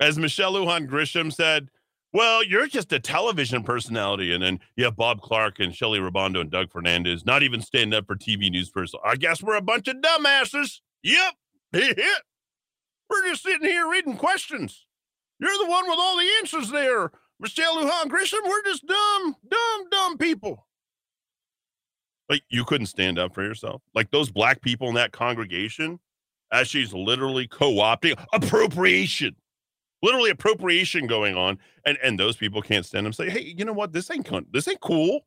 as 0.00 0.18
Michelle 0.18 0.54
Lujan 0.54 0.88
Grisham 0.88 1.30
said, 1.30 1.68
well, 2.12 2.42
you're 2.42 2.66
just 2.66 2.92
a 2.92 2.98
television 2.98 3.62
personality. 3.62 4.32
And 4.32 4.42
then 4.42 4.60
you 4.76 4.84
have 4.84 4.96
Bob 4.96 5.20
Clark 5.20 5.60
and 5.60 5.74
Shelly 5.74 5.98
Ribando 5.98 6.40
and 6.40 6.50
Doug 6.50 6.70
Fernandez 6.70 7.26
not 7.26 7.42
even 7.42 7.60
standing 7.60 7.96
up 7.96 8.06
for 8.06 8.16
TV 8.16 8.50
news 8.50 8.70
person. 8.70 9.00
I 9.04 9.16
guess 9.16 9.42
we're 9.42 9.56
a 9.56 9.62
bunch 9.62 9.88
of 9.88 9.96
dumbasses. 9.96 10.80
Yep. 11.02 11.34
We're 13.10 13.26
just 13.26 13.42
sitting 13.42 13.66
here 13.66 13.88
reading 13.88 14.16
questions. 14.16 14.86
You're 15.38 15.56
the 15.56 15.70
one 15.70 15.88
with 15.88 15.98
all 15.98 16.18
the 16.18 16.28
answers 16.40 16.70
there, 16.70 17.10
Michelle 17.40 17.76
Lujan 17.76 18.06
Grisham. 18.10 18.46
We're 18.46 18.62
just 18.64 18.86
dumb, 18.86 19.36
dumb, 19.48 19.88
dumb 19.90 20.18
people. 20.18 20.66
Like 22.28 22.42
you 22.50 22.64
couldn't 22.64 22.86
stand 22.86 23.18
up 23.18 23.34
for 23.34 23.42
yourself. 23.42 23.82
Like 23.94 24.10
those 24.10 24.30
black 24.30 24.60
people 24.60 24.88
in 24.88 24.94
that 24.96 25.12
congregation, 25.12 25.98
as 26.52 26.68
she's 26.68 26.92
literally 26.92 27.46
co-opting 27.46 28.22
appropriation, 28.32 29.36
literally 30.02 30.30
appropriation 30.30 31.06
going 31.06 31.36
on, 31.36 31.58
and 31.84 31.98
and 32.02 32.18
those 32.18 32.36
people 32.36 32.62
can't 32.62 32.86
stand 32.86 33.06
them. 33.06 33.12
Say, 33.12 33.30
hey, 33.30 33.54
you 33.56 33.64
know 33.64 33.72
what? 33.72 33.92
This 33.92 34.10
ain't 34.10 34.52
this 34.52 34.68
ain't 34.68 34.80
cool. 34.80 35.26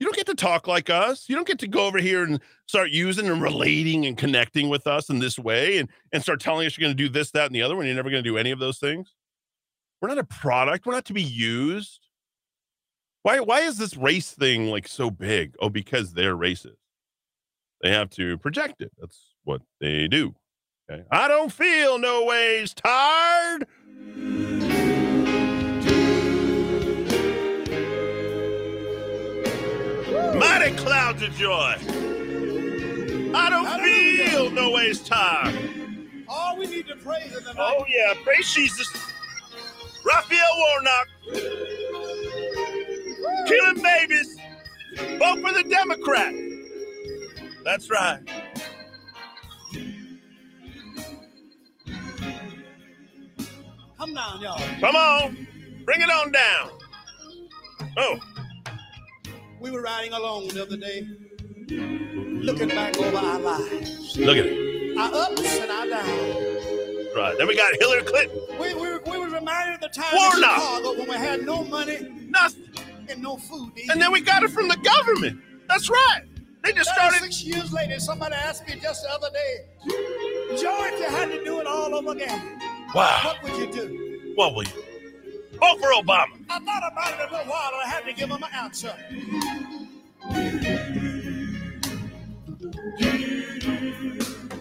You 0.00 0.06
don't 0.06 0.16
get 0.16 0.26
to 0.26 0.34
talk 0.34 0.66
like 0.66 0.90
us. 0.90 1.28
You 1.28 1.36
don't 1.36 1.46
get 1.46 1.60
to 1.60 1.68
go 1.68 1.86
over 1.86 1.98
here 1.98 2.24
and 2.24 2.40
start 2.66 2.90
using 2.90 3.28
and 3.28 3.40
relating 3.40 4.06
and 4.06 4.18
connecting 4.18 4.68
with 4.68 4.86
us 4.86 5.08
in 5.08 5.18
this 5.18 5.38
way, 5.38 5.78
and 5.78 5.88
and 6.12 6.22
start 6.22 6.40
telling 6.40 6.66
us 6.66 6.76
you're 6.76 6.86
going 6.86 6.96
to 6.96 7.02
do 7.02 7.08
this, 7.08 7.30
that, 7.32 7.46
and 7.46 7.54
the 7.54 7.62
other 7.62 7.76
when 7.76 7.86
you're 7.86 7.96
never 7.96 8.10
going 8.10 8.22
to 8.22 8.28
do 8.28 8.36
any 8.36 8.50
of 8.50 8.58
those 8.58 8.78
things. 8.78 9.14
We're 10.00 10.08
not 10.08 10.18
a 10.18 10.24
product. 10.24 10.84
We're 10.84 10.92
not 10.92 11.06
to 11.06 11.14
be 11.14 11.22
used. 11.22 12.08
Why 13.22 13.40
why 13.40 13.60
is 13.60 13.78
this 13.78 13.96
race 13.96 14.32
thing 14.32 14.66
like 14.66 14.86
so 14.88 15.10
big? 15.10 15.54
Oh, 15.60 15.70
because 15.70 16.12
they're 16.12 16.36
racist. 16.36 16.76
They 17.82 17.90
have 17.90 18.10
to 18.10 18.36
project 18.38 18.82
it. 18.82 18.92
That's 18.98 19.34
what 19.44 19.62
they 19.80 20.08
do. 20.08 20.34
Okay. 20.90 21.04
I 21.10 21.28
don't 21.28 21.52
feel 21.52 21.98
no 21.98 22.24
ways 22.24 22.74
tired. 22.74 23.66
Mighty 30.38 30.76
clouds 30.76 31.22
of 31.22 31.30
joy. 31.34 31.76
I 33.34 33.50
don't 33.50 33.68
feel 33.82 34.50
no 34.50 34.70
ways 34.72 35.00
tired. 35.00 35.54
All 36.28 36.56
we 36.56 36.66
need 36.66 36.86
to 36.88 36.96
praise 36.96 37.36
in 37.36 37.44
the 37.44 37.52
night. 37.54 37.56
Oh 37.58 37.84
yeah, 37.88 38.14
praise 38.24 38.52
Jesus. 38.52 38.88
Raphael 40.04 40.56
Warnock. 40.58 41.08
Killing 43.46 43.82
babies. 43.82 44.36
Vote 45.18 45.40
for 45.40 45.52
the 45.52 45.64
Democrat. 45.68 46.34
That's 47.64 47.90
right. 47.90 48.20
Down, 54.32 54.40
y'all. 54.40 54.58
Come 54.80 54.96
on. 54.96 55.46
Bring 55.84 56.00
it 56.00 56.10
on 56.10 56.32
down. 56.32 56.70
Oh, 57.96 58.18
We 59.60 59.70
were 59.70 59.82
riding 59.82 60.12
along 60.12 60.48
the 60.48 60.62
other 60.62 60.76
day, 60.76 61.06
looking 61.68 62.68
back 62.68 62.96
over 62.98 63.16
our 63.16 63.38
lives, 63.38 64.16
look 64.18 64.36
at 64.36 64.46
it. 64.46 64.96
our 64.98 65.14
ups 65.14 65.58
and 65.60 65.70
our 65.70 65.86
downs. 65.86 67.14
Right. 67.14 67.34
Then 67.38 67.46
we 67.46 67.56
got 67.56 67.72
Hillary 67.78 68.02
Clinton. 68.02 68.40
We, 68.58 68.74
we, 68.74 68.98
we 68.98 69.18
were 69.18 69.28
reminded 69.28 69.74
of 69.76 69.80
the 69.82 69.88
time 69.88 70.12
Warnock. 70.14 70.34
in 70.34 70.40
Chicago 70.40 70.98
when 70.98 71.08
we 71.08 71.14
had 71.14 71.42
no 71.46 71.62
money 71.64 72.08
Nothing. 72.28 72.68
and 73.08 73.22
no 73.22 73.36
food. 73.36 73.70
And 73.90 74.00
then 74.02 74.10
we 74.10 74.20
got 74.20 74.42
it 74.42 74.50
from 74.50 74.66
the 74.68 74.76
government. 74.78 75.40
That's 75.68 75.88
right. 75.88 76.22
They 76.64 76.72
just 76.72 76.90
started. 76.90 77.20
Six 77.20 77.44
years 77.44 77.72
later, 77.72 78.00
somebody 78.00 78.34
asked 78.34 78.66
me 78.66 78.74
just 78.80 79.02
the 79.04 79.10
other 79.10 79.28
day, 79.30 79.66
if 79.84 80.60
you 80.62 81.06
had 81.08 81.30
to 81.30 81.44
do 81.44 81.60
it 81.60 81.66
all 81.66 81.94
over 81.94 82.12
again, 82.12 82.58
Wow. 82.94 83.20
what 83.24 83.42
would 83.44 83.56
you 83.56 83.70
do? 83.72 84.03
What 84.34 84.54
will 84.54 84.64
you? 84.64 84.70
Vote 85.60 85.78
for 85.80 85.92
Obama. 85.92 86.26
I 86.50 86.58
thought 86.58 86.92
about 86.92 87.14
it 87.14 87.28
a 87.28 87.32
little 87.32 87.50
while 87.52 87.70
and 87.72 87.82
I 87.84 87.88
had 87.88 88.04
to 88.04 88.12
give 88.12 88.30
him 88.30 88.42
an 88.42 88.50
answer. 88.52 88.94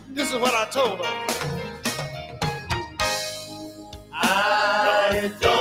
This 0.09 0.31
is 0.31 0.39
what 0.39 0.53
I 0.53 0.65
told 0.69 0.99
him. 0.99 1.33
I 4.11 5.31
don't 5.39 5.52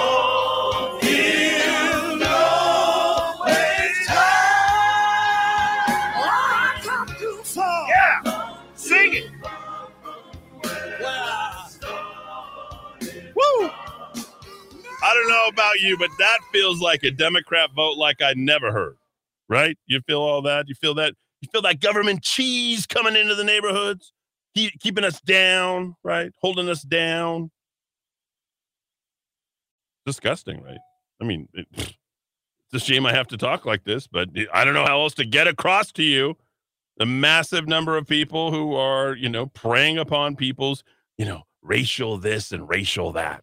know 15.42 15.48
about 15.48 15.80
you, 15.80 15.96
but 15.98 16.10
that 16.18 16.38
feels 16.52 16.80
like 16.80 17.02
a 17.02 17.10
Democrat 17.10 17.70
vote 17.74 17.96
like 17.96 18.22
I 18.22 18.34
never 18.34 18.72
heard. 18.72 18.96
Right? 19.48 19.76
You 19.86 20.00
feel 20.06 20.20
all 20.20 20.42
that? 20.42 20.68
You 20.68 20.74
feel 20.74 20.94
that? 20.94 21.14
You 21.40 21.48
feel 21.52 21.62
that 21.62 21.80
government 21.80 22.22
cheese 22.22 22.86
coming 22.86 23.16
into 23.16 23.34
the 23.34 23.44
neighborhoods, 23.44 24.12
keep, 24.54 24.78
keeping 24.80 25.04
us 25.04 25.20
down, 25.20 25.96
right? 26.04 26.30
Holding 26.40 26.68
us 26.68 26.82
down. 26.82 27.50
Disgusting, 30.06 30.62
right? 30.62 30.78
I 31.20 31.24
mean, 31.24 31.48
it, 31.52 31.66
it's 31.74 31.96
a 32.72 32.78
shame 32.78 33.04
I 33.04 33.12
have 33.12 33.28
to 33.28 33.36
talk 33.36 33.66
like 33.66 33.84
this, 33.84 34.06
but 34.06 34.28
I 34.54 34.64
don't 34.64 34.74
know 34.74 34.86
how 34.86 35.00
else 35.00 35.14
to 35.14 35.24
get 35.24 35.48
across 35.48 35.90
to 35.92 36.02
you 36.02 36.36
the 36.96 37.06
massive 37.06 37.66
number 37.66 37.96
of 37.96 38.06
people 38.06 38.52
who 38.52 38.74
are, 38.74 39.14
you 39.14 39.28
know, 39.28 39.46
preying 39.46 39.98
upon 39.98 40.36
people's, 40.36 40.84
you 41.18 41.24
know, 41.24 41.42
racial 41.62 42.18
this 42.18 42.52
and 42.52 42.68
racial 42.68 43.12
that. 43.12 43.42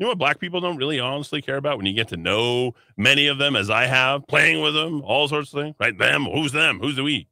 You 0.00 0.06
know 0.06 0.12
what 0.12 0.18
black 0.18 0.40
people 0.40 0.62
don't 0.62 0.78
really 0.78 0.98
honestly 0.98 1.42
care 1.42 1.58
about 1.58 1.76
when 1.76 1.84
you 1.84 1.92
get 1.92 2.08
to 2.08 2.16
know 2.16 2.72
many 2.96 3.26
of 3.26 3.36
them 3.36 3.54
as 3.54 3.68
I 3.68 3.84
have, 3.84 4.26
playing 4.26 4.62
with 4.62 4.72
them, 4.72 5.02
all 5.02 5.28
sorts 5.28 5.52
of 5.52 5.60
things, 5.60 5.76
right? 5.78 5.96
Them, 5.96 6.24
who's 6.24 6.52
them? 6.52 6.80
Who's 6.80 6.96
the 6.96 7.02
we? 7.02 7.28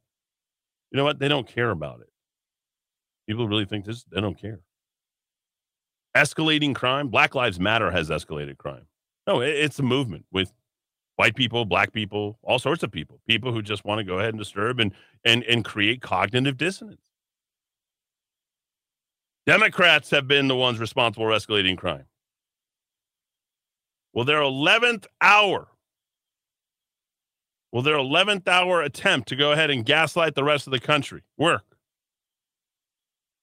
You 0.91 0.97
know 0.97 1.03
what? 1.03 1.17
They 1.17 1.27
don't 1.27 1.47
care 1.47 1.71
about 1.71 2.01
it. 2.01 2.09
People 3.27 3.47
really 3.47 3.65
think 3.65 3.85
this, 3.85 4.03
they 4.03 4.21
don't 4.21 4.39
care. 4.39 4.59
Escalating 6.15 6.75
crime, 6.75 7.07
Black 7.07 7.33
Lives 7.33 7.59
Matter 7.59 7.89
has 7.89 8.09
escalated 8.11 8.57
crime. 8.59 8.85
No, 9.25 9.41
it- 9.41 9.55
it's 9.55 9.79
a 9.79 9.83
movement 9.83 10.25
with 10.31 10.53
white 11.15 11.35
people, 11.35 11.65
black 11.65 11.91
people, 11.91 12.37
all 12.43 12.59
sorts 12.59 12.83
of 12.83 12.91
people, 12.91 13.19
people 13.27 13.51
who 13.51 13.63
just 13.63 13.83
want 13.83 13.97
to 13.97 14.03
go 14.03 14.19
ahead 14.19 14.29
and 14.29 14.39
disturb 14.39 14.79
and 14.79 14.93
and 15.25 15.43
and 15.45 15.65
create 15.65 16.01
cognitive 16.01 16.55
dissonance. 16.55 17.01
Democrats 19.47 20.11
have 20.11 20.27
been 20.27 20.47
the 20.47 20.55
ones 20.55 20.79
responsible 20.79 21.25
for 21.25 21.31
escalating 21.31 21.77
crime. 21.77 22.05
Well, 24.13 24.25
their 24.25 24.41
11th 24.41 25.05
hour, 25.21 25.67
will 27.71 27.81
their 27.81 27.97
11th 27.97 28.47
hour 28.47 28.81
attempt 28.81 29.29
to 29.29 29.35
go 29.35 29.51
ahead 29.51 29.69
and 29.69 29.85
gaslight 29.85 30.35
the 30.35 30.43
rest 30.43 30.67
of 30.67 30.71
the 30.71 30.79
country 30.79 31.23
work. 31.37 31.63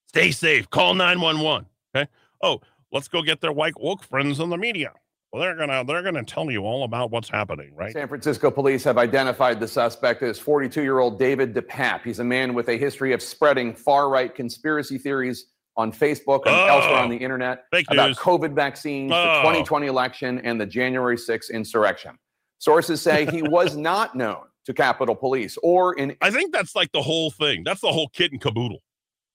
Stay 0.08 0.30
safe. 0.30 0.68
Call 0.70 0.94
911. 0.94 1.66
Okay. 1.94 2.10
Oh, 2.42 2.60
let's 2.92 3.08
go 3.08 3.22
get 3.22 3.40
their 3.40 3.52
white 3.52 3.78
woke 3.78 4.02
friends 4.02 4.40
in 4.40 4.50
the 4.50 4.56
media. 4.56 4.92
Well, 5.32 5.42
they're 5.42 5.56
gonna 5.56 5.84
they're 5.84 6.02
gonna 6.02 6.24
tell 6.24 6.50
you 6.50 6.64
all 6.64 6.84
about 6.84 7.10
what's 7.10 7.28
happening, 7.28 7.74
right? 7.74 7.92
San 7.92 8.08
Francisco 8.08 8.50
police 8.50 8.84
have 8.84 8.96
identified 8.96 9.60
the 9.60 9.68
suspect 9.68 10.22
as 10.22 10.38
42 10.38 10.82
year 10.82 11.00
old 11.00 11.18
David 11.18 11.54
DePape. 11.54 12.02
He's 12.04 12.20
a 12.20 12.24
man 12.24 12.54
with 12.54 12.68
a 12.68 12.78
history 12.78 13.12
of 13.12 13.20
spreading 13.20 13.74
far 13.74 14.08
right 14.08 14.34
conspiracy 14.34 14.98
theories 14.98 15.46
on 15.76 15.92
Facebook 15.92 16.42
and 16.46 16.54
Oh. 16.54 16.66
elsewhere 16.66 16.98
on 16.98 17.10
the 17.10 17.16
internet 17.16 17.64
about 17.90 18.08
news. 18.08 18.18
COVID 18.18 18.54
vaccines, 18.54 19.12
Oh. 19.12 19.16
the 19.16 19.40
2020 19.42 19.86
election, 19.86 20.40
and 20.44 20.60
the 20.60 20.66
January 20.66 21.16
6th 21.18 21.50
insurrection. 21.50 22.18
Sources 22.58 23.02
say 23.02 23.26
he 23.26 23.42
was 23.42 23.76
not 23.76 24.14
known 24.14 24.44
to 24.64 24.72
Capitol 24.74 25.14
Police 25.14 25.56
or 25.62 25.94
in 25.94 26.16
I 26.22 26.30
think 26.30 26.52
that's 26.52 26.74
like 26.74 26.90
the 26.92 27.02
whole 27.02 27.30
thing. 27.30 27.62
That's 27.64 27.80
the 27.80 27.92
whole 27.92 28.08
kit 28.08 28.32
and 28.32 28.40
caboodle. 28.40 28.82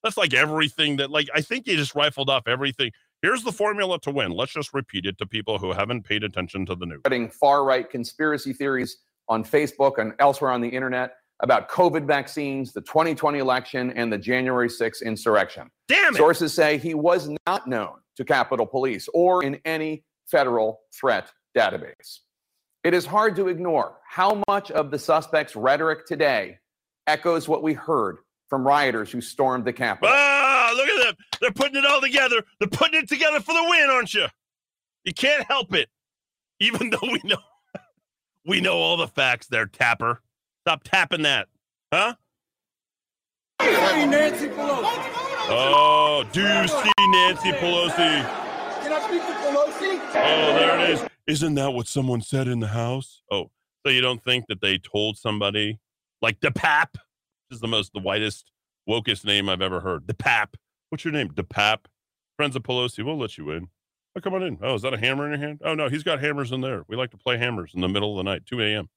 That's 0.03 0.17
like 0.17 0.33
everything 0.33 0.97
that 0.97 1.11
like 1.11 1.29
I 1.33 1.41
think 1.41 1.67
he 1.67 1.75
just 1.75 1.93
rifled 1.95 2.29
off 2.29 2.47
everything. 2.47 2.91
Here's 3.21 3.43
the 3.43 3.51
formula 3.51 3.99
to 3.99 4.09
win. 4.11 4.31
Let's 4.31 4.51
just 4.51 4.73
repeat 4.73 5.05
it 5.05 5.19
to 5.19 5.27
people 5.27 5.59
who 5.59 5.71
haven't 5.73 6.03
paid 6.03 6.23
attention 6.23 6.65
to 6.65 6.75
the 6.75 6.87
news. 6.87 7.31
far 7.39 7.63
right 7.63 7.87
conspiracy 7.87 8.51
theories 8.51 8.97
on 9.29 9.43
Facebook 9.45 9.99
and 9.99 10.13
elsewhere 10.17 10.49
on 10.51 10.59
the 10.59 10.67
internet 10.69 11.17
about 11.41 11.69
COVID 11.69 12.05
vaccines, 12.05 12.71
the 12.71 12.81
2020 12.81 13.39
election, 13.39 13.91
and 13.91 14.11
the 14.11 14.17
January 14.17 14.69
6th 14.69 15.03
insurrection. 15.03 15.69
Damn 15.87 16.13
it. 16.13 16.17
Sources 16.17 16.53
say 16.53 16.77
he 16.77 16.93
was 16.93 17.29
not 17.47 17.67
known 17.67 17.97
to 18.17 18.23
Capitol 18.23 18.65
Police 18.65 19.09
or 19.13 19.43
in 19.43 19.59
any 19.65 20.03
federal 20.27 20.81
threat 20.93 21.31
database. 21.57 22.19
It 22.83 22.93
is 22.93 23.05
hard 23.05 23.35
to 23.35 23.47
ignore 23.47 23.97
how 24.07 24.41
much 24.47 24.71
of 24.71 24.91
the 24.91 24.97
suspect's 24.97 25.55
rhetoric 25.55 26.05
today 26.05 26.57
echoes 27.07 27.47
what 27.47 27.63
we 27.63 27.73
heard 27.73 28.17
from 28.49 28.65
rioters 28.65 29.11
who 29.11 29.21
stormed 29.21 29.65
the 29.65 29.73
Capitol. 29.73 30.13
Ah, 30.15 30.71
look 30.75 30.87
at 30.87 31.03
them. 31.05 31.15
They're 31.39 31.51
putting 31.51 31.77
it 31.77 31.85
all 31.85 32.01
together. 32.01 32.43
They're 32.59 32.67
putting 32.67 33.01
it 33.01 33.09
together 33.09 33.39
for 33.39 33.53
the 33.53 33.63
win, 33.69 33.89
aren't 33.89 34.13
you? 34.13 34.25
You 35.03 35.13
can't 35.13 35.43
help 35.45 35.73
it. 35.73 35.89
Even 36.59 36.89
though 36.91 36.99
we 37.03 37.21
know 37.23 37.37
we 38.45 38.59
know 38.59 38.77
all 38.77 38.97
the 38.97 39.07
facts 39.07 39.47
there, 39.47 39.67
Tapper. 39.67 40.21
Stop 40.65 40.83
tapping 40.83 41.23
that. 41.23 41.47
Huh? 41.91 42.13
Nancy 43.59 44.47
Pelosi. 44.47 45.11
Oh, 45.53 46.23
do 46.31 46.41
you 46.41 46.67
see 46.67 46.91
Nancy 46.99 47.51
Pelosi? 47.53 48.23
Can 48.81 48.93
I 48.93 49.01
speak 49.07 49.21
to 49.21 49.33
Pelosi? 49.33 49.99
Oh, 50.13 50.53
there 50.55 50.79
it 50.79 50.89
is. 50.91 51.07
Isn't 51.27 51.55
that 51.55 51.71
what 51.71 51.87
someone 51.87 52.21
said 52.21 52.47
in 52.47 52.59
the 52.59 52.67
house? 52.67 53.23
Oh, 53.31 53.49
so 53.85 53.91
you 53.91 54.01
don't 54.01 54.23
think 54.23 54.45
that 54.49 54.61
they 54.61 54.77
told 54.77 55.17
somebody 55.17 55.79
like 56.21 56.39
DePape? 56.39 56.93
This 57.49 57.57
is 57.57 57.59
the 57.59 57.67
most, 57.67 57.93
the 57.93 57.99
whitest, 57.99 58.51
wokest 58.87 59.25
name 59.25 59.49
I've 59.49 59.61
ever 59.61 59.79
heard. 59.79 60.07
The 60.07 60.13
Pap. 60.13 60.57
What's 60.89 61.03
your 61.03 61.13
name? 61.13 61.31
The 61.35 61.43
Pap. 61.43 61.87
Friends 62.37 62.55
of 62.55 62.63
Pelosi, 62.63 63.03
we'll 63.03 63.17
let 63.17 63.37
you 63.37 63.49
in. 63.51 63.69
Oh, 64.15 64.21
come 64.21 64.33
on 64.33 64.43
in. 64.43 64.59
Oh, 64.61 64.75
is 64.75 64.81
that 64.83 64.93
a 64.93 64.97
hammer 64.97 65.25
in 65.25 65.39
your 65.39 65.47
hand? 65.47 65.61
Oh, 65.63 65.73
no, 65.73 65.89
he's 65.89 66.03
got 66.03 66.19
hammers 66.19 66.51
in 66.51 66.61
there. 66.61 66.83
We 66.87 66.95
like 66.95 67.11
to 67.11 67.17
play 67.17 67.37
hammers 67.37 67.71
in 67.73 67.81
the 67.81 67.89
middle 67.89 68.11
of 68.11 68.23
the 68.23 68.29
night, 68.29 68.45
2 68.45 68.61
a.m. 68.61 68.89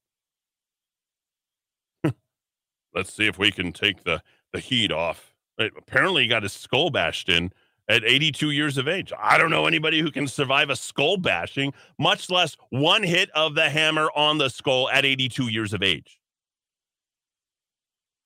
Let's 2.95 3.13
see 3.13 3.27
if 3.27 3.37
we 3.37 3.51
can 3.51 3.73
take 3.73 4.03
the, 4.05 4.21
the 4.53 4.59
heat 4.59 4.91
off. 4.91 5.33
Right, 5.59 5.71
Apparently, 5.77 6.23
he 6.23 6.29
got 6.29 6.43
his 6.43 6.53
skull 6.53 6.89
bashed 6.89 7.27
in 7.27 7.51
at 7.89 8.03
82 8.03 8.51
years 8.51 8.77
of 8.77 8.87
age. 8.87 9.11
I 9.19 9.37
don't 9.37 9.51
know 9.51 9.67
anybody 9.67 9.99
who 9.99 10.11
can 10.11 10.27
survive 10.27 10.69
a 10.69 10.75
skull 10.75 11.17
bashing, 11.17 11.73
much 11.99 12.29
less 12.29 12.57
one 12.69 13.03
hit 13.03 13.29
of 13.31 13.53
the 13.53 13.69
hammer 13.69 14.09
on 14.15 14.37
the 14.37 14.49
skull 14.49 14.89
at 14.89 15.05
82 15.05 15.49
years 15.49 15.73
of 15.73 15.83
age. 15.83 16.19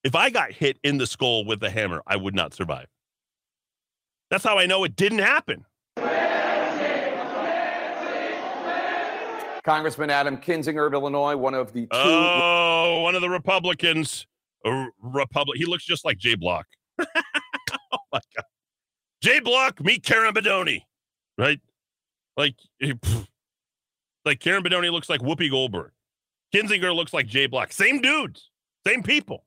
If 0.03 0.15
I 0.15 0.29
got 0.29 0.51
hit 0.51 0.77
in 0.83 0.97
the 0.97 1.07
skull 1.07 1.45
with 1.45 1.61
a 1.63 1.69
hammer, 1.69 2.01
I 2.07 2.15
would 2.15 2.35
not 2.35 2.53
survive. 2.53 2.87
That's 4.29 4.43
how 4.43 4.57
I 4.57 4.65
know 4.65 4.83
it 4.83 4.95
didn't 4.95 5.19
happen. 5.19 5.65
Congressman 9.65 10.09
Adam 10.09 10.37
Kinzinger 10.37 10.87
of 10.87 10.93
Illinois, 10.93 11.35
one 11.35 11.53
of 11.53 11.73
the 11.73 11.81
two. 11.81 11.87
Oh, 11.91 13.01
one 13.01 13.15
of 13.15 13.21
the 13.21 13.29
Republicans. 13.29 14.25
A 14.65 14.87
Republic. 15.01 15.57
He 15.57 15.65
looks 15.65 15.85
just 15.85 16.05
like 16.05 16.17
Jay 16.17 16.35
Block. 16.35 16.65
oh 16.99 17.05
my 18.11 18.19
god. 18.35 18.45
Jay 19.21 19.39
Block, 19.39 19.83
meet 19.83 20.03
Karen 20.03 20.33
Bedonie, 20.33 20.81
right? 21.37 21.59
Like, 22.37 22.55
eh, 22.81 22.93
like 24.25 24.39
Karen 24.39 24.63
Bedonie 24.63 24.91
looks 24.91 25.09
like 25.09 25.21
Whoopi 25.21 25.49
Goldberg. 25.49 25.91
Kinzinger 26.53 26.95
looks 26.95 27.13
like 27.13 27.27
Jay 27.27 27.47
Block. 27.47 27.71
Same 27.71 28.01
dudes, 28.01 28.49
same 28.85 29.03
people. 29.03 29.45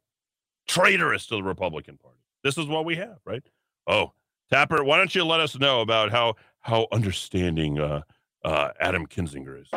Traitorous 0.68 1.26
to 1.26 1.36
the 1.36 1.43
Republican 1.43 1.98
Party. 1.98 2.20
This 2.44 2.59
is 2.59 2.66
what 2.66 2.84
we 2.84 2.97
have, 2.97 3.18
right? 3.24 3.43
Oh, 3.86 4.12
Tapper, 4.51 4.84
why 4.84 4.98
don't 4.98 5.14
you 5.14 5.24
let 5.24 5.40
us 5.40 5.59
know 5.59 5.80
about 5.80 6.10
how 6.10 6.34
how 6.60 6.86
understanding 6.93 7.80
uh, 7.80 8.02
uh, 8.44 8.70
Adam 8.80 9.06
Kinzinger 9.06 9.60
is? 9.60 9.68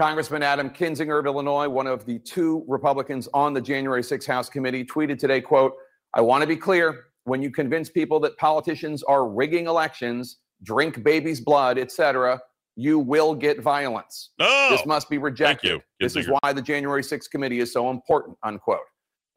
Congressman 0.00 0.42
Adam 0.42 0.70
Kinzinger 0.70 1.18
of 1.18 1.26
Illinois, 1.26 1.68
one 1.68 1.86
of 1.86 2.06
the 2.06 2.18
two 2.20 2.64
Republicans 2.66 3.28
on 3.34 3.52
the 3.52 3.60
January 3.60 4.00
6th 4.00 4.26
House 4.26 4.48
Committee, 4.48 4.82
tweeted 4.82 5.18
today, 5.18 5.42
quote, 5.42 5.74
I 6.14 6.22
want 6.22 6.40
to 6.40 6.46
be 6.46 6.56
clear, 6.56 7.08
when 7.24 7.42
you 7.42 7.50
convince 7.50 7.90
people 7.90 8.18
that 8.20 8.34
politicians 8.38 9.02
are 9.02 9.28
rigging 9.28 9.66
elections, 9.66 10.38
drink 10.62 11.02
babies' 11.02 11.42
blood, 11.42 11.76
etc., 11.76 12.40
you 12.76 12.98
will 12.98 13.34
get 13.34 13.60
violence. 13.60 14.30
Oh, 14.40 14.68
this 14.70 14.86
must 14.86 15.10
be 15.10 15.18
rejected. 15.18 15.68
Thank 15.68 15.82
you, 15.82 15.84
This 16.00 16.16
is 16.16 16.30
why 16.30 16.54
the 16.54 16.62
January 16.62 17.02
6th 17.02 17.28
committee 17.28 17.60
is 17.60 17.70
so 17.70 17.90
important, 17.90 18.38
unquote. 18.42 18.78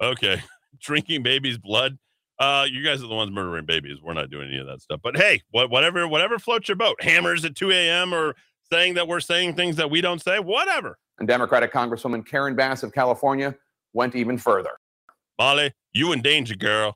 Okay. 0.01 0.41
Drinking 0.79 1.23
babies' 1.23 1.57
blood. 1.57 1.97
Uh, 2.39 2.65
you 2.71 2.85
guys 2.85 3.03
are 3.03 3.07
the 3.07 3.15
ones 3.15 3.31
murdering 3.31 3.65
babies. 3.65 3.97
We're 4.01 4.13
not 4.13 4.29
doing 4.29 4.47
any 4.47 4.59
of 4.59 4.67
that 4.67 4.81
stuff. 4.81 5.01
But 5.03 5.17
hey, 5.17 5.41
what, 5.51 5.69
whatever, 5.69 6.07
whatever 6.07 6.39
floats 6.39 6.69
your 6.69 6.77
boat. 6.77 7.03
Hammers 7.03 7.43
at 7.43 7.53
2 7.53 7.71
a.m. 7.71 8.13
or 8.13 8.33
saying 8.73 8.95
that 8.95 9.07
we're 9.07 9.19
saying 9.19 9.53
things 9.53 9.75
that 9.75 9.89
we 9.91 10.01
don't 10.01 10.21
say, 10.21 10.39
whatever. 10.39 10.97
And 11.19 11.27
Democratic 11.27 11.71
Congresswoman 11.71 12.25
Karen 12.25 12.55
Bass 12.55 12.81
of 12.81 12.91
California 12.91 13.55
went 13.93 14.15
even 14.15 14.37
further. 14.37 14.71
Molly, 15.37 15.73
you 15.93 16.11
in 16.11 16.21
danger, 16.23 16.55
girl. 16.55 16.95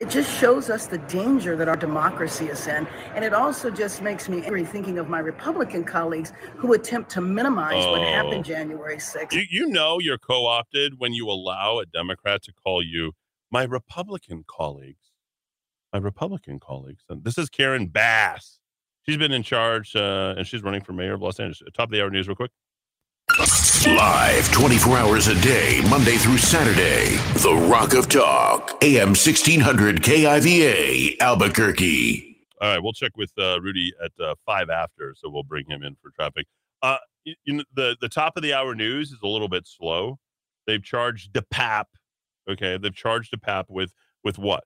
It 0.00 0.10
just 0.10 0.38
shows 0.38 0.68
us 0.68 0.86
the 0.86 0.98
danger 0.98 1.56
that 1.56 1.66
our 1.68 1.76
democracy 1.76 2.46
is 2.48 2.66
in. 2.66 2.86
And 3.14 3.24
it 3.24 3.32
also 3.32 3.70
just 3.70 4.02
makes 4.02 4.28
me 4.28 4.42
angry 4.42 4.66
thinking 4.66 4.98
of 4.98 5.08
my 5.08 5.20
Republican 5.20 5.82
colleagues 5.84 6.32
who 6.56 6.74
attempt 6.74 7.10
to 7.12 7.22
minimize 7.22 7.86
what 7.86 8.00
Oh. 8.00 8.04
happened 8.04 8.44
January 8.44 8.96
6th. 8.98 9.32
You, 9.32 9.44
you 9.48 9.66
know 9.68 9.98
you're 9.98 10.18
co-opted 10.18 10.98
when 10.98 11.14
you 11.14 11.30
allow 11.30 11.78
a 11.78 11.86
Democrat 11.86 12.42
to 12.42 12.52
call 12.52 12.82
you 12.82 13.12
my 13.50 13.62
Republican 13.64 14.44
colleagues. 14.46 15.12
My 15.92 16.00
Republican 16.00 16.60
colleagues. 16.60 17.04
And 17.08 17.24
this 17.24 17.38
is 17.38 17.48
Karen 17.48 17.86
Bass. 17.86 18.58
She's 19.06 19.16
been 19.18 19.32
in 19.32 19.42
charge 19.42 19.94
uh, 19.94 20.34
and 20.36 20.46
she's 20.46 20.62
running 20.62 20.80
for 20.82 20.92
mayor 20.92 21.14
of 21.14 21.22
Los 21.22 21.38
Angeles. 21.38 21.70
Top 21.74 21.88
of 21.88 21.92
the 21.92 22.02
hour 22.02 22.10
news, 22.10 22.26
real 22.26 22.36
quick. 22.36 22.50
Live 23.86 24.50
24 24.52 24.96
hours 24.96 25.26
a 25.28 25.40
day, 25.42 25.82
Monday 25.90 26.16
through 26.16 26.38
Saturday. 26.38 27.16
The 27.40 27.54
Rock 27.70 27.92
of 27.92 28.08
Talk, 28.08 28.82
AM 28.82 29.08
1600 29.08 30.02
KIVA, 30.02 31.16
Albuquerque. 31.20 32.36
All 32.60 32.68
right, 32.70 32.82
we'll 32.82 32.92
check 32.94 33.16
with 33.16 33.32
uh, 33.38 33.60
Rudy 33.60 33.92
at 34.02 34.12
uh, 34.18 34.34
five 34.46 34.70
after, 34.70 35.14
so 35.16 35.28
we'll 35.28 35.42
bring 35.42 35.66
him 35.66 35.82
in 35.82 35.96
for 36.02 36.10
traffic. 36.10 36.46
Uh, 36.82 36.96
you, 37.24 37.34
you 37.44 37.52
know, 37.54 37.64
the 37.74 37.96
the 38.00 38.08
top 38.08 38.36
of 38.36 38.42
the 38.42 38.54
hour 38.54 38.74
news 38.74 39.10
is 39.10 39.18
a 39.22 39.26
little 39.26 39.48
bit 39.48 39.66
slow. 39.66 40.18
They've 40.66 40.82
charged 40.82 41.32
DePape. 41.34 41.84
Okay, 42.48 42.78
they've 42.78 42.94
charged 42.94 43.32
DePape 43.32 43.68
with 43.68 43.92
with 44.22 44.38
what? 44.38 44.64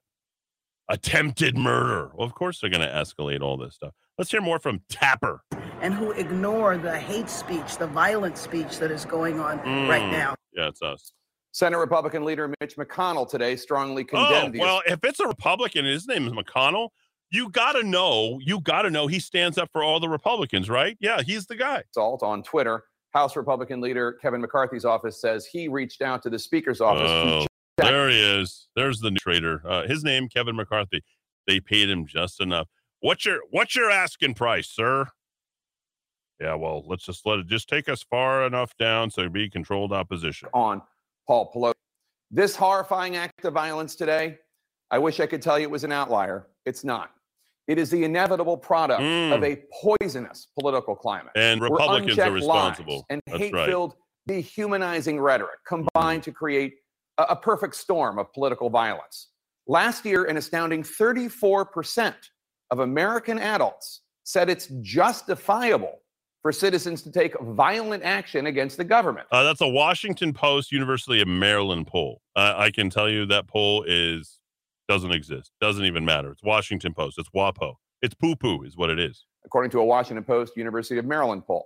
Attempted 0.87 1.57
murder. 1.57 2.11
Well, 2.15 2.25
of 2.25 2.33
course 2.33 2.61
they're 2.61 2.69
going 2.69 2.87
to 2.87 2.93
escalate 2.93 3.41
all 3.41 3.57
this 3.57 3.75
stuff. 3.75 3.93
Let's 4.19 4.29
hear 4.31 4.41
more 4.41 4.59
from 4.59 4.81
Tapper. 4.89 5.41
and 5.81 5.93
who 5.93 6.11
ignore 6.11 6.77
the 6.77 6.99
hate 6.99 7.29
speech, 7.29 7.77
the 7.77 7.87
violent 7.87 8.37
speech 8.37 8.79
that 8.79 8.91
is 8.91 9.05
going 9.05 9.39
on 9.39 9.59
right 9.87 10.01
Mm, 10.01 10.11
now. 10.11 10.35
Yeah, 10.51 10.67
it's 10.67 10.81
us. 10.81 11.13
Senate 11.53 11.77
Republican 11.77 12.25
leader 12.25 12.53
Mitch 12.59 12.75
McConnell 12.75 13.29
today 13.29 13.55
strongly 13.55 14.03
condemned 14.03 14.49
Oh, 14.49 14.51
the 14.51 14.59
well, 14.59 14.81
if 14.85 14.99
it's 15.05 15.21
a 15.21 15.25
Republican, 15.27 15.85
his 15.85 16.05
name 16.05 16.27
is 16.27 16.33
McConnell. 16.33 16.89
You 17.31 17.49
got 17.49 17.73
to 17.73 17.83
know, 17.83 18.39
you 18.43 18.59
got 18.59 18.81
to 18.81 18.89
know 18.89 19.07
he 19.07 19.21
stands 19.21 19.57
up 19.57 19.69
for 19.71 19.81
all 19.81 20.01
the 20.01 20.09
Republicans, 20.09 20.69
right? 20.69 20.97
Yeah, 20.99 21.21
he's 21.21 21.45
the 21.45 21.55
guy. 21.55 21.83
assault 21.95 22.21
on 22.21 22.43
Twitter. 22.43 22.83
House 23.11 23.37
Republican 23.37 23.79
leader 23.79 24.11
Kevin 24.21 24.41
McCarthy's 24.41 24.83
office 24.83 25.21
says 25.21 25.45
he 25.45 25.69
reached 25.69 26.01
out 26.01 26.21
to 26.23 26.29
the 26.29 26.37
Speaker's 26.39 26.81
office. 26.81 27.09
Oh, 27.09 27.47
there 27.77 28.09
he 28.09 28.19
is. 28.19 28.67
There's 28.75 28.99
the 28.99 29.11
new 29.11 29.17
traitor. 29.17 29.61
Uh, 29.65 29.87
his 29.87 30.03
name, 30.03 30.27
Kevin 30.27 30.57
McCarthy. 30.57 31.03
They 31.47 31.61
paid 31.61 31.89
him 31.89 32.05
just 32.05 32.41
enough. 32.41 32.67
What's 33.01 33.25
your 33.25 33.39
What's 33.51 33.75
your 33.75 33.89
asking 33.89 34.33
price, 34.35 34.67
sir? 34.67 35.05
Yeah, 36.39 36.55
well, 36.55 36.83
let's 36.87 37.05
just 37.05 37.25
let 37.25 37.39
it 37.39 37.47
just 37.47 37.67
take 37.67 37.89
us 37.89 38.03
far 38.03 38.45
enough 38.45 38.75
down 38.77 39.09
so 39.11 39.27
be 39.27 39.49
controlled 39.49 39.91
opposition. 39.91 40.49
on 40.53 40.81
Paul 41.27 41.51
Pelosi. 41.53 41.73
This 42.31 42.55
horrifying 42.55 43.15
act 43.17 43.43
of 43.45 43.53
violence 43.53 43.95
today, 43.95 44.37
I 44.91 44.99
wish 44.99 45.19
I 45.19 45.25
could 45.25 45.41
tell 45.41 45.59
you 45.59 45.63
it 45.63 45.71
was 45.71 45.83
an 45.83 45.91
outlier. 45.91 46.47
It's 46.65 46.83
not. 46.83 47.11
It 47.67 47.77
is 47.77 47.89
the 47.89 48.03
inevitable 48.03 48.57
product 48.57 49.01
Mm. 49.01 49.35
of 49.35 49.43
a 49.43 49.61
poisonous 49.81 50.47
political 50.59 50.95
climate. 50.95 51.31
And 51.35 51.61
Republicans 51.61 52.17
are 52.17 52.31
responsible. 52.31 53.05
And 53.09 53.21
hate-filled, 53.27 53.95
dehumanizing 54.27 55.19
rhetoric 55.19 55.59
combined 55.67 56.23
to 56.23 56.31
create 56.31 56.75
a, 57.17 57.23
a 57.23 57.35
perfect 57.35 57.75
storm 57.75 58.17
of 58.17 58.31
political 58.33 58.69
violence. 58.69 59.29
Last 59.67 60.05
year, 60.05 60.23
an 60.25 60.37
astounding 60.37 60.83
34% 60.83 62.15
of 62.71 62.79
American 62.79 63.39
adults 63.39 64.01
said 64.23 64.49
it's 64.49 64.67
justifiable 64.81 65.99
for 66.41 66.51
citizens 66.51 67.01
to 67.01 67.11
take 67.11 67.37
violent 67.41 68.03
action 68.03 68.45
against 68.45 68.77
the 68.77 68.83
government. 68.83 69.27
Uh, 69.31 69.43
that's 69.43 69.61
a 69.61 69.67
Washington 69.67 70.31
Post, 70.31 70.71
University 70.71 71.21
of 71.21 71.27
Maryland 71.27 71.87
poll. 71.87 72.21
Uh, 72.35 72.53
I 72.55 72.71
can 72.71 72.89
tell 72.89 73.09
you 73.09 73.25
that 73.25 73.47
poll 73.47 73.83
is 73.87 74.39
doesn't 74.87 75.11
exist. 75.11 75.51
Doesn't 75.61 75.85
even 75.85 76.03
matter. 76.03 76.31
It's 76.31 76.41
Washington 76.43 76.93
Post. 76.93 77.19
It's 77.19 77.29
WAPO. 77.35 77.75
It's 78.01 78.15
poo 78.15 78.35
poo, 78.35 78.63
is 78.63 78.75
what 78.77 78.89
it 78.89 78.99
is. 78.99 79.25
according 79.45 79.71
to 79.71 79.79
a 79.79 79.85
Washington 79.85 80.23
Post 80.23 80.55
University 80.57 80.97
of 80.97 81.05
Maryland 81.05 81.45
poll. 81.45 81.65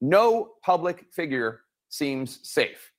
No 0.00 0.52
public 0.62 1.06
figure 1.12 1.60
seems 1.88 2.40
safe. 2.48 2.90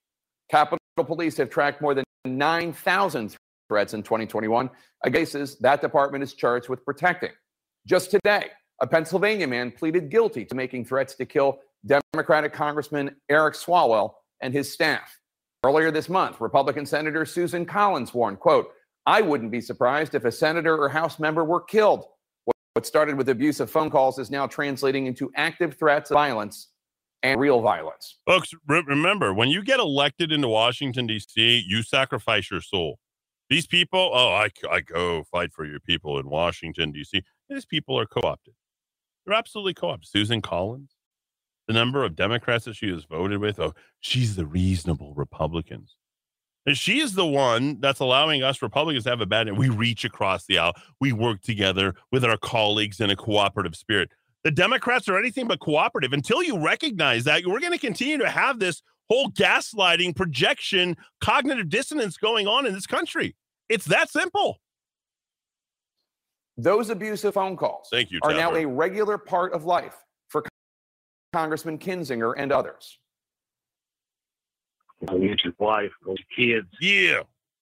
Capitol 0.49 0.77
Police 0.97 1.37
have 1.37 1.49
tracked 1.49 1.81
more 1.81 1.93
than 1.93 2.03
9,000 2.25 3.35
threats 3.67 3.93
in 3.93 4.03
2021 4.03 4.69
against 5.03 5.61
that 5.61 5.81
department 5.81 6.23
is 6.23 6.33
charged 6.33 6.69
with 6.69 6.83
protecting. 6.85 7.31
Just 7.87 8.11
today, 8.11 8.47
a 8.81 8.87
Pennsylvania 8.87 9.47
man 9.47 9.71
pleaded 9.71 10.09
guilty 10.09 10.45
to 10.45 10.55
making 10.55 10.85
threats 10.85 11.15
to 11.15 11.25
kill 11.25 11.59
Democratic 11.85 12.53
Congressman 12.53 13.15
Eric 13.29 13.53
Swalwell 13.53 14.13
and 14.41 14.53
his 14.53 14.71
staff. 14.71 15.19
Earlier 15.63 15.91
this 15.91 16.09
month, 16.09 16.41
Republican 16.41 16.85
Senator 16.85 17.25
Susan 17.25 17.65
Collins 17.65 18.13
warned, 18.13 18.39
quote, 18.39 18.67
I 19.05 19.21
wouldn't 19.21 19.51
be 19.51 19.61
surprised 19.61 20.15
if 20.15 20.25
a 20.25 20.31
senator 20.31 20.77
or 20.77 20.89
House 20.89 21.19
member 21.19 21.43
were 21.43 21.61
killed. 21.61 22.05
What 22.73 22.85
started 22.85 23.15
with 23.15 23.29
abusive 23.29 23.69
phone 23.69 23.89
calls 23.89 24.19
is 24.19 24.29
now 24.29 24.47
translating 24.47 25.05
into 25.05 25.31
active 25.35 25.77
threats 25.77 26.11
of 26.11 26.15
violence 26.15 26.69
and 27.23 27.39
real 27.39 27.61
violence. 27.61 28.17
Folks, 28.25 28.51
re- 28.67 28.83
remember 28.85 29.33
when 29.33 29.49
you 29.49 29.63
get 29.63 29.79
elected 29.79 30.31
into 30.31 30.47
Washington, 30.47 31.07
D.C., 31.07 31.63
you 31.67 31.83
sacrifice 31.83 32.51
your 32.51 32.61
soul. 32.61 32.99
These 33.49 33.67
people, 33.67 34.11
oh, 34.13 34.29
I, 34.29 34.49
I 34.69 34.81
go 34.81 35.23
fight 35.31 35.53
for 35.53 35.65
your 35.65 35.79
people 35.79 36.19
in 36.19 36.29
Washington, 36.29 36.91
D.C. 36.91 37.23
These 37.49 37.65
people 37.65 37.99
are 37.99 38.05
co 38.05 38.21
opted. 38.21 38.55
They're 39.25 39.35
absolutely 39.35 39.73
co 39.73 39.89
opted. 39.89 40.09
Susan 40.09 40.41
Collins, 40.41 40.95
the 41.67 41.73
number 41.73 42.03
of 42.03 42.15
Democrats 42.15 42.65
that 42.65 42.75
she 42.75 42.89
has 42.89 43.05
voted 43.05 43.39
with, 43.39 43.59
oh, 43.59 43.73
she's 43.99 44.35
the 44.35 44.45
reasonable 44.45 45.13
Republicans. 45.15 45.95
And 46.65 46.77
she 46.77 46.99
is 46.99 47.13
the 47.13 47.25
one 47.25 47.79
that's 47.79 47.99
allowing 47.99 48.41
us 48.41 48.61
Republicans 48.61 49.03
to 49.03 49.11
have 49.11 49.21
a 49.21 49.25
bad. 49.27 49.55
We 49.55 49.69
reach 49.69 50.03
across 50.03 50.45
the 50.45 50.57
aisle. 50.57 50.73
We 50.99 51.13
work 51.13 51.41
together 51.41 51.93
with 52.11 52.25
our 52.25 52.37
colleagues 52.37 52.99
in 52.99 53.11
a 53.11 53.15
cooperative 53.15 53.75
spirit. 53.75 54.09
The 54.43 54.51
Democrats 54.51 55.07
are 55.07 55.17
anything 55.17 55.47
but 55.47 55.59
cooperative. 55.59 56.13
Until 56.13 56.41
you 56.41 56.59
recognize 56.63 57.23
that, 57.25 57.45
we're 57.45 57.59
going 57.59 57.71
to 57.71 57.79
continue 57.79 58.17
to 58.17 58.29
have 58.29 58.59
this 58.59 58.81
whole 59.09 59.29
gaslighting, 59.29 60.15
projection, 60.15 60.97
cognitive 61.21 61.69
dissonance 61.69 62.17
going 62.17 62.47
on 62.47 62.65
in 62.65 62.73
this 62.73 62.87
country. 62.87 63.35
It's 63.69 63.85
that 63.85 64.09
simple. 64.09 64.59
Those 66.57 66.89
abusive 66.89 67.33
phone 67.33 67.57
calls 67.57 67.89
Thank 67.91 68.11
you, 68.11 68.19
are 68.23 68.33
now 68.33 68.55
a 68.55 68.65
regular 68.65 69.17
part 69.17 69.51
of 69.53 69.65
life 69.65 69.95
for 70.29 70.43
Congressman 71.33 71.77
Kinzinger 71.77 72.33
and 72.37 72.51
others. 72.51 72.97
Go 75.05 75.19
get 75.19 75.43
your 75.43 75.53
wife, 75.57 75.91
go 76.03 76.15
get 76.15 76.25
your 76.37 76.61
kids. 76.61 76.67
Yeah. 76.79 77.19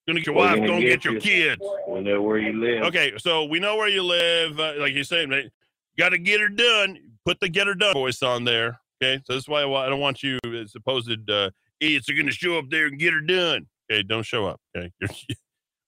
Gonna 0.08 0.20
get 0.20 0.28
your 0.28 0.36
wife, 0.36 0.56
gonna 0.56 0.68
go 0.68 0.80
get 0.80 0.88
get 0.88 1.06
your 1.06 1.14
you. 1.14 1.20
kids. 1.22 1.62
We 1.88 2.02
know 2.02 2.22
where 2.22 2.38
you 2.38 2.60
live. 2.60 2.84
Okay, 2.84 3.14
so 3.18 3.46
we 3.46 3.60
know 3.60 3.78
where 3.78 3.88
you 3.88 4.04
live. 4.04 4.60
Uh, 4.60 4.74
like 4.78 4.94
you're 4.94 5.04
saying, 5.04 5.30
right? 5.30 5.50
Got 5.98 6.10
to 6.10 6.18
get 6.18 6.42
her 6.42 6.50
done. 6.50 7.00
Put 7.26 7.40
the 7.40 7.48
get 7.48 7.68
her 7.68 7.76
done 7.76 7.94
voice 7.94 8.22
on 8.22 8.44
there. 8.44 8.80
Okay, 9.04 9.22
so 9.26 9.34
that's 9.34 9.50
why 9.50 9.64
I 9.64 9.90
don't 9.90 10.00
want 10.00 10.24
you, 10.24 10.40
uh, 10.46 10.66
supposed 10.66 11.30
uh, 11.30 11.50
idiots, 11.82 12.10
are 12.10 12.14
going 12.14 12.26
to 12.26 12.32
show 12.32 12.58
up 12.58 12.66
there 12.70 12.88
and 12.88 12.98
get 12.98 13.14
her 13.14 13.20
done. 13.20 13.68
Okay, 13.92 14.02
don't 14.02 14.26
show 14.26 14.46
up. 14.46 14.62
Okay, 14.76 14.92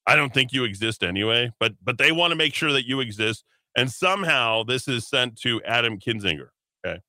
I 0.07 0.15
don't 0.15 0.33
think 0.33 0.51
you 0.51 0.65
exist 0.65 1.01
anyway, 1.01 1.51
but 1.59 1.73
but 1.81 1.97
they 1.97 2.11
want 2.11 2.31
to 2.31 2.35
make 2.35 2.53
sure 2.53 2.73
that 2.73 2.85
you 2.85 2.99
exist, 2.99 3.45
and 3.77 3.89
somehow 3.89 4.63
this 4.63 4.87
is 4.87 5.07
sent 5.07 5.39
to 5.41 5.61
Adam 5.63 5.97
Kinzinger. 5.97 6.49
Okay. 6.85 6.99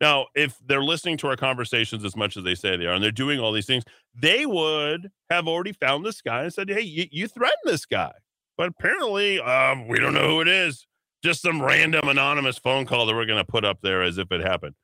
Now, 0.00 0.26
if 0.34 0.56
they're 0.64 0.84
listening 0.84 1.16
to 1.18 1.28
our 1.28 1.36
conversations 1.36 2.04
as 2.04 2.16
much 2.16 2.36
as 2.36 2.44
they 2.44 2.54
say 2.54 2.76
they 2.76 2.86
are, 2.86 2.92
and 2.92 3.02
they're 3.02 3.10
doing 3.10 3.40
all 3.40 3.52
these 3.52 3.66
things, 3.66 3.84
they 4.14 4.46
would 4.46 5.10
have 5.30 5.48
already 5.48 5.72
found 5.72 6.06
this 6.06 6.22
guy 6.22 6.44
and 6.44 6.54
said, 6.54 6.68
"Hey, 6.68 6.82
you, 6.82 7.06
you 7.10 7.26
threatened 7.26 7.58
this 7.64 7.86
guy." 7.86 8.12
But 8.56 8.68
apparently, 8.68 9.40
um, 9.40 9.88
we 9.88 9.98
don't 9.98 10.14
know 10.14 10.28
who 10.28 10.40
it 10.42 10.48
is. 10.48 10.86
Just 11.24 11.42
some 11.42 11.60
random 11.60 12.08
anonymous 12.08 12.58
phone 12.58 12.86
call 12.86 13.06
that 13.06 13.14
we're 13.16 13.26
going 13.26 13.44
to 13.44 13.50
put 13.50 13.64
up 13.64 13.78
there 13.82 14.02
as 14.02 14.18
if 14.18 14.30
it 14.30 14.40
happened. 14.40 14.74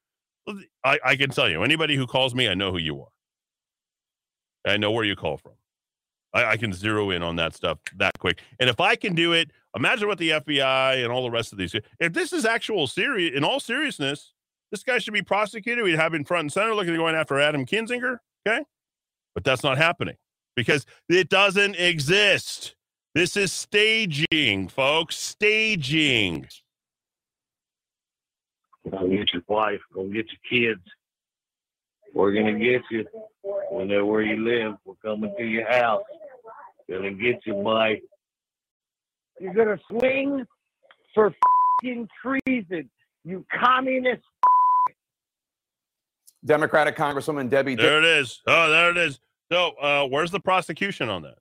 I, 0.84 0.98
I 1.04 1.16
can 1.16 1.30
tell 1.30 1.48
you, 1.48 1.62
anybody 1.62 1.96
who 1.96 2.06
calls 2.06 2.34
me, 2.34 2.48
I 2.48 2.54
know 2.54 2.72
who 2.72 2.78
you 2.78 3.00
are. 3.00 4.72
I 4.72 4.76
know 4.76 4.90
where 4.90 5.04
you 5.04 5.16
call 5.16 5.36
from. 5.36 5.52
I, 6.32 6.44
I 6.44 6.56
can 6.56 6.72
zero 6.72 7.10
in 7.10 7.22
on 7.22 7.36
that 7.36 7.54
stuff 7.54 7.78
that 7.96 8.18
quick. 8.18 8.40
And 8.58 8.68
if 8.70 8.80
I 8.80 8.96
can 8.96 9.14
do 9.14 9.32
it, 9.32 9.50
imagine 9.74 10.08
what 10.08 10.18
the 10.18 10.30
FBI 10.30 11.02
and 11.02 11.12
all 11.12 11.22
the 11.22 11.30
rest 11.30 11.52
of 11.52 11.58
these. 11.58 11.74
If 11.98 12.12
this 12.12 12.32
is 12.32 12.44
actual 12.44 12.86
serious, 12.86 13.36
in 13.36 13.44
all 13.44 13.60
seriousness, 13.60 14.32
this 14.70 14.82
guy 14.82 14.98
should 14.98 15.14
be 15.14 15.22
prosecuted. 15.22 15.82
We'd 15.84 15.96
have 15.96 16.14
him 16.14 16.24
front 16.24 16.42
and 16.42 16.52
center 16.52 16.74
looking 16.74 16.94
at 16.94 16.98
going 16.98 17.16
after 17.16 17.40
Adam 17.40 17.66
Kinzinger. 17.66 18.18
Okay. 18.46 18.64
But 19.34 19.44
that's 19.44 19.62
not 19.62 19.78
happening 19.78 20.16
because 20.56 20.86
it 21.08 21.28
doesn't 21.28 21.76
exist. 21.76 22.74
This 23.14 23.36
is 23.36 23.52
staging, 23.52 24.68
folks. 24.68 25.16
Staging. 25.16 26.46
Go 28.90 29.08
get 29.08 29.32
your 29.32 29.42
wife, 29.46 29.80
go 29.94 30.04
get 30.04 30.26
your 30.30 30.74
kids. 30.74 30.82
We're 32.14 32.32
gonna 32.32 32.58
get 32.58 32.82
you. 32.90 33.06
We 33.72 33.84
know 33.84 34.04
where 34.04 34.22
you 34.22 34.44
live. 34.44 34.74
We're 34.84 34.94
coming 35.04 35.32
to 35.38 35.44
your 35.44 35.70
house. 35.70 36.02
Gonna 36.90 37.12
get 37.12 37.40
you, 37.46 37.54
boy. 37.54 38.00
You're 39.38 39.54
gonna 39.54 39.78
swing 39.88 40.44
for 41.14 41.32
fing 41.82 42.08
treason, 42.20 42.90
you 43.24 43.44
communist. 43.52 44.22
Democratic 46.44 46.96
Congresswoman 46.96 47.48
Debbie. 47.48 47.74
There 47.74 47.98
it 47.98 48.04
is. 48.04 48.40
Oh, 48.46 48.70
there 48.70 48.90
it 48.90 48.96
is. 48.96 49.20
So, 49.52 49.70
uh, 49.80 50.06
where's 50.06 50.30
the 50.30 50.40
prosecution 50.40 51.08
on 51.08 51.22
that? 51.22 51.38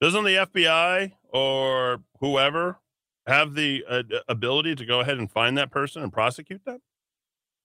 Doesn't 0.00 0.24
the 0.24 0.36
FBI 0.36 1.12
or 1.30 2.02
whoever 2.20 2.78
have 3.26 3.54
the 3.54 3.84
uh, 3.88 4.02
ability 4.28 4.74
to 4.76 4.86
go 4.86 5.00
ahead 5.00 5.18
and 5.18 5.30
find 5.30 5.58
that 5.58 5.70
person 5.70 6.02
and 6.02 6.12
prosecute 6.12 6.64
them? 6.64 6.80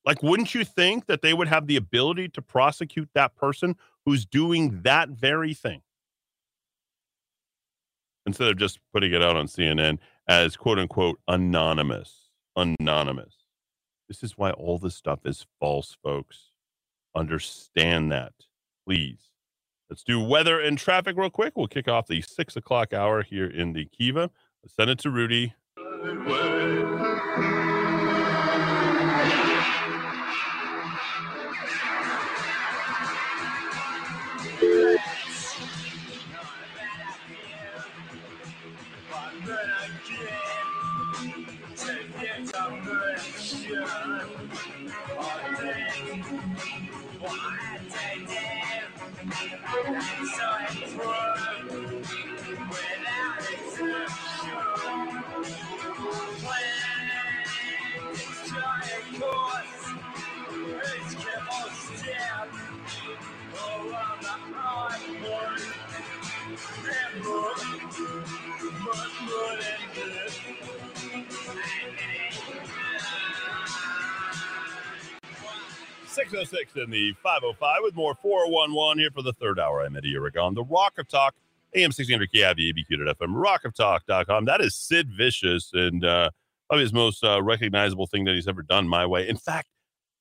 Like, 0.06 0.24
wouldn't 0.24 0.56
you 0.56 0.66
think 0.66 1.06
that 1.06 1.22
they 1.22 1.34
would 1.34 1.48
have 1.48 1.68
the 1.68 1.76
ability 1.76 2.30
to 2.30 2.42
prosecute 2.42 3.10
that 3.14 3.36
person 3.36 3.76
who's 4.06 4.26
doing 4.26 4.82
that 4.82 5.10
very 5.10 5.54
thing? 5.54 5.82
Instead 8.26 8.50
of 8.50 8.58
just 8.58 8.80
putting 8.94 9.14
it 9.14 9.22
out 9.22 9.36
on 9.36 9.48
CNN 9.48 10.00
as 10.28 10.56
quote 10.56 10.80
unquote 10.80 11.20
anonymous. 11.28 12.30
Anonymous. 12.56 13.36
This 14.08 14.24
is 14.24 14.38
why 14.38 14.52
all 14.52 14.78
this 14.78 14.96
stuff 14.96 15.20
is 15.26 15.46
false, 15.60 15.98
folks. 16.04 16.52
Understand 17.16 18.12
that, 18.12 18.34
please. 18.86 19.32
Let's 19.90 20.04
do 20.04 20.24
weather 20.24 20.60
and 20.60 20.78
traffic 20.78 21.18
real 21.18 21.30
quick. 21.30 21.54
We'll 21.56 21.68
kick 21.68 21.88
off 21.88 22.08
the 22.08 22.22
six 22.22 22.56
o'clock 22.56 22.94
hour 22.94 23.24
here 23.24 23.48
in 23.48 23.74
the 23.74 23.86
Kiva. 23.86 24.32
Send 24.68 24.90
it 24.92 25.00
to 25.00 25.10
Rudy. 25.10 25.54
Six 76.22 76.34
oh 76.38 76.44
six 76.44 76.76
in 76.76 76.92
the 76.92 77.14
five 77.24 77.40
oh 77.44 77.54
five 77.54 77.80
with 77.82 77.96
more 77.96 78.14
four 78.14 78.48
one 78.52 78.76
one 78.76 79.00
here 79.00 79.10
for 79.10 79.24
the 79.24 79.34
third 79.34 79.60
hour. 79.60 79.82
I'm 79.82 79.96
Eddie 79.96 80.14
Aragon, 80.14 80.54
the 80.54 80.64
Rock 80.64 81.00
of 81.00 81.08
Talk, 81.08 81.34
AM 81.74 81.92
sixteen 81.92 82.20
hundred 82.20 82.32
KIV, 82.32 82.74
ABQ.FM, 82.76 83.34
rockoftalk.com. 83.34 84.46
That 84.46 84.62
is 84.62 84.76
Sid 84.76 85.10
Vicious, 85.18 85.72
and 85.74 86.06
uh, 86.06 86.30
probably 86.70 86.84
his 86.84 86.94
most 86.94 87.24
uh, 87.24 87.42
recognizable 87.42 88.06
thing 88.06 88.26
that 88.26 88.36
he's 88.36 88.48
ever 88.48 88.62
done. 88.62 88.88
My 88.88 89.04
way. 89.04 89.28
In 89.28 89.36
fact, 89.36 89.70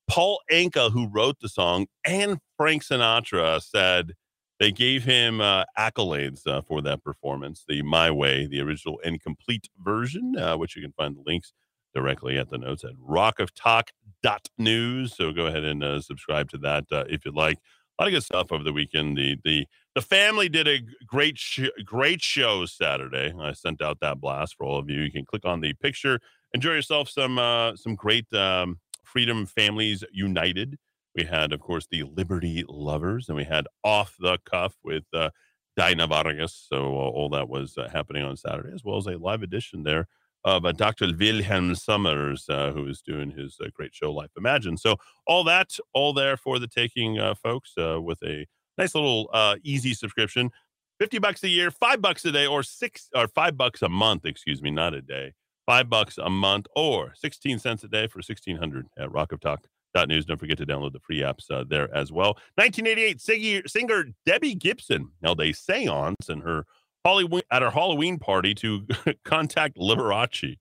Paul 0.08 0.40
Anka, 0.50 0.90
who 0.90 1.06
wrote 1.06 1.38
the 1.40 1.50
song, 1.50 1.86
and 2.02 2.38
Frank 2.56 2.82
Sinatra 2.82 3.60
said 3.60 4.14
they 4.58 4.72
gave 4.72 5.04
him 5.04 5.42
uh, 5.42 5.64
accolades 5.78 6.46
uh, 6.46 6.62
for 6.62 6.80
that 6.80 7.04
performance. 7.04 7.66
The 7.68 7.82
My 7.82 8.10
Way, 8.10 8.46
the 8.46 8.62
original 8.62 8.98
and 9.04 9.20
complete 9.20 9.68
version, 9.78 10.38
uh, 10.38 10.56
which 10.56 10.76
you 10.76 10.80
can 10.80 10.92
find 10.92 11.14
the 11.14 11.22
links 11.26 11.52
directly 11.94 12.36
at 12.38 12.50
the 12.50 12.58
notes 12.58 12.84
at 12.84 12.92
rockoftalk.news. 12.96 15.16
So 15.16 15.32
go 15.32 15.46
ahead 15.46 15.64
and 15.64 15.82
uh, 15.82 16.00
subscribe 16.00 16.50
to 16.50 16.58
that 16.58 16.84
uh, 16.92 17.04
if 17.08 17.24
you'd 17.24 17.34
like. 17.34 17.58
A 17.98 18.02
lot 18.02 18.08
of 18.08 18.12
good 18.14 18.22
stuff 18.24 18.52
over 18.52 18.62
the 18.64 18.72
weekend. 18.72 19.16
The 19.18 19.36
the 19.44 19.66
the 19.94 20.00
family 20.00 20.48
did 20.48 20.66
a 20.68 20.80
great 21.06 21.36
sh- 21.38 21.68
great 21.84 22.22
show 22.22 22.64
Saturday. 22.66 23.32
I 23.38 23.52
sent 23.52 23.82
out 23.82 24.00
that 24.00 24.20
blast 24.20 24.56
for 24.56 24.64
all 24.64 24.78
of 24.78 24.88
you. 24.88 25.00
You 25.02 25.12
can 25.12 25.26
click 25.26 25.44
on 25.44 25.60
the 25.60 25.74
picture. 25.74 26.18
Enjoy 26.54 26.72
yourself 26.72 27.10
some 27.10 27.38
uh, 27.38 27.76
some 27.76 27.94
great 27.96 28.32
um, 28.32 28.78
Freedom 29.04 29.44
Families 29.46 30.02
United. 30.12 30.78
We 31.14 31.24
had, 31.24 31.52
of 31.52 31.60
course, 31.60 31.86
the 31.90 32.04
Liberty 32.04 32.64
Lovers, 32.68 33.28
and 33.28 33.36
we 33.36 33.44
had 33.44 33.66
Off 33.84 34.16
the 34.18 34.38
Cuff 34.46 34.76
with 34.84 35.04
uh, 35.12 35.30
Dinah 35.76 36.06
Vargas. 36.06 36.54
So 36.68 36.84
uh, 36.84 37.10
all 37.10 37.28
that 37.30 37.48
was 37.48 37.76
uh, 37.76 37.88
happening 37.88 38.22
on 38.22 38.36
Saturday, 38.36 38.72
as 38.72 38.84
well 38.84 38.96
as 38.96 39.06
a 39.06 39.18
live 39.18 39.42
edition 39.42 39.82
there 39.82 40.06
of 40.44 40.64
uh, 40.64 40.72
Dr. 40.72 41.08
Wilhelm 41.18 41.74
Summers, 41.74 42.46
uh, 42.48 42.72
who 42.72 42.86
is 42.86 43.02
doing 43.02 43.30
his 43.30 43.58
uh, 43.60 43.68
great 43.74 43.94
show, 43.94 44.12
Life 44.12 44.30
Imagine. 44.36 44.76
So, 44.76 44.96
all 45.26 45.44
that, 45.44 45.76
all 45.92 46.12
there 46.12 46.36
for 46.36 46.58
the 46.58 46.68
taking, 46.68 47.18
uh, 47.18 47.34
folks, 47.34 47.72
uh, 47.76 48.00
with 48.00 48.22
a 48.22 48.46
nice 48.78 48.94
little 48.94 49.28
uh, 49.32 49.56
easy 49.62 49.94
subscription 49.94 50.50
50 50.98 51.18
bucks 51.18 51.42
a 51.44 51.48
year, 51.48 51.70
five 51.70 52.02
bucks 52.02 52.24
a 52.26 52.32
day, 52.32 52.46
or 52.46 52.62
six 52.62 53.08
or 53.14 53.26
five 53.28 53.56
bucks 53.56 53.82
a 53.82 53.88
month, 53.88 54.26
excuse 54.26 54.60
me, 54.62 54.70
not 54.70 54.94
a 54.94 55.00
day, 55.00 55.32
five 55.66 55.88
bucks 55.88 56.18
a 56.18 56.28
month, 56.28 56.66
or 56.76 57.14
16 57.14 57.58
cents 57.58 57.84
a 57.84 57.88
day 57.88 58.06
for 58.06 58.18
1600 58.18 58.86
at 58.98 59.08
rockoftalk.news. 59.08 60.26
Don't 60.26 60.38
forget 60.38 60.58
to 60.58 60.66
download 60.66 60.92
the 60.92 61.00
free 61.00 61.20
apps 61.20 61.46
there 61.68 61.94
as 61.94 62.12
well. 62.12 62.38
1988 62.56 63.20
singer, 63.20 63.62
singer 63.66 64.04
Debbie 64.26 64.54
Gibson 64.54 65.10
held 65.22 65.40
a 65.40 65.52
seance 65.52 66.28
in 66.28 66.40
her 66.40 66.66
Halloween, 67.04 67.42
at 67.50 67.62
our 67.62 67.70
Halloween 67.70 68.18
party 68.18 68.54
to 68.56 68.86
contact 69.24 69.76
Liberace, 69.76 70.56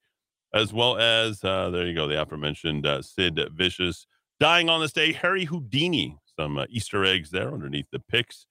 as 0.53 0.73
well 0.73 0.97
as, 0.97 1.43
uh, 1.43 1.69
there 1.69 1.85
you 1.85 1.95
go, 1.95 2.07
the 2.07 2.21
aforementioned 2.21 2.85
uh, 2.85 3.01
Sid 3.01 3.39
Vicious. 3.53 4.05
Dying 4.39 4.69
on 4.69 4.79
this 4.79 4.93
day, 4.93 5.11
Harry 5.13 5.45
Houdini. 5.45 6.17
Some 6.39 6.57
uh, 6.57 6.65
Easter 6.69 7.03
eggs 7.03 7.31
there 7.31 7.53
underneath 7.53 7.87
the 7.91 7.99
pics 7.99 8.45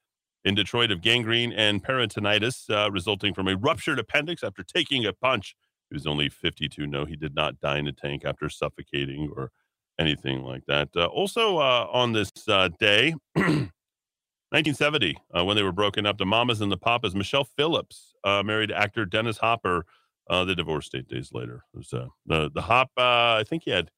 in 0.45 0.55
Detroit 0.55 0.91
of 0.91 1.01
gangrene 1.01 1.53
and 1.53 1.83
peritonitis 1.83 2.69
uh, 2.71 2.91
resulting 2.91 3.33
from 3.33 3.49
a 3.49 3.57
ruptured 3.57 3.99
appendix 3.99 4.43
after 4.43 4.63
taking 4.63 5.07
a 5.07 5.13
punch. 5.13 5.57
He 5.91 5.95
was 5.95 6.07
only 6.07 6.29
52. 6.29 6.87
No, 6.87 7.07
he 7.07 7.17
did 7.17 7.35
not 7.35 7.61
die 7.61 7.79
in 7.79 7.87
a 7.87 7.93
tank 7.93 8.25
after 8.27 8.51
suffocating 8.51 9.31
or 9.35 9.51
anything 9.99 10.43
like 10.43 10.65
that. 10.67 10.91
Uh, 10.95 11.07
also, 11.07 11.59
uh, 11.59 11.87
on 11.91 12.13
this 12.13 12.31
day, 12.79 13.15
1970, 14.51 15.19
uh, 15.37 15.45
when 15.45 15.57
they 15.57 15.63
were 15.63 15.73
broken 15.73 16.07
up, 16.07 16.19
the 16.19 16.27
Mamas 16.27 16.61
and 16.61 16.73
the 16.73 16.77
Papas, 16.77 17.15
Michelle 17.15 17.45
Phillips 17.45 18.15
uh, 18.25 18.43
married 18.43 18.73
actor 18.73 19.05
Dennis 19.05 19.39
Hopper. 19.39 19.85
they 20.29 20.55
divorced 20.55 20.95
eight 20.95 21.09
days 21.09 21.31
later. 21.33 21.65
Was, 21.75 21.91
the 21.91 22.51
the 22.51 22.63
Hop, 22.63 22.91
I 22.97 23.45
think 23.45 23.65
he 23.65 23.71
had. 23.71 23.91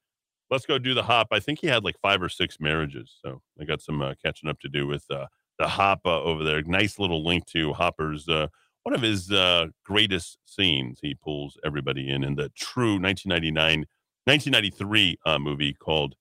Let's 0.51 0.67
go 0.67 0.79
do 0.79 0.95
the 0.95 1.05
Hop. 1.05 1.29
I 1.31 1.39
think 1.39 1.61
he 1.61 1.69
had 1.69 1.85
like 1.85 1.95
five 2.03 2.21
or 2.21 2.29
six 2.29 2.59
marriages, 2.59 3.17
so 3.23 3.41
I 3.61 3.65
got 3.65 3.81
some 3.81 4.03
catching 4.21 4.49
up 4.49 4.59
to 4.61 4.69
do 4.69 4.87
with 4.89 5.07
the 5.07 5.29
Hoppa 5.67 6.25
over 6.25 6.43
there. 6.43 6.63
Nice 6.63 6.99
little 6.99 7.25
link 7.25 7.47
to 7.47 7.73
Hopper's 7.73 8.29
uh, 8.29 8.49
one 8.83 8.95
of 8.95 9.03
his 9.03 9.31
uh, 9.31 9.67
greatest 9.85 10.39
scenes. 10.47 10.99
He 11.03 11.15
pulls 11.15 11.59
everybody 11.65 12.11
in 12.11 12.25
in 12.25 12.35
the 12.35 12.51
true 12.57 12.99
1999, 12.99 13.87
1993 14.25 15.19
uh, 15.27 15.39
movie 15.39 15.75
called 15.75 16.15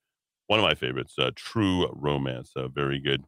one 0.48 0.60
of 0.60 0.64
my 0.64 0.74
favorites, 0.74 1.14
uh, 1.18 1.32
True 1.36 1.88
Romance. 1.94 2.52
Uh, 2.56 2.68
very 2.68 3.00
good. 3.00 3.24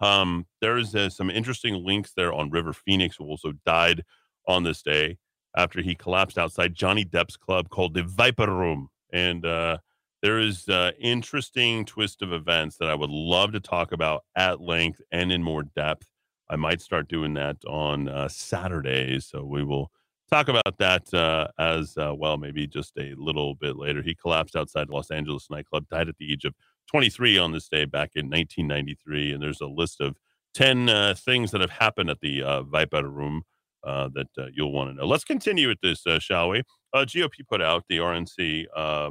Um, 0.00 0.46
there's 0.60 0.94
uh, 0.94 1.08
some 1.10 1.30
interesting 1.30 1.84
links 1.84 2.12
there 2.16 2.32
on 2.32 2.50
River 2.50 2.72
Phoenix, 2.72 3.16
who 3.16 3.24
also 3.24 3.52
died 3.64 4.02
on 4.46 4.62
this 4.62 4.82
day 4.82 5.18
after 5.56 5.80
he 5.80 5.94
collapsed 5.94 6.38
outside 6.38 6.74
Johnny 6.74 7.04
Depp's 7.04 7.36
club 7.36 7.68
called 7.70 7.94
the 7.94 8.02
Viper 8.02 8.52
Room. 8.52 8.88
And 9.12 9.46
uh, 9.46 9.78
there 10.22 10.38
is 10.38 10.68
an 10.68 10.92
interesting 11.00 11.84
twist 11.84 12.22
of 12.22 12.32
events 12.32 12.76
that 12.78 12.90
I 12.90 12.94
would 12.94 13.10
love 13.10 13.52
to 13.52 13.60
talk 13.60 13.92
about 13.92 14.24
at 14.36 14.60
length 14.60 15.00
and 15.12 15.30
in 15.30 15.42
more 15.42 15.62
depth. 15.62 16.08
I 16.50 16.56
might 16.56 16.80
start 16.80 17.08
doing 17.08 17.34
that 17.34 17.56
on 17.66 18.08
uh, 18.08 18.28
Saturdays, 18.28 19.26
so 19.26 19.44
we 19.44 19.64
will 19.64 19.90
talk 20.30 20.48
about 20.48 20.78
that 20.78 21.12
uh, 21.14 21.48
as 21.58 21.96
uh, 21.96 22.12
well, 22.14 22.36
maybe 22.36 22.66
just 22.66 22.92
a 22.98 23.14
little 23.16 23.54
bit 23.54 23.76
later. 23.76 24.02
He 24.02 24.14
collapsed 24.14 24.56
outside 24.56 24.90
Los 24.90 25.10
Angeles 25.10 25.48
nightclub, 25.50 25.88
died 25.88 26.08
at 26.08 26.16
the 26.18 26.32
age 26.32 26.44
of 26.44 26.54
23 26.88 27.38
on 27.38 27.52
this 27.52 27.68
day 27.68 27.84
back 27.84 28.10
in 28.14 28.26
1993, 28.26 29.32
and 29.32 29.42
there's 29.42 29.60
a 29.60 29.66
list 29.66 30.00
of 30.00 30.16
10 30.54 30.88
uh, 30.88 31.14
things 31.16 31.50
that 31.50 31.60
have 31.60 31.70
happened 31.70 32.10
at 32.10 32.20
the 32.20 32.42
uh, 32.42 32.62
Viper 32.62 33.08
Room. 33.08 33.42
Uh, 33.82 34.08
that 34.14 34.28
uh, 34.38 34.46
you'll 34.54 34.72
want 34.72 34.88
to 34.88 34.94
know. 34.94 35.06
Let's 35.06 35.24
continue 35.24 35.68
with 35.68 35.78
this, 35.82 36.06
uh, 36.06 36.18
shall 36.18 36.48
we? 36.48 36.62
Uh, 36.94 37.04
GOP 37.04 37.46
put 37.46 37.60
out 37.60 37.84
the 37.86 37.98
RNC 37.98 38.64
uh, 38.74 39.10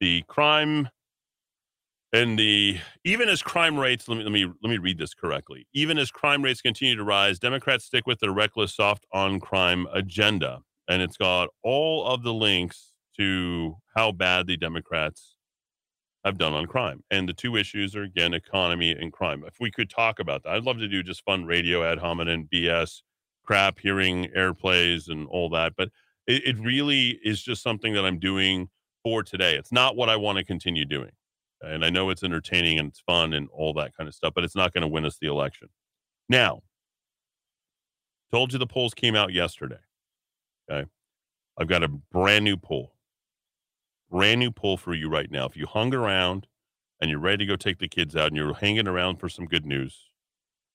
the 0.00 0.22
crime 0.28 0.88
and 2.12 2.38
the 2.38 2.78
even 3.04 3.28
as 3.28 3.42
crime 3.42 3.78
rates 3.78 4.08
let 4.08 4.16
me 4.16 4.24
let 4.24 4.32
me 4.32 4.46
let 4.62 4.70
me 4.70 4.78
read 4.78 4.98
this 4.98 5.14
correctly 5.14 5.66
even 5.74 5.98
as 5.98 6.10
crime 6.10 6.42
rates 6.42 6.62
continue 6.62 6.96
to 6.96 7.04
rise 7.04 7.38
democrats 7.38 7.84
stick 7.84 8.06
with 8.06 8.18
their 8.20 8.32
reckless 8.32 8.74
soft 8.74 9.04
on 9.12 9.40
crime 9.40 9.86
agenda 9.92 10.60
and 10.88 11.02
it's 11.02 11.16
got 11.16 11.48
all 11.62 12.06
of 12.06 12.22
the 12.22 12.32
links 12.32 12.92
to 13.18 13.76
how 13.94 14.10
bad 14.10 14.46
the 14.46 14.56
democrats 14.56 15.36
have 16.24 16.38
done 16.38 16.52
on 16.52 16.66
crime 16.66 17.02
and 17.10 17.28
the 17.28 17.32
two 17.32 17.56
issues 17.56 17.94
are 17.94 18.02
again 18.02 18.34
economy 18.34 18.90
and 18.90 19.12
crime 19.12 19.44
if 19.46 19.54
we 19.60 19.70
could 19.70 19.88
talk 19.88 20.18
about 20.18 20.42
that 20.42 20.52
i'd 20.52 20.64
love 20.64 20.78
to 20.78 20.88
do 20.88 21.02
just 21.02 21.24
fun 21.24 21.44
radio 21.44 21.84
ad 21.84 21.98
hominem 21.98 22.48
bs 22.52 23.02
crap 23.46 23.78
hearing 23.78 24.26
airplays 24.36 25.08
and 25.08 25.26
all 25.28 25.48
that 25.48 25.72
but 25.76 25.88
it, 26.26 26.44
it 26.44 26.58
really 26.58 27.18
is 27.22 27.42
just 27.42 27.62
something 27.62 27.92
that 27.94 28.04
i'm 28.04 28.18
doing 28.18 28.68
for 29.08 29.22
today. 29.22 29.56
It's 29.56 29.72
not 29.72 29.96
what 29.96 30.08
I 30.08 30.16
want 30.16 30.38
to 30.38 30.44
continue 30.44 30.84
doing. 30.84 31.12
And 31.60 31.84
I 31.84 31.90
know 31.90 32.10
it's 32.10 32.22
entertaining 32.22 32.78
and 32.78 32.88
it's 32.88 33.00
fun 33.00 33.32
and 33.32 33.48
all 33.52 33.72
that 33.74 33.96
kind 33.96 34.08
of 34.08 34.14
stuff, 34.14 34.32
but 34.34 34.44
it's 34.44 34.54
not 34.54 34.72
going 34.72 34.82
to 34.82 34.88
win 34.88 35.04
us 35.04 35.18
the 35.20 35.28
election. 35.28 35.68
Now, 36.28 36.62
told 38.30 38.52
you 38.52 38.58
the 38.58 38.66
polls 38.66 38.94
came 38.94 39.16
out 39.16 39.32
yesterday. 39.32 39.78
Okay. 40.70 40.88
I've 41.58 41.68
got 41.68 41.82
a 41.82 41.88
brand 41.88 42.44
new 42.44 42.56
poll. 42.56 42.92
Brand 44.10 44.40
new 44.40 44.50
poll 44.50 44.76
for 44.76 44.94
you 44.94 45.08
right 45.08 45.30
now. 45.30 45.46
If 45.46 45.56
you 45.56 45.66
hung 45.66 45.94
around 45.94 46.46
and 47.00 47.10
you're 47.10 47.20
ready 47.20 47.44
to 47.44 47.52
go 47.52 47.56
take 47.56 47.78
the 47.78 47.88
kids 47.88 48.16
out 48.16 48.28
and 48.28 48.36
you're 48.36 48.54
hanging 48.54 48.88
around 48.88 49.16
for 49.16 49.28
some 49.28 49.44
good 49.44 49.66
news, 49.66 50.10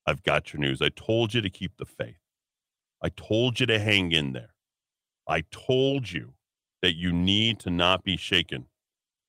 I've 0.06 0.24
got 0.24 0.54
your 0.54 0.60
news. 0.60 0.82
I 0.82 0.90
told 0.90 1.34
you 1.34 1.42
to 1.42 1.50
keep 1.50 1.78
the 1.78 1.86
faith. 1.86 2.18
I 3.02 3.10
told 3.10 3.60
you 3.60 3.66
to 3.66 3.80
hang 3.80 4.12
in 4.12 4.34
there. 4.34 4.54
I 5.28 5.44
told 5.52 6.12
you 6.12 6.34
that 6.82 6.96
you 6.96 7.12
need 7.12 7.60
to 7.62 7.70
not 7.70 8.04
be 8.04 8.18
shaken 8.18 8.66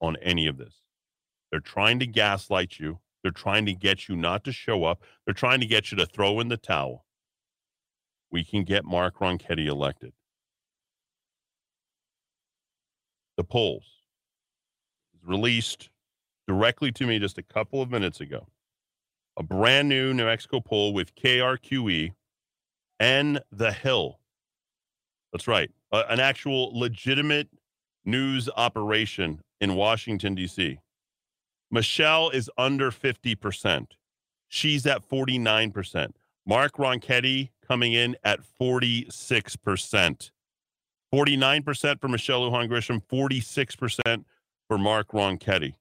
on 0.00 0.16
any 0.20 0.46
of 0.46 0.58
this. 0.58 0.82
They're 1.50 1.60
trying 1.60 2.00
to 2.00 2.06
gaslight 2.06 2.78
you. 2.78 2.98
They're 3.22 3.32
trying 3.32 3.64
to 3.66 3.74
get 3.74 4.08
you 4.08 4.16
not 4.16 4.44
to 4.44 4.52
show 4.52 4.84
up. 4.84 5.02
They're 5.24 5.34
trying 5.34 5.60
to 5.60 5.66
get 5.66 5.90
you 5.90 5.96
to 5.98 6.06
throw 6.06 6.40
in 6.40 6.48
the 6.48 6.56
towel. 6.56 7.06
We 8.30 8.44
can 8.44 8.64
get 8.64 8.84
Mark 8.84 9.18
Ronchetti 9.20 9.66
elected. 9.66 10.12
The 13.36 13.44
polls 13.44 13.84
released 15.24 15.90
directly 16.46 16.92
to 16.92 17.06
me 17.06 17.18
just 17.18 17.38
a 17.38 17.42
couple 17.42 17.80
of 17.80 17.90
minutes 17.90 18.20
ago. 18.20 18.46
A 19.36 19.42
brand 19.42 19.88
new 19.88 20.14
New 20.14 20.24
Mexico 20.24 20.60
poll 20.60 20.92
with 20.92 21.14
KRQE 21.14 22.12
and 23.00 23.40
The 23.50 23.72
Hill. 23.72 24.20
That's 25.32 25.48
right 25.48 25.70
an 25.94 26.20
actual 26.20 26.76
legitimate 26.76 27.48
news 28.04 28.48
operation 28.56 29.40
in 29.60 29.74
Washington, 29.74 30.34
D.C. 30.34 30.78
Michelle 31.70 32.30
is 32.30 32.50
under 32.58 32.90
50%. 32.90 33.86
She's 34.48 34.86
at 34.86 35.08
49%. 35.08 36.12
Mark 36.46 36.76
Ronchetti 36.76 37.50
coming 37.66 37.92
in 37.92 38.16
at 38.22 38.40
46%. 38.60 40.30
49% 41.14 42.00
for 42.00 42.08
Michelle 42.08 42.50
Lujan 42.50 42.68
Grisham, 42.68 43.00
46% 43.12 44.24
for 44.66 44.78
Mark 44.78 45.12
Ronchetti. 45.12 45.74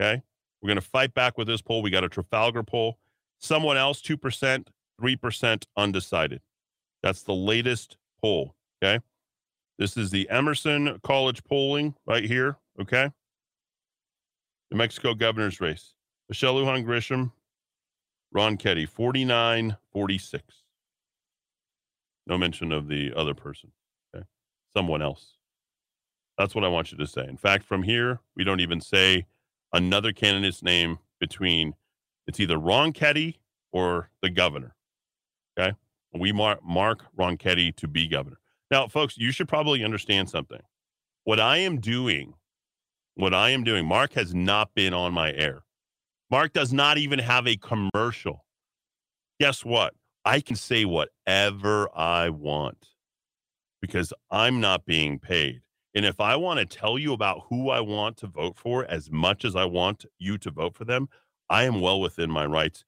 Okay. 0.00 0.20
We're 0.60 0.66
going 0.66 0.80
to 0.80 0.82
fight 0.82 1.14
back 1.14 1.38
with 1.38 1.46
this 1.46 1.62
poll. 1.62 1.80
We 1.80 1.90
got 1.90 2.02
a 2.02 2.08
Trafalgar 2.08 2.64
poll. 2.64 2.98
Someone 3.38 3.76
else, 3.76 4.02
2%, 4.02 4.66
3% 5.00 5.64
undecided. 5.76 6.40
That's 7.04 7.22
the 7.22 7.34
latest 7.34 7.98
poll. 8.20 8.56
Okay. 8.82 9.02
This 9.78 9.96
is 9.96 10.10
the 10.10 10.28
Emerson 10.28 10.98
College 11.04 11.44
polling 11.44 11.94
right 12.04 12.24
here. 12.24 12.56
Okay. 12.80 13.10
New 14.72 14.78
Mexico 14.78 15.14
governor's 15.14 15.60
race. 15.60 15.94
Michelle 16.28 16.56
Lujan 16.56 16.84
Grisham, 16.84 17.30
Ronchetti, 18.34 18.88
49 18.88 19.76
46. 19.92 20.42
No 22.26 22.36
mention 22.36 22.72
of 22.72 22.88
the 22.88 23.12
other 23.14 23.34
person. 23.34 23.72
Someone 24.76 25.02
else. 25.02 25.36
That's 26.38 26.54
what 26.54 26.64
I 26.64 26.68
want 26.68 26.92
you 26.92 26.98
to 26.98 27.06
say. 27.06 27.26
In 27.28 27.36
fact, 27.36 27.64
from 27.64 27.82
here, 27.82 28.20
we 28.36 28.44
don't 28.44 28.60
even 28.60 28.80
say 28.80 29.26
another 29.72 30.12
candidate's 30.12 30.62
name 30.62 30.98
between 31.18 31.74
it's 32.26 32.40
either 32.40 32.56
Ronchetti 32.56 33.36
or 33.72 34.10
the 34.22 34.30
governor. 34.30 34.74
Okay. 35.58 35.76
We 36.14 36.32
mark, 36.32 36.64
mark 36.64 37.04
Ronchetti 37.16 37.74
to 37.76 37.88
be 37.88 38.08
governor. 38.08 38.38
Now, 38.70 38.88
folks, 38.88 39.18
you 39.18 39.32
should 39.32 39.48
probably 39.48 39.84
understand 39.84 40.30
something. 40.30 40.60
What 41.24 41.40
I 41.40 41.58
am 41.58 41.80
doing, 41.80 42.34
what 43.14 43.34
I 43.34 43.50
am 43.50 43.64
doing, 43.64 43.86
Mark 43.86 44.12
has 44.14 44.34
not 44.34 44.74
been 44.74 44.94
on 44.94 45.12
my 45.12 45.32
air. 45.32 45.62
Mark 46.30 46.52
does 46.52 46.72
not 46.72 46.96
even 46.96 47.18
have 47.18 47.46
a 47.46 47.56
commercial. 47.56 48.44
Guess 49.40 49.64
what? 49.64 49.94
I 50.24 50.40
can 50.40 50.56
say 50.56 50.84
whatever 50.84 51.88
I 51.96 52.30
want 52.30 52.89
because 53.80 54.12
I'm 54.30 54.60
not 54.60 54.84
being 54.84 55.18
paid. 55.18 55.62
And 55.94 56.04
if 56.04 56.20
I 56.20 56.36
want 56.36 56.60
to 56.60 56.66
tell 56.66 56.98
you 56.98 57.12
about 57.12 57.46
who 57.48 57.70
I 57.70 57.80
want 57.80 58.16
to 58.18 58.28
vote 58.28 58.56
for 58.56 58.84
as 58.84 59.10
much 59.10 59.44
as 59.44 59.56
I 59.56 59.64
want 59.64 60.04
you 60.18 60.38
to 60.38 60.50
vote 60.50 60.74
for 60.74 60.84
them, 60.84 61.08
I 61.48 61.64
am 61.64 61.80
well 61.80 62.00
within 62.00 62.30
my 62.30 62.46
rights. 62.46 62.84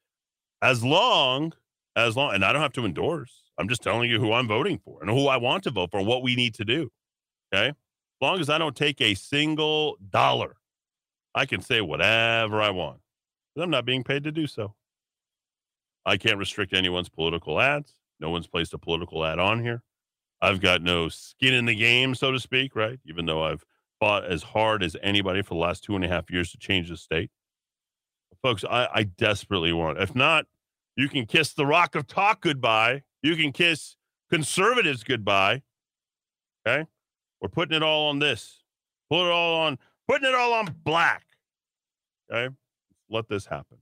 As 0.60 0.84
long 0.84 1.52
as 1.96 2.16
long, 2.16 2.34
and 2.34 2.44
I 2.44 2.52
don't 2.52 2.62
have 2.62 2.72
to 2.74 2.86
endorse. 2.86 3.42
I'm 3.58 3.68
just 3.68 3.82
telling 3.82 4.08
you 4.08 4.18
who 4.18 4.32
I'm 4.32 4.48
voting 4.48 4.78
for 4.78 5.00
and 5.02 5.10
who 5.10 5.26
I 5.28 5.36
want 5.36 5.64
to 5.64 5.70
vote 5.70 5.90
for 5.90 5.98
and 5.98 6.06
what 6.06 6.22
we 6.22 6.36
need 6.36 6.54
to 6.54 6.64
do. 6.64 6.90
Okay. 7.52 7.68
As 7.68 7.74
long 8.20 8.40
as 8.40 8.48
I 8.48 8.58
don't 8.58 8.76
take 8.76 9.00
a 9.00 9.14
single 9.14 9.96
dollar, 10.10 10.56
I 11.34 11.44
can 11.44 11.60
say 11.60 11.80
whatever 11.80 12.62
I 12.62 12.70
want. 12.70 13.00
I'm 13.58 13.70
not 13.70 13.84
being 13.84 14.04
paid 14.04 14.24
to 14.24 14.32
do 14.32 14.46
so. 14.46 14.74
I 16.06 16.16
can't 16.16 16.38
restrict 16.38 16.72
anyone's 16.72 17.08
political 17.08 17.60
ads. 17.60 17.92
No 18.20 18.30
one's 18.30 18.46
placed 18.46 18.72
a 18.72 18.78
political 18.78 19.24
ad 19.24 19.38
on 19.38 19.62
here. 19.62 19.82
I've 20.42 20.60
got 20.60 20.82
no 20.82 21.08
skin 21.08 21.54
in 21.54 21.66
the 21.66 21.74
game, 21.74 22.16
so 22.16 22.32
to 22.32 22.40
speak, 22.40 22.74
right? 22.74 22.98
Even 23.06 23.26
though 23.26 23.44
I've 23.44 23.64
fought 24.00 24.24
as 24.24 24.42
hard 24.42 24.82
as 24.82 24.96
anybody 25.00 25.40
for 25.40 25.54
the 25.54 25.60
last 25.60 25.84
two 25.84 25.94
and 25.94 26.04
a 26.04 26.08
half 26.08 26.28
years 26.28 26.50
to 26.50 26.58
change 26.58 26.88
the 26.88 26.96
state. 26.96 27.30
Folks, 28.42 28.64
I, 28.68 28.88
I 28.92 29.02
desperately 29.04 29.72
want. 29.72 30.00
If 30.00 30.16
not, 30.16 30.46
you 30.96 31.08
can 31.08 31.26
kiss 31.26 31.52
the 31.52 31.64
rock 31.64 31.94
of 31.94 32.08
talk 32.08 32.40
goodbye. 32.40 33.04
You 33.22 33.36
can 33.36 33.52
kiss 33.52 33.94
conservatives 34.28 35.04
goodbye. 35.04 35.62
Okay? 36.66 36.88
We're 37.40 37.48
putting 37.48 37.76
it 37.76 37.84
all 37.84 38.08
on 38.08 38.18
this. 38.18 38.64
Put 39.08 39.28
it 39.28 39.30
all 39.30 39.60
on, 39.60 39.78
putting 40.08 40.28
it 40.28 40.34
all 40.34 40.54
on 40.54 40.74
black. 40.82 41.24
Okay? 42.32 42.52
Let 43.08 43.28
this 43.28 43.46
happen. 43.46 43.78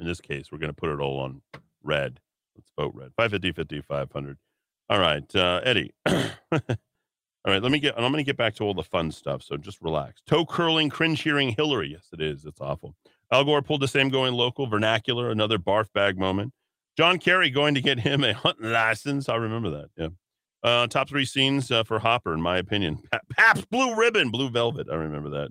In 0.00 0.06
this 0.06 0.20
case, 0.20 0.50
we're 0.50 0.58
going 0.58 0.72
to 0.72 0.74
put 0.74 0.90
it 0.90 0.98
all 0.98 1.20
on 1.20 1.42
red. 1.84 2.18
Let's 2.56 2.72
vote 2.76 2.92
red. 2.96 3.12
550, 3.16 3.52
50, 3.52 3.80
500. 3.82 4.38
All 4.90 4.98
right, 4.98 5.24
uh, 5.34 5.60
Eddie. 5.64 5.92
all 6.06 6.20
right, 7.46 7.62
let 7.62 7.72
me 7.72 7.78
get, 7.78 7.94
I'm 7.96 8.02
going 8.12 8.14
to 8.14 8.22
get 8.22 8.36
back 8.36 8.54
to 8.56 8.64
all 8.64 8.74
the 8.74 8.82
fun 8.82 9.10
stuff. 9.10 9.42
So 9.42 9.56
just 9.56 9.80
relax. 9.80 10.20
Toe 10.26 10.44
curling, 10.44 10.90
cringe 10.90 11.22
hearing 11.22 11.50
Hillary. 11.50 11.92
Yes, 11.92 12.08
it 12.12 12.20
is. 12.20 12.44
It's 12.44 12.60
awful. 12.60 12.94
Al 13.32 13.44
Gore 13.44 13.62
pulled 13.62 13.80
the 13.80 13.88
same 13.88 14.10
going 14.10 14.34
local, 14.34 14.66
vernacular, 14.66 15.30
another 15.30 15.58
barf 15.58 15.86
bag 15.92 16.18
moment. 16.18 16.52
John 16.96 17.18
Kerry 17.18 17.50
going 17.50 17.74
to 17.74 17.80
get 17.80 17.98
him 17.98 18.22
a 18.22 18.32
hunting 18.34 18.70
license. 18.70 19.28
I 19.28 19.36
remember 19.36 19.70
that. 19.70 19.88
Yeah. 19.96 20.08
Uh, 20.62 20.86
top 20.86 21.08
three 21.08 21.24
scenes 21.24 21.70
uh, 21.70 21.84
for 21.84 21.98
Hopper, 21.98 22.32
in 22.32 22.40
my 22.40 22.58
opinion. 22.58 23.00
Pabst 23.36 23.68
Blue 23.70 23.94
Ribbon, 23.94 24.30
Blue 24.30 24.48
Velvet. 24.48 24.86
I 24.90 24.94
remember 24.94 25.30
that. 25.30 25.50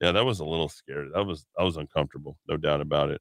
Yeah, 0.00 0.12
that 0.12 0.24
was 0.24 0.40
a 0.40 0.44
little 0.44 0.68
scary. 0.68 1.08
That 1.14 1.24
was 1.24 1.46
that 1.56 1.64
was 1.64 1.76
uncomfortable, 1.76 2.36
no 2.48 2.56
doubt 2.56 2.80
about 2.80 3.10
it. 3.10 3.20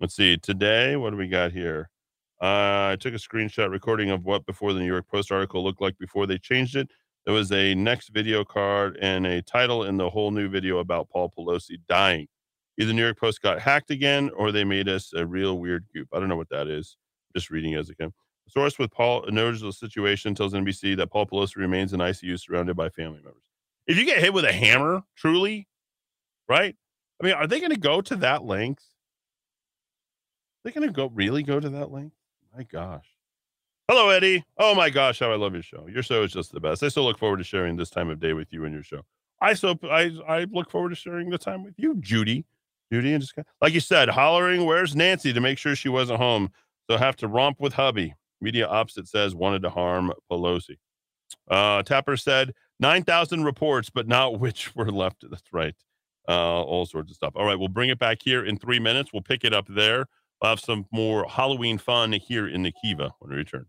Let's 0.00 0.16
see. 0.16 0.36
Today, 0.36 0.96
what 0.96 1.10
do 1.10 1.16
we 1.16 1.28
got 1.28 1.52
here? 1.52 1.90
Uh, 2.42 2.90
I 2.90 2.96
took 2.98 3.14
a 3.14 3.18
screenshot 3.18 3.70
recording 3.70 4.10
of 4.10 4.24
what 4.24 4.44
before 4.46 4.72
the 4.72 4.80
New 4.80 4.86
York 4.86 5.06
Post 5.08 5.30
article 5.30 5.62
looked 5.62 5.80
like 5.80 5.96
before 5.96 6.26
they 6.26 6.38
changed 6.38 6.74
it. 6.74 6.88
There 7.24 7.32
was 7.32 7.52
a 7.52 7.72
next 7.76 8.08
video 8.08 8.44
card 8.44 8.98
and 9.00 9.24
a 9.24 9.40
title 9.42 9.84
in 9.84 9.96
the 9.96 10.10
whole 10.10 10.32
new 10.32 10.48
video 10.48 10.78
about 10.78 11.08
Paul 11.08 11.30
Pelosi 11.30 11.76
dying. 11.88 12.26
Either 12.80 12.92
New 12.92 13.04
York 13.04 13.20
Post 13.20 13.42
got 13.42 13.60
hacked 13.60 13.92
again 13.92 14.28
or 14.36 14.50
they 14.50 14.64
made 14.64 14.88
us 14.88 15.12
a 15.14 15.24
real 15.24 15.60
weird 15.60 15.84
goop. 15.94 16.08
I 16.12 16.18
don't 16.18 16.28
know 16.28 16.36
what 16.36 16.48
that 16.48 16.66
is. 16.66 16.96
Just 17.32 17.48
reading 17.50 17.74
as 17.74 17.88
it 17.90 17.98
came. 17.98 18.12
A 18.48 18.50
source 18.50 18.76
with 18.76 18.90
Paul 18.90 19.24
knows 19.28 19.60
the 19.60 19.72
situation 19.72 20.34
tells 20.34 20.52
NBC 20.52 20.96
that 20.96 21.12
Paul 21.12 21.26
Pelosi 21.26 21.56
remains 21.56 21.92
in 21.92 22.00
ICU 22.00 22.40
surrounded 22.40 22.74
by 22.74 22.88
family 22.88 23.20
members. 23.22 23.44
If 23.86 23.96
you 23.96 24.04
get 24.04 24.18
hit 24.18 24.34
with 24.34 24.44
a 24.44 24.52
hammer, 24.52 25.02
truly, 25.16 25.68
right? 26.48 26.74
I 27.20 27.24
mean, 27.24 27.34
are 27.34 27.46
they 27.46 27.60
going 27.60 27.70
to 27.70 27.78
go 27.78 28.00
to 28.00 28.16
that 28.16 28.44
length? 28.44 28.82
Are 28.82 30.70
they 30.70 30.72
going 30.72 30.88
to 30.88 30.92
go 30.92 31.08
really 31.14 31.44
go 31.44 31.60
to 31.60 31.68
that 31.68 31.92
length? 31.92 32.16
My 32.54 32.64
gosh. 32.64 33.06
Hello, 33.88 34.10
Eddie. 34.10 34.44
Oh 34.58 34.74
my 34.74 34.90
gosh, 34.90 35.20
how 35.20 35.32
I 35.32 35.36
love 35.36 35.54
your 35.54 35.62
show. 35.62 35.86
Your 35.88 36.02
show 36.02 36.22
is 36.22 36.32
just 36.32 36.52
the 36.52 36.60
best. 36.60 36.82
I 36.82 36.88
still 36.88 37.04
look 37.04 37.18
forward 37.18 37.38
to 37.38 37.44
sharing 37.44 37.76
this 37.76 37.90
time 37.90 38.10
of 38.10 38.20
day 38.20 38.32
with 38.32 38.52
you 38.52 38.64
and 38.64 38.74
your 38.74 38.82
show. 38.82 39.02
I 39.40 39.54
so 39.54 39.74
I 39.84 40.12
I 40.28 40.44
look 40.50 40.70
forward 40.70 40.90
to 40.90 40.94
sharing 40.94 41.30
the 41.30 41.38
time 41.38 41.64
with 41.64 41.74
you, 41.78 41.96
Judy. 41.96 42.44
Judy, 42.92 43.14
and 43.14 43.22
just 43.22 43.34
like 43.60 43.72
you 43.72 43.80
said, 43.80 44.08
hollering, 44.08 44.66
"Where's 44.66 44.94
Nancy?" 44.94 45.32
to 45.32 45.40
make 45.40 45.58
sure 45.58 45.74
she 45.74 45.88
wasn't 45.88 46.20
home. 46.20 46.50
So 46.90 46.96
have 46.96 47.16
to 47.16 47.28
romp 47.28 47.58
with 47.58 47.72
hubby. 47.72 48.14
Media 48.40 48.66
opposite 48.66 49.08
says 49.08 49.34
wanted 49.34 49.62
to 49.62 49.70
harm 49.70 50.12
Pelosi. 50.30 50.76
Uh, 51.50 51.82
Tapper 51.82 52.16
said 52.16 52.52
9,000 52.80 53.44
reports, 53.44 53.88
but 53.88 54.06
not 54.06 54.40
which 54.40 54.74
were 54.76 54.90
left. 54.90 55.24
That's 55.28 55.52
right. 55.52 55.74
Uh, 56.28 56.62
all 56.62 56.86
sorts 56.86 57.10
of 57.10 57.16
stuff. 57.16 57.32
All 57.34 57.44
right, 57.44 57.58
we'll 57.58 57.68
bring 57.68 57.90
it 57.90 57.98
back 57.98 58.18
here 58.22 58.44
in 58.44 58.56
three 58.58 58.78
minutes. 58.78 59.12
We'll 59.12 59.22
pick 59.22 59.44
it 59.44 59.54
up 59.54 59.66
there. 59.68 60.06
We'll 60.42 60.50
have 60.50 60.60
some 60.60 60.86
more 60.90 61.24
Halloween 61.28 61.78
fun 61.78 62.12
here 62.12 62.48
in 62.48 62.64
the 62.64 62.72
Kiva 62.72 63.14
when 63.20 63.30
we 63.30 63.36
return. 63.36 63.66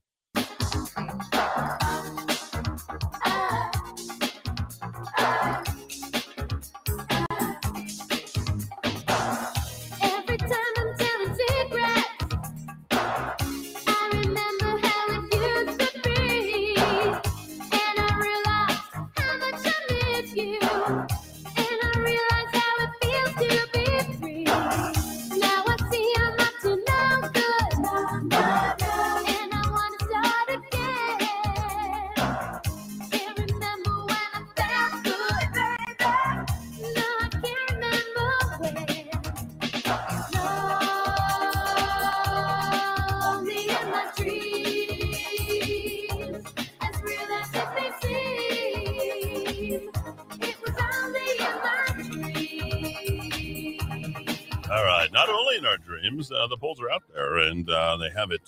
Uh, 56.31 56.47
the 56.47 56.57
polls 56.57 56.81
are 56.81 56.89
out 56.89 57.03
there 57.13 57.37
and 57.37 57.69
uh, 57.69 57.97
they 57.97 58.09
have 58.09 58.31
it. 58.31 58.41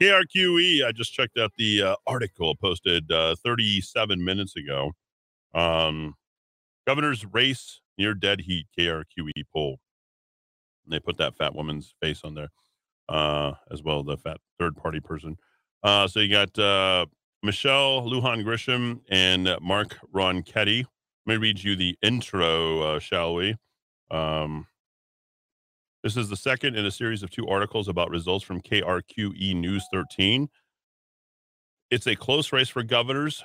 KRQE, 0.00 0.84
I 0.84 0.92
just 0.92 1.12
checked 1.12 1.38
out 1.38 1.52
the 1.56 1.82
uh, 1.82 1.96
article 2.06 2.54
posted 2.56 3.10
uh, 3.10 3.36
37 3.44 4.24
minutes 4.24 4.56
ago. 4.56 4.92
Um, 5.54 6.14
governor's 6.86 7.24
race 7.24 7.80
near 7.98 8.14
dead 8.14 8.40
heat, 8.40 8.66
KRQE 8.78 9.44
poll. 9.52 9.78
And 10.84 10.92
they 10.92 10.98
put 10.98 11.18
that 11.18 11.36
fat 11.36 11.54
woman's 11.54 11.94
face 12.02 12.22
on 12.24 12.34
there 12.34 12.48
uh, 13.08 13.52
as 13.70 13.82
well, 13.82 14.02
the 14.02 14.16
fat 14.16 14.38
third 14.58 14.76
party 14.76 15.00
person. 15.00 15.36
Uh, 15.84 16.08
so 16.08 16.20
you 16.20 16.30
got 16.30 16.56
Michelle 17.42 18.02
Lujan 18.02 18.44
Grisham 18.44 19.00
and 19.08 19.56
Mark 19.60 19.98
Ronchetti. 20.12 20.84
Let 21.26 21.34
me 21.34 21.36
read 21.36 21.62
you 21.62 21.76
the 21.76 21.96
intro, 22.02 22.98
shall 22.98 23.34
we? 23.34 23.56
Um, 24.10 24.66
this 26.02 26.16
is 26.16 26.28
the 26.28 26.36
second 26.36 26.76
in 26.76 26.84
a 26.84 26.90
series 26.90 27.22
of 27.22 27.30
two 27.30 27.46
articles 27.48 27.88
about 27.88 28.10
results 28.10 28.44
from 28.44 28.60
KRQE 28.60 29.54
News 29.54 29.86
13. 29.92 30.48
It's 31.90 32.06
a 32.06 32.16
close 32.16 32.52
race 32.52 32.68
for 32.68 32.82
governor's 32.82 33.44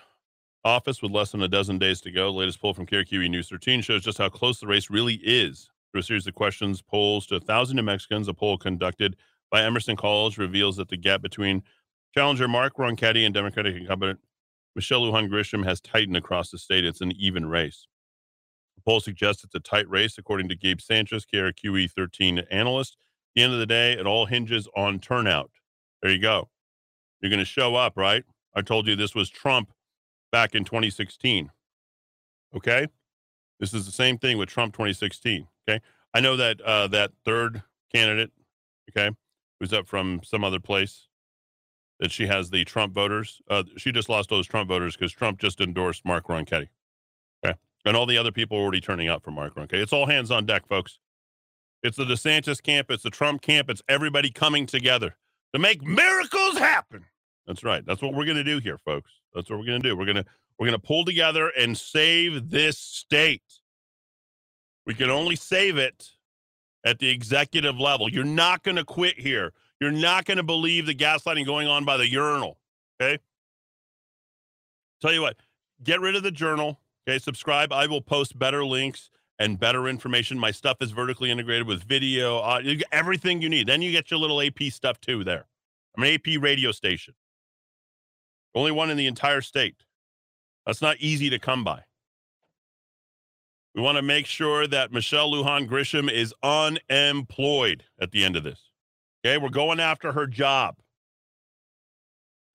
office 0.64 1.02
with 1.02 1.12
less 1.12 1.32
than 1.32 1.44
a 1.44 1.48
dozen 1.48 1.78
days 1.78 2.02
to 2.02 2.12
go. 2.12 2.32
The 2.32 2.40
latest 2.40 2.60
poll 2.60 2.74
from 2.74 2.88
KRQE 2.88 3.30
News 3.30 3.50
13 3.50 3.82
shows 3.82 4.04
just 4.04 4.18
how 4.18 4.30
close 4.30 4.60
the 4.60 4.68
race 4.68 4.90
really 4.90 5.16
is. 5.24 5.70
Through 5.92 6.02
a 6.02 6.04
series 6.04 6.28
of 6.28 6.34
questions, 6.34 6.82
polls 6.82 7.28
to 7.28 7.36
1,000 7.36 7.76
New 7.76 7.84
Mexicans, 7.84 8.28
a 8.28 8.34
poll 8.34 8.58
conducted 8.58 9.16
by 9.52 9.64
Emerson 9.64 9.96
College 9.96 10.38
reveals 10.38 10.76
that 10.78 10.90
the 10.90 10.98
gap 10.98 11.22
between 11.22 11.62
challenger 12.14 12.48
Mark 12.48 12.76
Ronchetti 12.78 13.24
and 13.24 13.34
Democratic 13.34 13.76
incumbent 13.76 14.20
Michelle 14.76 15.02
Lujan 15.02 15.30
Grisham 15.30 15.64
has 15.64 15.80
tightened 15.80 16.18
across 16.18 16.50
the 16.50 16.58
state. 16.58 16.86
It's 16.86 17.02
an 17.02 17.12
even 17.14 17.46
race. 17.46 17.88
The 18.78 18.82
poll 18.86 19.02
suggests 19.02 19.44
it's 19.44 19.56
a 19.56 19.60
tight 19.60 19.90
race, 19.90 20.18
according 20.18 20.48
to 20.50 20.56
Gabe 20.56 20.80
Sanchez, 20.80 21.26
KRQE 21.26 21.92
13 21.92 22.40
analyst. 22.50 22.94
At 22.94 23.36
the 23.36 23.44
end 23.44 23.54
of 23.54 23.60
the 23.60 23.66
day, 23.66 23.94
it 23.94 24.08
all 24.08 24.26
hinges 24.26 24.68
on 24.76 25.00
turnout. 25.00 25.52
There 26.02 26.12
you 26.12 26.20
go. 26.20 26.50
You're 27.22 27.30
going 27.30 27.40
to 27.40 27.46
show 27.46 27.76
up, 27.76 27.98
right? 27.98 28.24
I 28.56 28.62
told 28.62 28.88
you 28.88 28.96
this 28.96 29.16
was 29.16 29.30
Trump 29.30 29.72
back 30.32 30.56
in 30.56 30.64
2016. 30.64 31.52
Okay? 32.56 32.88
This 33.60 33.74
is 33.74 33.86
the 33.86 33.92
same 33.92 34.18
thing 34.18 34.38
with 34.38 34.50
Trump 34.50 34.74
2016. 34.74 35.48
Okay? 35.68 35.82
I 36.14 36.20
know 36.20 36.38
that 36.38 36.62
uh, 36.62 36.88
that 36.88 37.12
third 37.26 37.64
candidate, 37.94 38.32
okay, 38.90 39.16
who's 39.60 39.74
up 39.74 39.88
from 39.88 40.22
some 40.24 40.44
other 40.44 40.60
place, 40.60 41.08
that 42.00 42.12
she 42.12 42.28
has 42.28 42.50
the 42.50 42.64
Trump 42.66 42.94
voters. 42.94 43.42
Uh, 43.50 43.64
she 43.78 43.92
just 43.92 44.10
lost 44.10 44.30
those 44.30 44.48
Trump 44.48 44.70
voters 44.70 44.96
because 44.96 45.12
Trump 45.12 45.40
just 45.40 45.62
endorsed 45.62 46.06
Mark 46.06 46.28
Ronchetti. 46.28 46.70
And 47.86 47.96
all 47.96 48.06
the 48.06 48.18
other 48.18 48.32
people 48.32 48.58
are 48.58 48.62
already 48.62 48.82
turning 48.82 49.08
out 49.08 49.24
for 49.24 49.32
Mark 49.32 49.56
Ronchetti. 49.56 49.82
It's 49.82 49.94
all 49.94 50.08
hands 50.08 50.32
on 50.32 50.46
deck, 50.46 50.68
folks. 50.68 51.00
It's 51.84 51.98
the 51.98 52.06
DeSantis 52.06 52.62
camp, 52.62 52.90
it's 52.90 53.04
the 53.04 53.10
Trump 53.10 53.42
camp, 53.42 53.70
it's 53.70 53.82
everybody 53.88 54.32
coming 54.32 54.66
together 54.66 55.16
to 55.54 55.60
make 55.60 55.84
miracles 55.84 56.58
happen. 56.58 57.06
That's 57.46 57.64
right. 57.64 57.86
That's 57.86 58.02
what 58.02 58.14
we're 58.14 58.26
going 58.26 58.38
to 58.38 58.44
do 58.44 58.60
here, 58.60 58.78
folks. 58.78 59.12
That's 59.34 59.50
what 59.50 59.60
we're 59.60 59.66
going 59.66 59.82
to 59.82 59.90
do. 59.90 59.96
We're 59.96 60.06
going 60.06 60.18
to 60.18 60.26
we're 60.60 60.68
going 60.68 60.80
to 60.80 60.86
pull 60.86 61.06
together 61.06 61.50
and 61.50 61.78
save 61.78 62.50
this 62.50 62.80
state. 62.80 63.44
We 64.86 64.96
can 64.96 65.10
only 65.10 65.36
save 65.36 65.78
it 65.78 66.10
at 66.84 67.00
the 67.00 67.10
executive 67.10 67.80
level. 67.80 68.10
You're 68.10 68.24
not 68.24 68.64
going 68.64 68.78
to 68.78 68.84
quit 68.84 69.20
here. 69.20 69.54
You're 69.80 69.92
not 69.92 70.26
going 70.26 70.38
to 70.38 70.44
believe 70.44 70.88
the 70.88 70.96
gaslighting 70.96 71.46
going 71.46 71.68
on 71.68 71.86
by 71.86 71.98
the 71.98 72.10
urinal. 72.10 72.58
Okay. 73.00 73.22
Tell 75.02 75.14
you 75.14 75.22
what, 75.22 75.38
get 75.84 76.02
rid 76.02 76.16
of 76.16 76.24
the 76.24 76.32
journal. 76.32 76.80
Okay, 77.08 77.20
subscribe. 77.20 77.72
I 77.72 77.88
will 77.88 78.02
post 78.02 78.38
better 78.38 78.66
links 78.66 79.10
and 79.40 79.60
better 79.60 79.88
information. 79.88 80.38
My 80.38 80.52
stuff 80.52 80.78
is 80.82 80.92
vertically 80.92 81.32
integrated 81.32 81.66
with 81.66 81.84
video, 81.84 82.42
get 82.62 82.84
everything 82.92 83.42
you 83.42 83.48
need. 83.48 83.68
Then 83.68 83.82
you 83.82 83.92
get 83.92 84.12
your 84.12 84.20
little 84.20 84.42
AP 84.42 84.64
stuff 84.72 85.00
too 85.00 85.24
there. 85.24 85.46
I'm 85.96 86.04
an 86.04 86.14
AP 86.14 86.42
radio 86.42 86.72
station. 86.72 87.14
Only 88.54 88.72
one 88.72 88.90
in 88.90 88.98
the 88.98 89.08
entire 89.08 89.42
state. 89.42 89.76
That's 90.66 90.82
not 90.82 90.98
easy 91.00 91.30
to 91.30 91.40
come 91.40 91.64
by. 91.64 91.84
We 93.74 93.82
want 93.82 93.98
to 93.98 94.02
make 94.02 94.26
sure 94.26 94.68
that 94.68 94.92
Michelle 94.92 95.32
Lujan 95.32 95.70
Grisham 95.70 96.12
is 96.12 96.34
unemployed 96.44 97.84
at 98.02 98.12
the 98.12 98.26
end 98.26 98.36
of 98.36 98.44
this. 98.44 98.72
Okay, 99.24 99.38
we're 99.38 99.50
going 99.50 99.80
after 99.80 100.12
her 100.12 100.28
job. 100.28 100.76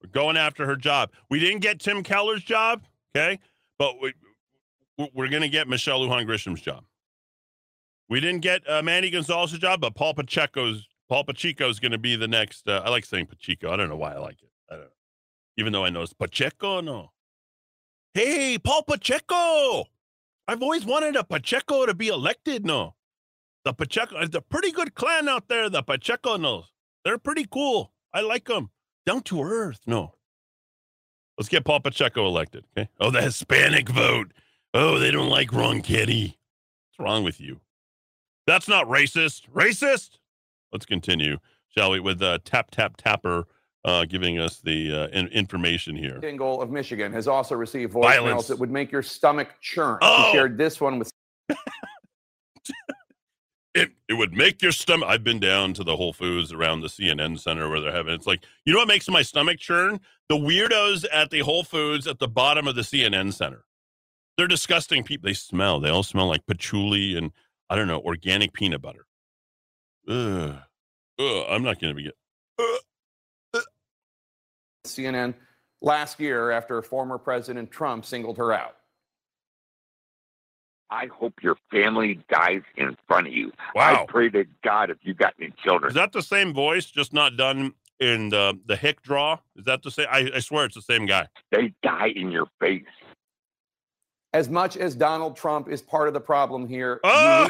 We're 0.03 0.11
going 0.11 0.37
after 0.37 0.67
her 0.67 0.77
job. 0.77 1.11
We 1.31 1.39
didn't 1.39 1.61
get 1.61 1.81
Tim 1.81 2.03
Keller's 2.03 2.43
job, 2.43 2.83
okay, 3.17 3.39
but 3.79 4.01
we, 4.03 4.13
we're 5.15 5.29
going 5.29 5.43
to 5.43 5.49
get 5.49 5.69
Michelle 5.69 6.01
Lujan 6.01 6.27
Grisham's 6.27 6.61
job. 6.61 6.85
We 8.09 8.21
didn't 8.21 8.41
get 8.41 8.69
uh, 8.69 8.83
Manny 8.83 9.11
Gonzales's 9.11 9.59
job, 9.59 9.81
but 9.81 9.95
Paul 9.95 10.15
Pacheco's 10.15 10.87
Paul 11.09 11.25
Pacheco 11.25 11.69
is 11.69 11.81
going 11.81 11.93
to 11.93 11.99
be 11.99 12.17
the 12.17 12.29
next. 12.29 12.69
Uh, 12.69 12.83
I 12.85 12.91
like 12.91 13.05
saying 13.05 13.27
Pacheco. 13.27 13.71
I 13.71 13.77
don't 13.77 13.89
know 13.89 13.97
why 13.97 14.13
I 14.13 14.19
like 14.19 14.43
it. 14.43 14.51
I 14.71 14.75
don't 14.75 14.85
know. 14.85 14.91
Even 15.59 15.73
though 15.73 15.85
I 15.85 15.91
know 15.91 16.03
it's 16.03 16.15
Pacheco, 16.15 16.81
no. 16.81 17.11
Hey, 18.15 18.59
Paul 18.59 18.83
Pacheco. 18.83 19.85
I've 20.49 20.63
always 20.63 20.85
wanted 20.85 21.17
a 21.17 21.25
Pacheco 21.25 21.87
to 21.87 21.95
be 21.95 22.09
elected. 22.09 22.67
No, 22.67 22.95
the 23.65 23.73
Pacheco 23.73 24.19
is 24.21 24.35
a 24.35 24.41
pretty 24.41 24.73
good 24.73 24.95
clan 24.95 25.29
out 25.29 25.49
there. 25.49 25.71
The 25.71 25.83
Pacheco 25.83 26.37
knows 26.37 26.73
they're 27.05 27.19
pretty 27.19 27.47
cool. 27.51 27.93
I 28.13 28.21
like 28.21 28.47
them. 28.47 28.71
Down 29.07 29.23
to 29.23 29.43
earth. 29.43 29.81
No. 29.87 30.15
Let's 31.39 31.49
get 31.49 31.65
Paul 31.65 31.81
Pacheco 31.81 32.27
elected. 32.27 32.65
Okay. 32.77 32.89
Oh, 33.01 33.11
the 33.11 33.23
Hispanic 33.23 33.89
vote. 33.89 34.33
Oh, 34.75 34.99
they 34.99 35.11
don't 35.11 35.29
like 35.29 35.53
Ron 35.53 35.83
Kitty. 35.83 36.39
What's 36.91 37.05
wrong 37.05 37.25
with 37.25 37.41
you? 37.41 37.61
That's 38.47 38.69
not 38.69 38.89
racist. 38.89 39.49
Racist. 39.51 40.19
Let's 40.73 40.87
continue, 40.87 41.39
shall 41.69 41.91
we, 41.91 42.01
with 42.01 42.23
uh, 42.23 42.39
Tap 42.45 42.71
Tap 42.71 42.97
Tapper 42.97 43.47
uh, 43.85 44.05
giving 44.05 44.39
us 44.39 44.61
the 44.61 44.93
uh, 44.93 45.07
in- 45.09 45.29
information 45.29 45.97
here. 45.97 46.21
Dingell 46.23 46.63
of 46.63 46.71
Michigan 46.71 47.13
has 47.13 47.29
also 47.29 47.55
received 47.55 47.93
voicemails 47.93 48.03
Violence. 48.03 48.47
that 48.47 48.59
would 48.59 48.71
make 48.71 48.91
your 48.91 49.03
stomach 49.03 49.49
churn. 49.61 49.99
Oh! 50.01 50.27
He 50.27 50.33
shared 50.33 50.57
this 50.57 50.81
one 50.81 50.99
with 50.99 51.13
It, 53.75 53.91
it 54.07 54.13
would 54.15 54.35
make 54.35 54.61
your 54.61 54.73
stomach. 54.73 55.09
I've 55.09 55.25
been 55.25 55.41
down 55.41 55.73
to 55.75 55.85
the 55.85 55.97
Whole 55.97 56.13
Foods 56.13 56.53
around 56.53 56.83
the 56.83 56.89
CNN 56.89 57.39
Center 57.39 57.71
where 57.71 57.81
they're 57.81 57.91
having. 57.93 58.13
It's 58.13 58.27
like 58.27 58.45
you 58.67 58.75
know 58.75 58.81
what 58.81 58.89
makes 58.89 59.09
my 59.09 59.23
stomach 59.23 59.59
churn? 59.59 59.99
The 60.29 60.37
weirdos 60.37 61.07
at 61.11 61.31
the 61.31 61.39
Whole 61.41 61.65
Foods 61.65 62.07
at 62.07 62.19
the 62.19 62.29
bottom 62.29 62.69
of 62.69 62.75
the 62.75 62.83
CNN 62.83 63.33
Center. 63.33 63.65
They're 64.43 64.49
disgusting 64.49 65.05
people. 65.05 65.29
They 65.29 65.35
smell. 65.35 65.79
They 65.79 65.89
all 65.89 66.03
smell 66.03 66.27
like 66.27 66.45
patchouli 66.49 67.17
and 67.17 67.31
I 67.71 67.77
don't 67.77 67.87
know 67.87 68.01
organic 68.01 68.53
peanut 68.53 68.83
butter. 68.83 69.07
Ugh. 70.09 70.57
Ugh, 71.21 71.47
I'm 71.49 71.63
not 71.63 71.81
going 71.81 71.95
to 71.95 72.03
be. 72.03 72.11
Ugh. 72.59 73.63
CNN 74.85 75.35
last 75.81 76.19
year 76.19 76.51
after 76.51 76.83
former 76.83 77.19
President 77.19 77.71
Trump 77.71 78.05
singled 78.05 78.37
her 78.39 78.53
out. 78.53 78.79
I 80.91 81.07
hope 81.07 81.35
your 81.41 81.57
family 81.71 82.19
dies 82.29 82.63
in 82.77 82.97
front 83.07 83.29
of 83.29 83.33
you. 83.33 83.53
Wow. 83.77 84.03
I 84.03 84.07
pray 84.09 84.29
to 84.31 84.45
God 84.65 84.91
if 84.91 84.99
you 85.03 85.15
got 85.15 85.35
any 85.41 85.53
children. 85.63 85.91
Is 85.91 85.95
that 85.95 86.11
the 86.11 86.21
same 86.21 86.53
voice, 86.53 86.87
just 86.87 87.13
not 87.13 87.37
done 87.37 87.75
in 88.01 88.31
the 88.31 88.59
the 88.67 88.75
hick 88.75 89.03
draw? 89.03 89.39
Is 89.55 89.67
that 89.67 89.85
the 89.85 89.93
same? 89.93 90.09
I, 90.11 90.33
I 90.35 90.41
swear 90.41 90.65
it's 90.65 90.75
the 90.75 90.83
same 90.83 91.07
guy. 91.07 91.29
They 91.53 91.73
die 91.85 92.09
in 92.17 92.33
your 92.33 92.49
face. 92.59 92.83
As 94.33 94.49
much 94.49 94.77
as 94.77 94.95
Donald 94.95 95.37
Trump 95.37 95.69
is 95.69 95.83
part 95.83 96.09
of 96.09 96.15
the 96.15 96.21
problem 96.21 96.67
here, 96.67 97.01
Oh, 97.05 97.49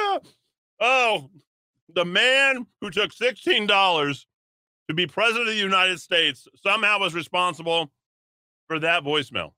oh, 0.80 1.30
the 1.94 2.04
man 2.04 2.66
who 2.80 2.90
took 2.90 3.12
sixteen 3.12 3.66
dollars 3.66 4.26
to 4.88 4.94
be 4.94 5.06
president 5.06 5.48
of 5.48 5.54
the 5.54 5.60
United 5.60 6.00
States 6.00 6.48
somehow 6.62 6.98
was 6.98 7.14
responsible 7.14 7.90
for 8.68 8.78
that 8.78 9.04
voicemail. 9.04 9.52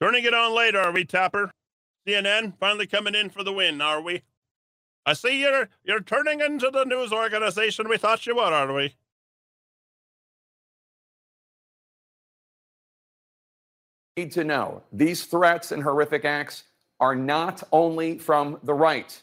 Turning 0.00 0.24
it 0.24 0.34
on 0.34 0.54
later, 0.54 0.80
are 0.80 0.92
we, 0.92 1.04
Tapper? 1.04 1.50
CNN 2.06 2.54
finally 2.58 2.86
coming 2.86 3.14
in 3.14 3.30
for 3.30 3.42
the 3.42 3.52
win, 3.52 3.80
are 3.80 4.00
we? 4.00 4.22
I 5.06 5.12
see 5.14 5.40
you're 5.40 5.68
you're 5.84 6.00
turning 6.00 6.40
into 6.40 6.70
the 6.70 6.84
news 6.84 7.12
organization 7.12 7.88
we 7.88 7.98
thought 7.98 8.26
you 8.26 8.36
were, 8.36 8.42
are 8.42 8.72
we? 8.72 8.94
Need 14.16 14.32
to 14.32 14.44
know 14.44 14.82
these 14.92 15.24
threats 15.24 15.72
and 15.72 15.82
horrific 15.82 16.24
acts 16.24 16.64
are 17.00 17.14
not 17.14 17.62
only 17.72 18.18
from 18.18 18.58
the 18.62 18.74
right. 18.74 19.20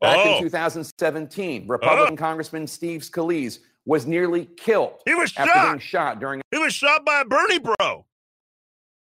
Back 0.00 0.18
Oh. 0.26 0.36
in 0.36 0.42
2017, 0.42 1.66
Republican 1.66 2.14
ah. 2.14 2.16
Congressman 2.16 2.66
Steve 2.66 3.02
Scalise 3.02 3.60
was 3.86 4.06
nearly 4.06 4.46
killed. 4.56 5.00
He 5.06 5.14
was 5.14 5.32
after 5.36 5.52
shot. 5.52 5.66
being 5.68 5.78
shot 5.78 6.20
during 6.20 6.42
He 6.50 6.58
was 6.58 6.74
shot 6.74 7.04
by 7.04 7.20
a 7.20 7.24
Bernie 7.24 7.58
bro 7.58 8.06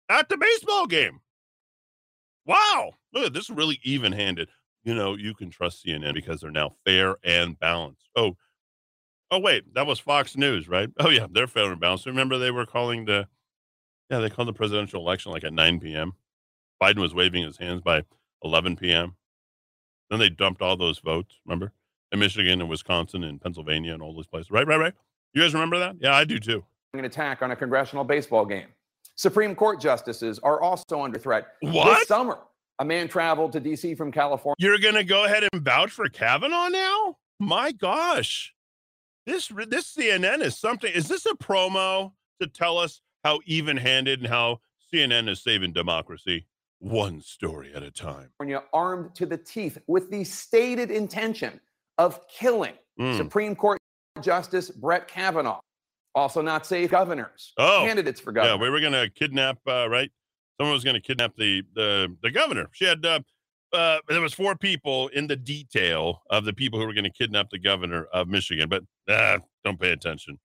at 0.09 0.29
the 0.29 0.37
baseball 0.37 0.87
game. 0.87 1.20
Wow. 2.47 2.93
Look 3.12 3.27
at 3.27 3.33
this 3.35 3.51
really 3.51 3.79
even 3.83 4.12
handed. 4.12 4.49
You 4.85 4.95
know, 4.95 5.15
you 5.16 5.35
can 5.35 5.51
trust 5.51 5.85
CNN 5.85 6.15
because 6.15 6.41
they're 6.41 6.51
now 6.51 6.73
fair 6.87 7.16
and 7.23 7.59
balanced. 7.59 8.09
Oh, 8.16 8.37
oh, 9.31 9.39
wait, 9.39 9.75
that 9.75 9.87
was 9.87 9.99
Fox 9.99 10.37
News, 10.37 10.69
right? 10.69 10.89
Oh, 11.01 11.11
yeah, 11.11 11.27
they're 11.31 11.47
fair 11.47 11.70
and 11.70 11.81
balanced. 11.81 12.07
Remember, 12.07 12.39
they 12.39 12.51
were 12.51 12.65
calling 12.65 13.05
the, 13.05 13.29
yeah, 14.10 14.18
they 14.18 14.30
called 14.30 14.48
the 14.48 14.52
presidential 14.52 15.01
election 15.01 15.32
like 15.32 15.44
at 15.44 15.52
9 15.52 15.80
p.m. 15.80 16.14
Biden 16.82 16.98
was 16.98 17.14
waving 17.14 17.44
his 17.44 17.59
hands 17.59 17.82
by 17.82 18.05
11 18.43 18.76
p.m. 18.76 19.16
Then 20.10 20.18
they 20.18 20.30
dumped 20.30 20.62
all 20.62 20.76
those 20.76 20.98
votes, 20.98 21.35
remember? 21.44 21.72
In 22.12 22.20
Michigan 22.20 22.60
and 22.60 22.70
Wisconsin 22.70 23.24
and 23.24 23.40
Pennsylvania 23.40 23.93
and 23.93 24.02
all 24.02 24.14
those 24.14 24.26
places. 24.26 24.51
Right, 24.51 24.66
right, 24.66 24.78
right. 24.78 24.94
You 25.35 25.43
guys 25.43 25.52
remember 25.52 25.78
that? 25.78 25.97
Yeah, 26.01 26.14
I 26.14 26.24
do 26.24 26.39
too. 26.39 26.64
an 26.94 27.05
attack 27.05 27.43
on 27.43 27.51
a 27.51 27.56
congressional 27.56 28.05
baseball 28.05 28.47
game. 28.47 28.68
Supreme 29.16 29.55
Court 29.55 29.80
justices 29.80 30.39
are 30.39 30.60
also 30.60 31.02
under 31.02 31.18
threat. 31.18 31.48
What? 31.60 31.98
This 31.98 32.09
summer, 32.09 32.39
a 32.78 32.85
man 32.85 33.09
traveled 33.09 33.52
to 33.52 33.60
D.C. 33.60 33.94
from 33.97 34.12
California. 34.12 34.55
You're 34.59 34.78
going 34.78 34.94
to 34.94 35.05
go 35.05 35.24
ahead 35.24 35.47
and 35.52 35.62
vouch 35.62 35.90
for 35.90 36.09
Kavanaugh 36.09 36.68
now? 36.68 37.16
My 37.40 37.72
gosh. 37.72 38.55
This 39.26 39.48
this 39.68 39.94
CNN 39.94 40.40
is 40.40 40.56
something. 40.56 40.90
Is 40.90 41.09
this 41.09 41.26
a 41.26 41.35
promo 41.35 42.12
to 42.40 42.47
tell 42.47 42.78
us 42.78 43.02
how 43.28 43.40
even-handed 43.44 44.20
and 44.20 44.28
how 44.28 44.59
CNN 44.92 45.28
is 45.28 45.42
saving 45.42 45.72
democracy 45.74 46.46
one 46.78 47.20
story 47.20 47.70
at 47.74 47.82
a 47.82 47.90
time? 47.90 48.30
armed 48.72 49.14
to 49.16 49.26
the 49.26 49.36
teeth 49.36 49.76
with 49.86 50.10
the 50.10 50.24
stated 50.24 50.90
intention 50.90 51.60
of 51.98 52.26
killing 52.28 52.74
Mm. 52.98 53.16
Supreme 53.16 53.55
Court 53.55 53.78
Justice 54.22 54.70
Brett 54.70 55.06
Kavanaugh. 55.06 55.60
Also, 56.16 56.42
not 56.42 56.66
safe 56.66 56.90
governors, 56.90 57.52
Oh, 57.56 57.84
candidates 57.86 58.20
for 58.20 58.32
governor. 58.32 58.55
Yeah, 58.55 58.60
we 58.60 58.70
were 58.70 58.80
going 58.80 58.92
to 58.92 59.09
kidnap. 59.09 59.59
Uh, 59.68 59.88
right, 59.88 60.10
someone 60.59 60.74
was 60.74 60.82
going 60.82 60.94
to 60.94 61.00
kidnap 61.00 61.36
the 61.36 61.62
the 61.76 62.16
the 62.24 62.30
governor. 62.32 62.66
She 62.72 62.86
had. 62.86 63.05
Uh, 63.06 63.20
uh, 63.72 63.98
there 64.09 64.20
was 64.20 64.32
four 64.32 64.56
people 64.56 65.06
in 65.09 65.28
the 65.28 65.36
detail 65.36 66.22
of 66.30 66.44
the 66.44 66.52
people 66.52 66.80
who 66.80 66.86
were 66.86 66.92
going 66.94 67.05
to 67.05 67.10
kidnap 67.12 67.50
the 67.50 67.59
governor 67.59 68.06
of 68.12 68.26
Michigan, 68.26 68.68
but 68.68 68.82
uh, 69.06 69.38
don't 69.64 69.78
pay 69.78 69.92
attention. 69.92 70.40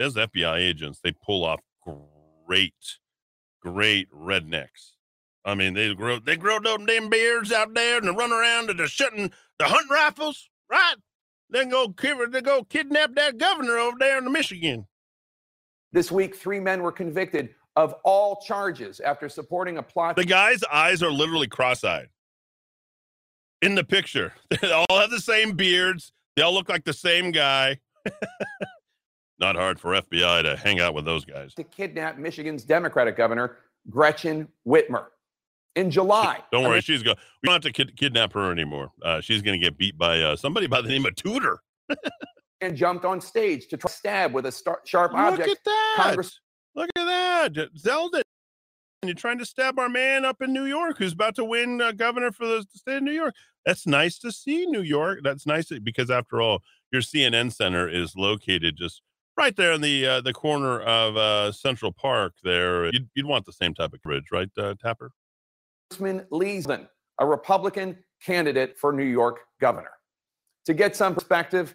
There's 0.00 0.14
FBI 0.14 0.56
agents. 0.56 1.00
They 1.04 1.12
pull 1.12 1.44
off 1.44 1.60
great, 2.46 2.72
great 3.60 4.10
rednecks. 4.10 4.94
I 5.44 5.54
mean, 5.54 5.74
they 5.74 5.94
grow 5.94 6.18
they 6.18 6.36
grow 6.36 6.58
them 6.58 6.86
damn 6.86 7.10
beards 7.10 7.52
out 7.52 7.74
there 7.74 7.98
and 7.98 8.08
they 8.08 8.10
run 8.10 8.32
around 8.32 8.70
and 8.70 8.78
they're 8.78 8.86
shooting 8.86 9.30
the 9.58 9.66
hunting 9.66 9.90
rifles, 9.90 10.48
right? 10.70 10.94
Then 11.50 11.68
go 11.68 11.94
they 12.32 12.40
go 12.40 12.64
kidnap 12.64 13.14
that 13.16 13.36
governor 13.36 13.76
over 13.76 13.98
there 13.98 14.16
in 14.16 14.24
the 14.24 14.30
Michigan. 14.30 14.86
This 15.92 16.10
week, 16.10 16.34
three 16.34 16.60
men 16.60 16.82
were 16.82 16.92
convicted 16.92 17.50
of 17.76 17.94
all 18.02 18.36
charges 18.36 19.00
after 19.00 19.28
supporting 19.28 19.76
a 19.76 19.82
plot. 19.82 20.16
The 20.16 20.24
guy's 20.24 20.64
eyes 20.72 21.02
are 21.02 21.12
literally 21.12 21.46
cross-eyed. 21.46 22.08
In 23.60 23.74
the 23.74 23.84
picture, 23.84 24.32
they 24.62 24.72
all 24.72 24.98
have 24.98 25.10
the 25.10 25.20
same 25.20 25.52
beards. 25.52 26.12
They 26.36 26.42
all 26.42 26.54
look 26.54 26.70
like 26.70 26.84
the 26.84 26.94
same 26.94 27.32
guy. 27.32 27.80
Not 29.40 29.56
hard 29.56 29.80
for 29.80 29.92
FBI 29.92 30.42
to 30.42 30.56
hang 30.56 30.80
out 30.80 30.92
with 30.94 31.04
those 31.06 31.24
guys. 31.24 31.54
to 31.54 31.64
kidnap 31.64 32.18
Michigan's 32.18 32.62
Democratic 32.62 33.16
governor, 33.16 33.56
Gretchen 33.88 34.46
Whitmer. 34.66 35.06
In 35.76 35.90
July, 35.90 36.40
Don't 36.52 36.64
a 36.64 36.68
worry, 36.68 36.76
man- 36.76 36.82
she's 36.82 37.02
going. 37.02 37.16
We 37.42 37.46
don't 37.46 37.54
have 37.54 37.62
to 37.62 37.72
kid- 37.72 37.96
kidnap 37.96 38.32
her 38.32 38.50
anymore. 38.50 38.90
Uh, 39.02 39.20
she's 39.20 39.40
going 39.40 39.58
to 39.58 39.64
get 39.64 39.78
beat 39.78 39.96
by 39.96 40.20
uh, 40.20 40.36
somebody 40.36 40.66
by 40.66 40.80
the 40.82 40.88
name 40.88 41.06
of 41.06 41.14
Tudor. 41.14 41.60
and 42.60 42.76
jumped 42.76 43.04
on 43.04 43.20
stage 43.20 43.68
to 43.68 43.76
try 43.76 43.90
stab 43.90 44.34
with 44.34 44.46
a 44.46 44.52
star- 44.52 44.80
sharp 44.84 45.12
Look 45.12 45.20
object. 45.20 45.48
at 45.48 45.58
that! 45.64 45.94
Congress- 45.96 46.40
Look 46.74 46.88
at 46.96 47.04
that, 47.04 47.52
Zeldin 47.74 48.22
And 49.02 49.08
you're 49.08 49.14
trying 49.14 49.38
to 49.38 49.46
stab 49.46 49.78
our 49.78 49.88
man 49.88 50.24
up 50.24 50.42
in 50.42 50.52
New 50.52 50.66
York, 50.66 50.98
who's 50.98 51.12
about 51.12 51.34
to 51.36 51.44
win 51.44 51.80
uh, 51.80 51.92
governor 51.92 52.30
for 52.32 52.46
the 52.46 52.64
state 52.74 52.98
of 52.98 53.02
New 53.02 53.12
York. 53.12 53.34
That's 53.64 53.86
nice 53.86 54.18
to 54.20 54.30
see, 54.32 54.66
New 54.66 54.82
York. 54.82 55.20
That's 55.22 55.46
nice 55.46 55.70
because, 55.82 56.10
after 56.10 56.40
all, 56.42 56.62
your 56.92 57.02
CNN 57.02 57.52
center 57.52 57.88
is 57.88 58.14
located 58.16 58.76
just 58.76 59.02
right 59.36 59.54
there 59.56 59.72
in 59.72 59.80
the 59.80 60.06
uh, 60.06 60.20
the 60.20 60.32
corner 60.32 60.80
of 60.80 61.16
uh, 61.16 61.52
Central 61.52 61.92
Park. 61.92 62.34
There, 62.42 62.86
you'd, 62.86 63.08
you'd 63.14 63.26
want 63.26 63.44
the 63.46 63.52
same 63.52 63.74
type 63.74 63.92
of 63.92 64.02
bridge, 64.02 64.26
right, 64.32 64.48
uh, 64.58 64.74
Tapper? 64.80 65.12
Congressman 65.90 66.26
Lee 66.30 66.58
Zeldin, 66.58 66.88
a 67.20 67.26
Republican 67.26 67.98
candidate 68.24 68.78
for 68.78 68.92
New 68.92 69.04
York 69.04 69.40
governor. 69.60 69.90
To 70.66 70.74
get 70.74 70.94
some 70.94 71.14
perspective 71.14 71.74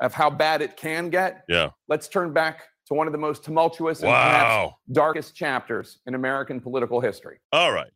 of 0.00 0.14
how 0.14 0.30
bad 0.30 0.62
it 0.62 0.76
can 0.76 1.10
get, 1.10 1.44
Yeah. 1.48 1.70
let's 1.88 2.06
turn 2.06 2.32
back 2.32 2.68
to 2.86 2.94
one 2.94 3.08
of 3.08 3.12
the 3.12 3.18
most 3.18 3.42
tumultuous 3.42 4.00
and 4.02 4.10
perhaps 4.10 4.48
Wow. 4.50 4.76
darkest 4.92 5.34
chapters 5.34 5.98
in 6.06 6.14
American 6.14 6.60
political 6.60 7.00
history. 7.00 7.38
All 7.52 7.72
right. 7.72 7.90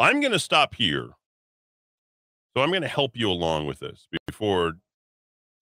I'm 0.00 0.20
going 0.20 0.32
to 0.32 0.38
stop 0.38 0.74
here. 0.74 1.10
So 2.56 2.62
I'm 2.62 2.70
going 2.70 2.82
to 2.82 2.88
help 2.88 3.12
you 3.16 3.30
along 3.30 3.66
with 3.66 3.78
this 3.78 4.08
before 4.26 4.72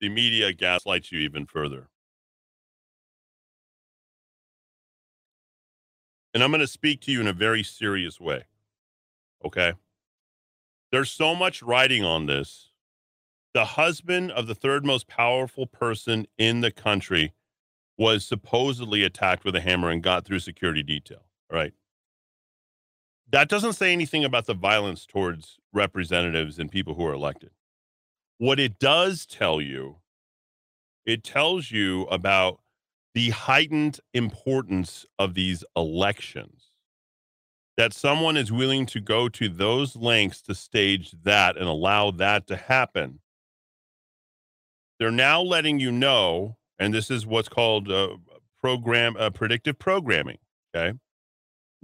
the 0.01 0.09
media 0.09 0.53
gaslights 0.53 1.13
you 1.13 1.19
even 1.21 1.45
further. 1.45 1.89
And 6.35 6.43
I'm 6.43 6.51
going 6.51 6.61
to 6.61 6.67
speak 6.67 7.01
to 7.03 7.13
you 7.13 7.21
in 7.21 7.29
a 7.29 7.33
very 7.33 7.63
serious 7.63 8.21
way. 8.21 8.45
Okay? 9.45 9.75
There's 10.91 11.11
so 11.11 11.35
much 11.35 11.63
writing 11.63 12.05
on 12.05 12.27
this. 12.27 12.73
The 13.55 13.65
husband 13.65 14.33
of 14.33 14.49
the 14.49 14.55
third 14.55 14.85
most 14.85 15.07
powerful 15.07 15.67
person 15.67 16.27
in 16.37 16.61
the 16.61 16.73
country 16.73 17.33
was 17.97 18.25
supposedly 18.25 19.05
attacked 19.05 19.45
with 19.45 19.55
a 19.55 19.61
hammer 19.61 19.91
and 19.91 20.03
got 20.03 20.25
through 20.25 20.41
security 20.41 20.83
detail. 20.83 21.25
All 21.51 21.57
right. 21.57 21.73
That 23.31 23.49
doesn't 23.49 23.75
say 23.75 23.93
anything 23.93 24.25
about 24.25 24.47
the 24.47 24.55
violence 24.55 25.07
towards 25.07 25.59
representatives 25.73 26.59
and 26.59 26.71
people 26.71 26.95
who 26.95 27.07
are 27.07 27.15
elected. 27.15 27.51
What 28.39 28.59
it 28.59 28.81
does 28.81 29.25
tell 29.27 29.61
you, 29.61 29.97
it 31.07 31.23
tells 31.23 31.71
you 31.71 32.03
about 32.05 32.61
the 33.15 33.31
heightened 33.31 34.01
importance 34.13 35.07
of 35.19 35.35
these 35.35 35.65
elections. 35.77 36.71
That 37.77 37.93
someone 37.93 38.37
is 38.37 38.53
willing 38.53 38.87
to 38.87 39.01
go 39.01 39.29
to 39.31 39.49
those 39.49 39.97
lengths 39.97 40.43
to 40.43 40.55
stage 40.55 41.13
that 41.25 41.57
and 41.57 41.67
allow 41.67 42.13
that 42.13 42.47
to 42.47 42.57
happen. 42.57 43.19
They're 44.99 45.11
now 45.11 45.43
letting 45.43 45.81
you 45.81 45.91
know, 45.91 46.57
and 46.79 46.95
this 46.95 47.11
is 47.11 47.27
what's 47.27 47.49
called 47.49 47.91
uh, 47.91 48.17
program 48.61 49.17
uh, 49.19 49.31
predictive 49.31 49.79
programming. 49.79 50.39
Okay 50.75 50.97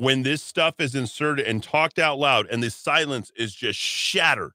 when 0.01 0.23
this 0.23 0.43
stuff 0.43 0.77
is 0.79 0.95
inserted 0.95 1.47
and 1.47 1.63
talked 1.63 1.99
out 1.99 2.19
loud 2.19 2.47
and 2.51 2.63
the 2.63 2.71
silence 2.71 3.31
is 3.37 3.55
just 3.55 3.79
shattered 3.79 4.55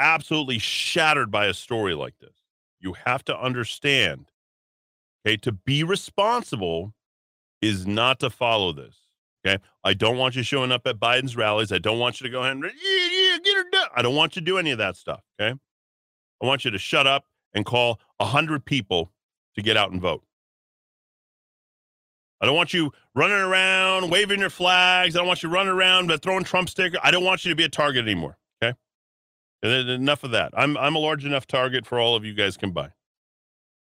absolutely 0.00 0.58
shattered 0.58 1.30
by 1.30 1.44
a 1.44 1.52
story 1.52 1.94
like 1.94 2.14
this 2.18 2.32
you 2.80 2.94
have 3.04 3.22
to 3.22 3.38
understand 3.38 4.30
okay 5.28 5.36
to 5.36 5.52
be 5.52 5.84
responsible 5.84 6.94
is 7.60 7.86
not 7.86 8.20
to 8.20 8.30
follow 8.30 8.72
this 8.72 8.96
okay 9.44 9.62
i 9.84 9.92
don't 9.92 10.16
want 10.16 10.34
you 10.34 10.42
showing 10.42 10.72
up 10.72 10.86
at 10.86 10.98
biden's 10.98 11.36
rallies 11.36 11.70
i 11.70 11.78
don't 11.78 11.98
want 11.98 12.20
you 12.20 12.26
to 12.26 12.30
go 12.30 12.40
ahead 12.40 12.52
and 12.52 12.64
yeah, 12.64 12.70
yeah, 12.72 13.38
get 13.44 13.56
her 13.56 13.70
done 13.70 13.88
i 13.94 14.02
don't 14.02 14.14
want 14.14 14.34
you 14.34 14.40
to 14.40 14.46
do 14.46 14.58
any 14.58 14.70
of 14.70 14.78
that 14.78 14.96
stuff 14.96 15.22
okay 15.38 15.58
i 16.42 16.46
want 16.46 16.64
you 16.64 16.70
to 16.70 16.78
shut 16.78 17.06
up 17.06 17.24
and 17.54 17.66
call 17.66 18.00
a 18.18 18.24
hundred 18.24 18.64
people 18.64 19.12
to 19.54 19.62
get 19.62 19.76
out 19.76 19.90
and 19.92 20.00
vote 20.00 20.22
I 22.40 22.46
don't 22.46 22.54
want 22.54 22.72
you 22.72 22.92
running 23.16 23.36
around 23.36 24.10
waving 24.10 24.38
your 24.38 24.48
flags. 24.48 25.16
I 25.16 25.18
don't 25.18 25.26
want 25.26 25.42
you 25.42 25.48
running 25.48 25.72
around 25.72 26.06
but 26.06 26.22
throwing 26.22 26.44
Trump 26.44 26.68
stickers. 26.70 27.00
I 27.02 27.10
don't 27.10 27.24
want 27.24 27.44
you 27.44 27.48
to 27.48 27.56
be 27.56 27.64
a 27.64 27.68
target 27.68 28.04
anymore. 28.04 28.38
Okay. 28.62 28.76
Enough 29.64 30.22
of 30.22 30.30
that. 30.30 30.52
I'm 30.56 30.76
I'm 30.76 30.94
a 30.94 31.00
large 31.00 31.24
enough 31.24 31.48
target 31.48 31.84
for 31.84 31.98
all 31.98 32.14
of 32.14 32.24
you 32.24 32.34
guys 32.34 32.56
combined. 32.56 32.92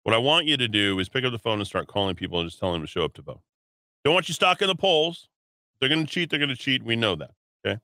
What 0.05 0.13
I 0.13 0.19
want 0.19 0.45
you 0.45 0.55
to 0.55 0.67
do 0.67 0.99
is 0.99 1.09
pick 1.09 1.25
up 1.25 1.31
the 1.31 1.39
phone 1.39 1.57
and 1.57 1.65
start 1.65 1.87
calling 1.87 2.13
people 2.13 2.39
and 2.39 2.47
just 2.47 2.59
telling 2.59 2.75
them 2.75 2.83
to 2.83 2.87
show 2.87 3.03
up 3.03 3.13
to 3.13 3.23
vote. 3.23 3.41
Don't 4.03 4.13
want 4.13 4.29
you 4.29 4.35
stuck 4.35 4.61
in 4.61 4.67
the 4.67 4.75
polls. 4.75 5.29
They're 5.79 5.89
going 5.89 6.05
to 6.05 6.11
cheat. 6.11 6.29
They're 6.29 6.37
going 6.37 6.49
to 6.49 6.55
cheat. 6.55 6.83
We 6.83 6.95
know 6.95 7.15
that. 7.15 7.31
Okay. 7.65 7.79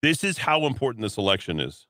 This 0.00 0.24
is 0.24 0.38
how 0.38 0.64
important 0.64 1.02
this 1.02 1.18
election 1.18 1.60
is. 1.60 1.86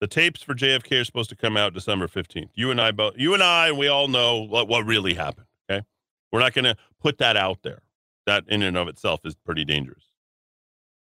The 0.00 0.08
tapes 0.08 0.42
for 0.42 0.56
JFK 0.56 1.02
are 1.02 1.04
supposed 1.04 1.30
to 1.30 1.36
come 1.36 1.56
out 1.56 1.72
December 1.72 2.08
15th. 2.08 2.50
You 2.54 2.72
and 2.72 2.80
I 2.80 2.90
both, 2.90 3.14
you 3.16 3.32
and 3.32 3.42
I, 3.42 3.70
we 3.70 3.86
all 3.86 4.08
know 4.08 4.40
what, 4.40 4.66
what 4.66 4.86
really 4.86 5.14
happened. 5.14 5.46
Okay. 5.70 5.84
We're 6.32 6.40
not 6.40 6.52
going 6.52 6.64
to 6.64 6.76
put 7.00 7.18
that 7.18 7.36
out 7.36 7.58
there. 7.62 7.82
That 8.26 8.42
in 8.48 8.62
and 8.62 8.76
of 8.76 8.88
itself 8.88 9.20
is 9.24 9.36
pretty 9.36 9.64
dangerous. 9.64 10.04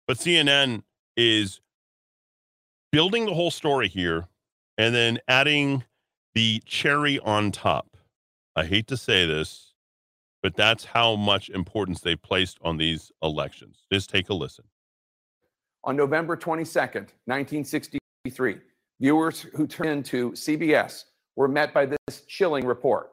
But 0.09 0.17
CNN 0.17 0.85
is 1.19 1.61
building 2.93 3.25
the 3.25 3.35
whole 3.35 3.51
story 3.51 3.89
here 3.89 4.29
and 4.79 4.95
then 4.95 5.19
adding 5.27 5.83
the 6.35 6.63
cherry 6.67 7.19
on 7.21 7.51
top. 7.51 7.97
I 8.55 8.65
hate 8.67 8.87
to 8.89 8.97
say 8.97 9.27
this, 9.27 9.73
but 10.43 10.55
that's 10.55 10.85
how 10.85 11.17
much 11.17 11.49
importance 11.49 12.01
they 12.01 12.15
placed 12.15 12.59
on 12.63 12.77
these 12.77 13.11
elections. 13.23 13.87
Just 13.91 14.11
take 14.11 14.29
a 14.29 14.35
listen. 14.35 14.65
On 15.85 15.97
November 15.97 16.37
22nd, 16.37 17.09
1963, 17.25 18.59
viewers 19.01 19.41
who 19.55 19.67
turned 19.67 19.91
into 19.91 20.33
CBS 20.33 21.05
were 21.35 21.49
met 21.49 21.73
by 21.73 21.87
this 21.87 22.21
chilling 22.29 22.67
report. 22.67 23.11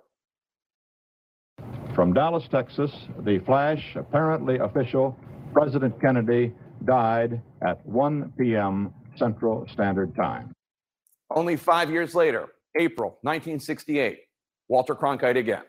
From 1.95 2.13
Dallas, 2.13 2.47
Texas, 2.49 2.91
the 3.21 3.39
flash, 3.39 3.95
apparently 3.95 4.57
official, 4.57 5.17
President 5.53 5.99
Kennedy 5.99 6.53
died 6.85 7.41
at 7.61 7.83
1 7.85 8.33
p.m. 8.37 8.93
Central 9.19 9.67
Standard 9.71 10.15
Time. 10.15 10.53
Only 11.29 11.57
five 11.57 11.91
years 11.91 12.15
later, 12.15 12.47
April 12.79 13.19
1968, 13.21 14.19
Walter 14.67 14.95
Cronkite 14.95 15.37
again. 15.37 15.63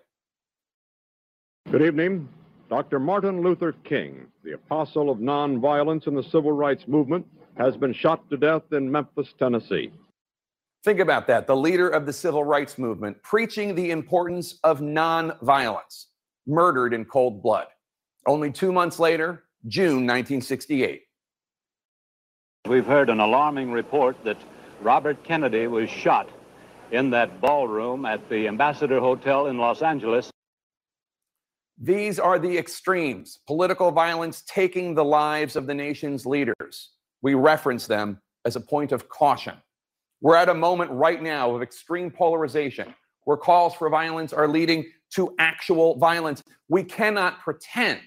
Good 1.71 1.83
evening. 1.83 2.29
Dr. 2.71 3.01
Martin 3.01 3.43
Luther 3.43 3.73
King, 3.85 4.27
the 4.45 4.53
apostle 4.53 5.11
of 5.11 5.19
nonviolence 5.19 6.07
in 6.07 6.15
the 6.15 6.23
civil 6.23 6.53
rights 6.53 6.87
movement, 6.87 7.27
has 7.59 7.77
been 7.77 7.93
shot 7.93 8.31
to 8.31 8.37
death 8.37 8.63
in 8.73 8.91
Memphis, 8.91 9.35
Tennessee. 9.39 9.91
Think 10.85 11.01
about 11.01 11.27
that. 11.27 11.47
The 11.47 11.57
leader 11.57 11.89
of 11.89 12.07
the 12.07 12.13
civil 12.13 12.45
rights 12.45 12.79
movement 12.79 13.23
preaching 13.23 13.75
the 13.75 13.91
importance 13.91 14.59
of 14.65 14.81
nonviolence, 14.81 16.07
murdered 16.47 16.95
in 16.95 17.05
cold 17.05 17.43
blood. 17.43 17.67
Only 18.27 18.51
two 18.53 18.73
months 18.73 18.99
later, 18.99 19.45
June 19.67 20.07
1968. 20.07 21.03
We've 22.67 22.87
heard 22.87 23.09
an 23.11 23.21
alarming 23.21 23.73
report 23.73 24.23
that 24.25 24.37
Robert 24.81 25.25
Kennedy 25.25 25.67
was 25.67 25.89
shot 25.89 26.29
in 26.93 27.11
that 27.11 27.41
ballroom 27.41 28.05
at 28.05 28.29
the 28.29 28.47
Ambassador 28.47 29.01
Hotel 29.01 29.47
in 29.47 29.59
Los 29.59 29.83
Angeles. 29.83 30.31
These 31.79 32.19
are 32.19 32.39
the 32.39 32.59
extremes 32.59 33.39
political 33.47 33.91
violence 33.91 34.43
taking 34.47 34.95
the 34.95 35.05
lives 35.05 35.57
of 35.57 35.67
the 35.67 35.75
nation's 35.75 36.27
leaders. 36.27 36.91
We 37.23 37.35
reference 37.35 37.87
them 37.87 38.21
as 38.45 38.57
a 38.57 38.61
point 38.61 38.93
of 38.93 39.09
caution. 39.09 39.55
We're 40.21 40.37
at 40.37 40.51
a 40.51 40.55
moment 40.55 40.91
right 40.91 41.23
now 41.23 41.55
of 41.55 41.63
extreme 41.63 42.11
polarization 42.11 42.95
where 43.25 43.39
calls 43.39 43.75
for 43.75 43.89
violence 43.89 44.35
are 44.35 44.47
leading 44.47 44.85
to 45.15 45.35
actual 45.39 45.97
violence. 45.97 46.43
We 46.69 46.85
cannot 46.85 47.41
pretend 47.41 48.01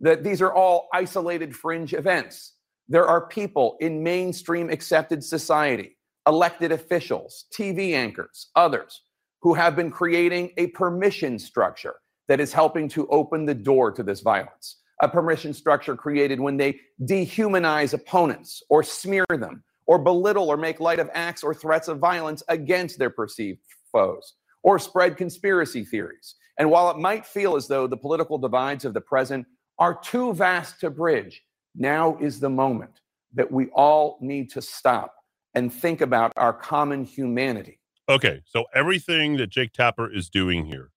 that 0.00 0.24
these 0.24 0.40
are 0.40 0.52
all 0.52 0.88
isolated 0.92 1.54
fringe 1.54 1.92
events. 1.92 2.53
There 2.88 3.06
are 3.06 3.26
people 3.26 3.76
in 3.80 4.02
mainstream 4.02 4.68
accepted 4.68 5.24
society, 5.24 5.96
elected 6.26 6.70
officials, 6.70 7.46
TV 7.50 7.92
anchors, 7.92 8.50
others, 8.54 9.00
who 9.40 9.54
have 9.54 9.74
been 9.74 9.90
creating 9.90 10.52
a 10.58 10.66
permission 10.68 11.38
structure 11.38 11.94
that 12.28 12.40
is 12.40 12.52
helping 12.52 12.88
to 12.90 13.06
open 13.08 13.46
the 13.46 13.54
door 13.54 13.90
to 13.92 14.02
this 14.02 14.20
violence. 14.20 14.80
A 15.02 15.08
permission 15.08 15.54
structure 15.54 15.96
created 15.96 16.38
when 16.38 16.58
they 16.58 16.78
dehumanize 17.02 17.94
opponents 17.94 18.62
or 18.68 18.82
smear 18.82 19.24
them 19.30 19.64
or 19.86 19.98
belittle 19.98 20.50
or 20.50 20.56
make 20.56 20.78
light 20.78 20.98
of 20.98 21.10
acts 21.14 21.42
or 21.42 21.54
threats 21.54 21.88
of 21.88 21.98
violence 21.98 22.42
against 22.48 22.98
their 22.98 23.10
perceived 23.10 23.60
foes 23.92 24.34
or 24.62 24.78
spread 24.78 25.16
conspiracy 25.16 25.84
theories. 25.84 26.36
And 26.58 26.70
while 26.70 26.90
it 26.90 26.98
might 26.98 27.26
feel 27.26 27.56
as 27.56 27.66
though 27.66 27.86
the 27.86 27.96
political 27.96 28.38
divides 28.38 28.84
of 28.84 28.94
the 28.94 29.00
present 29.00 29.46
are 29.78 29.98
too 30.00 30.32
vast 30.34 30.80
to 30.80 30.90
bridge, 30.90 31.42
now 31.74 32.16
is 32.20 32.40
the 32.40 32.50
moment 32.50 33.00
that 33.34 33.50
we 33.50 33.66
all 33.68 34.18
need 34.20 34.50
to 34.50 34.62
stop 34.62 35.14
and 35.54 35.72
think 35.72 36.00
about 36.00 36.32
our 36.36 36.52
common 36.52 37.04
humanity. 37.04 37.78
Okay, 38.08 38.42
so 38.44 38.64
everything 38.74 39.36
that 39.38 39.48
Jake 39.48 39.72
Tapper 39.72 40.12
is 40.12 40.28
doing 40.28 40.66
here 40.66 40.90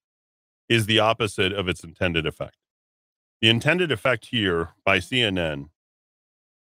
is 0.67 0.85
the 0.85 0.99
opposite 0.99 1.53
of 1.53 1.67
its 1.67 1.83
intended 1.83 2.25
effect. 2.25 2.57
The 3.41 3.49
intended 3.49 3.91
effect 3.91 4.27
here 4.27 4.73
by 4.83 4.97
CNN, 4.97 5.69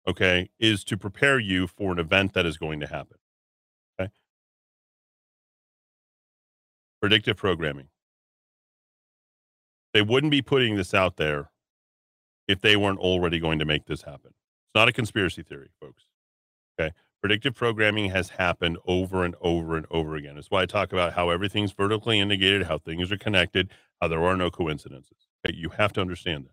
okay, 0.06 0.50
is 0.58 0.84
to 0.84 0.96
prepare 0.96 1.38
you 1.38 1.66
for 1.66 1.92
an 1.92 1.98
event 1.98 2.34
that 2.34 2.46
is 2.46 2.58
going 2.58 2.80
to 2.80 2.86
happen. 2.86 3.16
Okay. 3.98 4.10
Predictive 7.00 7.36
programming. 7.36 7.88
They 9.92 10.02
wouldn't 10.02 10.32
be 10.32 10.42
putting 10.42 10.74
this 10.74 10.92
out 10.92 11.16
there 11.16 11.50
if 12.48 12.60
they 12.60 12.76
weren't 12.76 12.98
already 12.98 13.38
going 13.38 13.58
to 13.58 13.64
make 13.64 13.86
this 13.86 14.02
happen. 14.02 14.30
It's 14.30 14.74
not 14.74 14.88
a 14.88 14.92
conspiracy 14.92 15.42
theory, 15.42 15.70
folks. 15.80 16.04
Okay. 16.78 16.92
Predictive 17.20 17.54
programming 17.54 18.10
has 18.10 18.28
happened 18.30 18.76
over 18.86 19.24
and 19.24 19.34
over 19.40 19.76
and 19.76 19.86
over 19.90 20.14
again. 20.14 20.34
That's 20.34 20.50
why 20.50 20.62
I 20.62 20.66
talk 20.66 20.92
about 20.92 21.14
how 21.14 21.30
everything's 21.30 21.72
vertically 21.72 22.20
integrated, 22.20 22.66
how 22.66 22.78
things 22.78 23.10
are 23.10 23.16
connected, 23.16 23.70
how 24.00 24.08
there 24.08 24.22
are 24.22 24.36
no 24.36 24.50
coincidences. 24.50 25.26
Okay? 25.46 25.56
You 25.56 25.70
have 25.70 25.92
to 25.94 26.02
understand 26.02 26.46
that. 26.46 26.52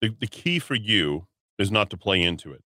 The, 0.00 0.16
the 0.20 0.28
key 0.28 0.60
for 0.60 0.76
you 0.76 1.26
is 1.58 1.72
not 1.72 1.90
to 1.90 1.96
play 1.96 2.22
into 2.22 2.52
it. 2.52 2.62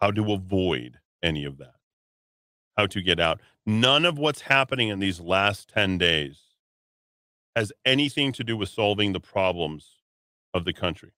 How 0.00 0.10
to 0.10 0.32
avoid 0.32 0.98
any 1.22 1.44
of 1.44 1.58
that. 1.58 1.76
How 2.76 2.86
to 2.86 3.00
get 3.00 3.20
out. 3.20 3.40
None 3.64 4.04
of 4.04 4.18
what's 4.18 4.42
happening 4.42 4.88
in 4.88 4.98
these 4.98 5.20
last 5.20 5.68
10 5.68 5.96
days 5.96 6.40
has 7.54 7.72
anything 7.84 8.32
to 8.32 8.42
do 8.42 8.56
with 8.56 8.68
solving 8.68 9.12
the 9.12 9.20
problems 9.20 9.93
of 10.54 10.64
the 10.64 10.72
country. 10.72 11.12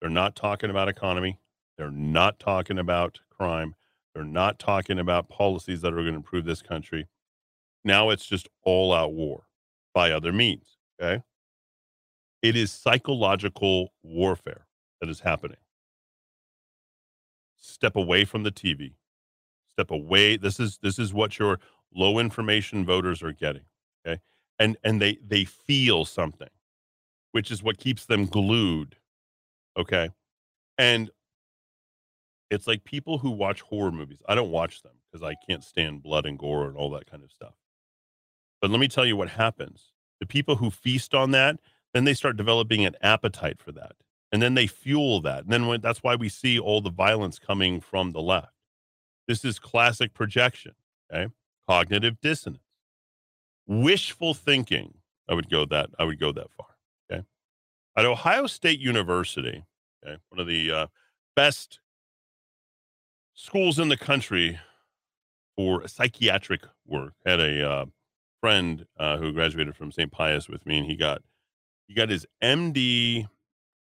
They're 0.00 0.10
not 0.10 0.34
talking 0.34 0.70
about 0.70 0.88
economy. 0.88 1.38
They're 1.78 1.90
not 1.90 2.40
talking 2.40 2.78
about 2.78 3.20
crime. 3.30 3.76
They're 4.14 4.24
not 4.24 4.58
talking 4.58 4.98
about 4.98 5.28
policies 5.28 5.80
that 5.82 5.92
are 5.92 5.96
going 5.96 6.08
to 6.08 6.14
improve 6.16 6.44
this 6.44 6.62
country. 6.62 7.06
Now 7.84 8.10
it's 8.10 8.26
just 8.26 8.48
all 8.64 8.92
out 8.92 9.12
war 9.12 9.44
by 9.94 10.10
other 10.10 10.32
means. 10.32 10.78
Okay. 11.00 11.22
It 12.42 12.56
is 12.56 12.72
psychological 12.72 13.92
warfare 14.02 14.66
that 15.00 15.08
is 15.08 15.20
happening. 15.20 15.58
Step 17.60 17.96
away 17.96 18.24
from 18.24 18.42
the 18.42 18.52
TV. 18.52 18.94
Step 19.74 19.90
away. 19.90 20.36
This 20.36 20.60
is 20.60 20.78
this 20.82 20.98
is 20.98 21.12
what 21.14 21.38
your 21.38 21.60
low 21.94 22.18
information 22.18 22.84
voters 22.84 23.22
are 23.22 23.32
getting. 23.32 23.64
Okay. 24.06 24.20
And 24.58 24.76
and 24.84 25.00
they 25.00 25.18
they 25.26 25.44
feel 25.44 26.04
something, 26.04 26.50
which 27.32 27.50
is 27.50 27.62
what 27.62 27.78
keeps 27.78 28.06
them 28.06 28.26
glued. 28.26 28.96
Okay. 29.76 30.10
And 30.78 31.10
it's 32.50 32.66
like 32.66 32.84
people 32.84 33.18
who 33.18 33.30
watch 33.30 33.62
horror 33.62 33.92
movies. 33.92 34.18
I 34.28 34.34
don't 34.34 34.50
watch 34.50 34.82
them 34.82 34.92
because 35.10 35.26
I 35.26 35.34
can't 35.48 35.64
stand 35.64 36.02
blood 36.02 36.26
and 36.26 36.38
gore 36.38 36.66
and 36.66 36.76
all 36.76 36.90
that 36.90 37.10
kind 37.10 37.22
of 37.22 37.30
stuff. 37.30 37.54
But 38.60 38.70
let 38.70 38.78
me 38.78 38.88
tell 38.88 39.06
you 39.06 39.16
what 39.16 39.30
happens. 39.30 39.92
The 40.20 40.26
people 40.26 40.56
who 40.56 40.70
feast 40.70 41.14
on 41.14 41.32
that, 41.32 41.58
then 41.94 42.04
they 42.04 42.14
start 42.14 42.36
developing 42.36 42.84
an 42.84 42.94
appetite 43.02 43.60
for 43.60 43.72
that. 43.72 43.92
And 44.30 44.40
then 44.40 44.54
they 44.54 44.66
fuel 44.66 45.20
that. 45.22 45.44
And 45.44 45.52
then 45.52 45.66
when, 45.66 45.80
that's 45.80 46.02
why 46.02 46.14
we 46.14 46.28
see 46.28 46.58
all 46.58 46.80
the 46.80 46.90
violence 46.90 47.38
coming 47.38 47.80
from 47.80 48.12
the 48.12 48.22
left. 48.22 48.52
This 49.28 49.44
is 49.44 49.58
classic 49.58 50.14
projection, 50.14 50.72
okay? 51.12 51.32
Cognitive 51.68 52.20
dissonance. 52.20 52.62
Wishful 53.66 54.34
thinking. 54.34 54.94
I 55.28 55.34
would 55.34 55.48
go 55.48 55.64
that 55.66 55.90
I 55.98 56.04
would 56.04 56.18
go 56.18 56.32
that 56.32 56.50
far? 56.50 56.66
At 57.96 58.06
Ohio 58.06 58.46
State 58.46 58.80
University, 58.80 59.64
okay, 60.04 60.16
one 60.30 60.40
of 60.40 60.46
the 60.46 60.72
uh, 60.72 60.86
best 61.36 61.80
schools 63.34 63.78
in 63.78 63.88
the 63.88 63.96
country 63.96 64.58
for 65.56 65.86
psychiatric 65.86 66.62
work. 66.86 67.12
Had 67.26 67.40
a 67.40 67.70
uh, 67.70 67.86
friend 68.40 68.86
uh, 68.98 69.18
who 69.18 69.32
graduated 69.32 69.76
from 69.76 69.92
St. 69.92 70.10
Pius 70.10 70.48
with 70.48 70.64
me, 70.66 70.78
and 70.78 70.86
he 70.86 70.96
got 70.96 71.22
he 71.86 71.94
got 71.94 72.08
his 72.08 72.26
MD 72.42 73.28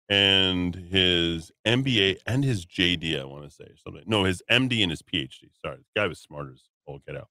and 0.09 0.75
his 0.75 1.53
MBA 1.67 2.19
and 2.27 2.45
his 2.45 2.65
JD. 2.65 3.21
I 3.21 3.25
want 3.25 3.45
to 3.45 3.51
say 3.51 3.69
something. 3.85 4.05
No, 4.07 4.25
his 4.25 4.43
MD 4.51 4.83
and 4.83 4.91
his 4.91 5.03
PhD. 5.03 5.51
Sorry, 5.65 5.77
the 5.77 6.01
guy 6.01 6.07
was 6.07 6.19
smart 6.19 6.49
as 6.53 6.63
all 6.87 7.01
get 7.07 7.17
out, 7.17 7.29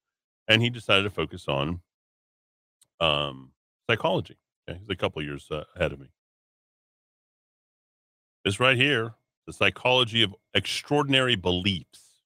and 0.48 0.62
he 0.62 0.70
decided 0.70 1.04
to 1.04 1.10
focus 1.10 1.48
on 1.48 1.82
um, 2.99 3.52
psychology. 3.90 4.38
Okay, 4.70 4.80
he's 4.80 4.90
a 4.90 4.95
couple 4.95 5.24
years 5.24 5.48
uh, 5.49 5.64
ahead 5.76 5.94
of 5.94 5.99
me. 5.99 6.08
This 8.48 8.61
right 8.61 8.78
here, 8.78 9.14
the 9.45 9.52
psychology 9.52 10.24
of 10.24 10.34
extraordinary 10.53 11.36
beliefs. 11.36 12.22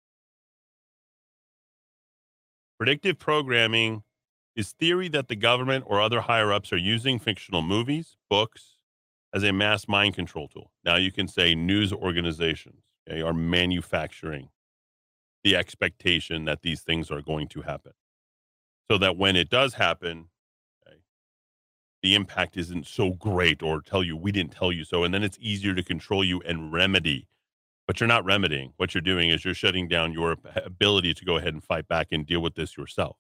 Predictive 2.78 3.18
programming 3.18 4.04
is 4.56 4.74
theory 4.74 5.08
that 5.08 5.30
the 5.30 5.36
government 5.36 5.86
or 5.88 6.00
other 6.00 6.22
higher 6.22 6.54
ups 6.54 6.72
are 6.72 6.78
using 6.78 7.18
fictional 7.18 7.64
movies, 7.64 8.18
books 8.30 8.78
as 9.34 9.42
a 9.42 9.52
mass 9.52 9.88
mind 9.88 10.14
control 10.14 10.48
tool. 10.48 10.70
Now 10.86 10.98
you 10.98 11.12
can 11.12 11.28
say 11.28 11.56
news 11.56 11.92
organizations 11.92 12.84
okay, 13.10 13.24
are 13.24 13.34
manufacturing 13.34 14.50
the 15.44 15.56
expectation 15.56 16.46
that 16.46 16.62
these 16.62 16.82
things 16.82 17.10
are 17.10 17.24
going 17.24 17.48
to 17.48 17.64
happen. 17.64 17.94
So 18.92 19.00
that 19.00 19.18
when 19.18 19.36
it 19.36 19.50
does 19.50 19.74
happen, 19.74 20.28
the 22.02 22.16
impact 22.16 22.58
isn't 22.58 22.88
so 22.88 23.12
great 23.12 23.62
or 23.62 23.82
tell 23.82 24.04
you 24.04 24.18
we 24.18 24.32
didn't 24.32 24.54
tell 24.54 24.72
you 24.72 24.84
so. 24.84 25.04
And 25.04 25.14
then 25.14 25.24
it's 25.24 25.38
easier 25.40 25.76
to 25.76 25.84
control 25.84 26.24
you 26.24 26.42
and 26.42 26.74
remedy. 26.74 27.28
But 27.88 28.00
you're 28.00 28.08
not 28.08 28.26
remedying. 28.26 28.74
What 28.78 28.94
you're 28.94 29.02
doing 29.02 29.30
is 29.30 29.44
you're 29.44 29.54
shutting 29.54 29.88
down 29.88 30.14
your 30.14 30.38
ability 30.56 31.14
to 31.16 31.26
go 31.26 31.38
ahead 31.38 31.54
and 31.54 31.64
fight 31.64 31.88
back 31.88 32.08
and 32.12 32.26
deal 32.26 32.42
with 32.42 32.56
this 32.56 32.78
yourself 32.78 33.18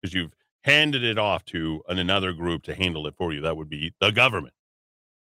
because 0.00 0.14
you've 0.14 0.32
handed 0.62 1.04
it 1.04 1.18
off 1.18 1.44
to 1.46 1.82
an, 1.88 1.98
another 1.98 2.32
group 2.32 2.62
to 2.64 2.74
handle 2.74 3.06
it 3.06 3.14
for 3.16 3.32
you. 3.32 3.40
That 3.42 3.56
would 3.56 3.68
be 3.68 3.94
the 4.00 4.10
government 4.10 4.54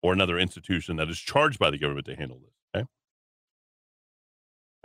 or 0.01 0.13
another 0.13 0.37
institution 0.37 0.97
that 0.97 1.09
is 1.09 1.19
charged 1.19 1.59
by 1.59 1.71
the 1.71 1.77
government 1.77 2.05
to 2.05 2.15
handle 2.15 2.39
this. 2.39 2.53
Okay. 2.75 2.87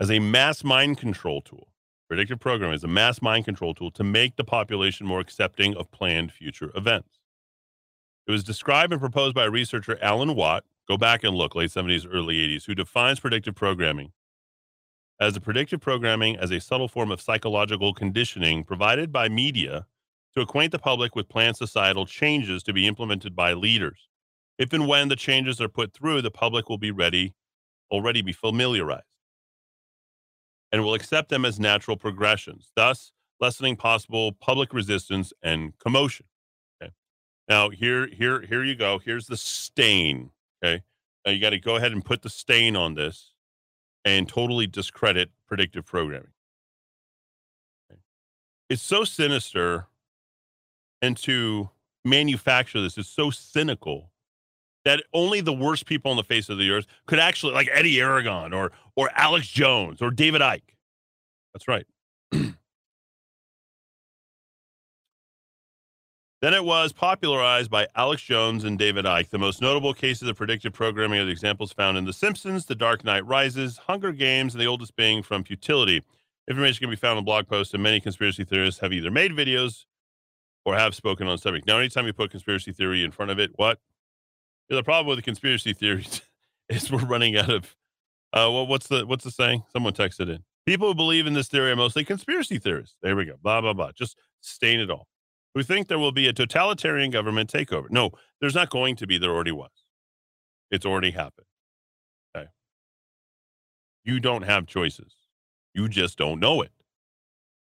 As 0.00 0.10
a 0.10 0.18
mass 0.18 0.64
mind 0.64 0.98
control 0.98 1.42
tool, 1.42 1.68
predictive 2.08 2.40
programming 2.40 2.74
is 2.74 2.84
a 2.84 2.88
mass 2.88 3.20
mind 3.20 3.44
control 3.44 3.74
tool 3.74 3.90
to 3.92 4.02
make 4.02 4.36
the 4.36 4.44
population 4.44 5.06
more 5.06 5.20
accepting 5.20 5.76
of 5.76 5.90
planned 5.90 6.32
future 6.32 6.72
events. 6.74 7.19
It 8.30 8.34
was 8.34 8.44
described 8.44 8.92
and 8.92 9.00
proposed 9.00 9.34
by 9.34 9.46
researcher 9.46 9.98
Alan 10.00 10.36
Watt. 10.36 10.62
Go 10.86 10.96
back 10.96 11.24
and 11.24 11.36
look, 11.36 11.56
late 11.56 11.70
70s, 11.70 12.06
early 12.08 12.36
80s, 12.36 12.64
who 12.64 12.76
defines 12.76 13.18
predictive 13.18 13.56
programming 13.56 14.12
as 15.18 15.34
a 15.34 15.40
predictive 15.40 15.80
programming 15.80 16.36
as 16.36 16.52
a 16.52 16.60
subtle 16.60 16.86
form 16.86 17.10
of 17.10 17.20
psychological 17.20 17.92
conditioning 17.92 18.62
provided 18.62 19.10
by 19.10 19.28
media 19.28 19.84
to 20.36 20.42
acquaint 20.42 20.70
the 20.70 20.78
public 20.78 21.16
with 21.16 21.28
planned 21.28 21.56
societal 21.56 22.06
changes 22.06 22.62
to 22.62 22.72
be 22.72 22.86
implemented 22.86 23.34
by 23.34 23.52
leaders. 23.52 24.08
If 24.58 24.72
and 24.72 24.86
when 24.86 25.08
the 25.08 25.16
changes 25.16 25.60
are 25.60 25.68
put 25.68 25.92
through, 25.92 26.22
the 26.22 26.30
public 26.30 26.68
will 26.68 26.78
be 26.78 26.92
ready, 26.92 27.34
already 27.90 28.22
be 28.22 28.32
familiarized, 28.32 29.02
and 30.70 30.84
will 30.84 30.94
accept 30.94 31.30
them 31.30 31.44
as 31.44 31.58
natural 31.58 31.96
progressions, 31.96 32.70
thus 32.76 33.10
lessening 33.40 33.74
possible 33.74 34.30
public 34.30 34.72
resistance 34.72 35.32
and 35.42 35.76
commotion. 35.80 36.26
Now 37.50 37.68
here, 37.68 38.06
here, 38.06 38.42
here 38.42 38.62
you 38.62 38.76
go. 38.76 39.00
Here's 39.00 39.26
the 39.26 39.36
stain. 39.36 40.30
Okay. 40.64 40.84
Now 41.26 41.32
you 41.32 41.40
got 41.40 41.50
to 41.50 41.58
go 41.58 41.74
ahead 41.74 41.90
and 41.90 42.04
put 42.04 42.22
the 42.22 42.30
stain 42.30 42.76
on 42.76 42.94
this 42.94 43.32
and 44.04 44.28
totally 44.28 44.68
discredit 44.68 45.30
predictive 45.48 45.84
programming. 45.84 46.30
Okay. 47.90 48.00
It's 48.68 48.82
so 48.82 49.02
sinister 49.02 49.88
and 51.02 51.16
to 51.18 51.70
manufacture 52.04 52.80
this 52.80 52.96
is 52.96 53.08
so 53.08 53.30
cynical 53.30 54.10
that 54.84 55.02
only 55.12 55.40
the 55.40 55.52
worst 55.52 55.86
people 55.86 56.10
on 56.10 56.16
the 56.16 56.22
face 56.22 56.48
of 56.48 56.56
the 56.56 56.70
earth 56.70 56.86
could 57.06 57.18
actually 57.18 57.52
like 57.52 57.68
Eddie 57.72 58.00
Aragon 58.00 58.54
or 58.54 58.70
or 58.94 59.10
Alex 59.16 59.48
Jones 59.48 60.00
or 60.00 60.12
David 60.12 60.40
Icke. 60.40 60.62
That's 61.52 61.66
right. 61.66 61.86
then 66.40 66.54
it 66.54 66.64
was 66.64 66.92
popularized 66.92 67.70
by 67.70 67.86
Alex 67.94 68.22
Jones 68.22 68.64
and 68.64 68.78
David 68.78 69.04
Icke. 69.04 69.28
The 69.28 69.38
most 69.38 69.60
notable 69.60 69.92
cases 69.92 70.28
of 70.28 70.36
predictive 70.36 70.72
programming 70.72 71.20
are 71.20 71.24
the 71.26 71.30
examples 71.30 71.72
found 71.72 71.98
in 71.98 72.06
The 72.06 72.12
Simpsons, 72.12 72.64
The 72.64 72.74
Dark 72.74 73.04
Knight 73.04 73.26
Rises, 73.26 73.78
Hunger 73.86 74.12
Games, 74.12 74.54
and 74.54 74.60
the 74.60 74.66
oldest 74.66 74.96
being 74.96 75.22
from 75.22 75.44
Futility. 75.44 76.02
Information 76.48 76.80
can 76.80 76.90
be 76.90 76.96
found 76.96 77.18
in 77.18 77.24
blog 77.24 77.46
posts, 77.46 77.74
and 77.74 77.82
many 77.82 78.00
conspiracy 78.00 78.44
theorists 78.44 78.80
have 78.80 78.92
either 78.92 79.10
made 79.10 79.32
videos 79.32 79.84
or 80.64 80.76
have 80.76 80.94
spoken 80.94 81.26
on 81.26 81.34
the 81.34 81.38
subject. 81.38 81.66
Now, 81.66 81.78
anytime 81.78 82.06
you 82.06 82.12
put 82.12 82.30
conspiracy 82.30 82.72
theory 82.72 83.04
in 83.04 83.10
front 83.10 83.30
of 83.30 83.38
it, 83.38 83.52
what? 83.56 83.78
The 84.68 84.82
problem 84.82 85.08
with 85.08 85.18
the 85.18 85.22
conspiracy 85.22 85.72
theories 85.72 86.22
is 86.68 86.90
we're 86.90 87.04
running 87.04 87.36
out 87.36 87.50
of 87.50 87.76
uh 88.32 88.46
well 88.52 88.64
what's 88.64 88.86
the 88.86 89.04
what's 89.04 89.24
the 89.24 89.30
saying? 89.30 89.64
Someone 89.72 89.92
texted 89.92 90.28
in. 90.28 90.44
People 90.64 90.88
who 90.88 90.94
believe 90.94 91.26
in 91.26 91.32
this 91.34 91.48
theory 91.48 91.72
are 91.72 91.76
mostly 91.76 92.04
conspiracy 92.04 92.58
theorists. 92.58 92.96
There 93.02 93.16
we 93.16 93.24
go. 93.24 93.34
Blah 93.42 93.60
blah 93.60 93.72
blah. 93.72 93.90
Just 93.92 94.16
stain 94.40 94.78
it 94.78 94.90
all. 94.90 95.08
Who 95.54 95.62
think 95.62 95.88
there 95.88 95.98
will 95.98 96.12
be 96.12 96.28
a 96.28 96.32
totalitarian 96.32 97.10
government 97.10 97.52
takeover. 97.52 97.90
No, 97.90 98.10
there's 98.40 98.54
not 98.54 98.70
going 98.70 98.96
to 98.96 99.06
be. 99.06 99.18
There 99.18 99.30
already 99.30 99.52
was. 99.52 99.70
It's 100.70 100.86
already 100.86 101.10
happened. 101.10 101.46
Okay. 102.36 102.48
You 104.04 104.20
don't 104.20 104.42
have 104.42 104.66
choices. 104.66 105.14
You 105.74 105.88
just 105.88 106.16
don't 106.16 106.38
know 106.38 106.62
it. 106.62 106.70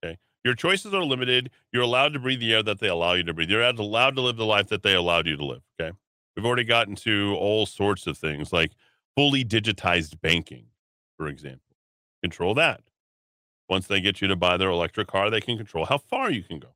Okay. 0.03 0.17
Your 0.45 0.55
choices 0.55 0.93
are 0.93 1.03
limited. 1.03 1.49
You're 1.73 1.83
allowed 1.83 2.13
to 2.13 2.19
breathe 2.19 2.39
the 2.39 2.53
air 2.53 2.63
that 2.63 2.79
they 2.79 2.87
allow 2.87 3.13
you 3.13 3.23
to 3.23 3.33
breathe. 3.33 3.49
You're 3.49 3.63
allowed 3.63 4.15
to 4.15 4.21
live 4.21 4.37
the 4.37 4.45
life 4.45 4.67
that 4.67 4.83
they 4.83 4.93
allowed 4.93 5.27
you 5.27 5.35
to 5.35 5.45
live. 5.45 5.61
Okay. 5.79 5.91
We've 6.35 6.45
already 6.45 6.63
gotten 6.63 6.95
to 6.97 7.35
all 7.37 7.65
sorts 7.65 8.07
of 8.07 8.17
things 8.17 8.53
like 8.53 8.71
fully 9.15 9.43
digitized 9.43 10.21
banking, 10.21 10.67
for 11.17 11.27
example. 11.27 11.61
Control 12.21 12.53
that. 12.55 12.81
Once 13.69 13.87
they 13.87 13.99
get 13.99 14.21
you 14.21 14.27
to 14.27 14.35
buy 14.35 14.57
their 14.57 14.69
electric 14.69 15.07
car, 15.07 15.29
they 15.29 15.41
can 15.41 15.57
control 15.57 15.85
how 15.85 15.97
far 15.97 16.29
you 16.29 16.43
can 16.43 16.59
go. 16.59 16.74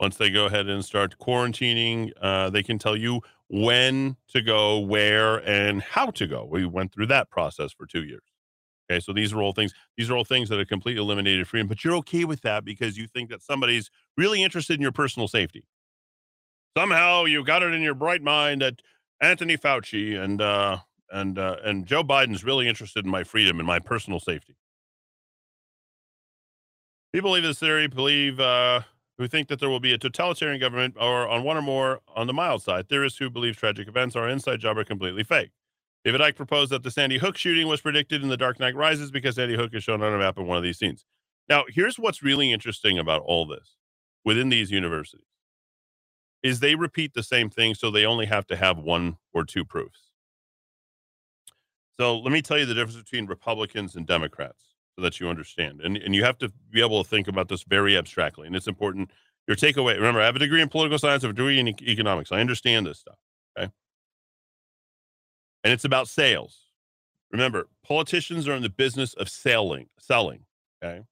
Once 0.00 0.16
they 0.16 0.30
go 0.30 0.46
ahead 0.46 0.68
and 0.68 0.84
start 0.84 1.16
quarantining, 1.18 2.10
uh, 2.20 2.50
they 2.50 2.62
can 2.62 2.78
tell 2.78 2.96
you 2.96 3.20
when 3.48 4.16
to 4.28 4.42
go, 4.42 4.80
where, 4.80 5.36
and 5.48 5.82
how 5.82 6.06
to 6.06 6.26
go. 6.26 6.44
We 6.44 6.66
went 6.66 6.92
through 6.92 7.06
that 7.06 7.30
process 7.30 7.72
for 7.72 7.86
two 7.86 8.04
years. 8.04 8.22
Okay, 8.90 9.00
so 9.00 9.12
these 9.12 9.32
are 9.32 9.40
all 9.40 9.52
things. 9.52 9.72
These 9.96 10.10
are 10.10 10.16
all 10.16 10.24
things 10.24 10.48
that 10.48 10.58
have 10.58 10.68
completely 10.68 11.00
eliminated 11.00 11.46
freedom, 11.48 11.68
but 11.68 11.84
you're 11.84 11.94
okay 11.96 12.24
with 12.24 12.42
that 12.42 12.64
because 12.64 12.98
you 12.98 13.06
think 13.06 13.30
that 13.30 13.42
somebody's 13.42 13.90
really 14.16 14.42
interested 14.42 14.74
in 14.74 14.82
your 14.82 14.92
personal 14.92 15.28
safety. 15.28 15.64
Somehow 16.76 17.24
you 17.24 17.44
got 17.44 17.62
it 17.62 17.72
in 17.72 17.82
your 17.82 17.94
bright 17.94 18.20
mind 18.20 18.60
that 18.62 18.82
Anthony 19.20 19.56
Fauci 19.56 20.20
and 20.20 20.42
uh, 20.42 20.78
and 21.10 21.38
uh, 21.38 21.56
and 21.64 21.86
Joe 21.86 22.02
Biden's 22.02 22.44
really 22.44 22.68
interested 22.68 23.04
in 23.04 23.10
my 23.10 23.24
freedom 23.24 23.58
and 23.58 23.66
my 23.66 23.78
personal 23.78 24.20
safety. 24.20 24.56
People 27.12 27.30
believe 27.30 27.44
this 27.44 27.60
theory 27.60 27.86
believe 27.86 28.40
uh, 28.40 28.80
who 29.18 29.28
think 29.28 29.48
that 29.48 29.60
there 29.60 29.68
will 29.68 29.80
be 29.80 29.92
a 29.92 29.98
totalitarian 29.98 30.60
government 30.60 30.96
or 30.98 31.28
on 31.28 31.44
one 31.44 31.56
or 31.56 31.62
more 31.62 32.00
on 32.14 32.26
the 32.26 32.32
mild 32.32 32.62
side. 32.62 32.88
Theorists 32.88 33.18
who 33.18 33.30
believe 33.30 33.56
tragic 33.56 33.88
events 33.88 34.16
are 34.16 34.28
inside 34.28 34.60
job 34.60 34.76
are 34.76 34.84
completely 34.84 35.22
fake. 35.22 35.50
David 36.04 36.20
Icke 36.20 36.36
proposed 36.36 36.70
that 36.70 36.82
the 36.82 36.90
Sandy 36.90 37.18
Hook 37.18 37.38
shooting 37.38 37.66
was 37.66 37.80
predicted 37.80 38.22
in 38.22 38.28
The 38.28 38.36
Dark 38.36 38.60
Knight 38.60 38.74
Rises 38.74 39.10
because 39.10 39.36
Sandy 39.36 39.56
Hook 39.56 39.72
is 39.72 39.84
shown 39.84 40.02
on 40.02 40.12
a 40.12 40.18
map 40.18 40.36
in 40.36 40.46
one 40.46 40.58
of 40.58 40.62
these 40.62 40.78
scenes. 40.78 41.04
Now, 41.48 41.64
here's 41.68 41.98
what's 41.98 42.22
really 42.22 42.52
interesting 42.52 42.98
about 42.98 43.22
all 43.22 43.46
this 43.46 43.76
within 44.24 44.48
these 44.48 44.70
universities 44.70 45.26
is 46.42 46.60
they 46.60 46.74
repeat 46.74 47.14
the 47.14 47.22
same 47.22 47.48
thing, 47.48 47.74
so 47.74 47.90
they 47.90 48.04
only 48.04 48.26
have 48.26 48.46
to 48.46 48.56
have 48.56 48.76
one 48.76 49.16
or 49.32 49.44
two 49.44 49.64
proofs. 49.64 50.10
So 51.98 52.18
let 52.18 52.32
me 52.32 52.42
tell 52.42 52.58
you 52.58 52.66
the 52.66 52.74
difference 52.74 52.98
between 52.98 53.26
Republicans 53.26 53.96
and 53.96 54.06
Democrats 54.06 54.73
so 54.96 55.02
that 55.02 55.20
you 55.20 55.28
understand. 55.28 55.80
And, 55.80 55.96
and 55.96 56.14
you 56.14 56.24
have 56.24 56.38
to 56.38 56.52
be 56.70 56.80
able 56.80 57.02
to 57.02 57.08
think 57.08 57.28
about 57.28 57.48
this 57.48 57.62
very 57.62 57.96
abstractly. 57.96 58.46
And 58.46 58.54
it's 58.54 58.66
important. 58.66 59.10
Your 59.46 59.56
takeaway 59.56 59.94
remember, 59.94 60.20
I 60.20 60.26
have 60.26 60.36
a 60.36 60.40
degree 60.40 60.62
in 60.62 60.68
political 60.68 60.98
science, 60.98 61.24
I 61.24 61.26
have 61.26 61.34
a 61.34 61.36
degree 61.36 61.58
in 61.58 61.68
economics. 61.68 62.32
I 62.32 62.40
understand 62.40 62.86
this 62.86 63.00
stuff. 63.00 63.18
Okay. 63.58 63.70
And 65.64 65.72
it's 65.72 65.84
about 65.84 66.08
sales. 66.08 66.60
Remember, 67.30 67.68
politicians 67.84 68.46
are 68.46 68.54
in 68.54 68.62
the 68.62 68.70
business 68.70 69.14
of 69.14 69.28
selling, 69.28 69.88
selling. 69.98 70.44
Okay. 70.82 71.02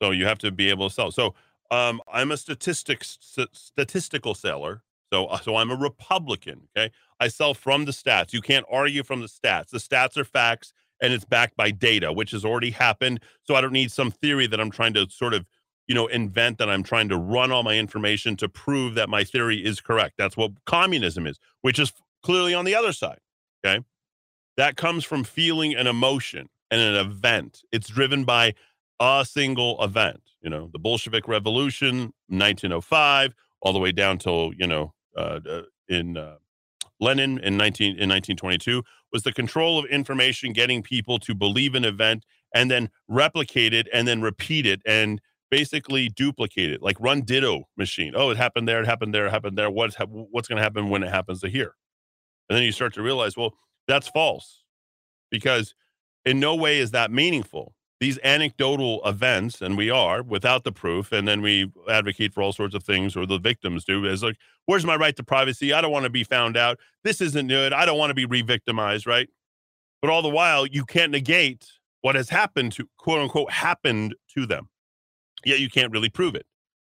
So 0.00 0.12
you 0.12 0.26
have 0.26 0.38
to 0.38 0.50
be 0.50 0.70
able 0.70 0.88
to 0.88 0.94
sell. 0.94 1.10
So 1.10 1.34
um, 1.70 2.00
I'm 2.10 2.30
a 2.30 2.36
statistics 2.36 3.18
st- 3.20 3.54
statistical 3.54 4.34
seller. 4.34 4.82
So 5.12 5.36
so 5.42 5.56
I'm 5.56 5.72
a 5.72 5.76
Republican. 5.76 6.68
Okay. 6.76 6.92
I 7.18 7.28
sell 7.28 7.52
from 7.52 7.84
the 7.84 7.92
stats. 7.92 8.32
You 8.32 8.40
can't 8.40 8.64
argue 8.70 9.02
from 9.02 9.20
the 9.20 9.26
stats. 9.26 9.70
The 9.70 9.78
stats 9.78 10.16
are 10.16 10.24
facts 10.24 10.72
and 11.00 11.12
it's 11.12 11.24
backed 11.24 11.56
by 11.56 11.70
data, 11.70 12.12
which 12.12 12.30
has 12.32 12.44
already 12.44 12.70
happened. 12.70 13.20
So 13.44 13.54
I 13.54 13.60
don't 13.60 13.72
need 13.72 13.92
some 13.92 14.10
theory 14.10 14.46
that 14.46 14.60
I'm 14.60 14.70
trying 14.70 14.94
to 14.94 15.08
sort 15.10 15.34
of, 15.34 15.46
you 15.86 15.94
know, 15.94 16.06
invent 16.06 16.58
that 16.58 16.68
I'm 16.68 16.82
trying 16.82 17.08
to 17.08 17.16
run 17.16 17.50
all 17.52 17.62
my 17.62 17.76
information 17.76 18.36
to 18.36 18.48
prove 18.48 18.94
that 18.94 19.08
my 19.08 19.24
theory 19.24 19.64
is 19.64 19.80
correct. 19.80 20.14
That's 20.18 20.36
what 20.36 20.52
communism 20.66 21.26
is, 21.26 21.38
which 21.62 21.78
is 21.78 21.92
clearly 22.22 22.54
on 22.54 22.64
the 22.64 22.74
other 22.74 22.92
side. 22.92 23.18
Okay. 23.64 23.84
That 24.56 24.76
comes 24.76 25.04
from 25.04 25.24
feeling 25.24 25.74
an 25.74 25.86
emotion 25.86 26.48
and 26.70 26.80
an 26.80 26.94
event. 26.94 27.62
It's 27.72 27.88
driven 27.88 28.24
by 28.24 28.54
a 29.00 29.24
single 29.28 29.82
event, 29.82 30.20
you 30.42 30.50
know, 30.50 30.68
the 30.72 30.78
Bolshevik 30.78 31.26
Revolution, 31.26 32.12
1905, 32.28 33.34
all 33.62 33.72
the 33.72 33.78
way 33.78 33.92
down 33.92 34.18
till, 34.18 34.52
you 34.56 34.66
know, 34.66 34.92
uh, 35.16 35.40
uh, 35.48 35.62
in 35.88 36.16
uh, 36.16 36.36
Lenin 37.00 37.38
in 37.38 37.56
19 37.56 37.86
in 37.86 38.08
1922 38.08 38.82
was 39.12 39.22
the 39.22 39.32
control 39.32 39.78
of 39.78 39.86
information, 39.86 40.52
getting 40.52 40.82
people 40.82 41.18
to 41.20 41.34
believe 41.34 41.74
an 41.74 41.84
event 41.84 42.24
and 42.54 42.70
then 42.70 42.90
replicate 43.08 43.72
it 43.72 43.88
and 43.92 44.06
then 44.06 44.20
repeat 44.20 44.66
it 44.66 44.80
and 44.86 45.20
basically 45.50 46.08
duplicate 46.08 46.70
it, 46.70 46.82
like 46.82 46.96
run 47.00 47.22
ditto 47.22 47.64
machine. 47.76 48.12
Oh, 48.16 48.30
it 48.30 48.36
happened 48.36 48.68
there, 48.68 48.80
it 48.80 48.86
happened 48.86 49.12
there, 49.14 49.26
it 49.26 49.30
happened 49.30 49.58
there. 49.58 49.70
What's 49.70 49.96
hap- 49.96 50.08
what's 50.10 50.48
going 50.48 50.58
to 50.58 50.62
happen 50.62 50.88
when 50.88 51.02
it 51.02 51.10
happens 51.10 51.40
to 51.40 51.48
here? 51.48 51.74
And 52.48 52.56
then 52.56 52.64
you 52.64 52.72
start 52.72 52.94
to 52.94 53.02
realize, 53.02 53.36
well, 53.36 53.54
that's 53.86 54.08
false 54.08 54.64
because 55.30 55.74
in 56.24 56.40
no 56.40 56.54
way 56.54 56.78
is 56.78 56.92
that 56.92 57.10
meaningful. 57.10 57.74
These 58.00 58.18
anecdotal 58.24 59.02
events, 59.04 59.60
and 59.60 59.76
we 59.76 59.90
are 59.90 60.22
without 60.22 60.64
the 60.64 60.72
proof, 60.72 61.12
and 61.12 61.28
then 61.28 61.42
we 61.42 61.70
advocate 61.88 62.32
for 62.32 62.42
all 62.42 62.52
sorts 62.52 62.74
of 62.74 62.82
things, 62.82 63.14
or 63.14 63.26
the 63.26 63.38
victims 63.38 63.84
do, 63.84 64.06
is 64.06 64.22
like, 64.22 64.36
where's 64.64 64.86
my 64.86 64.96
right 64.96 65.14
to 65.16 65.22
privacy? 65.22 65.74
I 65.74 65.82
don't 65.82 65.92
want 65.92 66.04
to 66.04 66.10
be 66.10 66.24
found 66.24 66.56
out. 66.56 66.78
This 67.04 67.20
isn't 67.20 67.48
good. 67.48 67.74
I 67.74 67.84
don't 67.84 67.98
want 67.98 68.10
to 68.10 68.14
be 68.14 68.24
re 68.24 68.40
victimized, 68.40 69.06
right? 69.06 69.28
But 70.00 70.10
all 70.10 70.22
the 70.22 70.30
while, 70.30 70.66
you 70.66 70.84
can't 70.84 71.12
negate 71.12 71.66
what 72.00 72.14
has 72.14 72.30
happened 72.30 72.72
to 72.72 72.88
quote 72.96 73.20
unquote 73.20 73.52
happened 73.52 74.14
to 74.34 74.46
them. 74.46 74.68
Yet 75.44 75.60
you 75.60 75.68
can't 75.68 75.92
really 75.92 76.08
prove 76.08 76.34
it 76.34 76.46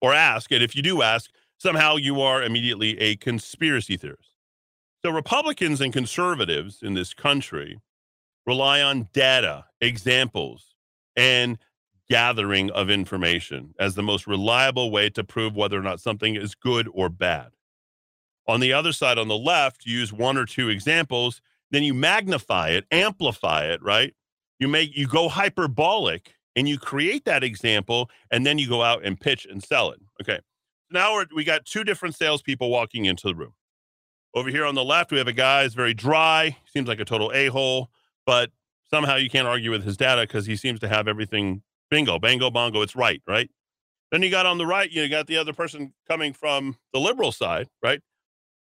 or 0.02 0.14
ask. 0.14 0.52
And 0.52 0.64
if 0.64 0.76
you 0.76 0.82
do 0.82 1.02
ask, 1.02 1.32
somehow 1.58 1.96
you 1.96 2.22
are 2.22 2.44
immediately 2.44 3.00
a 3.00 3.16
conspiracy 3.16 3.98
theorist. 3.98 4.36
So 5.04 5.12
Republicans 5.12 5.82
and 5.82 5.92
conservatives 5.92 6.80
in 6.84 6.94
this 6.94 7.14
country 7.14 7.80
rely 8.46 8.82
on 8.82 9.10
data, 9.14 9.66
examples, 9.80 10.71
and 11.16 11.58
gathering 12.10 12.70
of 12.72 12.90
information 12.90 13.74
as 13.80 13.96
the 13.96 14.04
most 14.04 14.28
reliable 14.28 14.92
way 14.92 15.10
to 15.10 15.24
prove 15.24 15.56
whether 15.56 15.80
or 15.80 15.84
not 15.84 16.02
something 16.02 16.36
is 16.36 16.56
good 16.56 16.90
or 16.94 17.10
bad. 17.10 17.50
On 18.48 18.60
the 18.60 18.74
other 18.74 18.92
side, 18.92 19.18
on 19.18 19.30
the 19.30 19.38
left, 19.38 19.86
you 19.86 19.98
use 19.98 20.12
one 20.12 20.38
or 20.38 20.46
two 20.46 20.68
examples, 20.68 21.42
then 21.70 21.84
you 21.84 21.94
magnify 21.94 22.70
it, 22.70 22.86
amplify 22.92 23.64
it, 23.66 23.82
right? 23.82 24.14
You 24.60 24.68
make 24.68 24.96
you 24.96 25.08
go 25.08 25.30
hyperbolic 25.30 26.36
and 26.56 26.68
you 26.68 26.78
create 26.78 27.24
that 27.26 27.44
example, 27.46 28.10
and 28.30 28.46
then 28.46 28.58
you 28.58 28.68
go 28.68 28.84
out 28.84 29.06
and 29.06 29.20
pitch 29.20 29.48
and 29.50 29.64
sell 29.64 29.92
it. 29.92 30.00
Okay. 30.22 30.40
Now 30.92 31.14
we're, 31.14 31.26
we 31.34 31.46
got 31.46 31.66
two 31.66 31.86
different 31.86 32.16
salespeople 32.16 32.70
walking 32.70 33.06
into 33.06 33.28
the 33.28 33.36
room. 33.36 33.54
Over 34.34 34.50
here 34.50 34.66
on 34.66 34.76
the 34.76 34.84
left, 34.84 35.12
we 35.12 35.18
have 35.18 35.28
a 35.28 35.34
guy 35.34 35.64
who's 35.64 35.74
very 35.74 35.94
dry, 35.94 36.58
seems 36.66 36.88
like 36.88 37.00
a 37.00 37.06
total 37.06 37.32
a 37.34 37.48
hole, 37.48 37.90
but 38.26 38.52
somehow 38.94 39.16
you 39.16 39.30
can't 39.30 39.48
argue 39.48 39.72
with 39.72 39.84
his 39.84 39.98
data 39.98 40.22
because 40.22 40.46
he 40.46 40.56
seems 40.56 40.80
to 40.82 40.88
have 40.88 41.08
everything 41.08 41.62
bingo, 41.90 42.20
bango, 42.20 42.50
bongo. 42.50 42.82
It's 42.82 42.96
right, 42.96 43.22
right? 43.28 43.50
Then 44.12 44.22
you 44.22 44.30
got 44.30 44.46
on 44.46 44.58
the 44.58 44.66
right, 44.66 44.92
you 44.92 45.08
got 45.08 45.28
the 45.28 45.38
other 45.38 45.54
person 45.54 45.94
coming 46.10 46.34
from 46.34 46.76
the 46.94 47.00
liberal 47.00 47.32
side, 47.32 47.70
right? 47.82 48.02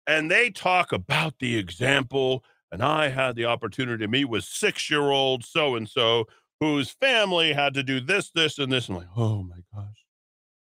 And 0.06 0.30
they 0.30 0.50
talk 0.50 0.92
about 0.92 1.34
the 1.38 1.56
example. 1.56 2.42
And 2.72 2.82
I 2.82 3.08
had 3.08 3.36
the 3.36 3.44
opportunity 3.44 4.04
to 4.04 4.08
meet 4.08 4.24
with 4.26 4.44
six 4.44 4.90
year 4.90 5.10
old 5.10 5.44
so 5.44 5.76
and 5.76 5.88
so 5.88 6.26
whose 6.60 6.90
family 6.90 7.52
had 7.52 7.74
to 7.74 7.82
do 7.82 8.00
this, 8.00 8.30
this, 8.30 8.58
and 8.58 8.72
this. 8.72 8.88
I'm 8.88 8.96
like, 8.96 9.06
oh 9.16 9.42
my 9.42 9.58
gosh, 9.72 10.04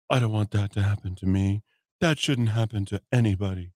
I 0.09 0.19
don't 0.19 0.31
want 0.31 0.51
that 0.51 0.71
to 0.73 0.81
happen 0.81 1.15
to 1.15 1.25
me. 1.25 1.63
That 1.99 2.17
shouldn't 2.17 2.49
happen 2.49 2.85
to 2.85 3.01
anybody. 3.11 3.73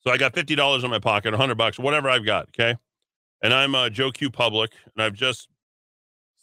So 0.00 0.10
I 0.10 0.16
got 0.16 0.34
fifty 0.34 0.54
dollars 0.54 0.84
in 0.84 0.90
my 0.90 0.98
pocket, 0.98 1.34
hundred 1.34 1.58
bucks, 1.58 1.78
whatever 1.78 2.08
I've 2.08 2.24
got. 2.24 2.48
Okay, 2.48 2.76
and 3.42 3.54
I'm 3.54 3.74
uh, 3.74 3.90
Joe 3.90 4.10
Q 4.10 4.30
Public, 4.30 4.72
and 4.94 5.02
I've 5.02 5.14
just 5.14 5.48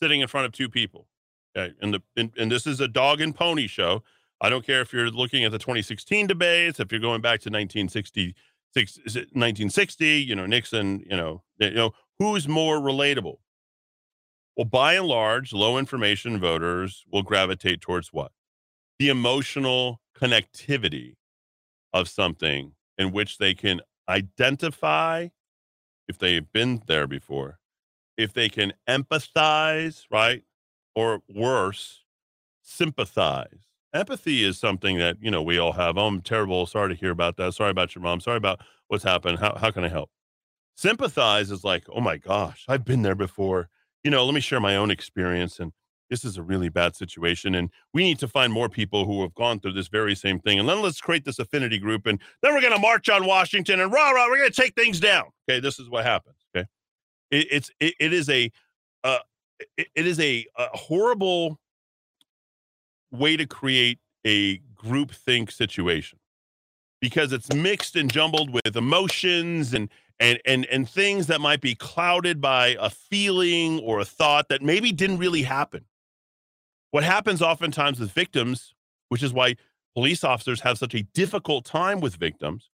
sitting 0.01 0.22
in 0.22 0.27
front 0.27 0.45
of 0.45 0.51
two 0.51 0.69
people. 0.69 1.07
Okay, 1.57 1.73
and 1.81 1.93
the 1.93 2.01
and, 2.15 2.31
and 2.38 2.51
this 2.51 2.67
is 2.67 2.81
a 2.81 2.88
dog 2.88 3.22
and 3.22 3.34
pony 3.34 3.67
show. 3.67 4.03
I 4.41 4.49
don't 4.49 4.65
care 4.65 4.81
if 4.81 4.91
you're 4.91 5.09
looking 5.09 5.45
at 5.45 5.51
the 5.51 5.57
2016 5.57 6.27
debates, 6.27 6.80
if 6.80 6.91
you're 6.91 6.99
going 6.99 7.22
back 7.22 7.39
to 7.41 7.49
1960, 7.49 8.35
is 8.76 8.97
it 9.15 9.31
1960, 9.31 10.07
you 10.07 10.35
know, 10.35 10.45
Nixon, 10.45 11.05
you 11.09 11.15
know, 11.15 11.41
you 11.57 11.72
know, 11.72 11.93
who's 12.19 12.47
more 12.47 12.80
relatable? 12.80 13.38
Well, 14.57 14.65
by 14.65 14.93
and 14.93 15.07
large, 15.07 15.53
low 15.53 15.77
information 15.77 16.39
voters 16.39 17.05
will 17.11 17.23
gravitate 17.23 17.81
towards 17.81 18.11
what? 18.13 18.31
The 18.99 19.09
emotional 19.09 20.01
connectivity 20.17 21.15
of 21.93 22.09
something 22.09 22.73
in 22.97 23.11
which 23.11 23.38
they 23.38 23.53
can 23.53 23.81
identify 24.07 25.30
if 26.07 26.18
they've 26.18 26.52
been 26.52 26.82
there 26.88 27.07
before, 27.07 27.60
if 28.18 28.34
they 28.34 28.49
can 28.49 28.73
empathize, 28.88 30.03
right? 30.11 30.44
Or 30.95 31.22
worse, 31.27 32.03
sympathize. 32.61 33.68
Empathy 33.94 34.44
is 34.44 34.57
something 34.57 34.98
that, 34.98 35.18
you 35.22 35.32
know, 35.32 35.41
we 35.41 35.57
all 35.57 35.73
have. 35.73 35.98
Oh, 35.98 36.07
I'm 36.07 36.22
terrible. 36.22 36.65
Sorry 36.65 36.90
to 36.90 36.99
hear 36.99 37.11
about 37.11 37.38
that. 37.38 37.53
Sorry 37.53 37.72
about 37.72 37.95
your 37.95 38.02
mom. 38.02 38.19
Sorry 38.19 38.38
about 38.38 38.60
what's 38.88 39.03
happened. 39.03 39.40
How, 39.40 39.56
how 39.56 39.72
can 39.72 39.84
I 39.84 39.90
help? 39.90 40.10
Sympathize 40.76 41.52
is 41.52 41.64
like, 41.64 41.86
oh 41.94 42.02
my 42.02 42.18
gosh, 42.18 42.65
I've 42.68 42.84
been 42.84 43.02
there 43.02 43.15
before. 43.15 43.69
You 44.03 44.11
know, 44.11 44.26
let 44.26 44.34
me 44.34 44.41
share 44.41 44.60
my 44.60 44.76
own 44.76 44.91
experience. 44.91 45.60
And 45.60 45.72
this 46.10 46.23
is 46.23 46.38
a 46.38 46.44
really 46.44 46.69
bad 46.69 46.95
situation. 46.95 47.56
And 47.56 47.69
we 47.94 48.03
need 48.03 48.19
to 48.19 48.27
find 48.27 48.52
more 48.52 48.69
people 48.69 49.06
who 49.06 49.22
have 49.22 49.34
gone 49.34 49.60
through 49.60 49.73
this 49.73 49.88
very 49.88 50.15
same 50.15 50.40
thing. 50.40 50.60
And 50.60 50.68
then 50.68 50.82
let's 50.82 51.02
create 51.02 51.26
this 51.26 51.40
affinity 51.40 51.80
group. 51.80 52.06
And 52.06 52.19
then 52.41 52.53
we're 52.53 52.61
going 52.61 52.73
to 52.73 52.80
march 52.80 53.10
on 53.10 53.26
Washington 53.26 53.80
and 53.80 53.91
rah, 53.91 54.11
rah, 54.11 54.27
we're 54.27 54.38
going 54.38 54.52
to 54.52 54.61
take 54.61 54.76
things 54.76 54.99
down. 54.99 55.26
Okay. 55.49 55.60
This 55.60 55.80
is 55.80 55.90
what 55.90 56.06
happens. 56.06 56.38
Okay. 56.56 56.68
It, 57.32 57.48
it's, 57.52 57.72
it, 57.80 57.95
it 57.99 58.14
is 58.14 58.30
a, 58.30 58.52
uh, 59.03 59.19
it, 59.77 59.88
it 59.95 60.06
is 60.07 60.19
a, 60.19 60.45
a 60.57 60.77
horrible 60.77 61.60
way 63.11 63.38
to 63.38 63.45
create 63.45 63.99
a 64.26 64.57
group 64.76 65.11
think 65.11 65.52
situation 65.52 66.19
because 67.02 67.32
it's 67.32 67.53
mixed 67.53 67.95
and 67.95 68.11
jumbled 68.11 68.49
with 68.49 68.76
emotions 68.76 69.73
and 69.73 69.90
and 70.19 70.40
and 70.45 70.65
and 70.68 70.90
things 70.90 71.27
that 71.27 71.41
might 71.41 71.61
be 71.61 71.76
clouded 71.76 72.41
by 72.41 72.76
a 72.80 72.90
feeling 72.90 73.80
or 73.80 73.99
a 73.99 74.06
thought 74.06 74.48
that 74.49 74.61
maybe 74.61 74.91
didn't 74.91 75.18
really 75.18 75.44
happen. 75.44 75.86
What 76.95 77.03
happens 77.03 77.41
oftentimes 77.41 77.99
with 77.99 78.13
victims, 78.13 78.73
which 79.09 79.22
is 79.22 79.34
why 79.34 79.57
police 79.95 80.23
officers 80.23 80.61
have 80.61 80.77
such 80.77 80.95
a 80.95 81.03
difficult 81.13 81.65
time 81.65 81.99
with 81.99 82.15
victims, 82.15 82.69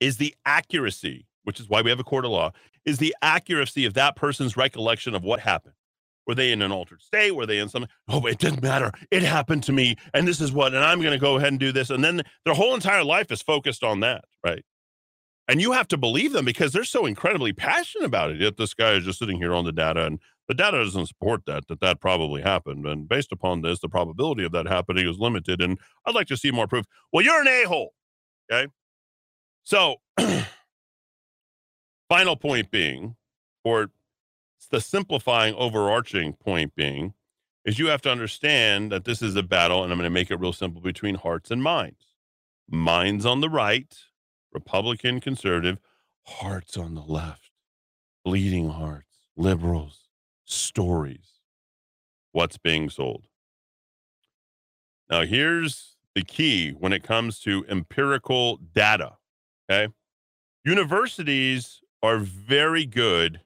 is 0.00 0.16
the 0.16 0.34
accuracy 0.46 1.26
which 1.42 1.60
is 1.60 1.68
why 1.68 1.82
we 1.82 1.90
have 1.90 2.00
a 2.00 2.04
court 2.04 2.24
of 2.24 2.30
law, 2.30 2.52
is 2.86 2.96
the 2.96 3.14
accuracy 3.20 3.84
of 3.84 3.92
that 3.92 4.16
person's 4.16 4.56
recollection 4.56 5.14
of 5.14 5.24
what 5.24 5.40
happened. 5.40 5.74
Were 6.26 6.34
they 6.34 6.52
in 6.52 6.62
an 6.62 6.72
altered 6.72 7.02
state? 7.02 7.32
Were 7.32 7.44
they 7.44 7.58
in 7.58 7.68
something? 7.68 7.90
Oh, 8.08 8.24
it 8.24 8.38
didn't 8.38 8.62
matter. 8.62 8.92
It 9.10 9.22
happened 9.22 9.62
to 9.64 9.72
me, 9.72 9.96
and 10.14 10.26
this 10.26 10.40
is 10.40 10.50
what, 10.50 10.72
and 10.72 10.82
I'm 10.82 11.02
going 11.02 11.12
to 11.12 11.18
go 11.18 11.36
ahead 11.36 11.50
and 11.50 11.60
do 11.60 11.70
this. 11.70 11.90
And 11.90 12.02
then 12.02 12.22
their 12.46 12.54
whole 12.54 12.74
entire 12.74 13.04
life 13.04 13.30
is 13.30 13.42
focused 13.42 13.84
on 13.84 14.00
that, 14.00 14.24
right? 14.42 14.64
And 15.48 15.60
you 15.60 15.72
have 15.72 15.88
to 15.88 15.98
believe 15.98 16.32
them 16.32 16.46
because 16.46 16.72
they're 16.72 16.82
so 16.82 17.04
incredibly 17.04 17.52
passionate 17.52 18.06
about 18.06 18.30
it. 18.30 18.40
Yet 18.40 18.56
this 18.56 18.72
guy 18.72 18.92
is 18.92 19.04
just 19.04 19.18
sitting 19.18 19.36
here 19.36 19.52
on 19.52 19.66
the 19.66 19.72
data, 19.72 20.06
and 20.06 20.18
the 20.48 20.54
data 20.54 20.82
doesn't 20.82 21.06
support 21.06 21.42
that, 21.46 21.68
that 21.68 21.80
that 21.80 22.00
probably 22.00 22.40
happened. 22.40 22.86
And 22.86 23.06
based 23.06 23.32
upon 23.32 23.60
this, 23.60 23.80
the 23.80 23.88
probability 23.88 24.44
of 24.44 24.52
that 24.52 24.66
happening 24.66 25.06
is 25.06 25.18
limited. 25.18 25.60
And 25.60 25.78
I'd 26.06 26.14
like 26.14 26.26
to 26.28 26.36
see 26.38 26.50
more 26.50 26.66
proof. 26.66 26.86
Well, 27.12 27.22
you're 27.22 27.40
an 27.42 27.48
a 27.48 27.64
hole. 27.64 27.92
Okay. 28.50 28.72
So, 29.62 29.96
final 32.08 32.36
point 32.36 32.70
being, 32.70 33.16
or 33.62 33.90
the 34.70 34.80
simplifying, 34.80 35.54
overarching 35.54 36.32
point 36.32 36.74
being, 36.74 37.12
is 37.66 37.78
you 37.78 37.88
have 37.88 38.00
to 38.02 38.10
understand 38.10 38.90
that 38.90 39.04
this 39.04 39.20
is 39.20 39.36
a 39.36 39.42
battle, 39.42 39.84
and 39.84 39.92
I'm 39.92 39.98
going 39.98 40.06
to 40.06 40.10
make 40.10 40.30
it 40.30 40.40
real 40.40 40.54
simple 40.54 40.80
between 40.80 41.16
hearts 41.16 41.50
and 41.50 41.62
minds. 41.62 42.14
Minds 42.70 43.26
on 43.26 43.42
the 43.42 43.50
right, 43.50 43.94
Republican, 44.52 45.20
conservative, 45.20 45.78
hearts 46.24 46.78
on 46.78 46.94
the 46.94 47.02
left, 47.02 47.50
bleeding 48.24 48.70
hearts, 48.70 49.18
liberals, 49.36 50.07
stories. 50.48 51.40
What's 52.32 52.58
being 52.58 52.90
sold? 52.90 53.24
Now, 55.10 55.24
here's 55.24 55.96
the 56.14 56.22
key 56.22 56.70
when 56.70 56.92
it 56.92 57.02
comes 57.02 57.38
to 57.40 57.64
empirical 57.68 58.56
data. 58.56 59.16
Okay. 59.70 59.92
Universities 60.64 61.80
are 62.02 62.18
very 62.18 62.84
good 62.84 63.40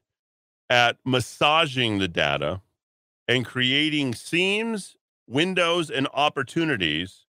at 0.71 0.97
massaging 1.05 1.99
the 1.99 2.09
data 2.09 2.61
and 3.29 3.45
creating 3.45 4.15
seams, 4.15 4.97
windows, 5.29 5.91
and 5.91 6.09
opportunities 6.15 7.27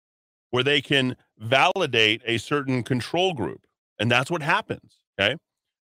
where 0.50 0.62
they 0.62 0.80
can 0.80 1.16
validate 1.38 2.22
a 2.24 2.38
certain 2.38 2.82
control 2.82 3.34
group. 3.34 3.66
And 3.98 4.10
that's 4.10 4.30
what 4.30 4.42
happens. 4.42 4.98
Okay. 5.20 5.36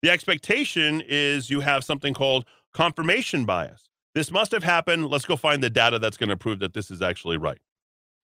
The 0.01 0.09
expectation 0.09 1.01
is 1.07 1.49
you 1.49 1.61
have 1.61 1.83
something 1.83 2.13
called 2.13 2.45
confirmation 2.75 3.45
bias. 3.45 3.89
This 4.13 4.31
must 4.31 4.51
have 4.51 4.63
happened. 4.63 5.07
Let's 5.07 5.25
go 5.25 5.37
find 5.37 5.63
the 5.63 5.69
data 5.69 5.97
that's 5.97 6.17
going 6.17 6.29
to 6.29 6.37
prove 6.37 6.59
that 6.59 6.73
this 6.73 6.91
is 6.91 7.01
actually 7.01 7.37
right. 7.37 7.61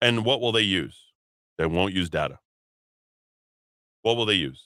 And 0.02 0.26
what 0.26 0.42
will 0.42 0.52
they 0.52 0.62
use? 0.62 1.06
They 1.56 1.64
won't 1.64 1.94
use 1.94 2.10
data. 2.10 2.38
What 4.02 4.16
will 4.16 4.26
they 4.26 4.34
use? 4.34 4.62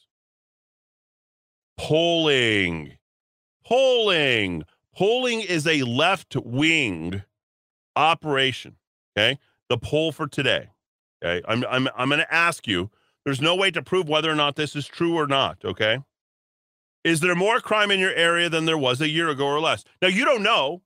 Polling. 1.78 2.98
Polling. 3.64 4.64
Polling 4.94 5.40
is 5.40 5.68
a 5.68 5.82
left 5.82 6.34
wing 6.36 7.22
operation. 7.94 8.76
Okay. 9.16 9.38
The 9.68 9.78
poll 9.78 10.10
for 10.10 10.26
today. 10.26 10.70
Okay. 11.24 11.44
I'm, 11.46 11.64
I'm, 11.70 11.88
I'm 11.96 12.08
going 12.08 12.20
to 12.20 12.34
ask 12.34 12.66
you 12.66 12.90
there's 13.24 13.40
no 13.40 13.54
way 13.54 13.70
to 13.70 13.82
prove 13.82 14.08
whether 14.08 14.30
or 14.30 14.34
not 14.34 14.56
this 14.56 14.74
is 14.74 14.88
true 14.88 15.14
or 15.14 15.28
not. 15.28 15.58
Okay. 15.64 16.00
Is 17.04 17.20
there 17.20 17.34
more 17.34 17.60
crime 17.60 17.90
in 17.90 17.98
your 17.98 18.12
area 18.14 18.48
than 18.50 18.66
there 18.66 18.78
was 18.78 19.00
a 19.00 19.08
year 19.08 19.28
ago 19.28 19.46
or 19.46 19.60
less? 19.60 19.84
Now, 20.02 20.08
you 20.08 20.24
don't 20.24 20.42
know. 20.42 20.82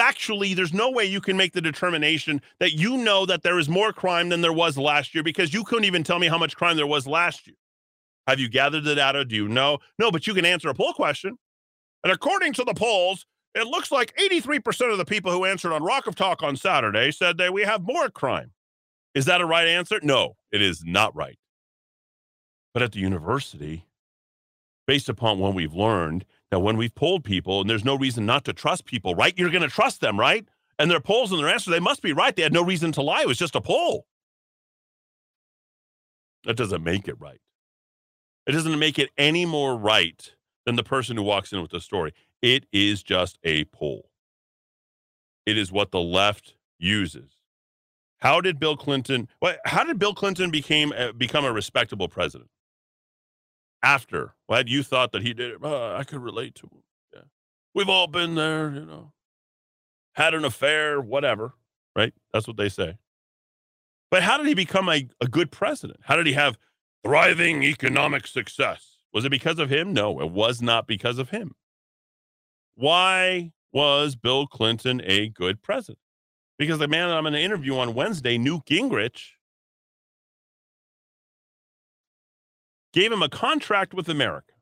Factually, 0.00 0.54
there's 0.54 0.74
no 0.74 0.90
way 0.90 1.06
you 1.06 1.22
can 1.22 1.36
make 1.36 1.52
the 1.52 1.60
determination 1.62 2.42
that 2.60 2.72
you 2.72 2.98
know 2.98 3.24
that 3.24 3.42
there 3.42 3.58
is 3.58 3.68
more 3.68 3.92
crime 3.92 4.28
than 4.28 4.42
there 4.42 4.52
was 4.52 4.76
last 4.76 5.14
year 5.14 5.24
because 5.24 5.54
you 5.54 5.64
couldn't 5.64 5.86
even 5.86 6.02
tell 6.02 6.18
me 6.18 6.26
how 6.26 6.36
much 6.36 6.56
crime 6.56 6.76
there 6.76 6.86
was 6.86 7.06
last 7.06 7.46
year. 7.46 7.56
Have 8.26 8.40
you 8.40 8.48
gathered 8.48 8.84
the 8.84 8.94
data? 8.94 9.24
Do 9.24 9.36
you 9.36 9.48
know? 9.48 9.78
No, 9.98 10.10
but 10.10 10.26
you 10.26 10.34
can 10.34 10.44
answer 10.44 10.68
a 10.68 10.74
poll 10.74 10.92
question. 10.92 11.38
And 12.04 12.12
according 12.12 12.52
to 12.54 12.64
the 12.64 12.74
polls, 12.74 13.24
it 13.54 13.66
looks 13.66 13.90
like 13.90 14.14
83% 14.16 14.92
of 14.92 14.98
the 14.98 15.04
people 15.04 15.32
who 15.32 15.46
answered 15.46 15.72
on 15.72 15.82
Rock 15.82 16.06
of 16.06 16.14
Talk 16.14 16.42
on 16.42 16.56
Saturday 16.56 17.10
said 17.10 17.38
that 17.38 17.54
we 17.54 17.62
have 17.62 17.82
more 17.82 18.10
crime. 18.10 18.52
Is 19.14 19.24
that 19.24 19.40
a 19.40 19.46
right 19.46 19.66
answer? 19.66 19.98
No, 20.02 20.36
it 20.52 20.60
is 20.60 20.84
not 20.84 21.16
right. 21.16 21.38
But 22.74 22.82
at 22.82 22.92
the 22.92 23.00
university, 23.00 23.86
based 24.86 25.08
upon 25.08 25.38
what 25.38 25.54
we've 25.54 25.74
learned, 25.74 26.24
that 26.50 26.60
when 26.60 26.76
we've 26.76 26.94
polled 26.94 27.24
people, 27.24 27.60
and 27.60 27.68
there's 27.68 27.84
no 27.84 27.96
reason 27.96 28.24
not 28.24 28.44
to 28.44 28.52
trust 28.52 28.84
people, 28.84 29.14
right? 29.14 29.36
You're 29.36 29.50
going 29.50 29.62
to 29.62 29.68
trust 29.68 30.00
them, 30.00 30.18
right? 30.18 30.46
And 30.78 30.90
their 30.90 31.00
polls 31.00 31.32
and 31.32 31.40
their 31.40 31.48
answers, 31.48 31.72
they 31.72 31.80
must 31.80 32.02
be 32.02 32.12
right. 32.12 32.34
They 32.34 32.42
had 32.42 32.52
no 32.52 32.64
reason 32.64 32.92
to 32.92 33.02
lie. 33.02 33.22
It 33.22 33.28
was 33.28 33.38
just 33.38 33.56
a 33.56 33.60
poll. 33.60 34.06
That 36.44 36.56
doesn't 36.56 36.84
make 36.84 37.08
it 37.08 37.20
right. 37.20 37.40
It 38.46 38.52
doesn't 38.52 38.78
make 38.78 38.98
it 38.98 39.10
any 39.18 39.44
more 39.44 39.76
right 39.76 40.32
than 40.64 40.76
the 40.76 40.84
person 40.84 41.16
who 41.16 41.22
walks 41.22 41.52
in 41.52 41.60
with 41.60 41.72
the 41.72 41.80
story. 41.80 42.12
It 42.42 42.66
is 42.72 43.02
just 43.02 43.38
a 43.42 43.64
poll. 43.64 44.10
It 45.46 45.58
is 45.58 45.72
what 45.72 45.90
the 45.90 46.00
left 46.00 46.54
uses. 46.78 47.32
How 48.18 48.40
did 48.40 48.58
Bill 48.58 48.76
Clinton? 48.76 49.28
How 49.64 49.84
did 49.84 49.98
Bill 49.98 50.14
Clinton 50.14 50.50
became 50.50 50.92
uh, 50.96 51.12
become 51.12 51.44
a 51.44 51.52
respectable 51.52 52.08
president? 52.08 52.50
After, 53.82 54.34
what 54.46 54.68
you 54.68 54.82
thought 54.82 55.12
that 55.12 55.22
he 55.22 55.32
did 55.32 55.52
it? 55.52 55.58
Uh, 55.62 55.94
I 55.94 56.04
could 56.04 56.20
relate 56.20 56.54
to 56.56 56.66
him. 56.66 56.82
Yeah, 57.14 57.20
we've 57.74 57.88
all 57.88 58.06
been 58.06 58.34
there. 58.34 58.70
You 58.70 58.84
know, 58.84 59.12
had 60.14 60.34
an 60.34 60.44
affair, 60.44 61.00
whatever. 61.00 61.54
Right? 61.94 62.12
That's 62.32 62.46
what 62.46 62.56
they 62.56 62.68
say. 62.68 62.98
But 64.10 64.22
how 64.22 64.38
did 64.38 64.46
he 64.46 64.54
become 64.54 64.88
a, 64.88 65.08
a 65.20 65.26
good 65.26 65.50
president? 65.50 66.00
How 66.02 66.16
did 66.16 66.26
he 66.26 66.34
have 66.34 66.58
thriving 67.04 67.62
economic 67.62 68.26
success? 68.26 68.96
Was 69.12 69.24
it 69.24 69.30
because 69.30 69.58
of 69.58 69.70
him? 69.70 69.92
No, 69.92 70.20
it 70.20 70.30
was 70.30 70.60
not 70.60 70.86
because 70.86 71.18
of 71.18 71.30
him. 71.30 71.54
Why 72.74 73.52
was 73.72 74.14
Bill 74.14 74.46
Clinton 74.46 75.00
a 75.04 75.28
good 75.28 75.62
president? 75.62 75.98
Because 76.58 76.78
the 76.78 76.88
man 76.88 77.08
that 77.08 77.16
I'm 77.16 77.24
going 77.24 77.32
to 77.34 77.40
interview 77.40 77.76
on 77.78 77.94
Wednesday, 77.94 78.38
Newt 78.38 78.66
Gingrich, 78.66 79.22
gave 82.96 83.12
him 83.12 83.22
a 83.22 83.28
contract 83.28 83.92
with 83.92 84.08
America 84.08 84.54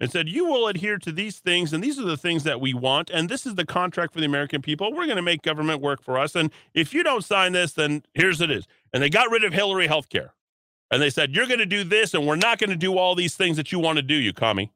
and 0.00 0.10
said, 0.10 0.30
You 0.30 0.46
will 0.46 0.66
adhere 0.66 0.96
to 0.98 1.12
these 1.12 1.38
things, 1.40 1.74
and 1.74 1.84
these 1.84 1.98
are 1.98 2.04
the 2.04 2.16
things 2.16 2.42
that 2.44 2.58
we 2.58 2.72
want, 2.72 3.10
and 3.10 3.28
this 3.28 3.44
is 3.44 3.54
the 3.54 3.66
contract 3.66 4.14
for 4.14 4.20
the 4.20 4.26
American 4.26 4.62
people. 4.62 4.90
We're 4.90 5.04
going 5.04 5.16
to 5.16 5.22
make 5.22 5.42
government 5.42 5.82
work 5.82 6.02
for 6.02 6.18
us. 6.18 6.34
And 6.34 6.50
if 6.72 6.94
you 6.94 7.02
don't 7.02 7.22
sign 7.22 7.52
this, 7.52 7.74
then 7.74 8.02
here's 8.14 8.40
it 8.40 8.50
is. 8.50 8.66
And 8.94 9.02
they 9.02 9.10
got 9.10 9.30
rid 9.30 9.44
of 9.44 9.52
Hillary 9.52 9.86
health 9.86 10.08
care. 10.08 10.32
And 10.90 11.02
they 11.02 11.10
said, 11.10 11.34
You're 11.34 11.46
going 11.46 11.58
to 11.58 11.66
do 11.66 11.84
this, 11.84 12.14
and 12.14 12.26
we're 12.26 12.36
not 12.36 12.58
going 12.58 12.70
to 12.70 12.76
do 12.76 12.96
all 12.96 13.14
these 13.14 13.36
things 13.36 13.58
that 13.58 13.72
you 13.72 13.78
want 13.78 13.96
to 13.96 14.02
do, 14.02 14.14
you 14.14 14.32
commie. 14.32 14.72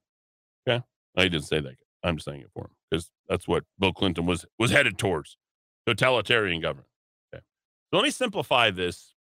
Okay. 0.69 0.85
I 1.16 1.23
didn't 1.23 1.47
say 1.47 1.61
that. 1.61 1.77
I'm 2.05 2.19
saying 2.19 2.43
it 2.43 2.51
for 2.53 2.65
him 2.65 2.70
because 2.91 3.11
that's 3.29 3.49
what 3.49 3.65
Bill 3.79 3.95
Clinton 3.95 4.27
was 4.27 4.45
was 4.59 4.70
headed 4.70 4.99
towards 4.99 5.39
totalitarian 5.87 6.61
government. 6.61 6.89
Okay. 7.33 7.43
So 7.91 7.97
let 7.97 8.03
me 8.03 8.11
simplify 8.11 8.70
this 8.70 9.15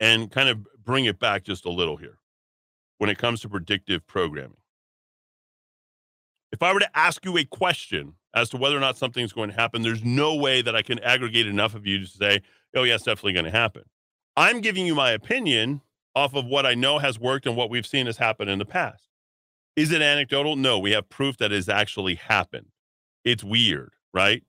and 0.00 0.30
kind 0.30 0.48
of 0.48 0.66
bring 0.82 1.04
it 1.04 1.18
back 1.18 1.42
just 1.42 1.66
a 1.66 1.70
little 1.70 1.96
here 1.96 2.18
when 2.98 3.10
it 3.10 3.18
comes 3.18 3.40
to 3.40 3.48
predictive 3.48 4.06
programming. 4.06 4.56
If 6.52 6.62
I 6.62 6.72
were 6.72 6.80
to 6.80 6.98
ask 6.98 7.24
you 7.24 7.36
a 7.36 7.44
question 7.44 8.14
as 8.34 8.50
to 8.50 8.56
whether 8.56 8.76
or 8.76 8.80
not 8.80 8.98
something's 8.98 9.32
going 9.32 9.50
to 9.50 9.56
happen, 9.56 9.82
there's 9.82 10.04
no 10.04 10.34
way 10.34 10.62
that 10.62 10.74
I 10.74 10.82
can 10.82 10.98
aggregate 11.00 11.46
enough 11.46 11.74
of 11.74 11.86
you 11.86 12.00
to 12.00 12.06
say, 12.06 12.40
oh, 12.74 12.84
yeah, 12.84 12.94
it's 12.94 13.04
definitely 13.04 13.34
going 13.34 13.44
to 13.44 13.50
happen. 13.50 13.82
I'm 14.36 14.60
giving 14.60 14.86
you 14.86 14.94
my 14.94 15.10
opinion 15.10 15.80
off 16.14 16.34
of 16.34 16.46
what 16.46 16.66
I 16.66 16.74
know 16.74 16.98
has 16.98 17.18
worked 17.18 17.46
and 17.46 17.56
what 17.56 17.70
we've 17.70 17.86
seen 17.86 18.06
has 18.06 18.16
happened 18.16 18.50
in 18.50 18.58
the 18.58 18.64
past. 18.64 19.08
Is 19.76 19.92
it 19.92 20.02
anecdotal? 20.02 20.56
No, 20.56 20.78
we 20.78 20.92
have 20.92 21.08
proof 21.08 21.36
that 21.38 21.50
has 21.50 21.68
actually 21.68 22.16
happened. 22.16 22.66
It's 23.24 23.44
weird, 23.44 23.92
right? 24.12 24.42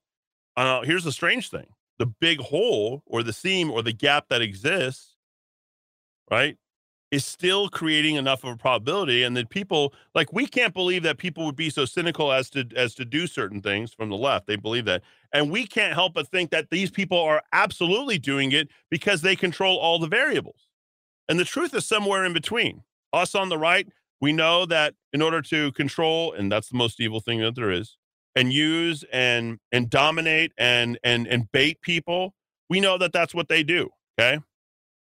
Uh, 0.55 0.81
here's 0.81 1.03
the 1.03 1.11
strange 1.11 1.49
thing 1.49 1.67
the 1.99 2.05
big 2.05 2.39
hole 2.39 3.03
or 3.05 3.21
the 3.23 3.33
seam 3.33 3.69
or 3.69 3.83
the 3.83 3.91
gap 3.91 4.29
that 4.29 4.41
exists, 4.41 5.15
right, 6.31 6.57
is 7.11 7.25
still 7.25 7.69
creating 7.69 8.15
enough 8.15 8.43
of 8.43 8.51
a 8.51 8.57
probability. 8.57 9.23
And 9.23 9.35
that 9.35 9.49
people, 9.49 9.93
like, 10.13 10.31
we 10.31 10.45
can't 10.45 10.73
believe 10.73 11.03
that 11.03 11.17
people 11.17 11.45
would 11.45 11.55
be 11.55 11.69
so 11.69 11.85
cynical 11.85 12.31
as 12.31 12.49
to 12.51 12.67
as 12.75 12.93
to 12.95 13.05
do 13.05 13.27
certain 13.27 13.61
things 13.61 13.93
from 13.93 14.09
the 14.09 14.17
left. 14.17 14.47
They 14.47 14.55
believe 14.55 14.85
that. 14.85 15.01
And 15.33 15.51
we 15.51 15.65
can't 15.65 15.93
help 15.93 16.13
but 16.13 16.27
think 16.27 16.51
that 16.51 16.69
these 16.69 16.91
people 16.91 17.19
are 17.19 17.41
absolutely 17.51 18.17
doing 18.17 18.51
it 18.51 18.69
because 18.89 19.21
they 19.21 19.35
control 19.35 19.77
all 19.77 19.99
the 19.99 20.07
variables. 20.07 20.67
And 21.27 21.39
the 21.39 21.45
truth 21.45 21.73
is 21.75 21.85
somewhere 21.85 22.25
in 22.25 22.33
between. 22.33 22.83
Us 23.13 23.33
on 23.33 23.49
the 23.49 23.57
right, 23.57 23.87
we 24.21 24.33
know 24.33 24.65
that 24.67 24.93
in 25.13 25.21
order 25.21 25.41
to 25.43 25.71
control, 25.71 26.33
and 26.33 26.51
that's 26.51 26.69
the 26.69 26.77
most 26.77 26.99
evil 26.99 27.19
thing 27.19 27.39
that 27.39 27.55
there 27.55 27.71
is, 27.71 27.97
and 28.35 28.53
use 28.53 29.03
and 29.11 29.59
and 29.71 29.89
dominate 29.89 30.51
and 30.57 30.99
and 31.03 31.27
and 31.27 31.51
bait 31.51 31.81
people, 31.81 32.35
we 32.69 32.79
know 32.79 32.97
that 32.97 33.13
that's 33.13 33.33
what 33.33 33.47
they 33.47 33.63
do. 33.63 33.89
Okay, 34.19 34.39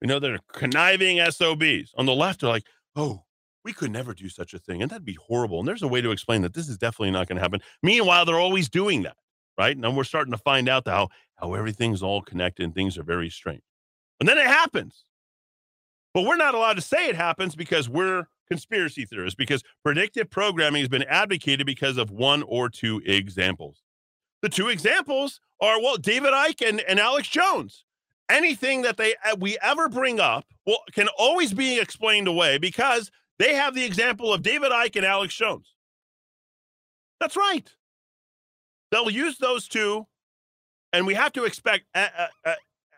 we 0.01 0.09
know 0.09 0.19
they're 0.19 0.41
conniving 0.53 1.19
SOBs. 1.31 1.93
On 1.97 2.07
the 2.07 2.15
left, 2.15 2.41
they're 2.41 2.51
like, 2.51 2.67
oh, 2.97 3.25
we 3.65 3.73
could 3.73 3.91
never 3.91 4.15
do 4.15 4.29
such 4.29 4.55
a 4.55 4.59
thing, 4.59 4.81
and 4.81 4.91
that'd 4.91 5.05
be 5.05 5.19
horrible. 5.27 5.59
And 5.59 5.69
there's 5.69 5.83
a 5.83 5.89
way 5.89 6.01
to 6.01 6.11
explain 6.11 6.43
that 6.43 6.55
this 6.55 6.69
is 6.69 6.79
definitely 6.79 7.11
not 7.11 7.29
going 7.29 7.37
to 7.37 7.43
happen. 7.43 7.61
Meanwhile, 7.83 8.25
they're 8.25 8.39
always 8.39 8.69
doing 8.69 9.03
that, 9.03 9.17
right? 9.59 9.77
And 9.77 9.97
we're 9.97 10.05
starting 10.05 10.33
to 10.33 10.39
find 10.39 10.69
out 10.69 10.87
how 10.87 11.09
how 11.37 11.55
everything's 11.55 12.03
all 12.03 12.21
connected 12.21 12.65
and 12.65 12.75
things 12.75 12.99
are 12.99 13.03
very 13.03 13.31
strange. 13.31 13.63
And 14.19 14.29
then 14.29 14.39
it 14.39 14.47
happens. 14.47 15.05
But 16.13 16.25
we're 16.25 16.37
not 16.37 16.55
allowed 16.55 16.75
to 16.75 16.83
say 16.83 17.09
it 17.09 17.17
happens 17.17 17.55
because 17.55 17.89
we're 17.89 18.27
conspiracy 18.49 19.05
theorists 19.05 19.37
because 19.37 19.63
predictive 19.83 20.29
programming 20.29 20.81
has 20.81 20.89
been 20.89 21.05
advocated 21.05 21.67
because 21.67 21.97
of 21.97 22.11
one 22.11 22.43
or 22.43 22.69
two 22.69 23.01
examples. 23.07 23.83
The 24.43 24.49
two 24.49 24.69
examples 24.69 25.41
are 25.61 25.81
well, 25.81 25.97
David 25.97 26.33
Icke 26.33 26.69
and, 26.69 26.81
and 26.81 26.99
Alex 26.99 27.29
Jones. 27.29 27.85
Anything 28.31 28.83
that 28.83 28.97
they 28.97 29.15
uh, 29.25 29.37
we 29.39 29.59
ever 29.61 29.89
bring 29.89 30.21
up 30.21 30.45
well 30.67 30.83
can 30.93 31.09
always 31.19 31.53
be 31.53 31.81
explained 31.81 32.29
away 32.29 32.59
because 32.59 33.11
they 33.39 33.55
have 33.55 33.75
the 33.75 33.85
example 33.85 34.33
of 34.33 34.43
David 34.43 34.71
Icke 34.71 34.97
and 34.97 35.05
Alex 35.05 35.35
Jones. 35.35 35.75
That's 37.19 37.37
right. 37.37 37.69
They'll 38.91 39.11
use 39.11 39.39
those 39.39 39.69
two, 39.69 40.07
and 40.93 41.07
we 41.07 41.15
have 41.15 41.33
to 41.35 41.45
expect 41.45 41.85
uh, 41.95 42.09
uh, 42.17 42.27
uh, 42.45 42.55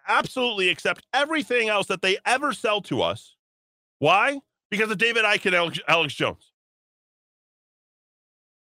absolutely 0.06 0.68
accept 0.68 1.06
everything 1.14 1.68
else 1.68 1.86
that 1.88 2.02
they 2.02 2.18
ever 2.26 2.52
sell 2.52 2.80
to 2.82 3.02
us. 3.02 3.36
Why? 3.98 4.40
Because 4.70 4.90
of 4.90 4.98
David 4.98 5.24
Icke 5.24 5.46
and 5.46 5.54
Alex, 5.54 5.80
Alex 5.88 6.14
Jones. 6.14 6.52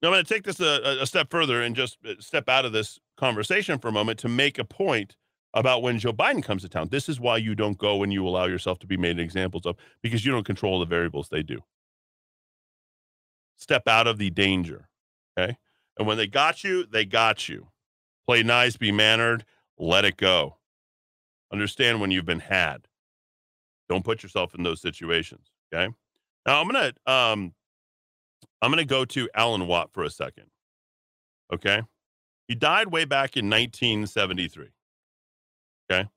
Now, 0.01 0.09
I'm 0.09 0.13
going 0.13 0.25
to 0.25 0.33
take 0.33 0.43
this 0.43 0.59
a, 0.59 0.99
a 1.01 1.05
step 1.05 1.29
further 1.29 1.61
and 1.61 1.75
just 1.75 1.97
uh, 2.05 2.13
step 2.19 2.47
out 2.47 2.65
of 2.65 2.71
this 2.71 2.99
conversation 3.17 3.79
for 3.79 3.89
a 3.89 3.91
moment 3.91 4.19
to 4.19 4.29
make 4.29 4.57
a 4.57 4.63
point 4.63 5.15
about 5.53 5.81
when 5.81 5.99
Joe 5.99 6.13
Biden 6.13 6.43
comes 6.43 6.61
to 6.61 6.69
town. 6.69 6.89
This 6.89 7.09
is 7.09 7.19
why 7.19 7.37
you 7.37 7.55
don't 7.55 7.77
go 7.77 8.03
and 8.03 8.13
you 8.13 8.27
allow 8.27 8.45
yourself 8.45 8.79
to 8.79 8.87
be 8.87 8.97
made 8.97 9.19
examples 9.19 9.65
of, 9.65 9.75
because 10.01 10.25
you 10.25 10.31
don't 10.31 10.45
control 10.45 10.79
the 10.79 10.85
variables 10.85 11.29
they 11.29 11.43
do. 11.43 11.59
Step 13.57 13.87
out 13.87 14.07
of 14.07 14.17
the 14.17 14.29
danger. 14.29 14.89
Okay. 15.37 15.57
And 15.97 16.07
when 16.07 16.17
they 16.17 16.27
got 16.27 16.63
you, 16.63 16.85
they 16.85 17.05
got 17.05 17.49
you. 17.49 17.67
Play 18.27 18.43
nice, 18.43 18.77
be 18.77 18.91
mannered, 18.91 19.43
let 19.77 20.05
it 20.05 20.17
go. 20.17 20.57
Understand 21.51 21.99
when 21.99 22.11
you've 22.11 22.25
been 22.25 22.39
had. 22.39 22.87
Don't 23.89 24.05
put 24.05 24.21
yourself 24.21 24.53
in 24.53 24.63
those 24.63 24.81
situations. 24.81 25.51
Okay. 25.73 25.91
Now 26.45 26.61
I'm 26.61 26.67
gonna 26.67 26.93
um 27.07 27.53
I'm 28.61 28.71
gonna 28.71 28.85
go 28.85 29.03
to 29.05 29.29
Alan 29.33 29.67
Watt 29.67 29.91
for 29.91 30.03
a 30.03 30.09
second. 30.09 30.45
Okay. 31.51 31.81
He 32.47 32.55
died 32.55 32.91
way 32.91 33.05
back 33.05 33.35
in 33.35 33.49
1973. 33.49 34.69
Okay. 35.91 36.09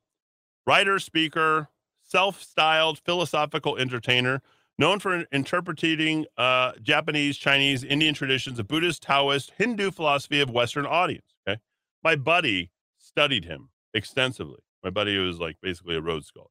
Writer, 0.67 0.99
speaker, 0.99 1.69
self-styled 2.03 2.99
philosophical 3.01 3.77
entertainer, 3.77 4.43
known 4.79 4.99
for 4.99 5.25
interpreting 5.33 6.27
uh, 6.37 6.73
Japanese, 6.83 7.37
Chinese, 7.37 7.85
Indian 7.85 8.15
traditions 8.15 8.59
of 8.59 8.69
Buddhist, 8.69 9.03
Taoist, 9.03 9.53
Hindu 9.57 9.91
philosophy 9.91 10.41
of 10.41 10.51
Western 10.51 10.87
audience. 10.87 11.35
Okay. 11.49 11.61
My 12.05 12.17
buddy 12.17 12.71
studied 12.99 13.45
him 13.45 13.71
extensively. 13.95 14.61
My 14.83 14.91
buddy 14.91 15.17
was 15.19 15.39
like 15.39 15.57
basically 15.63 15.97
a 15.97 16.01
Rhodes 16.01 16.27
Scholar. 16.27 16.49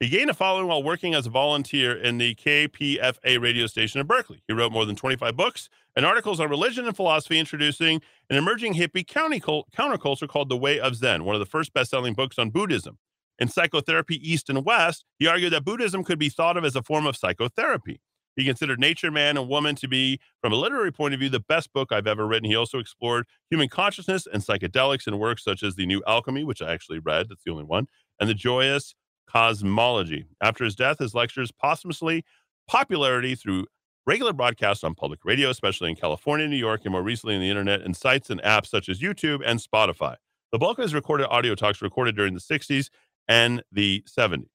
He 0.00 0.08
gained 0.08 0.30
a 0.30 0.34
following 0.34 0.68
while 0.68 0.82
working 0.82 1.14
as 1.14 1.26
a 1.26 1.30
volunteer 1.30 1.96
in 1.96 2.18
the 2.18 2.32
KPFA 2.36 3.40
radio 3.40 3.66
station 3.66 4.00
in 4.00 4.06
Berkeley. 4.06 4.40
He 4.46 4.54
wrote 4.54 4.70
more 4.70 4.84
than 4.84 4.94
25 4.94 5.36
books 5.36 5.68
and 5.96 6.06
articles 6.06 6.38
on 6.38 6.48
religion 6.48 6.86
and 6.86 6.94
philosophy, 6.94 7.36
introducing 7.36 8.00
an 8.30 8.36
emerging 8.36 8.74
hippie 8.74 9.04
county 9.04 9.40
cult- 9.40 9.68
counterculture 9.76 10.28
called 10.28 10.50
The 10.50 10.56
Way 10.56 10.78
of 10.78 10.94
Zen, 10.94 11.24
one 11.24 11.34
of 11.34 11.40
the 11.40 11.46
first 11.46 11.72
best 11.72 11.90
selling 11.90 12.14
books 12.14 12.38
on 12.38 12.50
Buddhism. 12.50 12.98
In 13.40 13.48
Psychotherapy 13.48 14.16
East 14.22 14.48
and 14.48 14.64
West, 14.64 15.04
he 15.18 15.26
argued 15.26 15.52
that 15.52 15.64
Buddhism 15.64 16.04
could 16.04 16.18
be 16.18 16.28
thought 16.28 16.56
of 16.56 16.64
as 16.64 16.76
a 16.76 16.82
form 16.82 17.04
of 17.04 17.16
psychotherapy. 17.16 18.00
He 18.36 18.44
considered 18.44 18.78
Nature, 18.78 19.10
Man, 19.10 19.36
and 19.36 19.48
Woman 19.48 19.74
to 19.74 19.88
be, 19.88 20.20
from 20.40 20.52
a 20.52 20.56
literary 20.56 20.92
point 20.92 21.12
of 21.12 21.18
view, 21.18 21.28
the 21.28 21.40
best 21.40 21.72
book 21.72 21.90
I've 21.90 22.06
ever 22.06 22.24
written. 22.24 22.48
He 22.48 22.54
also 22.54 22.78
explored 22.78 23.26
human 23.50 23.68
consciousness 23.68 24.28
and 24.32 24.44
psychedelics 24.44 25.08
in 25.08 25.18
works 25.18 25.42
such 25.42 25.64
as 25.64 25.74
The 25.74 25.86
New 25.86 26.04
Alchemy, 26.06 26.44
which 26.44 26.62
I 26.62 26.72
actually 26.72 27.00
read, 27.00 27.28
that's 27.28 27.42
the 27.44 27.50
only 27.50 27.64
one, 27.64 27.88
and 28.20 28.30
The 28.30 28.34
Joyous 28.34 28.94
Cosmology. 29.30 30.26
After 30.40 30.64
his 30.64 30.74
death, 30.74 30.98
his 30.98 31.14
lectures 31.14 31.52
posthumously 31.52 32.24
popularity 32.66 33.34
through 33.34 33.66
regular 34.06 34.32
broadcasts 34.32 34.84
on 34.84 34.94
public 34.94 35.20
radio, 35.24 35.50
especially 35.50 35.90
in 35.90 35.96
California, 35.96 36.48
New 36.48 36.56
York, 36.56 36.82
and 36.84 36.92
more 36.92 37.02
recently 37.02 37.34
in 37.34 37.40
the 37.40 37.50
internet 37.50 37.82
and 37.82 37.96
sites 37.96 38.30
and 38.30 38.40
apps 38.42 38.68
such 38.68 38.88
as 38.88 39.00
YouTube 39.00 39.42
and 39.44 39.60
Spotify. 39.60 40.16
The 40.50 40.58
bulk 40.58 40.78
of 40.78 40.82
his 40.82 40.94
recorded 40.94 41.28
audio 41.28 41.54
talks 41.54 41.82
recorded 41.82 42.16
during 42.16 42.34
the 42.34 42.40
60s 42.40 42.88
and 43.28 43.62
the 43.70 44.02
70s. 44.08 44.48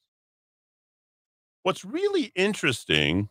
What's 1.61 1.85
really 1.85 2.31
interesting 2.35 3.29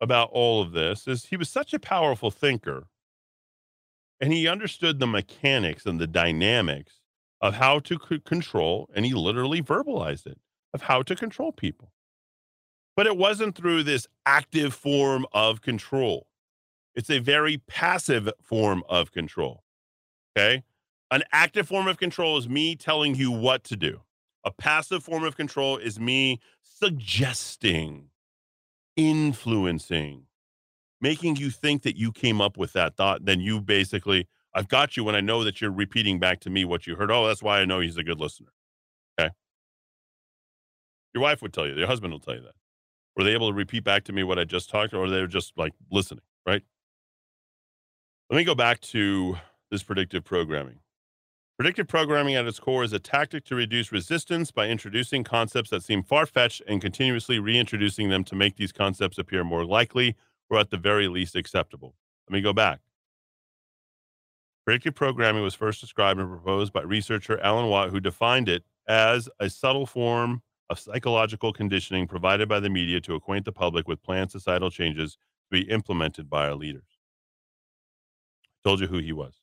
about 0.00 0.30
all 0.32 0.60
of 0.60 0.72
this 0.72 1.06
is 1.06 1.26
he 1.26 1.36
was 1.36 1.48
such 1.48 1.72
a 1.72 1.78
powerful 1.78 2.30
thinker 2.30 2.86
and 4.20 4.32
he 4.32 4.48
understood 4.48 4.98
the 4.98 5.06
mechanics 5.06 5.86
and 5.86 6.00
the 6.00 6.06
dynamics 6.06 6.99
of 7.40 7.54
how 7.54 7.78
to 7.80 7.98
c- 8.08 8.20
control, 8.20 8.88
and 8.94 9.06
he 9.06 9.14
literally 9.14 9.62
verbalized 9.62 10.26
it 10.26 10.38
of 10.72 10.82
how 10.82 11.02
to 11.02 11.16
control 11.16 11.52
people. 11.52 11.92
But 12.96 13.06
it 13.06 13.16
wasn't 13.16 13.54
through 13.56 13.84
this 13.84 14.06
active 14.26 14.74
form 14.74 15.26
of 15.32 15.62
control. 15.62 16.26
It's 16.94 17.10
a 17.10 17.18
very 17.18 17.58
passive 17.58 18.28
form 18.42 18.82
of 18.88 19.12
control. 19.12 19.62
Okay. 20.36 20.64
An 21.10 21.22
active 21.32 21.66
form 21.66 21.88
of 21.88 21.98
control 21.98 22.38
is 22.38 22.48
me 22.48 22.76
telling 22.76 23.14
you 23.14 23.30
what 23.30 23.64
to 23.64 23.76
do. 23.76 24.02
A 24.44 24.52
passive 24.52 25.02
form 25.02 25.24
of 25.24 25.36
control 25.36 25.76
is 25.76 25.98
me 25.98 26.40
suggesting, 26.62 28.10
influencing, 28.96 30.26
making 31.00 31.36
you 31.36 31.50
think 31.50 31.82
that 31.82 31.96
you 31.96 32.12
came 32.12 32.40
up 32.40 32.56
with 32.56 32.72
that 32.74 32.96
thought. 32.96 33.24
Then 33.24 33.40
you 33.40 33.60
basically, 33.60 34.28
I've 34.54 34.68
got 34.68 34.96
you 34.96 35.04
when 35.04 35.14
I 35.14 35.20
know 35.20 35.44
that 35.44 35.60
you're 35.60 35.70
repeating 35.70 36.18
back 36.18 36.40
to 36.40 36.50
me 36.50 36.64
what 36.64 36.86
you 36.86 36.96
heard. 36.96 37.10
Oh, 37.10 37.26
that's 37.26 37.42
why 37.42 37.60
I 37.60 37.64
know 37.64 37.80
he's 37.80 37.96
a 37.96 38.02
good 38.02 38.18
listener. 38.18 38.52
Okay. 39.18 39.30
Your 41.14 41.22
wife 41.22 41.40
would 41.42 41.52
tell 41.52 41.66
you, 41.66 41.74
your 41.74 41.86
husband 41.86 42.12
will 42.12 42.20
tell 42.20 42.34
you 42.34 42.42
that. 42.42 42.54
Were 43.16 43.24
they 43.24 43.32
able 43.32 43.48
to 43.48 43.54
repeat 43.54 43.84
back 43.84 44.04
to 44.04 44.12
me 44.12 44.22
what 44.22 44.38
I 44.38 44.44
just 44.44 44.70
talked, 44.70 44.94
or 44.94 45.08
they 45.08 45.20
were 45.20 45.26
just 45.26 45.52
like 45.56 45.72
listening, 45.90 46.24
right? 46.46 46.62
Let 48.28 48.36
me 48.36 48.44
go 48.44 48.54
back 48.54 48.80
to 48.80 49.36
this 49.70 49.82
predictive 49.82 50.24
programming. 50.24 50.80
Predictive 51.58 51.88
programming 51.88 52.36
at 52.36 52.46
its 52.46 52.58
core 52.58 52.84
is 52.84 52.92
a 52.92 52.98
tactic 52.98 53.44
to 53.44 53.54
reduce 53.54 53.92
resistance 53.92 54.50
by 54.50 54.66
introducing 54.66 55.22
concepts 55.24 55.68
that 55.70 55.82
seem 55.82 56.02
far 56.02 56.24
fetched 56.24 56.62
and 56.66 56.80
continuously 56.80 57.38
reintroducing 57.38 58.08
them 58.08 58.24
to 58.24 58.34
make 58.34 58.56
these 58.56 58.72
concepts 58.72 59.18
appear 59.18 59.44
more 59.44 59.64
likely 59.64 60.16
or 60.48 60.58
at 60.58 60.70
the 60.70 60.78
very 60.78 61.06
least 61.06 61.36
acceptable. 61.36 61.94
Let 62.28 62.34
me 62.34 62.40
go 62.40 62.52
back. 62.52 62.80
Predictive 64.64 64.94
programming 64.94 65.42
was 65.42 65.54
first 65.54 65.80
described 65.80 66.20
and 66.20 66.28
proposed 66.28 66.72
by 66.72 66.82
researcher 66.82 67.40
Alan 67.40 67.66
Watt, 67.66 67.90
who 67.90 68.00
defined 68.00 68.48
it 68.48 68.62
as 68.88 69.28
a 69.40 69.48
subtle 69.48 69.86
form 69.86 70.42
of 70.68 70.78
psychological 70.78 71.52
conditioning 71.52 72.06
provided 72.06 72.48
by 72.48 72.60
the 72.60 72.70
media 72.70 73.00
to 73.00 73.14
acquaint 73.14 73.44
the 73.44 73.52
public 73.52 73.88
with 73.88 74.02
planned 74.02 74.30
societal 74.30 74.70
changes 74.70 75.14
to 75.14 75.60
be 75.60 75.62
implemented 75.70 76.30
by 76.30 76.46
our 76.46 76.54
leaders. 76.54 76.98
I 78.64 78.68
told 78.68 78.80
you 78.80 78.86
who 78.86 78.98
he 78.98 79.12
was. 79.12 79.34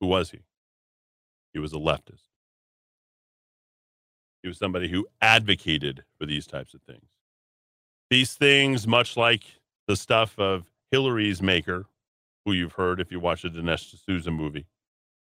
Who 0.00 0.08
was 0.08 0.30
he? 0.30 0.40
He 1.52 1.60
was 1.60 1.72
a 1.72 1.76
leftist. 1.76 2.22
He 4.42 4.48
was 4.48 4.58
somebody 4.58 4.88
who 4.88 5.06
advocated 5.20 6.02
for 6.18 6.26
these 6.26 6.46
types 6.46 6.74
of 6.74 6.82
things. 6.82 7.06
These 8.10 8.34
things, 8.34 8.86
much 8.86 9.16
like 9.16 9.44
the 9.86 9.94
stuff 9.94 10.36
of 10.38 10.64
Hillary's 10.90 11.40
maker, 11.40 11.86
who 12.44 12.52
you've 12.52 12.72
heard 12.72 13.00
if 13.00 13.12
you 13.12 13.20
watch 13.20 13.42
the 13.42 13.48
Dinesh 13.48 13.92
D'Souza 13.92 14.30
movie, 14.30 14.66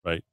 right? 0.06 0.24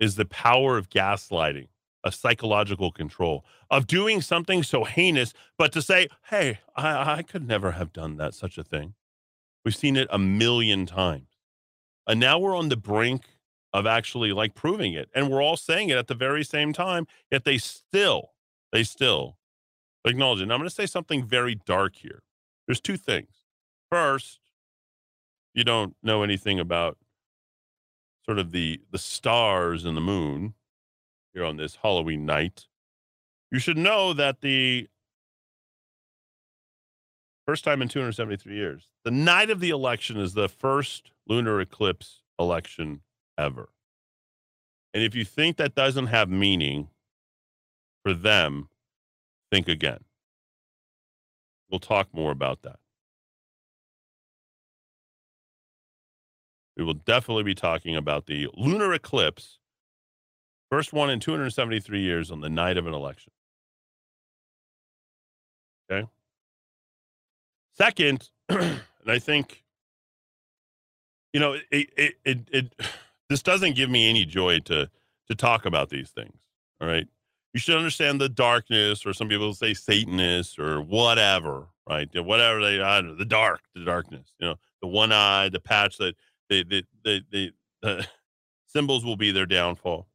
Is 0.00 0.16
the 0.16 0.24
power 0.24 0.78
of 0.78 0.88
gaslighting, 0.88 1.68
of 2.04 2.14
psychological 2.14 2.92
control, 2.92 3.44
of 3.70 3.86
doing 3.86 4.20
something 4.22 4.62
so 4.62 4.84
heinous, 4.84 5.32
but 5.56 5.72
to 5.72 5.82
say, 5.82 6.08
hey, 6.30 6.60
I, 6.76 7.18
I 7.18 7.22
could 7.22 7.46
never 7.46 7.72
have 7.72 7.92
done 7.92 8.16
that, 8.16 8.34
such 8.34 8.58
a 8.58 8.64
thing. 8.64 8.94
We've 9.64 9.76
seen 9.76 9.96
it 9.96 10.08
a 10.10 10.18
million 10.18 10.86
times. 10.86 11.28
And 12.06 12.18
now 12.20 12.38
we're 12.38 12.56
on 12.56 12.70
the 12.70 12.76
brink 12.76 13.24
of 13.74 13.86
actually 13.86 14.32
like 14.32 14.54
proving 14.54 14.94
it. 14.94 15.10
And 15.14 15.28
we're 15.28 15.42
all 15.42 15.56
saying 15.56 15.90
it 15.90 15.98
at 15.98 16.06
the 16.06 16.14
very 16.14 16.44
same 16.44 16.72
time, 16.72 17.06
yet 17.30 17.44
they 17.44 17.58
still, 17.58 18.30
they 18.72 18.82
still 18.82 19.36
acknowledge 20.06 20.40
it. 20.40 20.44
I'm 20.44 20.58
going 20.58 20.62
to 20.62 20.70
say 20.70 20.86
something 20.86 21.24
very 21.24 21.56
dark 21.66 21.96
here. 21.96 22.22
There's 22.66 22.80
two 22.80 22.96
things. 22.96 23.44
First, 23.90 24.40
you 25.54 25.64
don't 25.64 25.96
know 26.02 26.22
anything 26.22 26.60
about 26.60 26.98
sort 28.24 28.38
of 28.38 28.52
the 28.52 28.80
the 28.90 28.98
stars 28.98 29.84
and 29.84 29.96
the 29.96 30.00
moon 30.00 30.54
here 31.32 31.44
on 31.44 31.56
this 31.56 31.76
Halloween 31.82 32.26
night, 32.26 32.66
you 33.50 33.58
should 33.58 33.78
know 33.78 34.12
that 34.12 34.40
the 34.40 34.88
first 37.46 37.64
time 37.64 37.80
in 37.80 37.88
273 37.88 38.54
years, 38.54 38.88
the 39.04 39.10
night 39.10 39.48
of 39.50 39.60
the 39.60 39.70
election 39.70 40.18
is 40.18 40.34
the 40.34 40.48
first 40.48 41.12
lunar 41.26 41.60
eclipse 41.60 42.22
election 42.38 43.00
ever. 43.38 43.70
And 44.92 45.02
if 45.02 45.14
you 45.14 45.24
think 45.24 45.56
that 45.56 45.74
doesn't 45.74 46.06
have 46.06 46.28
meaning 46.28 46.88
for 48.02 48.12
them, 48.12 48.68
think 49.50 49.68
again. 49.68 50.04
We'll 51.70 51.80
talk 51.80 52.08
more 52.12 52.32
about 52.32 52.62
that. 52.62 52.78
We 56.78 56.84
will 56.84 56.94
definitely 56.94 57.42
be 57.42 57.56
talking 57.56 57.96
about 57.96 58.26
the 58.26 58.48
lunar 58.54 58.94
eclipse, 58.94 59.58
first 60.70 60.92
one 60.92 61.10
in 61.10 61.18
273 61.18 62.00
years 62.00 62.30
on 62.30 62.40
the 62.40 62.48
night 62.48 62.76
of 62.76 62.86
an 62.86 62.94
election. 62.94 63.32
Okay. 65.90 66.08
Second, 67.76 68.30
and 68.48 68.80
I 69.08 69.18
think, 69.18 69.64
you 71.32 71.40
know, 71.40 71.54
it, 71.54 71.90
it, 71.96 72.14
it, 72.24 72.38
it, 72.52 72.72
this 73.28 73.42
doesn't 73.42 73.74
give 73.74 73.90
me 73.90 74.08
any 74.08 74.24
joy 74.24 74.60
to, 74.60 74.88
to 75.28 75.34
talk 75.34 75.66
about 75.66 75.90
these 75.90 76.10
things. 76.10 76.38
All 76.80 76.86
right. 76.86 77.08
You 77.54 77.60
should 77.60 77.76
understand 77.76 78.20
the 78.20 78.28
darkness, 78.28 79.04
or 79.04 79.12
some 79.12 79.28
people 79.28 79.52
say 79.52 79.74
Satanists 79.74 80.60
or 80.60 80.80
whatever, 80.80 81.66
right? 81.88 82.08
Whatever 82.14 82.60
they, 82.60 82.80
I 82.80 83.00
don't 83.00 83.08
know, 83.08 83.14
the 83.16 83.24
dark, 83.24 83.62
the 83.74 83.84
darkness, 83.84 84.32
you 84.38 84.46
know, 84.46 84.56
the 84.80 84.86
one 84.86 85.10
eye, 85.10 85.48
the 85.48 85.58
patch 85.58 85.96
that 85.96 86.14
they, 86.48 86.62
they, 86.62 86.82
they, 87.04 87.22
they, 87.30 87.52
the 87.82 88.06
symbols 88.66 89.04
will 89.04 89.16
be 89.16 89.30
their 89.30 89.46
downfall. 89.46 90.08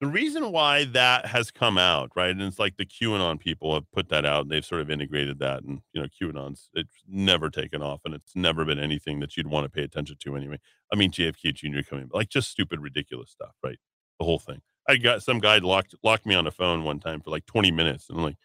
The 0.00 0.06
reason 0.06 0.52
why 0.52 0.84
that 0.84 1.26
has 1.26 1.50
come 1.50 1.76
out, 1.76 2.12
right? 2.14 2.30
And 2.30 2.40
it's 2.40 2.60
like 2.60 2.76
the 2.76 2.86
QAnon 2.86 3.40
people 3.40 3.74
have 3.74 3.90
put 3.90 4.08
that 4.10 4.24
out 4.24 4.42
and 4.42 4.50
they've 4.50 4.64
sort 4.64 4.80
of 4.80 4.92
integrated 4.92 5.40
that. 5.40 5.64
And, 5.64 5.80
you 5.92 6.00
know, 6.00 6.06
QAnon's, 6.06 6.70
it's 6.74 7.02
never 7.08 7.50
taken 7.50 7.82
off 7.82 8.02
and 8.04 8.14
it's 8.14 8.36
never 8.36 8.64
been 8.64 8.78
anything 8.78 9.18
that 9.20 9.36
you'd 9.36 9.48
want 9.48 9.64
to 9.64 9.70
pay 9.70 9.82
attention 9.82 10.16
to 10.20 10.36
anyway. 10.36 10.58
I 10.92 10.96
mean, 10.96 11.10
JFK 11.10 11.52
Jr. 11.52 11.80
coming, 11.88 12.08
like 12.12 12.28
just 12.28 12.48
stupid, 12.48 12.80
ridiculous 12.80 13.30
stuff, 13.30 13.54
right? 13.64 13.78
The 14.20 14.24
whole 14.24 14.38
thing. 14.38 14.60
I 14.88 14.96
got 14.96 15.22
some 15.24 15.40
guy 15.40 15.58
locked 15.58 15.96
locked 16.04 16.26
me 16.26 16.34
on 16.34 16.44
the 16.44 16.52
phone 16.52 16.84
one 16.84 17.00
time 17.00 17.20
for 17.20 17.30
like 17.30 17.44
20 17.46 17.72
minutes 17.72 18.08
and 18.08 18.18
I'm 18.18 18.24
like, 18.24 18.38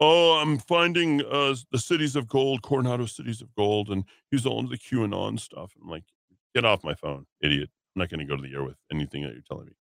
oh, 0.00 0.38
I'm 0.40 0.58
finding 0.58 1.22
uh, 1.22 1.54
the 1.70 1.78
cities 1.78 2.16
of 2.16 2.28
gold, 2.28 2.62
Coronado 2.62 3.06
cities 3.06 3.40
of 3.40 3.54
gold, 3.54 3.90
and 3.90 4.04
he's 4.30 4.46
all 4.46 4.58
into 4.58 4.70
the 4.70 4.78
QAnon 4.78 5.38
stuff. 5.38 5.72
I'm 5.80 5.88
like, 5.88 6.04
get 6.54 6.64
off 6.64 6.84
my 6.84 6.94
phone, 6.94 7.26
idiot. 7.40 7.70
I'm 7.94 8.00
not 8.00 8.10
going 8.10 8.20
to 8.20 8.26
go 8.26 8.36
to 8.36 8.42
the 8.42 8.54
air 8.54 8.62
with 8.62 8.76
anything 8.92 9.22
that 9.22 9.32
you're 9.32 9.42
telling 9.42 9.66
me. 9.66 9.72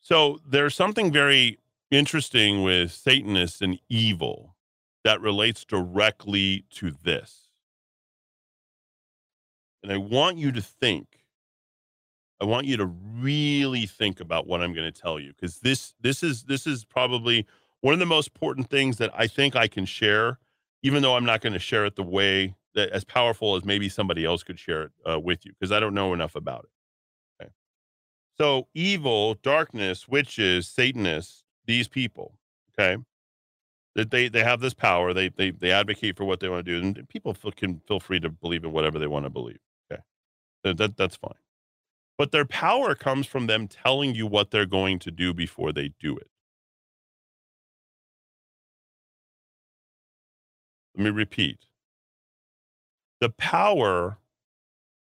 So 0.00 0.38
there's 0.46 0.74
something 0.74 1.10
very 1.10 1.58
interesting 1.90 2.62
with 2.62 2.92
Satanists 2.92 3.60
and 3.62 3.78
evil 3.88 4.54
that 5.02 5.20
relates 5.20 5.64
directly 5.64 6.64
to 6.74 6.90
this. 6.90 7.48
And 9.82 9.92
I 9.92 9.98
want 9.98 10.38
you 10.38 10.50
to 10.52 10.62
think. 10.62 11.06
I 12.40 12.46
want 12.46 12.66
you 12.66 12.76
to 12.78 12.86
really 12.86 13.86
think 13.86 14.20
about 14.20 14.46
what 14.46 14.60
I'm 14.60 14.74
going 14.74 14.90
to 14.90 15.00
tell 15.00 15.20
you 15.20 15.32
because 15.32 15.60
this 15.60 15.94
this 16.00 16.22
is 16.22 16.42
this 16.42 16.66
is 16.66 16.84
probably 16.84 17.46
one 17.80 17.94
of 17.94 18.00
the 18.00 18.06
most 18.06 18.28
important 18.28 18.68
things 18.68 18.98
that 18.98 19.10
I 19.14 19.26
think 19.26 19.54
I 19.54 19.68
can 19.68 19.84
share, 19.84 20.38
even 20.82 21.02
though 21.02 21.16
I'm 21.16 21.24
not 21.24 21.40
going 21.42 21.52
to 21.52 21.58
share 21.58 21.84
it 21.86 21.96
the 21.96 22.02
way 22.02 22.54
as 22.76 23.04
powerful 23.04 23.56
as 23.56 23.64
maybe 23.64 23.88
somebody 23.88 24.24
else 24.24 24.42
could 24.42 24.58
share 24.58 24.84
it 24.84 24.90
uh, 25.10 25.20
with 25.20 25.44
you 25.46 25.52
because 25.58 25.72
I 25.72 25.80
don't 25.80 25.94
know 25.94 26.12
enough 26.12 26.34
about 26.34 26.64
it. 26.64 27.44
Okay. 27.44 27.50
So 28.38 28.68
evil, 28.74 29.34
darkness, 29.42 30.08
witches, 30.08 30.68
Satanists, 30.68 31.44
these 31.66 31.88
people, 31.88 32.38
okay, 32.78 33.02
that 33.94 34.10
they 34.10 34.28
they 34.28 34.42
have 34.42 34.60
this 34.60 34.74
power. 34.74 35.12
They 35.14 35.28
they 35.28 35.50
they 35.50 35.70
advocate 35.70 36.16
for 36.16 36.24
what 36.24 36.40
they 36.40 36.48
want 36.48 36.64
to 36.66 36.80
do, 36.80 36.86
and 36.86 37.08
people 37.08 37.34
can 37.56 37.80
feel 37.86 38.00
free 38.00 38.20
to 38.20 38.30
believe 38.30 38.64
in 38.64 38.72
whatever 38.72 38.98
they 38.98 39.06
want 39.06 39.24
to 39.24 39.30
believe. 39.30 39.60
Okay, 39.92 40.02
that 40.64 40.96
that's 40.96 41.16
fine. 41.16 41.32
But 42.16 42.30
their 42.32 42.44
power 42.44 42.94
comes 42.94 43.26
from 43.26 43.46
them 43.46 43.66
telling 43.66 44.14
you 44.14 44.26
what 44.26 44.50
they're 44.50 44.66
going 44.66 44.98
to 45.00 45.10
do 45.10 45.34
before 45.34 45.72
they 45.72 45.92
do 46.00 46.16
it. 46.16 46.28
Let 50.96 51.04
me 51.04 51.10
repeat. 51.10 51.58
The 53.20 53.30
power 53.30 54.18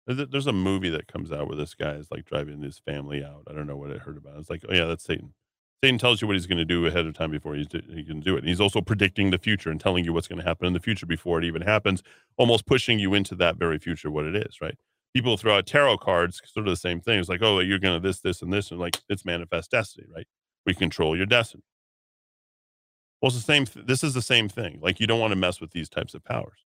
uh, 0.08 0.24
there's 0.30 0.46
a- 0.46 0.52
movie 0.52 0.90
that 0.90 1.06
comes 1.06 1.30
out 1.30 1.48
where 1.48 1.56
this 1.56 1.74
guy 1.74 1.92
is 1.92 2.10
like 2.10 2.24
driving 2.24 2.62
his 2.62 2.78
family 2.78 3.22
out. 3.22 3.42
I 3.48 3.52
don't 3.52 3.66
know 3.66 3.76
what 3.76 3.92
I 3.92 3.98
heard 3.98 4.16
about. 4.16 4.38
It's 4.38 4.50
like, 4.50 4.64
oh 4.68 4.74
yeah, 4.74 4.86
that's 4.86 5.04
Satan. 5.04 5.34
Satan 5.82 5.98
tells 5.98 6.20
you 6.20 6.26
what 6.26 6.34
he's 6.34 6.46
going 6.46 6.58
to 6.58 6.64
do 6.64 6.86
ahead 6.86 7.06
of 7.06 7.14
time 7.14 7.30
before 7.30 7.54
he's 7.54 7.68
he 7.70 8.02
can 8.02 8.20
do 8.20 8.34
it. 8.34 8.40
And 8.40 8.48
he's 8.48 8.60
also 8.60 8.80
predicting 8.80 9.30
the 9.30 9.38
future 9.38 9.70
and 9.70 9.80
telling 9.80 10.04
you 10.04 10.12
what's 10.12 10.26
going 10.26 10.40
to 10.40 10.44
happen 10.44 10.66
in 10.66 10.72
the 10.72 10.80
future 10.80 11.06
before 11.06 11.38
it 11.38 11.44
even 11.44 11.62
happens, 11.62 12.02
almost 12.36 12.66
pushing 12.66 12.98
you 12.98 13.14
into 13.14 13.34
that 13.36 13.56
very 13.56 13.78
future, 13.78 14.10
what 14.10 14.24
it 14.24 14.34
is, 14.34 14.60
right? 14.60 14.74
People 15.14 15.36
throw 15.36 15.56
out 15.56 15.66
tarot 15.66 15.98
cards, 15.98 16.40
sort 16.44 16.66
of 16.66 16.72
the 16.72 16.76
same 16.76 17.00
thing. 17.00 17.20
It's 17.20 17.28
like, 17.28 17.42
oh, 17.42 17.60
you're 17.60 17.78
going 17.78 18.00
to 18.00 18.06
this, 18.06 18.20
this, 18.20 18.42
and 18.42 18.52
this, 18.52 18.70
and 18.70 18.80
like 18.80 18.98
it's 19.08 19.24
manifest 19.24 19.70
destiny, 19.70 20.06
right? 20.14 20.26
We 20.66 20.74
control 20.74 21.16
your 21.16 21.26
destiny. 21.26 21.62
Well, 23.22 23.28
it's 23.28 23.36
the 23.36 23.42
same. 23.42 23.64
Th- 23.66 23.86
this 23.86 24.02
is 24.02 24.14
the 24.14 24.22
same 24.22 24.48
thing. 24.48 24.80
Like 24.82 25.00
you 25.00 25.06
don't 25.06 25.20
want 25.20 25.32
to 25.32 25.36
mess 25.36 25.60
with 25.60 25.70
these 25.72 25.88
types 25.88 26.14
of 26.14 26.24
powers. 26.24 26.58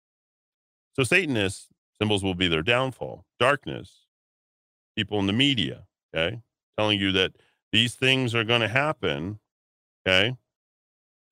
So 0.93 1.03
Satanists 1.03 1.67
symbols 1.99 2.23
will 2.23 2.35
be 2.35 2.47
their 2.47 2.63
downfall. 2.63 3.25
Darkness, 3.39 4.07
people 4.97 5.19
in 5.19 5.27
the 5.27 5.33
media, 5.33 5.83
okay, 6.13 6.41
telling 6.77 6.99
you 6.99 7.11
that 7.11 7.33
these 7.71 7.95
things 7.95 8.35
are 8.35 8.43
going 8.43 8.61
to 8.61 8.67
happen, 8.67 9.39
okay, 10.05 10.35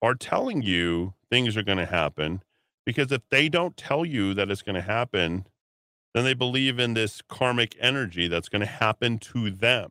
are 0.02 0.14
telling 0.14 0.62
you 0.62 1.14
things 1.30 1.56
are 1.56 1.62
going 1.62 1.78
to 1.78 1.86
happen 1.86 2.42
because 2.86 3.12
if 3.12 3.22
they 3.30 3.48
don't 3.48 3.76
tell 3.76 4.04
you 4.04 4.34
that 4.34 4.50
it's 4.50 4.62
going 4.62 4.74
to 4.74 4.80
happen, 4.80 5.46
then 6.14 6.24
they 6.24 6.34
believe 6.34 6.78
in 6.78 6.94
this 6.94 7.22
karmic 7.28 7.76
energy 7.80 8.26
that's 8.28 8.48
going 8.48 8.60
to 8.60 8.66
happen 8.66 9.18
to 9.18 9.50
them. 9.50 9.90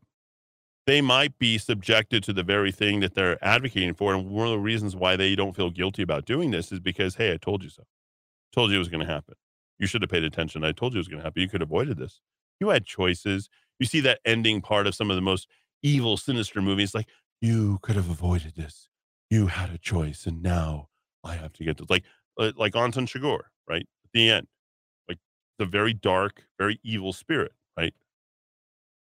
They 0.86 1.02
might 1.02 1.38
be 1.38 1.58
subjected 1.60 2.24
to 2.24 2.34
the 2.34 2.44
very 2.44 2.72
thing 2.72 3.00
that 3.02 3.14
they're 3.14 3.44
advocating 3.46 3.94
for. 3.94 4.14
And 4.14 4.30
one 4.30 4.48
of 4.48 4.52
the 4.52 4.60
reasons 4.60 4.96
why 4.96 5.16
they 5.16 5.36
don't 5.36 5.56
feel 5.56 5.70
guilty 5.70 6.02
about 6.02 6.26
doing 6.26 6.52
this 6.52 6.72
is 6.72 6.80
because, 6.80 7.16
hey, 7.16 7.32
I 7.32 7.38
told 7.38 7.64
you 7.64 7.70
so. 7.70 7.84
Told 8.52 8.72
you 8.72 8.78
it 8.78 8.80
was 8.80 8.90
going 8.90 9.06
to 9.06 9.14
happen. 9.14 9.36
You 9.80 9.88
should 9.88 10.02
have 10.02 10.12
paid 10.12 10.24
attention. 10.24 10.64
I 10.64 10.72
told 10.72 10.94
you 10.94 10.98
it 10.98 11.00
was 11.00 11.08
going 11.08 11.20
to 11.20 11.24
happen. 11.24 11.42
You 11.42 11.50
could 11.50 11.62
have 11.62 11.70
avoided 11.70 11.98
this. 11.98 12.20
You 12.60 12.70
had 12.70 12.86
choices. 12.86 13.50
You 13.80 13.86
see 13.86 14.02
that 14.02 14.20
ending 14.26 14.62
part 14.62 14.88
of 14.88 14.96
some 14.96 15.10
of 15.10 15.16
the 15.16 15.22
most 15.22 15.48
evil, 15.82 16.18
sinister 16.18 16.62
movies, 16.62 16.94
like, 16.94 17.08
you 17.42 17.80
could 17.82 17.96
have 17.96 18.10
avoided 18.10 18.56
this. 18.56 18.90
You 19.30 19.48
had 19.48 19.70
a 19.70 19.78
choice, 19.78 20.26
and 20.26 20.42
now 20.42 20.90
I 21.24 21.36
have 21.36 21.54
to 21.54 21.64
get 21.64 21.78
this. 21.78 21.90
Like, 21.90 22.04
uh, 22.38 22.52
like 22.58 22.76
Anton 22.76 23.06
Chigurh, 23.06 23.44
right? 23.68 23.88
At 24.04 24.12
the 24.14 24.30
end, 24.30 24.48
like 25.08 25.20
the 25.58 25.66
very 25.66 25.94
dark, 25.94 26.44
very 26.58 26.80
evil 26.84 27.14
spirit, 27.14 27.54
right? 27.78 27.94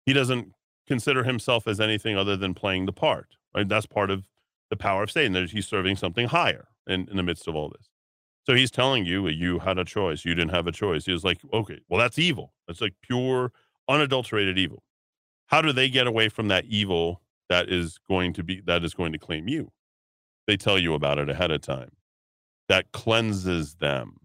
He 0.05 0.13
doesn't 0.13 0.53
consider 0.87 1.23
himself 1.23 1.67
as 1.67 1.79
anything 1.79 2.17
other 2.17 2.35
than 2.35 2.53
playing 2.53 2.85
the 2.85 2.93
part, 2.93 3.35
right? 3.55 3.67
That's 3.67 3.85
part 3.85 4.11
of 4.11 4.27
the 4.69 4.75
power 4.75 5.03
of 5.03 5.11
Satan. 5.11 5.33
That 5.33 5.49
he's 5.49 5.67
serving 5.67 5.95
something 5.95 6.27
higher 6.27 6.67
in, 6.87 7.07
in 7.09 7.17
the 7.17 7.23
midst 7.23 7.47
of 7.47 7.55
all 7.55 7.69
this. 7.69 7.90
So 8.45 8.55
he's 8.55 8.71
telling 8.71 9.05
you 9.05 9.27
uh, 9.27 9.29
you 9.29 9.59
had 9.59 9.77
a 9.77 9.85
choice. 9.85 10.25
You 10.25 10.33
didn't 10.33 10.53
have 10.53 10.67
a 10.67 10.71
choice. 10.71 11.05
He 11.05 11.11
was 11.11 11.23
like, 11.23 11.41
okay, 11.53 11.79
well, 11.89 11.99
that's 11.99 12.17
evil. 12.17 12.53
That's 12.67 12.81
like 12.81 12.95
pure, 13.01 13.51
unadulterated 13.87 14.57
evil. 14.57 14.83
How 15.47 15.61
do 15.61 15.71
they 15.71 15.89
get 15.89 16.07
away 16.07 16.29
from 16.29 16.47
that 16.47 16.65
evil 16.65 17.21
that 17.49 17.69
is 17.69 17.99
going 18.09 18.33
to 18.33 18.43
be 18.43 18.61
that 18.61 18.83
is 18.83 18.93
going 18.93 19.11
to 19.11 19.19
claim 19.19 19.47
you? 19.47 19.71
They 20.47 20.57
tell 20.57 20.79
you 20.79 20.93
about 20.93 21.17
it 21.17 21.29
ahead 21.29 21.51
of 21.51 21.61
time. 21.61 21.91
That 22.67 22.91
cleanses 22.91 23.75
them. 23.75 24.17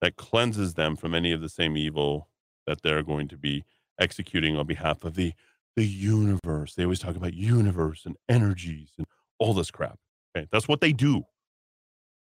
That 0.00 0.16
cleanses 0.16 0.74
them 0.74 0.96
from 0.96 1.14
any 1.14 1.32
of 1.32 1.40
the 1.40 1.48
same 1.48 1.76
evil 1.76 2.28
that 2.66 2.82
they're 2.82 3.02
going 3.02 3.28
to 3.28 3.36
be 3.36 3.64
executing 4.00 4.56
on 4.56 4.66
behalf 4.66 5.04
of 5.04 5.14
the 5.14 5.34
the 5.76 5.86
universe. 5.86 6.74
They 6.74 6.82
always 6.82 6.98
talk 6.98 7.14
about 7.14 7.34
universe 7.34 8.04
and 8.04 8.16
energies 8.28 8.90
and 8.98 9.06
all 9.38 9.54
this 9.54 9.70
crap. 9.70 9.98
Okay, 10.36 10.48
that's 10.50 10.66
what 10.66 10.80
they 10.80 10.92
do. 10.92 11.24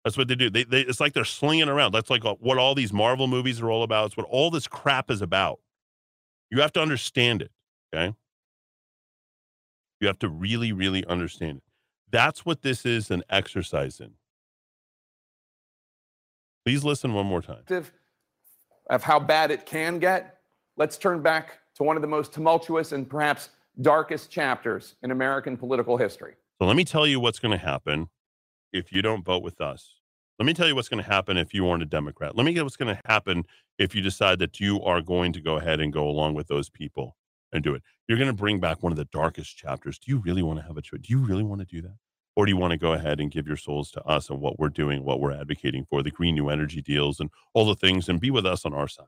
That's 0.03 0.17
what 0.17 0.27
they 0.27 0.35
do. 0.35 0.49
They, 0.49 0.63
they 0.63 0.81
it's 0.81 0.99
like 0.99 1.13
they're 1.13 1.25
slinging 1.25 1.69
around. 1.69 1.93
That's 1.93 2.09
like 2.09 2.25
uh, 2.25 2.35
what 2.39 2.57
all 2.57 2.75
these 2.75 2.91
Marvel 2.91 3.27
movies 3.27 3.61
are 3.61 3.69
all 3.69 3.83
about. 3.83 4.07
It's 4.07 4.17
what 4.17 4.27
all 4.29 4.51
this 4.51 4.67
crap 4.67 5.09
is 5.09 5.21
about. 5.21 5.59
You 6.49 6.61
have 6.61 6.73
to 6.73 6.81
understand 6.81 7.41
it. 7.41 7.51
Okay. 7.93 8.13
You 10.01 10.07
have 10.07 10.19
to 10.19 10.29
really, 10.29 10.73
really 10.73 11.05
understand 11.05 11.57
it. 11.57 11.63
That's 12.11 12.45
what 12.45 12.61
this 12.61 12.85
is 12.85 13.09
an 13.09 13.23
exercise 13.29 13.99
in. 13.99 14.11
Please 16.65 16.83
listen 16.83 17.13
one 17.13 17.25
more 17.25 17.41
time. 17.41 17.63
of 18.89 19.03
how 19.03 19.19
bad 19.19 19.51
it 19.51 19.65
can 19.65 19.99
get, 19.99 20.39
let's 20.77 20.97
turn 20.97 21.21
back 21.21 21.59
to 21.75 21.83
one 21.83 21.95
of 21.95 22.01
the 22.01 22.07
most 22.07 22.33
tumultuous 22.33 22.91
and 22.91 23.09
perhaps 23.09 23.49
darkest 23.81 24.29
chapters 24.29 24.95
in 25.03 25.11
American 25.11 25.57
political 25.57 25.97
history. 25.97 26.35
So 26.59 26.67
let 26.67 26.75
me 26.75 26.85
tell 26.85 27.07
you 27.07 27.19
what's 27.19 27.39
going 27.39 27.57
to 27.57 27.65
happen 27.65 28.09
if 28.73 28.91
you 28.91 29.01
don't 29.01 29.23
vote 29.23 29.43
with 29.43 29.61
us. 29.61 29.99
Let 30.39 30.47
me 30.47 30.53
tell 30.53 30.67
you 30.67 30.75
what's 30.75 30.89
going 30.89 31.03
to 31.03 31.09
happen 31.09 31.37
if 31.37 31.53
you 31.53 31.69
aren't 31.69 31.83
a 31.83 31.85
Democrat. 31.85 32.35
Let 32.35 32.45
me 32.45 32.53
get 32.53 32.63
what's 32.63 32.75
going 32.75 32.95
to 32.95 33.01
happen 33.05 33.45
if 33.77 33.93
you 33.93 34.01
decide 34.01 34.39
that 34.39 34.59
you 34.59 34.81
are 34.81 34.99
going 34.99 35.31
to 35.33 35.41
go 35.41 35.57
ahead 35.57 35.79
and 35.79 35.93
go 35.93 36.07
along 36.07 36.33
with 36.33 36.47
those 36.47 36.69
people 36.69 37.15
and 37.51 37.63
do 37.63 37.75
it. 37.75 37.83
You're 38.07 38.17
going 38.17 38.29
to 38.29 38.33
bring 38.33 38.59
back 38.59 38.81
one 38.81 38.91
of 38.91 38.97
the 38.97 39.05
darkest 39.05 39.55
chapters. 39.55 39.99
Do 39.99 40.11
you 40.11 40.17
really 40.17 40.41
want 40.41 40.59
to 40.59 40.65
have 40.65 40.75
a 40.75 40.81
choice? 40.81 41.01
Do 41.01 41.13
you 41.13 41.19
really 41.19 41.43
want 41.43 41.61
to 41.61 41.67
do 41.67 41.81
that? 41.83 41.95
Or 42.35 42.45
do 42.45 42.51
you 42.51 42.57
want 42.57 42.71
to 42.71 42.77
go 42.77 42.93
ahead 42.93 43.19
and 43.19 43.29
give 43.29 43.47
your 43.47 43.57
souls 43.57 43.91
to 43.91 44.03
us 44.05 44.31
and 44.31 44.41
what 44.41 44.57
we're 44.57 44.69
doing, 44.69 45.05
what 45.05 45.19
we're 45.19 45.31
advocating 45.31 45.85
for, 45.85 46.01
the 46.01 46.09
green 46.09 46.33
new 46.33 46.49
energy 46.49 46.81
deals 46.81 47.19
and 47.19 47.29
all 47.53 47.65
the 47.65 47.75
things, 47.75 48.09
and 48.09 48.19
be 48.19 48.31
with 48.31 48.45
us 48.45 48.65
on 48.65 48.73
our 48.73 48.87
side? 48.87 49.05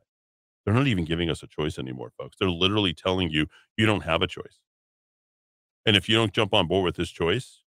They're 0.63 0.75
not 0.75 0.87
even 0.87 1.05
giving 1.05 1.29
us 1.29 1.41
a 1.41 1.47
choice 1.47 1.79
anymore, 1.79 2.11
folks. 2.17 2.37
They're 2.39 2.49
literally 2.49 2.93
telling 2.93 3.31
you 3.31 3.47
you 3.77 3.87
don't 3.87 4.03
have 4.03 4.21
a 4.21 4.27
choice. 4.27 4.59
And 5.87 5.95
if 5.95 6.07
you 6.07 6.15
don't 6.15 6.33
jump 6.33 6.53
on 6.53 6.67
board 6.67 6.85
with 6.85 6.95
this 6.95 7.09
choice, 7.09 7.61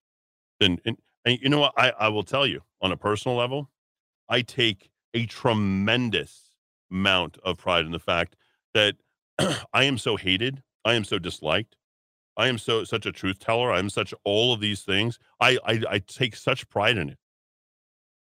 then 0.60 0.80
and, 0.86 0.98
and 1.28 1.40
you 1.42 1.50
know 1.50 1.60
what? 1.60 1.74
I, 1.78 1.92
I 2.00 2.10
will 2.10 2.24
tell 2.24 2.48
you 2.48 2.64
on 2.82 2.94
a 2.94 2.98
personal 2.98 3.38
level, 3.38 3.70
I 4.30 4.44
take 4.44 4.92
a 5.16 5.28
tremendous 5.28 6.52
amount 6.92 7.38
of 7.44 7.60
pride 7.60 7.86
in 7.86 7.94
the 7.94 8.00
fact 8.00 8.36
that 8.76 8.96
I 9.74 9.86
am 9.86 10.00
so 10.00 10.18
hated, 10.18 10.64
I 10.86 10.96
am 10.96 11.06
so 11.06 11.20
disliked, 11.20 11.78
I 12.38 12.48
am 12.50 12.58
so 12.60 12.84
such 12.86 13.06
a 13.08 13.14
truth 13.14 13.40
teller, 13.40 13.74
I'm 13.74 13.90
such 13.90 14.14
all 14.26 14.54
of 14.54 14.62
these 14.62 14.84
things. 14.84 15.20
I 15.42 15.60
I, 15.66 15.82
I 15.90 16.00
take 16.00 16.36
such 16.38 16.70
pride 16.70 16.98
in 16.98 17.10
it. 17.10 17.20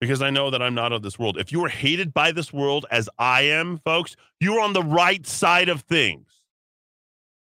because 0.00 0.22
I 0.22 0.30
know 0.30 0.50
that 0.50 0.62
I'm 0.62 0.74
not 0.74 0.92
of 0.92 1.02
this 1.02 1.18
world. 1.18 1.38
If 1.38 1.52
you 1.52 1.64
are 1.64 1.70
hated 1.70 2.14
by 2.14 2.32
this 2.32 2.52
world 2.52 2.86
as 2.92 3.10
I 3.18 3.42
am, 3.42 3.78
folks, 3.78 4.16
you're 4.40 4.60
on 4.60 4.74
the 4.74 4.84
right 4.84 5.26
side 5.26 5.70
of 5.70 5.82
things. 5.82 6.42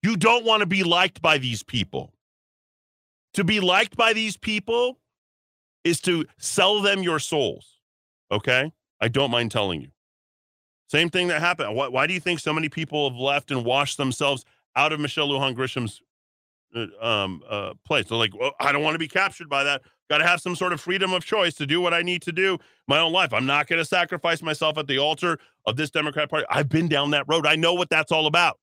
You 0.03 0.18
don't 0.18 0.45
want 0.45 0.61
to 0.61 0.68
be 0.68 0.84
liked 0.84 1.22
by 1.22 1.40
these 1.40 1.64
people. 1.64 2.14
To 3.36 3.44
be 3.44 3.60
liked 3.60 3.98
by 3.98 4.14
these 4.14 4.38
people 4.38 4.99
is 5.84 6.01
to 6.01 6.26
sell 6.38 6.81
them 6.81 7.03
your 7.03 7.19
souls. 7.19 7.80
Okay? 8.31 8.72
I 9.01 9.07
don't 9.07 9.31
mind 9.31 9.51
telling 9.51 9.81
you. 9.81 9.89
Same 10.88 11.10
thing 11.10 11.27
that 11.27 11.39
happened. 11.39 11.76
Why, 11.76 11.88
why 11.88 12.07
do 12.07 12.14
you 12.14 12.19
think 12.19 12.39
so 12.39 12.53
many 12.53 12.68
people 12.68 13.10
have 13.10 13.19
left 13.19 13.51
and 13.51 13.64
washed 13.64 13.97
themselves 13.97 14.43
out 14.76 14.91
of 14.91 14.99
Michelle 14.99 15.30
Lujan 15.30 15.56
Grisham's 15.56 16.01
uh, 16.76 16.88
um, 17.01 17.43
uh, 17.47 17.73
place? 17.85 18.06
They're 18.07 18.18
like, 18.18 18.38
well, 18.38 18.53
I 18.60 18.72
don't 18.72 18.84
want 18.84 18.95
to 18.95 18.99
be 18.99 19.07
captured 19.07 19.49
by 19.49 19.64
that. 19.64 19.84
Got 20.10 20.18
to 20.19 20.27
have 20.27 20.41
some 20.41 20.56
sort 20.56 20.73
of 20.73 20.81
freedom 20.81 21.14
of 21.14 21.23
choice 21.23 21.53
to 21.56 21.68
do 21.68 21.80
what 21.80 21.93
I 21.93 22.01
need 22.01 22.23
to 22.23 22.31
do 22.31 22.57
my 22.88 22.97
own 22.97 23.11
life. 23.11 23.31
I'm 23.31 23.45
not 23.45 23.68
going 23.68 23.77
to 23.77 23.85
sacrifice 23.85 24.41
myself 24.41 24.80
at 24.80 24.88
the 24.88 24.97
altar 24.97 25.38
of 25.68 25.76
this 25.76 25.91
Democrat 25.91 26.30
Party. 26.30 26.47
I've 26.49 26.69
been 26.69 26.88
down 26.88 27.11
that 27.11 27.26
road. 27.27 27.45
I 27.45 27.56
know 27.56 27.76
what 27.76 27.91
that's 27.91 28.11
all 28.11 28.26
about. 28.26 28.60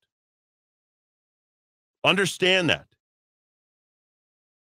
Understand 2.03 2.69
that. 2.69 2.85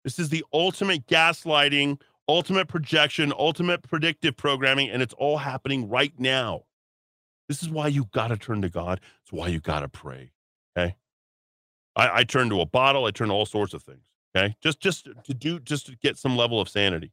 This 0.04 0.20
is 0.20 0.28
the 0.28 0.44
ultimate 0.52 1.04
gaslighting, 1.08 2.00
ultimate 2.28 2.68
projection, 2.68 3.32
ultimate 3.36 3.82
predictive 3.82 4.36
programming, 4.36 4.90
and 4.90 5.02
it's 5.02 5.14
all 5.14 5.38
happening 5.38 5.88
right 5.88 6.12
now. 6.18 6.64
This 7.48 7.62
is 7.62 7.68
why 7.68 7.88
you 7.88 8.08
got 8.12 8.28
to 8.28 8.36
turn 8.36 8.62
to 8.62 8.68
God. 8.68 9.00
It's 9.22 9.32
why 9.32 9.48
you 9.48 9.60
got 9.60 9.80
to 9.80 9.88
pray. 9.88 10.32
Okay. 10.76 10.96
I, 11.94 12.20
I 12.20 12.24
turn 12.24 12.48
to 12.50 12.60
a 12.60 12.66
bottle. 12.66 13.04
I 13.04 13.10
turn 13.10 13.28
to 13.28 13.34
all 13.34 13.46
sorts 13.46 13.72
of 13.72 13.82
things. 13.82 14.02
Okay. 14.36 14.56
Just, 14.60 14.80
just 14.80 15.08
to 15.24 15.34
do, 15.34 15.60
just 15.60 15.86
to 15.86 15.96
get 15.96 16.18
some 16.18 16.36
level 16.36 16.60
of 16.60 16.68
sanity. 16.68 17.12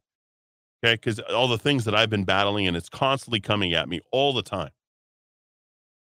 Okay. 0.84 0.94
Because 0.94 1.20
all 1.20 1.48
the 1.48 1.58
things 1.58 1.84
that 1.84 1.94
I've 1.94 2.10
been 2.10 2.24
battling 2.24 2.66
and 2.66 2.76
it's 2.76 2.88
constantly 2.88 3.40
coming 3.40 3.72
at 3.74 3.88
me 3.88 4.00
all 4.10 4.32
the 4.32 4.42
time. 4.42 4.70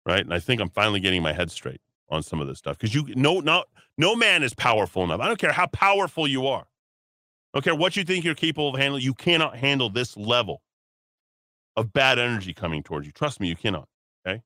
Right. 0.07 0.21
And 0.21 0.33
I 0.33 0.39
think 0.39 0.61
I'm 0.61 0.71
finally 0.71 1.01
getting 1.01 1.23
my 1.23 1.33
head 1.33 1.51
straight 1.51 1.81
on 2.09 2.23
some 2.23 2.41
of 2.41 2.47
this 2.47 2.59
stuff 2.59 2.79
because 2.79 2.95
you 2.95 3.07
no, 3.15 3.41
not, 3.41 3.69
no 3.99 4.17
man 4.17 4.43
is 4.43 4.55
powerful 4.55 5.03
enough. 5.05 5.21
I 5.21 5.27
don't 5.27 5.39
care 5.39 5.53
how 5.53 5.67
powerful 5.67 6.27
you 6.27 6.47
are. 6.47 6.67
Care 7.59 7.75
what 7.75 7.97
you 7.97 8.05
think 8.05 8.25
you're 8.25 8.35
capable 8.35 8.71
of 8.75 8.81
handling. 8.81 9.03
You 9.03 9.15
cannot 9.15 9.57
handle 9.57 9.91
this 9.91 10.17
level 10.17 10.63
of 11.77 11.93
bad 11.93 12.19
energy 12.19 12.55
coming 12.55 12.83
towards 12.83 13.07
you. 13.07 13.13
Trust 13.13 13.41
me, 13.41 13.49
you 13.49 13.57
cannot. 13.57 13.89
Okay. 14.27 14.43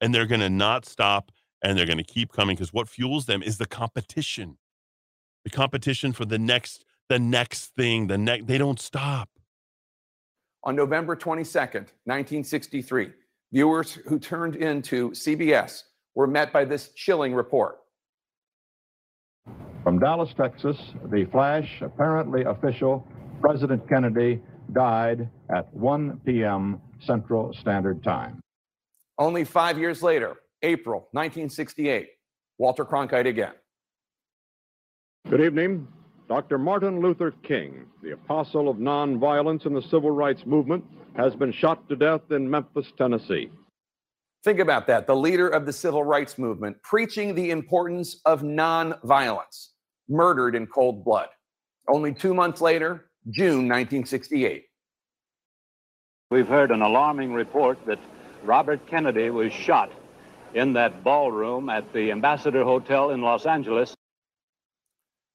And 0.00 0.14
they're 0.14 0.26
going 0.26 0.40
to 0.40 0.50
not 0.50 0.84
stop 0.84 1.30
and 1.62 1.78
they're 1.78 1.86
going 1.86 1.98
to 1.98 2.04
keep 2.04 2.32
coming 2.32 2.56
because 2.56 2.72
what 2.72 2.88
fuels 2.88 3.26
them 3.26 3.42
is 3.42 3.58
the 3.58 3.66
competition. 3.66 4.58
The 5.44 5.50
competition 5.50 6.12
for 6.12 6.24
the 6.24 6.38
next, 6.38 6.84
the 7.08 7.18
next 7.18 7.74
thing, 7.76 8.08
the 8.08 8.18
next, 8.18 8.46
they 8.46 8.58
don't 8.58 8.80
stop. 8.80 9.28
On 10.64 10.76
November 10.76 11.16
22nd, 11.16 11.88
1963, 12.04 13.10
viewers 13.52 13.92
who 13.92 14.18
turned 14.18 14.56
into 14.56 15.10
CBS 15.10 15.82
were 16.14 16.26
met 16.26 16.52
by 16.52 16.64
this 16.64 16.90
chilling 16.94 17.34
report. 17.34 17.78
From 19.82 19.98
Dallas, 19.98 20.32
Texas, 20.36 20.76
the 21.10 21.24
flash, 21.32 21.80
apparently 21.80 22.44
official, 22.44 23.06
President 23.40 23.88
Kennedy 23.88 24.40
died 24.72 25.28
at 25.54 25.74
1 25.74 26.20
p.m. 26.24 26.80
Central 27.00 27.52
Standard 27.52 28.02
Time. 28.04 28.40
Only 29.18 29.42
five 29.44 29.78
years 29.78 30.00
later, 30.00 30.36
April 30.62 31.08
1968, 31.10 32.08
Walter 32.58 32.84
Cronkite 32.84 33.26
again. 33.26 33.54
Good 35.28 35.40
evening. 35.40 35.88
Dr. 36.28 36.58
Martin 36.58 37.00
Luther 37.00 37.32
King, 37.42 37.86
the 38.02 38.12
apostle 38.12 38.68
of 38.68 38.76
nonviolence 38.76 39.66
in 39.66 39.74
the 39.74 39.82
civil 39.82 40.12
rights 40.12 40.46
movement, 40.46 40.84
has 41.16 41.34
been 41.34 41.52
shot 41.52 41.88
to 41.88 41.96
death 41.96 42.22
in 42.30 42.48
Memphis, 42.48 42.86
Tennessee. 42.96 43.50
Think 44.44 44.60
about 44.60 44.86
that. 44.86 45.06
The 45.06 45.14
leader 45.14 45.48
of 45.48 45.66
the 45.66 45.72
civil 45.72 46.02
rights 46.04 46.38
movement 46.38 46.76
preaching 46.82 47.34
the 47.34 47.50
importance 47.50 48.20
of 48.24 48.42
nonviolence, 48.42 49.68
murdered 50.08 50.54
in 50.54 50.66
cold 50.66 51.04
blood. 51.04 51.28
Only 51.88 52.12
two 52.12 52.34
months 52.34 52.60
later, 52.60 53.06
June 53.30 53.68
1968. 53.68 54.64
We've 56.30 56.48
heard 56.48 56.70
an 56.70 56.82
alarming 56.82 57.32
report 57.32 57.78
that 57.86 57.98
Robert 58.42 58.86
Kennedy 58.86 59.30
was 59.30 59.52
shot 59.52 59.92
in 60.54 60.72
that 60.74 61.04
ballroom 61.04 61.68
at 61.68 61.92
the 61.92 62.10
Ambassador 62.10 62.64
Hotel 62.64 63.10
in 63.10 63.22
Los 63.22 63.46
Angeles. 63.46 63.94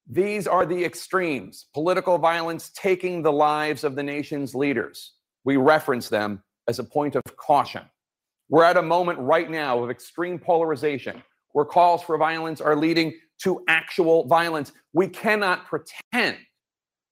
These 0.09 0.47
are 0.47 0.65
the 0.65 0.83
extremes 0.85 1.65
political 1.73 2.17
violence 2.17 2.69
taking 2.69 3.21
the 3.21 3.31
lives 3.31 3.83
of 3.83 3.95
the 3.95 4.03
nation's 4.03 4.55
leaders. 4.55 5.13
We 5.43 5.57
reference 5.57 6.09
them 6.09 6.43
as 6.67 6.79
a 6.79 6.83
point 6.83 7.15
of 7.15 7.23
caution. 7.35 7.83
We're 8.49 8.63
at 8.63 8.77
a 8.77 8.81
moment 8.81 9.19
right 9.19 9.49
now 9.49 9.83
of 9.83 9.89
extreme 9.89 10.39
polarization 10.39 11.21
where 11.51 11.65
calls 11.65 12.03
for 12.03 12.17
violence 12.17 12.61
are 12.61 12.75
leading 12.75 13.13
to 13.43 13.63
actual 13.67 14.25
violence. 14.27 14.71
We 14.93 15.07
cannot 15.07 15.65
pretend 15.65 16.37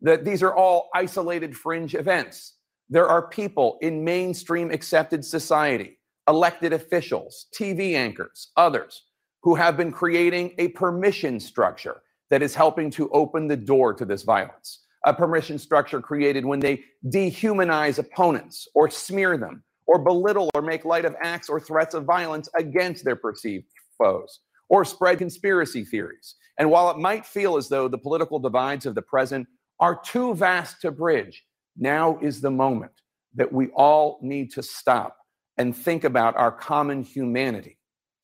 that 0.01 0.25
these 0.25 0.43
are 0.43 0.55
all 0.55 0.89
isolated 0.93 1.55
fringe 1.55 1.95
events. 1.95 2.55
There 2.89 3.07
are 3.07 3.27
people 3.27 3.77
in 3.81 4.03
mainstream 4.03 4.71
accepted 4.71 5.25
society, 5.25 5.99
elected 6.27 6.73
officials, 6.73 7.47
TV 7.57 7.93
anchors, 7.93 8.51
others, 8.57 9.03
who 9.41 9.55
have 9.55 9.77
been 9.77 9.91
creating 9.91 10.53
a 10.57 10.69
permission 10.69 11.39
structure 11.39 12.01
that 12.29 12.41
is 12.41 12.55
helping 12.55 12.89
to 12.91 13.09
open 13.09 13.47
the 13.47 13.57
door 13.57 13.93
to 13.93 14.05
this 14.05 14.23
violence. 14.23 14.83
A 15.05 15.13
permission 15.13 15.59
structure 15.59 16.01
created 16.01 16.45
when 16.45 16.59
they 16.59 16.83
dehumanize 17.07 17.99
opponents 17.99 18.67
or 18.73 18.89
smear 18.89 19.37
them 19.37 19.63
or 19.85 19.99
belittle 19.99 20.49
or 20.55 20.63
make 20.63 20.83
light 20.83 21.05
of 21.05 21.15
acts 21.21 21.47
or 21.47 21.59
threats 21.59 21.93
of 21.93 22.05
violence 22.05 22.49
against 22.57 23.05
their 23.05 23.15
perceived 23.15 23.65
foes 23.99 24.39
or 24.69 24.85
spread 24.85 25.17
conspiracy 25.17 25.83
theories. 25.83 26.35
And 26.57 26.69
while 26.69 26.89
it 26.89 26.97
might 26.97 27.25
feel 27.25 27.57
as 27.57 27.69
though 27.69 27.87
the 27.87 27.97
political 27.97 28.39
divides 28.39 28.85
of 28.85 28.95
the 28.95 29.01
present 29.01 29.47
are 29.79 29.99
too 30.03 30.33
vast 30.35 30.81
to 30.81 30.91
bridge, 30.91 31.43
now 31.77 32.17
is 32.21 32.41
the 32.41 32.51
moment 32.51 32.93
that 33.35 33.51
we 33.51 33.67
all 33.69 34.19
need 34.21 34.51
to 34.53 34.63
stop 34.63 35.17
and 35.57 35.75
think 35.75 36.03
about 36.03 36.35
our 36.37 36.51
common 36.51 37.03
humanity, 37.03 37.77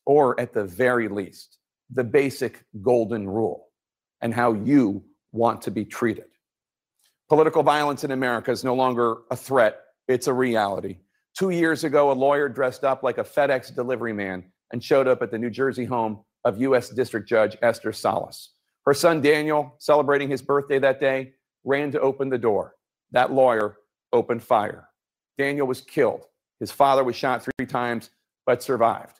or 0.06 0.40
at 0.40 0.53
the 0.53 0.64
very 0.64 1.08
least, 1.08 1.58
the 1.94 2.03
basic 2.03 2.64
golden 2.82 3.30
rule 3.30 3.68
and 4.22 4.34
how 4.34 4.53
you 4.53 5.03
want 5.32 5.61
to 5.64 5.72
be 5.72 5.86
treated. 5.86 6.26
Political 7.30 7.64
violence 7.64 8.03
in 8.03 8.11
America 8.11 8.52
is 8.52 8.64
no 8.64 8.76
longer 8.76 9.18
a 9.32 9.36
threat, 9.36 9.80
it's 10.08 10.28
a 10.28 10.34
reality. 10.34 10.98
Two 11.38 11.50
years 11.50 11.84
ago, 11.86 12.11
a 12.11 12.14
lawyer 12.14 12.50
dressed 12.50 12.84
up 12.84 13.03
like 13.03 13.18
a 13.18 13.24
FedEx 13.24 13.74
delivery 13.74 14.14
man 14.14 14.44
and 14.74 14.84
showed 14.84 15.08
up 15.08 15.22
at 15.22 15.32
the 15.32 15.38
New 15.38 15.50
Jersey 15.50 15.86
home 15.86 16.24
of 16.44 16.60
U.S. 16.61 16.90
District 16.90 17.28
Judge 17.28 17.58
Esther 17.61 17.94
Salas. 17.94 18.50
Her 18.86 18.94
son 18.94 19.22
Daniel, 19.22 19.76
celebrating 19.80 20.30
his 20.30 20.42
birthday 20.42 20.80
that 20.80 21.00
day, 21.00 21.34
ran 21.64 21.92
to 21.92 22.00
open 22.00 22.30
the 22.30 22.38
door. 22.38 22.76
That 23.11 23.32
lawyer 23.32 23.78
opened 24.11 24.44
fire. 24.44 24.88
Daniel 25.38 25.68
was 25.68 25.82
killed. 25.82 26.26
His 26.60 26.72
father 26.72 27.03
was 27.03 27.16
shot 27.16 27.44
three 27.44 27.66
times, 27.66 28.10
but 28.45 28.64
survived. 28.64 29.20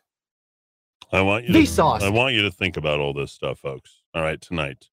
I 1.12 1.22
want 1.22 1.46
you. 1.46 1.66
To, 1.66 1.84
I 1.84 2.10
want 2.10 2.36
you 2.36 2.44
to 2.44 2.52
think 2.52 2.78
about 2.78 3.00
all 3.00 3.14
this 3.14 3.32
stuff, 3.32 3.60
folks. 3.60 4.02
All 4.14 4.22
right, 4.22 4.40
tonight, 4.40 4.88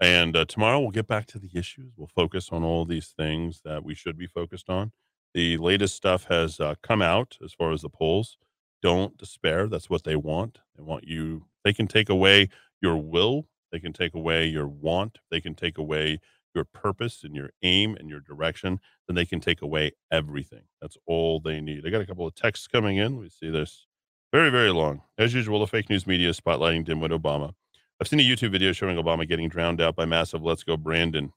and 0.00 0.36
uh, 0.36 0.44
tomorrow 0.44 0.80
we'll 0.80 0.90
get 0.90 1.08
back 1.08 1.26
to 1.26 1.38
the 1.38 1.50
issues. 1.54 1.92
We'll 1.96 2.06
focus 2.14 2.50
on 2.52 2.62
all 2.62 2.84
these 2.84 3.08
things 3.16 3.60
that 3.64 3.82
we 3.84 3.94
should 3.94 4.16
be 4.16 4.26
focused 4.26 4.70
on. 4.70 4.92
The 5.32 5.56
latest 5.56 5.96
stuff 5.96 6.26
has 6.26 6.60
uh, 6.60 6.76
come 6.82 7.02
out 7.02 7.38
as 7.44 7.52
far 7.52 7.72
as 7.72 7.82
the 7.82 7.88
polls. 7.88 8.38
Don't 8.84 9.16
despair. 9.16 9.66
That's 9.66 9.88
what 9.88 10.04
they 10.04 10.14
want. 10.14 10.58
They 10.76 10.82
want 10.82 11.08
you. 11.08 11.46
They 11.64 11.72
can 11.72 11.86
take 11.86 12.10
away 12.10 12.50
your 12.82 12.98
will. 12.98 13.46
They 13.72 13.80
can 13.80 13.94
take 13.94 14.14
away 14.14 14.46
your 14.46 14.68
want. 14.68 15.20
They 15.30 15.40
can 15.40 15.54
take 15.54 15.78
away 15.78 16.20
your 16.54 16.64
purpose 16.64 17.24
and 17.24 17.34
your 17.34 17.48
aim 17.62 17.96
and 17.98 18.10
your 18.10 18.20
direction. 18.20 18.78
Then 19.08 19.14
they 19.14 19.24
can 19.24 19.40
take 19.40 19.62
away 19.62 19.92
everything. 20.12 20.64
That's 20.82 20.98
all 21.06 21.40
they 21.40 21.62
need. 21.62 21.86
I 21.86 21.90
got 21.90 22.02
a 22.02 22.06
couple 22.06 22.26
of 22.26 22.34
texts 22.34 22.66
coming 22.66 22.98
in. 22.98 23.16
We 23.16 23.30
see 23.30 23.48
this 23.48 23.86
very, 24.34 24.50
very 24.50 24.70
long. 24.70 25.00
As 25.16 25.32
usual, 25.32 25.60
the 25.60 25.66
fake 25.66 25.88
news 25.88 26.06
media 26.06 26.28
is 26.28 26.38
spotlighting 26.38 26.86
dimwit 26.86 27.18
Obama. 27.18 27.54
I've 27.98 28.08
seen 28.08 28.20
a 28.20 28.22
YouTube 28.22 28.52
video 28.52 28.72
showing 28.72 28.98
Obama 28.98 29.26
getting 29.26 29.48
drowned 29.48 29.80
out 29.80 29.96
by 29.96 30.04
massive 30.04 30.42
"Let's 30.42 30.62
Go 30.62 30.76
Brandon." 30.76 31.32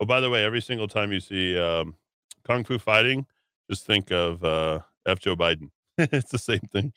Oh, 0.00 0.06
by 0.06 0.18
the 0.20 0.28
way, 0.28 0.44
every 0.44 0.60
single 0.60 0.88
time 0.88 1.12
you 1.12 1.20
see 1.20 1.56
um, 1.56 1.94
kung 2.44 2.64
fu 2.64 2.80
fighting, 2.80 3.26
just 3.70 3.86
think 3.86 4.10
of 4.10 4.42
uh, 4.42 4.80
F. 5.06 5.20
Joe 5.20 5.36
Biden. 5.36 5.70
it's 5.98 6.30
the 6.30 6.38
same 6.38 6.68
thing. 6.72 6.92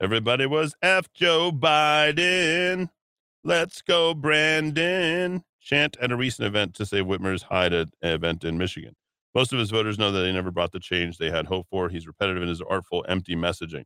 Everybody 0.00 0.46
was 0.46 0.74
F. 0.82 1.12
Joe 1.12 1.52
Biden. 1.52 2.90
Let's 3.44 3.80
go, 3.80 4.12
Brandon. 4.12 5.44
Chant 5.60 5.96
at 6.00 6.10
a 6.10 6.16
recent 6.16 6.46
event 6.46 6.74
to 6.74 6.86
save 6.86 7.04
Whitmer's 7.04 7.44
hide 7.44 7.72
at 7.72 7.88
an 8.02 8.10
event 8.10 8.42
in 8.42 8.58
Michigan. 8.58 8.96
Most 9.34 9.52
of 9.52 9.60
his 9.60 9.70
voters 9.70 9.98
know 9.98 10.10
that 10.10 10.26
he 10.26 10.32
never 10.32 10.50
brought 10.50 10.72
the 10.72 10.80
change 10.80 11.18
they 11.18 11.30
had 11.30 11.46
hoped 11.46 11.70
for. 11.70 11.88
He's 11.88 12.06
repetitive 12.06 12.42
in 12.42 12.48
his 12.48 12.60
artful, 12.60 13.04
empty 13.08 13.36
messaging. 13.36 13.84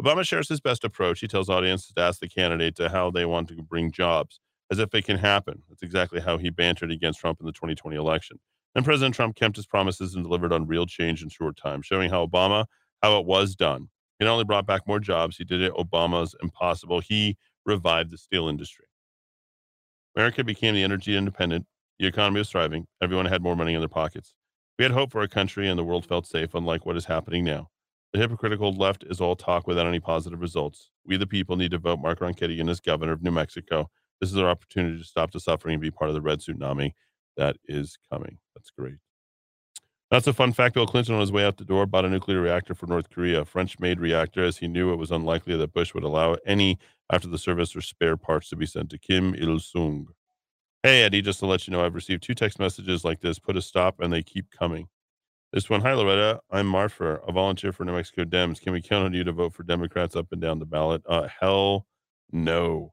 Obama 0.00 0.24
shares 0.24 0.48
his 0.48 0.60
best 0.60 0.84
approach. 0.84 1.20
He 1.20 1.28
tells 1.28 1.50
audiences 1.50 1.92
to 1.94 2.00
ask 2.00 2.20
the 2.20 2.28
candidate 2.28 2.76
to 2.76 2.88
how 2.88 3.10
they 3.10 3.26
want 3.26 3.48
to 3.48 3.62
bring 3.62 3.90
jobs, 3.90 4.40
as 4.70 4.78
if 4.78 4.94
it 4.94 5.04
can 5.04 5.18
happen. 5.18 5.64
That's 5.68 5.82
exactly 5.82 6.20
how 6.20 6.38
he 6.38 6.48
bantered 6.48 6.90
against 6.90 7.20
Trump 7.20 7.40
in 7.40 7.46
the 7.46 7.52
2020 7.52 7.96
election. 7.96 8.38
And 8.74 8.84
President 8.84 9.14
Trump 9.14 9.36
kept 9.36 9.56
his 9.56 9.66
promises 9.66 10.14
and 10.14 10.24
delivered 10.24 10.52
on 10.52 10.66
real 10.66 10.86
change 10.86 11.22
in 11.22 11.28
short 11.28 11.56
time, 11.56 11.82
showing 11.82 12.10
how 12.10 12.24
Obama, 12.26 12.66
how 13.02 13.18
it 13.18 13.26
was 13.26 13.54
done. 13.54 13.88
He 14.18 14.24
not 14.24 14.32
only 14.32 14.44
brought 14.44 14.66
back 14.66 14.86
more 14.86 15.00
jobs, 15.00 15.36
he 15.36 15.44
did 15.44 15.62
it 15.62 15.72
Obama's 15.74 16.34
impossible. 16.42 17.00
He 17.00 17.36
revived 17.64 18.10
the 18.10 18.18
steel 18.18 18.48
industry. 18.48 18.86
America 20.16 20.42
became 20.42 20.74
the 20.74 20.82
energy 20.82 21.16
independent. 21.16 21.66
The 21.98 22.06
economy 22.06 22.40
was 22.40 22.50
thriving. 22.50 22.86
Everyone 23.02 23.26
had 23.26 23.42
more 23.42 23.56
money 23.56 23.74
in 23.74 23.80
their 23.80 23.88
pockets. 23.88 24.34
We 24.78 24.84
had 24.84 24.92
hope 24.92 25.12
for 25.12 25.20
our 25.20 25.28
country, 25.28 25.68
and 25.68 25.78
the 25.78 25.84
world 25.84 26.06
felt 26.06 26.26
safe, 26.26 26.54
unlike 26.54 26.86
what 26.86 26.96
is 26.96 27.04
happening 27.04 27.44
now. 27.44 27.68
The 28.12 28.20
hypocritical 28.20 28.72
left 28.72 29.04
is 29.04 29.20
all 29.20 29.36
talk 29.36 29.66
without 29.66 29.86
any 29.86 30.00
positive 30.00 30.40
results. 30.40 30.90
We, 31.04 31.16
the 31.16 31.26
people, 31.26 31.56
need 31.56 31.72
to 31.72 31.78
vote 31.78 32.00
Mark 32.00 32.20
Ronchetti 32.20 32.58
in 32.58 32.68
as 32.68 32.80
governor 32.80 33.12
of 33.12 33.22
New 33.22 33.30
Mexico. 33.30 33.90
This 34.20 34.30
is 34.30 34.38
our 34.38 34.48
opportunity 34.48 34.98
to 34.98 35.04
stop 35.04 35.30
the 35.30 35.40
suffering 35.40 35.74
and 35.74 35.82
be 35.82 35.90
part 35.90 36.08
of 36.08 36.14
the 36.14 36.20
red 36.20 36.40
tsunami 36.40 36.92
that 37.36 37.56
is 37.66 37.98
coming. 38.10 38.38
That's 38.54 38.70
great. 38.70 38.96
That's 40.10 40.26
a 40.26 40.32
fun 40.32 40.52
fact. 40.54 40.74
Bill 40.74 40.86
Clinton, 40.86 41.14
on 41.14 41.20
his 41.20 41.32
way 41.32 41.44
out 41.44 41.58
the 41.58 41.64
door, 41.64 41.84
bought 41.84 42.06
a 42.06 42.08
nuclear 42.08 42.40
reactor 42.40 42.74
for 42.74 42.86
North 42.86 43.10
Korea, 43.10 43.42
a 43.42 43.44
French 43.44 43.78
made 43.78 44.00
reactor, 44.00 44.42
as 44.42 44.56
he 44.56 44.66
knew 44.66 44.92
it 44.92 44.96
was 44.96 45.10
unlikely 45.10 45.56
that 45.56 45.74
Bush 45.74 45.92
would 45.92 46.04
allow 46.04 46.36
any 46.46 46.78
after 47.12 47.28
the 47.28 47.36
service 47.36 47.76
or 47.76 47.82
spare 47.82 48.16
parts 48.16 48.48
to 48.48 48.56
be 48.56 48.64
sent 48.64 48.88
to 48.90 48.98
Kim 48.98 49.34
Il 49.34 49.58
sung. 49.58 50.08
Hey, 50.82 51.02
Eddie, 51.02 51.20
just 51.20 51.40
to 51.40 51.46
let 51.46 51.66
you 51.66 51.72
know, 51.72 51.84
I've 51.84 51.94
received 51.94 52.22
two 52.22 52.34
text 52.34 52.58
messages 52.58 53.04
like 53.04 53.20
this 53.20 53.38
put 53.38 53.56
a 53.56 53.62
stop, 53.62 54.00
and 54.00 54.10
they 54.10 54.22
keep 54.22 54.50
coming. 54.50 54.88
This 55.52 55.68
one, 55.68 55.80
hi 55.80 55.92
Loretta, 55.92 56.40
I'm 56.50 56.66
Marfer, 56.66 57.20
a 57.26 57.32
volunteer 57.32 57.72
for 57.72 57.84
New 57.84 57.92
Mexico 57.92 58.24
Dems. 58.24 58.60
Can 58.60 58.72
we 58.72 58.82
count 58.82 59.04
on 59.04 59.12
you 59.14 59.24
to 59.24 59.32
vote 59.32 59.54
for 59.54 59.62
Democrats 59.62 60.14
up 60.14 60.26
and 60.30 60.40
down 60.40 60.58
the 60.58 60.66
ballot? 60.66 61.02
Uh, 61.06 61.26
hell 61.40 61.86
no. 62.32 62.92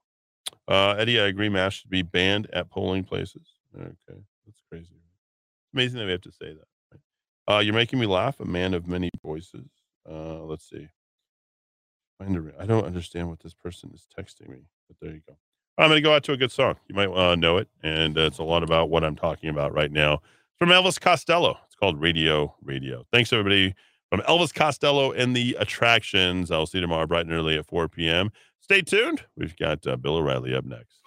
Uh, 0.68 0.96
Eddie, 0.98 1.20
I 1.20 1.26
agree. 1.26 1.50
Mass 1.50 1.74
should 1.74 1.90
be 1.90 2.02
banned 2.02 2.48
at 2.54 2.70
polling 2.70 3.04
places. 3.04 3.48
Okay, 3.78 4.22
that's 4.46 4.62
crazy. 4.70 4.96
Amazing 5.74 6.00
that 6.00 6.06
we 6.06 6.12
have 6.12 6.22
to 6.22 6.32
say 6.32 6.54
that. 6.54 6.75
Uh, 7.50 7.60
you're 7.60 7.74
making 7.74 8.00
me 8.00 8.06
laugh. 8.06 8.40
A 8.40 8.46
man 8.46 8.74
of 8.74 8.88
many 8.88 9.10
voices. 9.24 9.70
Uh, 10.10 10.44
let's 10.44 10.68
see. 10.70 10.88
Find 12.20 12.52
I 12.60 12.66
don't 12.66 12.86
understand 12.86 13.30
what 13.30 13.42
this 13.42 13.54
person 13.54 13.92
is 13.94 14.08
texting 14.18 14.50
me, 14.50 14.68
but 14.88 14.98
there 15.02 15.12
you 15.12 15.22
go. 15.28 15.36
I'm 15.78 15.90
going 15.90 15.98
to 15.98 16.02
go 16.02 16.16
out 16.16 16.24
to 16.24 16.32
a 16.32 16.38
good 16.38 16.52
song. 16.52 16.76
You 16.88 16.96
might 16.96 17.10
uh, 17.10 17.36
know 17.36 17.58
it, 17.58 17.68
and 17.84 18.18
uh, 18.18 18.22
it's 18.22 18.38
a 18.38 18.44
lot 18.44 18.64
about 18.64 18.90
what 18.90 19.04
I'm 19.04 19.18
talking 19.18 19.50
about 19.50 19.74
right 19.74 19.92
now. 19.92 20.14
It's 20.14 20.58
from 20.58 20.70
Elvis 20.70 21.00
Costello. 21.00 21.58
It's 21.66 21.76
called 21.76 22.00
Radio 22.00 22.56
Radio. 22.64 23.06
Thanks, 23.12 23.34
everybody, 23.34 23.76
from 24.10 24.22
Elvis 24.22 24.54
Costello 24.54 25.12
and 25.12 25.36
the 25.36 25.58
Attractions. 25.60 26.52
I'll 26.52 26.66
see 26.66 26.78
you 26.78 26.82
tomorrow 26.82 27.06
bright 27.06 27.26
and 27.26 27.34
early 27.34 27.58
at 27.58 27.68
4 27.68 27.90
p.m. 27.90 28.32
Stay 28.62 28.82
tuned. 28.82 29.24
We've 29.36 29.56
got 29.58 29.86
uh, 29.86 29.98
Bill 29.98 30.16
O'Reilly 30.16 30.56
up 30.56 30.64
next. 30.64 31.02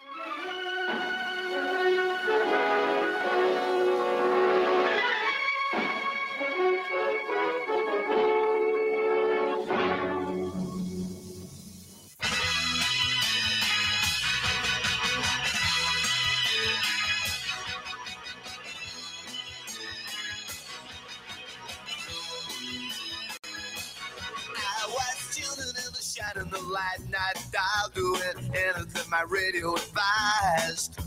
The 27.18 27.24
light 27.24 27.34
night 27.34 27.46
dial 27.52 27.90
doing 27.94 28.54
anything 28.54 29.10
my 29.10 29.22
radio 29.28 29.74
advised. 29.74 30.98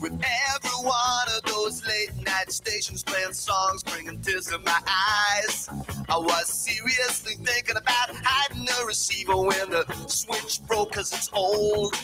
With 0.00 0.12
every 0.12 0.86
one 0.86 1.28
of 1.36 1.42
those 1.44 1.86
late 1.86 2.10
night 2.24 2.52
stations 2.52 3.02
playing 3.02 3.32
songs, 3.32 3.82
bringing 3.82 4.20
tears 4.20 4.46
to 4.46 4.58
my 4.58 4.80
eyes. 4.86 5.68
I 6.08 6.18
was 6.18 6.48
seriously 6.48 7.34
thinking 7.42 7.76
about 7.76 8.10
hiding 8.10 8.64
the 8.64 8.84
receiver 8.86 9.36
when 9.36 9.70
the 9.70 9.84
switch 10.06 10.60
broke 10.66 10.92
cause 10.92 11.12
it's 11.12 11.30
old. 11.32 11.94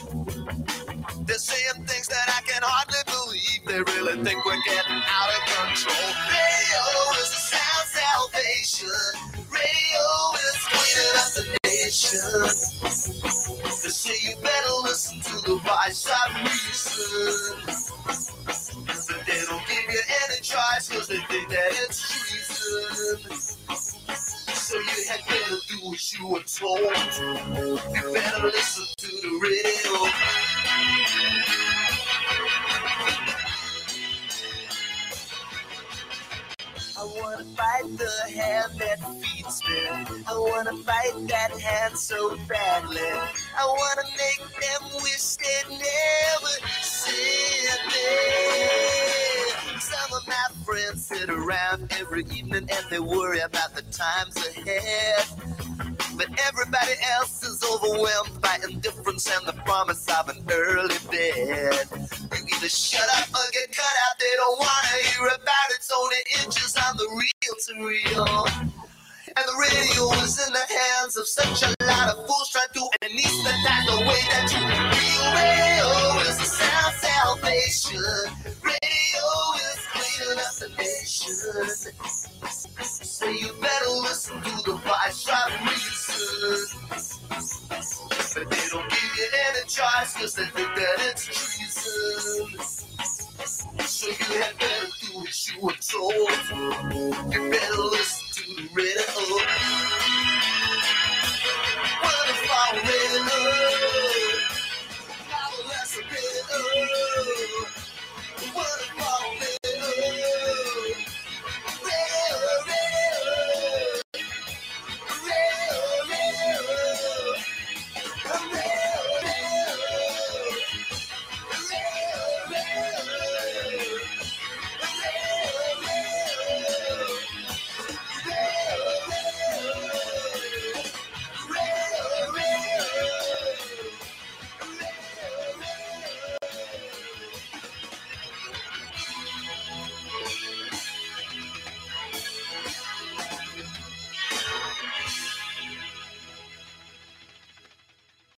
They're 1.26 1.38
saying 1.38 1.86
things 1.86 2.08
that 2.08 2.28
I 2.28 2.40
can 2.46 2.62
hardly 2.64 3.02
believe. 3.06 3.60
They 3.66 3.92
really 3.92 4.24
think 4.24 4.44
we're 4.44 4.62
getting 4.64 5.02
out 5.06 5.28
of 5.28 5.42
control. 5.46 6.10
Radio 6.30 6.84
is 7.20 7.30
the 7.30 7.42
sound 7.56 7.86
salvation. 7.88 8.88
Radio 9.50 10.04
is 10.48 10.56
cleaning 10.66 11.16
up 11.16 11.32
the 11.34 11.59
They 11.90 11.96
say 13.90 14.30
you 14.30 14.36
better 14.36 14.72
listen 14.84 15.18
to 15.22 15.32
the 15.44 15.56
voice 15.56 16.06
of 16.06 16.36
reason. 16.44 17.64
But 18.86 19.26
they 19.26 19.42
don't 19.44 19.66
give 19.66 19.92
you 19.92 20.00
any 20.22 20.40
choice 20.40 20.88
because 20.88 21.08
they 21.08 21.18
think 21.22 21.48
that 21.48 21.72
it's 21.82 21.98
treason. 22.06 23.18
So 24.54 24.78
you 24.78 25.04
had 25.08 25.26
better 25.26 25.56
do 25.68 25.76
what 25.88 26.12
you 26.12 26.28
were 26.28 26.44
told. 26.44 26.78
You 26.78 28.12
better 28.12 28.46
listen 28.46 28.86
to 28.96 29.06
the 29.06 29.32
radio. 29.42 30.10
I 37.00 37.04
wanna 37.04 37.44
fight 37.56 37.96
the 37.96 38.10
hand 38.30 38.72
that 38.78 38.98
feeds 39.22 39.62
me. 39.66 40.22
I 40.28 40.34
wanna 40.34 40.76
fight 40.82 41.28
that 41.28 41.58
hand 41.58 41.96
so 41.96 42.36
badly. 42.46 43.00
I 43.00 43.64
wanna 43.64 44.02
make 44.18 44.42
them 44.60 44.82
wish 45.02 45.36
they'd 45.36 45.70
never 45.70 46.54
seen 46.82 47.72
me. 47.88 49.80
Some 49.80 50.12
of 50.12 50.28
my 50.28 50.46
friends 50.66 51.06
sit 51.06 51.30
around 51.30 51.90
every 51.98 52.24
evening 52.36 52.68
and 52.70 52.86
they 52.90 53.00
worry 53.00 53.40
about 53.40 53.74
the 53.74 53.82
times 53.90 54.36
ahead. 54.36 55.89
But 56.20 56.38
everybody 56.46 56.92
else 57.16 57.42
is 57.42 57.64
overwhelmed 57.64 58.42
by 58.42 58.58
indifference 58.68 59.26
and 59.34 59.48
the 59.48 59.54
promise 59.64 60.06
of 60.20 60.28
an 60.28 60.44
early 60.52 60.94
bed. 61.10 61.88
You 61.96 62.44
either 62.44 62.68
shut 62.68 63.08
up 63.16 63.30
or 63.30 63.40
get 63.52 63.72
cut 63.72 63.94
out. 64.04 64.18
They 64.20 64.36
don't 64.36 64.58
want 64.58 64.84
to 64.84 64.96
hear 65.08 65.26
about 65.28 65.66
it. 65.70 65.76
It's 65.76 65.90
only 65.90 66.20
inches 66.44 66.76
on 66.76 66.98
the 66.98 67.08
reel 67.08 67.56
to 67.64 67.72
reel. 67.88 68.44
And 69.32 69.46
the 69.48 69.56
radio 69.64 70.12
is 70.20 70.46
in 70.46 70.52
the 70.52 70.60
hands 70.60 71.16
of 71.16 71.26
such 71.26 71.62
a 71.62 71.72
lot 71.86 72.12
of 72.12 72.26
fools 72.26 72.50
trying 72.52 72.68
to 72.74 72.84
anesthetize 73.00 73.86
the 73.88 74.04
way 74.04 74.20
that 74.28 74.52
you 74.52 74.60
feel. 74.92 75.24
Radio 75.40 76.20
is 76.28 76.49
sound 76.60 76.94
salvation. 76.96 78.04
Radio 78.64 79.26
is 79.66 79.80
cleaning 79.92 80.38
up 80.38 80.54
the 80.60 80.68
nation. 80.78 81.34
So 83.04 83.28
you 83.28 83.52
better 83.60 83.90
listen 84.02 84.40
to 84.42 84.50
the 84.64 84.76
voice 84.76 85.24
drop 85.24 85.50
reason. 85.66 86.78
But 88.34 88.50
they 88.50 88.68
don't 88.70 88.88
give 88.90 89.12
you 89.18 89.26
any 89.48 89.62
choice 89.66 90.14
because 90.14 90.34
they 90.34 90.44
think 90.46 90.74
that 90.74 90.98
it's 91.10 91.24
treason. 91.26 92.58
So 93.86 94.06
you 94.08 94.40
had 94.40 94.58
better 94.58 94.86
do 95.00 95.18
what 95.18 95.48
you 95.48 95.60
were 95.60 95.80
told. 95.80 96.30
You 97.32 97.50
better 97.50 97.82
listen 97.92 98.26
to 98.34 98.42
the 98.56 98.68
radio. 98.74 99.36
What 102.02 102.28
if 102.30 102.50
I 102.50 102.80
really 102.86 103.79